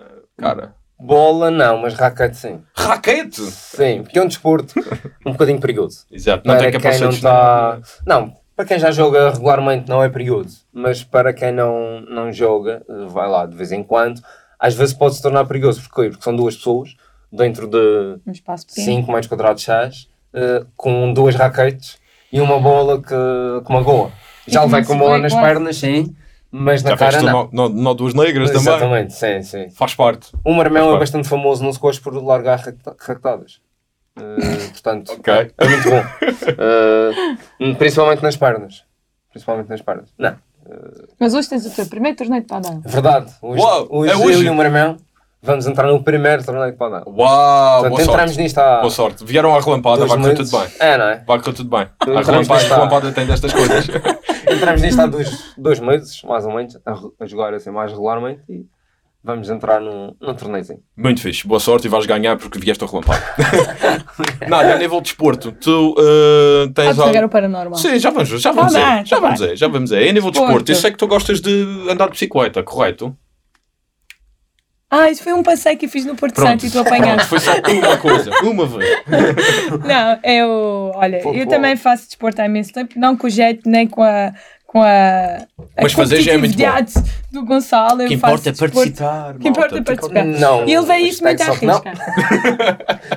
cara? 0.44 0.76
Bola 1.00 1.50
não, 1.52 1.80
mas 1.80 1.94
raquete 1.96 2.38
sim. 2.38 2.62
Raquete! 2.76 3.42
Sim, 3.42 4.04
porque 4.04 4.18
é 4.20 4.22
um 4.24 4.28
desporto 4.28 4.74
um 5.26 5.32
bocadinho 5.32 5.60
perigoso. 5.60 6.06
Exato, 6.12 6.48
não 6.48 6.56
para 6.56 6.72
tem 6.72 6.72
quem 6.72 6.80
não 6.80 6.84
capacetes. 6.92 7.16
está. 7.16 7.80
Não, 8.06 8.34
para 8.56 8.66
quem 8.66 8.80
já 8.80 8.92
joga 8.92 9.32
regularmente 9.32 9.90
não 9.90 10.02
é 10.04 10.08
perigoso. 10.10 10.60
Mas 10.72 11.04
para 11.04 11.34
quem 11.34 11.52
não, 11.52 12.02
não 12.02 12.32
joga, 12.32 12.84
vai 13.10 13.28
lá 13.28 13.46
de 13.46 13.56
vez 13.56 13.72
em 13.72 13.84
quando, 13.84 14.22
às 14.60 14.74
vezes 14.76 14.94
pode 14.94 15.16
se 15.16 15.22
tornar 15.22 15.46
perigoso. 15.46 15.82
Porquê? 15.90 16.10
Porque 16.10 16.24
são 16.24 16.36
duas 16.36 16.56
pessoas 16.56 16.96
dentro 17.32 17.68
de 17.68 18.20
Um 18.26 18.32
espaço 18.32 18.66
pequeno. 18.68 18.86
5 18.86 19.12
metros 19.12 19.28
quadrados 19.28 19.64
chás, 19.64 20.08
eh, 20.34 20.64
com 20.78 21.12
duas 21.12 21.36
raquetes 21.36 21.98
e 22.32 22.40
uma 22.40 22.60
bola 22.60 23.02
que, 23.02 23.66
que 23.66 23.74
magoa. 23.74 24.12
Já 24.48 24.64
levei 24.64 24.82
não 24.82 24.88
com 24.88 24.98
bola 24.98 25.18
nas 25.18 25.34
quase. 25.34 25.48
pernas, 25.48 25.76
sim, 25.78 26.16
mas 26.56 26.84
na 26.84 26.92
Já 26.92 26.98
cara 26.98 27.22
não. 27.24 27.50
nó, 27.52 27.68
nó 27.70 27.94
duas 27.96 28.14
negras 28.14 28.50
também. 28.52 28.62
Exatamente, 28.62 29.14
sim, 29.14 29.42
sim. 29.42 29.70
Faz 29.72 29.96
parte. 29.96 30.30
O 30.46 30.54
Faz 30.54 30.96
é 30.96 31.00
bastante 31.00 31.28
famoso 31.28 31.64
no 31.64 31.74
squash 31.74 31.98
por 32.00 32.14
largar 32.24 32.60
raqueta- 32.60 32.96
raquetadas. 33.00 33.60
Eh, 34.16 34.68
portanto, 34.72 35.12
Ok. 35.14 35.34
é 35.58 35.68
muito 35.68 35.90
bom. 35.90 36.04
Eh, 37.60 37.74
principalmente 37.80 38.22
nas 38.22 38.38
pernas. 38.38 38.84
Principalmente 39.32 39.70
nas 39.70 39.82
pernas. 39.82 40.10
Não, 40.18 40.36
Mas 41.20 41.34
hoje 41.34 41.50
tens 41.50 41.66
o 41.66 41.72
teu 41.72 41.88
primeiro 41.88 42.16
torneio 42.16 42.42
de 42.44 42.48
padel. 42.48 42.80
verdade. 42.86 43.32
Hoje, 43.42 43.62
Uau, 43.62 43.88
hoje, 43.90 44.12
é 44.12 44.16
hoje? 44.16 44.34
eu 44.38 44.44
e 44.44 44.50
o 44.50 44.54
meu 44.56 44.64
irmão 44.66 44.98
vamos 45.42 45.66
entrar 45.68 45.88
no 45.88 46.02
primeiro 46.04 46.44
torneio 46.46 46.72
de 46.72 46.78
padel. 46.78 47.04
Uau, 47.08 47.82
Portanto, 47.82 47.90
boa 47.90 48.02
entramos 48.04 48.32
sorte. 48.32 48.42
nisto 48.44 48.58
há 48.60 48.80
Boa 48.80 48.90
sorte. 48.92 49.26
Vieram 49.26 49.54
à 49.56 49.60
relampada, 49.60 50.06
vai 50.06 50.18
correr 50.18 50.36
tudo 50.36 50.52
bem. 50.52 50.68
É, 50.80 50.98
não 50.98 51.06
é? 51.06 51.24
Vai 51.28 51.40
correr 51.40 51.54
tudo 51.54 51.70
bem. 51.70 51.80
A 51.80 52.04
Entramos 52.04 52.28
relampada, 52.28 52.60
nisto 52.60 52.72
a 52.72 52.76
relampada 52.78 53.12
tem 53.12 53.26
destas 53.26 53.52
coisas. 53.54 53.88
Entramos 54.54 54.82
nisto 54.82 55.02
há 55.02 55.06
dois, 55.06 55.54
dois 55.58 55.80
meses, 55.80 56.22
mais 56.24 56.46
ou 56.46 56.54
menos, 56.54 56.78
a, 56.86 56.94
a 57.20 57.26
jogar 57.26 57.54
assim 57.54 57.72
mais 57.72 57.92
regularmente 57.92 58.42
e 58.50 58.66
vamos 59.24 59.50
entrar 59.50 59.80
num, 59.80 60.14
num 60.20 60.34
torneiozinho. 60.34 60.80
Muito 60.98 61.22
fixe, 61.22 61.48
boa 61.48 61.60
sorte 61.60 61.88
e 61.88 61.90
vais 61.90 62.06
ganhar 62.06 62.38
porque 62.38 62.60
vieste 62.60 62.84
ao 62.84 62.90
relampado. 62.90 63.24
Nada, 64.48 64.76
a 64.76 64.78
nível 64.78 64.98
de 64.98 65.04
desporto, 65.04 65.52
tu 65.54 65.96
uh, 65.98 66.72
tens 66.74 67.00
algo... 67.00 67.26
o 67.26 67.30
paranormal. 67.30 67.76
Sim, 67.80 67.98
já 67.98 68.10
vamos, 68.10 68.30
já 68.30 68.52
vamos 68.52 68.74
Tá 68.74 68.96
aí, 68.96 69.06
já 69.06 69.20
vamos 69.20 69.40
bem. 69.40 69.50
aí, 69.50 69.56
já 69.56 69.68
vamos 69.68 69.92
aí. 69.94 70.10
A 70.10 70.14
nível 70.14 70.32
de 70.32 70.40
desporto, 70.40 70.72
eu 70.72 70.76
sei 70.76 70.92
que 70.92 70.98
tu 70.98 71.08
gostas 71.08 71.40
de 71.40 71.88
andar 71.90 72.06
de 72.06 72.12
bicicleta, 72.12 72.62
correto? 72.62 73.16
Ah, 74.96 75.10
isso 75.10 75.24
foi 75.24 75.34
um 75.34 75.42
passeio 75.42 75.76
que 75.76 75.88
fiz 75.88 76.06
no 76.06 76.16
Porto 76.16 76.36
Pronto, 76.36 76.50
Santo 76.50 76.66
e 76.68 76.70
tu 76.70 76.74
pronto, 76.84 76.88
apanhaste. 76.88 77.28
foi 77.28 77.40
só 77.40 77.52
uma 77.52 77.98
coisa, 77.98 78.30
uma 78.44 78.68
vez. 78.68 79.02
Não, 79.88 80.20
eu, 80.24 80.92
olha, 80.94 81.18
Pouco 81.18 81.36
eu 81.36 81.48
também 81.48 81.76
faço 81.76 82.06
desporto 82.06 82.40
há 82.40 82.46
imenso 82.46 82.72
tempo, 82.72 82.94
não 83.00 83.18
com 83.18 83.26
o 83.26 83.30
jeito 83.30 83.68
nem 83.68 83.88
com 83.88 84.04
a. 84.04 84.32
Com 84.68 84.84
a, 84.84 85.38
a 85.78 85.82
Mas 85.82 85.94
fazer 85.94 86.22
já 86.22 86.34
é 86.34 86.38
muito 86.38 86.56
bom. 86.56 86.64
Do 87.34 87.44
Gonçalo. 87.46 88.02
Eu 88.04 88.08
que 88.08 88.18
faço 88.18 88.34
importa 88.34 88.50
é 88.50 88.52
desporto. 88.52 88.76
participar. 88.76 89.38
Que 89.40 89.48
importa 89.50 89.78
é 89.78 89.82
participar. 89.82 90.24
Não. 90.26 90.60
E 90.68 90.72
ele 90.74 90.80
leva 90.82 91.00
isso 91.00 91.24
muito 91.24 91.42
à 91.42 91.46
risca. 91.52 91.94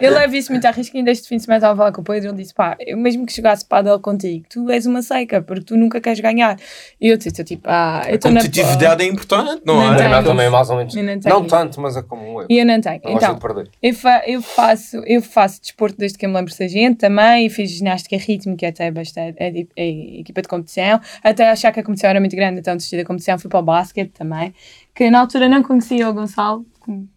ele 0.01 0.11
leva 0.15 0.37
isso 0.37 0.51
muito 0.53 0.65
à 0.65 0.71
risca. 0.71 0.97
Ainda 0.99 1.11
este 1.11 1.29
fim 1.29 1.37
de 1.37 1.43
semana 1.43 1.59
estava 1.59 1.75
a 1.75 1.77
falar 1.77 1.93
com 1.93 2.01
o 2.01 2.05
Pedro. 2.05 2.31
Ele 2.31 2.37
disse: 2.39 2.55
pá, 2.55 2.77
eu 2.81 2.97
mesmo 2.97 3.27
que 3.27 3.33
chegasse 3.33 3.65
para 3.65 3.99
contigo, 3.99 4.45
tu 4.49 4.71
és 4.71 4.87
uma 4.87 5.03
seca, 5.03 5.43
porque 5.43 5.65
tu 5.65 5.77
nunca 5.77 6.01
queres 6.01 6.21
ganhar. 6.21 6.57
E 7.01 7.09
eu 7.09 7.17
disse: 7.17 7.45
tipo, 7.45 7.63
ah, 7.69 8.03
eu 8.07 8.13
A 8.13 8.15
estou 8.17 8.31
na. 8.31 8.41
competitividade 8.41 9.03
é 9.05 9.07
importante, 9.07 9.63
não 9.65 9.77
Não 9.77 9.95
é? 9.95 10.09
Não, 10.09 10.25
também 10.25 10.47
é 10.47 10.51
mais 10.51 10.71
ou 10.71 10.77
menos. 10.77 10.95
Não 10.95 11.05
Não 11.27 11.45
tanto, 11.45 11.81
mas 11.81 11.97
é 11.97 12.03
como 12.03 12.41
eu. 12.43 12.47
E 12.49 12.59
eu 12.59 12.67
não 12.67 12.81
tenho. 12.81 13.01
Não 13.05 13.13
gosto 13.13 13.25
Então, 13.25 13.35
de 13.35 13.41
perder. 13.41 13.71
eu, 13.83 13.95
fa- 13.95 14.23
eu 14.27 14.43
faço, 14.43 14.97
eu 15.07 15.23
faço 15.23 15.61
desporto 15.61 15.97
desde 15.99 16.17
que 16.19 16.25
eu 16.25 16.31
me 16.31 16.37
lembro 16.37 16.51
de 16.51 16.57
ser 16.57 16.69
gente 16.69 16.97
também, 16.99 17.49
fiz 17.51 17.71
ginástica 17.71 18.17
rítmica 18.17 18.69
até 18.69 18.91
bastante, 18.91 19.37
é, 19.39 19.51
di- 19.51 19.69
é 19.77 19.89
equipa 20.21 20.43
de 20.43 20.49
competição, 20.49 21.01
até 21.23 21.49
achar 21.51 21.73
que 21.73 21.81
a 21.81 21.83
competição 21.83 22.11
era 22.11 22.21
muito 22.21 22.35
grande, 22.35 22.61
então 22.61 22.75
desisti 22.77 22.97
da 22.97 23.05
competição, 23.05 23.39
fui 23.39 23.51
para 23.51 23.59
o 23.61 23.63
basquete 23.63 24.06
também, 24.13 24.55
que 24.95 25.11
na 25.11 25.21
altura 25.21 25.49
não 25.49 25.63
conhecia 25.63 26.09
o 26.09 26.13
Gonçalo, 26.13 26.65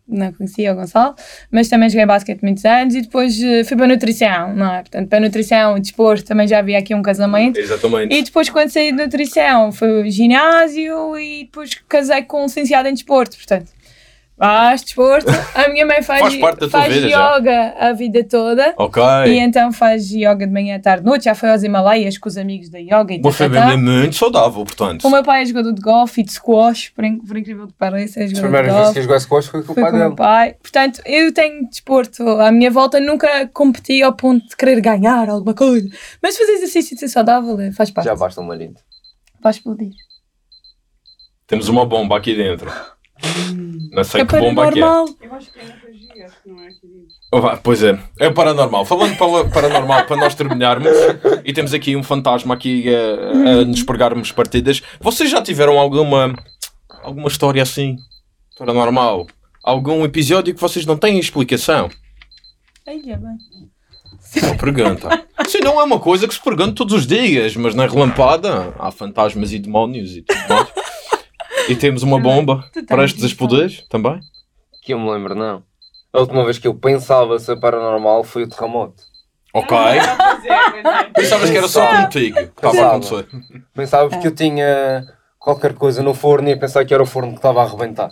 não 0.07 0.33
conhecia 0.33 0.73
o 0.73 0.75
Gonçalo, 0.75 1.15
mas 1.51 1.67
também 1.67 1.89
joguei 1.89 2.05
basquete 2.05 2.41
muitos 2.41 2.65
anos 2.65 2.95
e 2.95 3.01
depois 3.01 3.41
eh, 3.41 3.63
fui 3.63 3.77
para 3.77 3.85
a 3.85 3.89
nutrição, 3.89 4.55
não 4.55 4.73
é? 4.73 4.81
Portanto, 4.81 5.07
para 5.07 5.17
a 5.19 5.21
nutrição 5.21 5.77
e 5.77 5.81
desporto 5.81 6.25
também 6.25 6.47
já 6.47 6.59
havia 6.59 6.79
aqui 6.79 6.95
um 6.95 7.01
casamento. 7.01 7.59
Exatamente. 7.59 8.15
E 8.15 8.23
depois, 8.23 8.49
quando 8.49 8.69
saí 8.69 8.91
de 8.91 8.97
nutrição, 8.97 9.71
foi 9.71 10.01
o 10.01 10.09
ginásio 10.09 11.17
e 11.17 11.43
depois 11.45 11.75
casei 11.87 12.23
com 12.23 12.41
um 12.41 12.45
licenciado 12.45 12.87
em 12.87 12.93
desporto. 12.93 13.37
Portanto, 13.37 13.71
faz 14.39 14.81
desporto. 14.81 15.27
A 15.53 15.67
minha 15.69 15.85
mãe 15.85 16.01
faz, 16.01 16.21
Faz 16.21 16.35
parte 16.37 16.59
da 16.61 16.67
tua 16.69 16.79
faz 16.81 16.93
vida 16.93 17.09
já. 17.09 17.35
yoga 17.37 17.75
a 17.77 17.93
vida 17.93 18.23
toda. 18.23 18.73
Ok. 18.77 19.03
E 19.27 19.37
então 19.37 19.71
faz 19.71 20.09
yoga 20.11 20.47
de 20.47 20.51
manhã, 20.51 20.77
à 20.77 20.79
tarde, 20.79 21.05
noite. 21.05 21.25
Já 21.25 21.35
foi 21.35 21.51
aos 21.51 21.61
Himalaias 21.61 22.17
com 22.17 22.27
os 22.29 22.37
amigos 22.37 22.69
da 22.69 22.79
yoga 22.79 23.13
e 23.13 23.19
Uma 23.19 23.31
família 23.31 23.77
muito 23.77 24.15
saudável, 24.15 24.63
portanto. 24.63 25.05
O 25.05 25.11
meu 25.11 25.21
pai 25.23 25.43
é 25.43 25.45
jogador 25.45 25.73
de 25.73 25.81
golfe 25.81 26.21
e 26.21 26.23
de 26.23 26.31
squash, 26.31 26.89
por, 26.89 27.03
in- 27.03 27.19
por 27.19 27.37
incrível 27.37 27.67
que 27.67 27.73
pareça, 27.73 28.21
é 28.21 28.23
As 28.23 28.31
jogador 28.31 28.47
de 28.47 28.53
primeiras 28.53 28.73
vezes 28.79 28.93
que 28.93 29.01
jogasse 29.03 29.27
com 29.27 29.41
foi 29.41 29.63
com 29.63 29.71
o 29.73 29.75
pai 29.75 29.83
com 29.91 29.95
o 29.95 29.99
meu 29.99 30.09
dele. 30.09 30.15
pai. 30.17 30.55
Portanto, 30.61 31.01
eu 31.05 31.33
tenho 31.33 31.67
desporto 31.69 32.27
à 32.39 32.51
minha 32.51 32.71
volta, 32.71 32.99
nunca 32.99 33.47
competi 33.53 34.01
ao 34.01 34.13
ponto 34.13 34.47
de 34.47 34.55
querer 34.55 34.79
ganhar 34.81 35.29
alguma 35.29 35.53
coisa. 35.53 35.87
Mas 36.23 36.37
fazer 36.37 36.53
exercício 36.53 36.95
e 36.95 36.97
ser 36.97 37.07
saudável 37.09 37.59
é- 37.59 37.71
faz 37.71 37.91
parte. 37.91 38.05
Já 38.07 38.15
basta 38.15 38.39
uma 38.39 38.55
linda. 38.55 38.79
Vai 39.41 39.51
explodir. 39.51 39.91
Temos 41.47 41.67
uma 41.67 41.85
bomba 41.85 42.17
aqui 42.17 42.35
dentro. 42.35 42.71
Não 43.91 44.03
sei 44.03 44.21
É 44.21 44.25
que 44.25 44.39
bomba 44.39 44.71
que 44.71 44.79
é. 44.79 44.83
Eu 44.83 45.33
acho 45.33 45.51
que 45.51 45.59
é 45.59 45.63
que 45.63 46.49
não 46.49 46.61
é 46.61 46.67
aqui 46.67 46.87
dentro. 46.87 47.19
Oh, 47.31 47.41
vá, 47.41 47.57
Pois 47.57 47.83
é, 47.83 47.99
é 48.19 48.27
o 48.27 48.33
paranormal. 48.33 48.85
Falando 48.85 49.15
para 49.17 49.45
paranormal, 49.49 50.05
para 50.05 50.15
nós 50.15 50.35
terminarmos, 50.35 50.91
e 51.45 51.53
temos 51.53 51.73
aqui 51.73 51.95
um 51.95 52.03
fantasma 52.03 52.53
aqui 52.53 52.85
a, 52.93 53.61
a 53.61 53.65
nos 53.65 53.83
pregarmos 53.83 54.31
partidas. 54.31 54.81
Vocês 54.99 55.29
já 55.29 55.41
tiveram 55.41 55.77
alguma, 55.77 56.33
alguma 57.03 57.27
história 57.27 57.61
assim, 57.61 57.97
paranormal? 58.57 59.27
Algum 59.63 60.03
episódio 60.05 60.53
que 60.55 60.61
vocês 60.61 60.85
não 60.85 60.97
têm 60.97 61.19
explicação? 61.19 61.89
Ai, 62.87 63.01
é 63.07 63.17
bem. 63.17 63.37
Não 64.43 64.57
pergunta. 64.57 65.25
Sim, 65.47 65.59
não 65.59 65.79
é 65.79 65.83
uma 65.83 65.99
coisa 65.99 66.27
que 66.27 66.33
se 66.33 66.41
pergunta 66.41 66.73
todos 66.73 66.93
os 66.93 67.07
dias, 67.07 67.55
mas 67.55 67.73
na 67.73 67.87
relampada 67.87 68.73
há 68.77 68.91
fantasmas 68.91 69.51
e 69.53 69.59
demónios 69.59 70.15
e 70.15 70.21
tudo 70.21 70.39
mais. 70.49 70.67
E 71.69 71.75
temos 71.75 72.03
uma 72.03 72.19
bomba 72.19 72.65
Tu 72.73 72.83
tens 72.83 72.85
prestes 72.87 73.23
a 73.23 73.25
isso. 73.25 73.33
explodir 73.35 73.85
também. 73.89 74.19
Que 74.81 74.93
eu 74.93 74.99
me 74.99 75.09
lembro, 75.11 75.35
não. 75.35 75.63
A 76.11 76.19
última 76.19 76.43
vez 76.43 76.57
que 76.57 76.67
eu 76.67 76.73
pensava 76.73 77.37
ser 77.39 77.57
paranormal 77.59 78.23
foi 78.23 78.43
o 78.43 78.49
terremoto. 78.49 79.03
Ok. 79.53 79.75
Ah, 79.77 80.39
é, 80.43 80.79
é. 80.79 81.03
Pensavas 81.13 81.49
que 81.49 81.57
era 81.57 81.67
só 81.67 81.85
contigo 81.87 82.35
que 82.35 82.41
estava 82.43 82.67
a 82.67 82.71
Pensava. 82.71 82.89
acontecer. 82.89 83.27
Pensava 83.73 84.09
porque 84.09 84.27
eu 84.27 84.35
tinha 84.35 85.05
qualquer 85.39 85.73
coisa 85.73 86.01
no 86.03 86.13
forno 86.13 86.47
e 86.47 86.51
ia 86.51 86.57
pensar 86.59 86.83
que 86.85 86.93
era 86.93 87.01
o 87.01 87.05
forno 87.05 87.31
que 87.31 87.37
estava 87.37 87.61
a 87.61 87.65
arrebentar. 87.65 88.11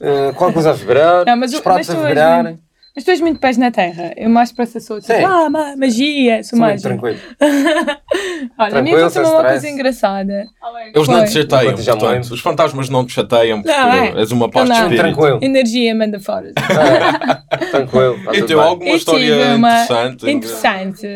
Uh, 0.00 0.32
qualquer 0.34 0.54
coisa 0.54 0.70
a 0.70 0.72
vibrar, 0.72 1.24
Não, 1.26 1.36
mas 1.36 1.52
os 1.52 1.60
pratos 1.60 1.88
mas 1.88 1.96
a 1.96 2.00
és 2.00 2.08
vibrarem. 2.08 2.60
Mas 2.94 3.04
tu 3.04 3.10
és 3.12 3.20
muito 3.20 3.38
pés 3.38 3.56
na 3.56 3.70
terra. 3.70 4.12
Eu 4.16 4.28
mais 4.28 4.50
para 4.50 4.64
essa 4.64 4.80
sou 4.80 5.00
tipo, 5.00 5.12
Sim. 5.12 5.24
ah, 5.24 5.48
ma- 5.48 5.76
magia, 5.76 6.42
sou 6.42 6.58
Sou 6.58 6.58
muito 6.58 6.70
mágica. 6.72 6.88
tranquilo. 6.88 7.18
Olha, 8.58 8.78
a 8.78 8.82
mim 8.82 8.90
aconteceu 8.94 9.22
uma 9.22 9.44
coisa 9.44 9.68
engraçada. 9.68 10.46
Eles 10.94 11.08
não 11.08 11.24
te 11.24 11.30
chateiam, 11.32 11.74
portanto, 11.74 12.30
os 12.32 12.40
fantasmas 12.40 12.88
não 12.88 13.06
te 13.06 13.12
chateiam 13.12 13.62
porque 13.62 13.76
Não, 13.76 13.92
é. 13.92 14.20
és 14.20 14.30
uma 14.32 14.50
paz 14.50 14.68
de. 14.88 14.96
Tranquilo. 14.96 15.38
Energia 15.42 15.94
manda 15.94 16.18
fora. 16.20 16.50
É, 17.52 17.56
tranquilo. 17.66 18.16
Então, 18.32 18.46
bem. 18.58 18.66
alguma 18.66 18.90
Eu 18.90 18.96
história 18.96 19.20
tive 19.20 19.54
uma 19.54 19.82
interessante? 19.82 20.30
Interessante. 20.30 21.06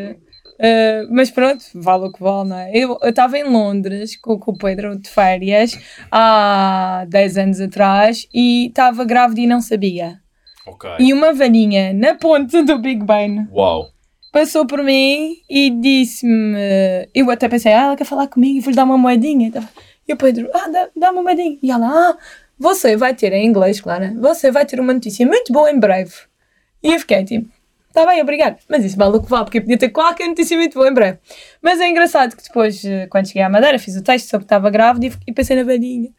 Uh, 0.54 1.08
mas 1.10 1.30
pronto, 1.30 1.64
vale 1.74 2.04
o 2.06 2.12
que 2.12 2.20
vale, 2.22 2.48
não 2.48 2.58
é? 2.58 2.70
Eu 2.74 2.98
estava 3.02 3.38
em 3.38 3.44
Londres 3.44 4.16
com, 4.16 4.38
com 4.38 4.52
o 4.52 4.56
Pedro 4.58 4.96
de 4.98 5.08
férias 5.08 5.76
há 6.12 7.04
10 7.08 7.38
anos 7.38 7.60
atrás 7.60 8.26
e 8.32 8.66
estava 8.68 9.04
grávida 9.04 9.40
e 9.40 9.46
não 9.46 9.60
sabia. 9.60 10.18
Ok. 10.66 10.90
E 10.98 11.12
uma 11.12 11.32
velhinha 11.32 11.92
na 11.92 12.14
ponte 12.14 12.62
do 12.62 12.78
Big 12.78 13.04
Ben 13.04 13.46
Uau. 13.52 13.90
passou 14.32 14.66
por 14.66 14.82
mim 14.82 15.36
e 15.48 15.70
disse-me. 15.70 16.56
Eu 17.14 17.30
até 17.30 17.48
pensei, 17.48 17.72
ah, 17.72 17.82
ela 17.82 17.96
quer 17.96 18.04
falar 18.04 18.26
comigo, 18.28 18.60
vou-lhe 18.60 18.76
dar 18.76 18.84
uma 18.84 18.96
moedinha. 18.98 19.52
E 20.08 20.12
o 20.12 20.16
Pedro, 20.16 20.48
ah, 20.54 20.68
dá- 20.68 20.88
dá-me 20.96 21.18
uma 21.18 21.22
moedinha. 21.22 21.58
E 21.62 21.70
ela, 21.70 21.86
ah, 21.86 22.16
você 22.58 22.96
vai 22.96 23.14
ter, 23.14 23.32
em 23.32 23.46
inglês, 23.46 23.80
claro, 23.80 24.18
você 24.20 24.50
vai 24.50 24.64
ter 24.64 24.78
uma 24.80 24.92
notícia 24.94 25.26
muito 25.26 25.52
boa 25.52 25.70
em 25.70 25.78
breve. 25.78 26.12
E 26.82 26.92
eu 26.92 26.98
fiquei 27.00 27.24
tipo, 27.24 27.48
tá 27.92 28.06
bem, 28.06 28.20
obrigado. 28.22 28.58
Mas 28.68 28.84
isso 28.84 28.96
vale 28.96 29.16
o 29.16 29.22
que 29.22 29.28
vale, 29.30 29.44
porque 29.44 29.58
eu 29.58 29.62
podia 29.62 29.78
ter 29.78 29.88
qualquer 29.90 30.28
notícia 30.28 30.56
muito 30.56 30.74
boa 30.74 30.88
em 30.88 30.94
breve. 30.94 31.18
Mas 31.62 31.80
é 31.80 31.88
engraçado 31.88 32.36
que 32.36 32.42
depois, 32.42 32.84
eh, 32.84 33.06
quando 33.08 33.26
cheguei 33.26 33.42
à 33.42 33.48
Madeira, 33.48 33.78
fiz 33.78 33.96
o 33.96 34.02
texto 34.02 34.28
sobre 34.28 34.44
que 34.44 34.46
estava 34.46 34.68
grávida 34.70 35.06
e, 35.26 35.32
pensei 35.32 35.56
na 35.56 35.62
velhinha. 35.62 36.10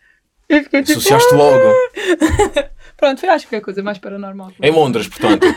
Fiquei 0.48 0.84
tipo, 0.84 1.00
Associaste 1.00 1.34
logo. 1.34 1.74
pronto, 2.98 3.20
foi 3.20 3.30
acho 3.30 3.46
que 3.46 3.50
foi 3.50 3.58
a 3.60 3.62
coisa 3.62 3.82
mais 3.84 3.98
paranormal. 3.98 4.52
Em 4.62 4.72
Londres, 4.72 5.08
portanto. 5.08 5.46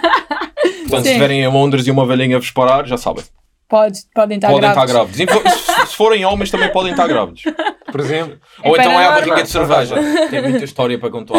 Portanto, 0.89 1.03
se 1.05 1.09
estiverem 1.11 1.43
em 1.43 1.49
Londres 1.49 1.87
e 1.87 1.91
uma 1.91 2.07
velhinha 2.07 2.39
vos 2.39 2.51
parar, 2.51 2.87
já 2.87 2.97
sabem. 2.97 3.23
Pode, 3.69 4.01
podem 4.15 4.37
estar 4.39 4.49
podem 4.51 4.71
grávidos. 4.71 5.21
estar 5.21 5.35
grávidos. 5.35 5.61
Se- 5.61 5.87
Se 5.89 5.95
forem 5.97 6.25
homens, 6.25 6.51
também 6.51 6.73
podem 6.73 6.93
estar 6.93 7.07
grávidos. 7.07 7.43
Por 7.91 8.01
exemplo, 8.01 8.37
Ou 8.65 8.77
então 8.77 8.93
é 8.93 9.07
a 9.07 9.11
barriga 9.13 9.43
de 9.43 9.49
cerveja. 9.49 9.97
Tem 10.31 10.43
muita 10.43 10.65
história 10.65 10.99
para 10.99 11.11
contar. 11.11 11.35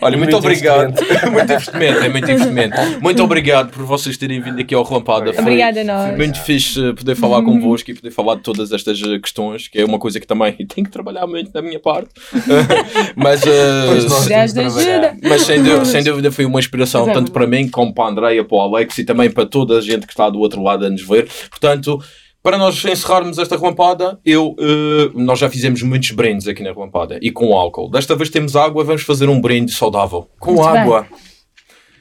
Olha, 0.00 0.16
muito, 0.16 0.32
Muito 0.32 0.36
obrigado. 0.36 0.94
muito 1.30 1.52
investimento, 1.52 1.98
é 2.04 2.08
muito 2.08 2.30
investimento. 2.30 2.76
Muito 3.00 3.22
obrigado 3.22 3.70
por 3.70 3.84
vocês 3.84 4.16
terem 4.16 4.40
vindo 4.40 4.60
aqui 4.60 4.74
ao 4.74 4.82
Relampada. 4.82 5.32
Foi, 5.32 5.42
Obrigada 5.42 5.80
a 5.80 5.84
nós. 5.84 6.08
foi 6.08 6.16
muito 6.16 6.40
fixe 6.40 6.88
eh, 6.88 6.92
poder 6.92 7.14
falar 7.14 7.42
convosco 7.42 7.90
e 7.90 7.94
poder 7.94 8.10
falar 8.10 8.36
de 8.36 8.42
todas 8.42 8.72
estas 8.72 9.00
eh, 9.02 9.18
questões, 9.18 9.68
que 9.68 9.78
é 9.78 9.84
uma 9.84 9.98
coisa 9.98 10.18
que 10.18 10.26
também 10.26 10.52
tenho 10.66 10.84
que 10.84 10.90
trabalhar 10.90 11.26
muito 11.26 11.52
da 11.52 11.62
minha 11.62 11.78
parte. 11.78 12.10
Mas, 13.16 13.42
ajuda. 13.46 15.16
mas 15.22 15.42
sem 15.42 15.62
dúvida, 15.62 15.84
sem 15.84 16.02
dúvida 16.02 16.30
foi 16.32 16.44
uma 16.44 16.58
inspiração, 16.58 17.08
é 17.08 17.12
tanto 17.12 17.30
para 17.32 17.46
mim 17.46 17.68
como 17.68 17.94
para 17.94 18.04
a 18.04 18.08
Andreia, 18.08 18.44
para 18.44 18.56
o 18.56 18.60
Alex 18.60 18.98
e 18.98 19.04
também 19.04 19.30
para 19.30 19.46
toda 19.46 19.78
a 19.78 19.80
gente 19.80 20.06
que 20.06 20.12
está 20.12 20.28
do 20.28 20.38
outro 20.38 20.62
lado 20.62 20.84
a 20.86 20.90
nos 20.90 21.06
ver. 21.06 21.28
Portanto, 21.50 22.02
para 22.44 22.58
nós 22.58 22.84
encerrarmos 22.84 23.38
esta 23.38 23.56
relampada, 23.56 24.18
eu, 24.24 24.54
eh, 24.60 25.10
nós 25.14 25.38
já 25.38 25.48
fizemos 25.48 25.82
muitos 25.82 26.10
brindes 26.10 26.46
aqui 26.46 26.62
na 26.62 26.72
relampada 26.72 27.18
e 27.22 27.30
com 27.30 27.52
álcool. 27.56 27.90
Desta 27.90 28.14
vez 28.14 28.28
temos 28.28 28.54
água, 28.54 28.84
vamos 28.84 29.02
fazer 29.02 29.28
um 29.30 29.40
brinde 29.40 29.72
saudável. 29.72 30.28
Com 30.38 30.52
Muito 30.52 30.66
água. 30.68 31.06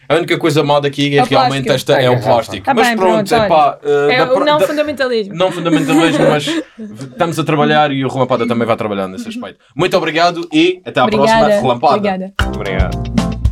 A 0.10 0.16
única 0.16 0.38
coisa 0.38 0.62
má 0.62 0.82
daqui 0.82 1.16
é, 1.16 1.20
É 1.20 1.24
o 1.24 1.26
realmente 1.26 1.64
plástico. 1.64 1.74
esta 1.74 2.02
é 2.02 2.06
É, 2.06 2.10
o 2.10 2.20
plástico. 2.22 2.66
Tá 2.66 2.74
mas 2.74 2.88
bem, 2.90 2.98
pronto, 2.98 3.30
pronto, 3.30 3.34
é 3.46 3.48
pá. 3.48 3.80
eh, 3.82 4.16
É 4.16 4.24
o 4.26 4.40
não 4.42 4.60
da- 4.60 4.68
fundamentalismo. 4.68 5.34
não 5.34 5.50
fundamentalismo, 5.50 6.26
mas 6.30 6.46
estamos 7.10 7.40
a 7.40 7.44
trabalhar 7.46 7.90
e 7.92 8.04
o 8.04 8.10
Relampada 8.10 8.46
também 8.46 8.68
vai 8.68 8.76
trabalhar 8.76 9.08
nesse 9.08 9.30
aspecto. 9.30 9.64
Muito 9.74 9.96
obrigado 9.96 10.46
e 10.52 10.82
até 10.86 11.00
à 11.00 11.08
próxima 11.08 11.40
Obrigada. 11.40 11.62
Relampada. 11.62 11.96
Obrigada. 11.96 12.34
Obrigado. 12.54 13.43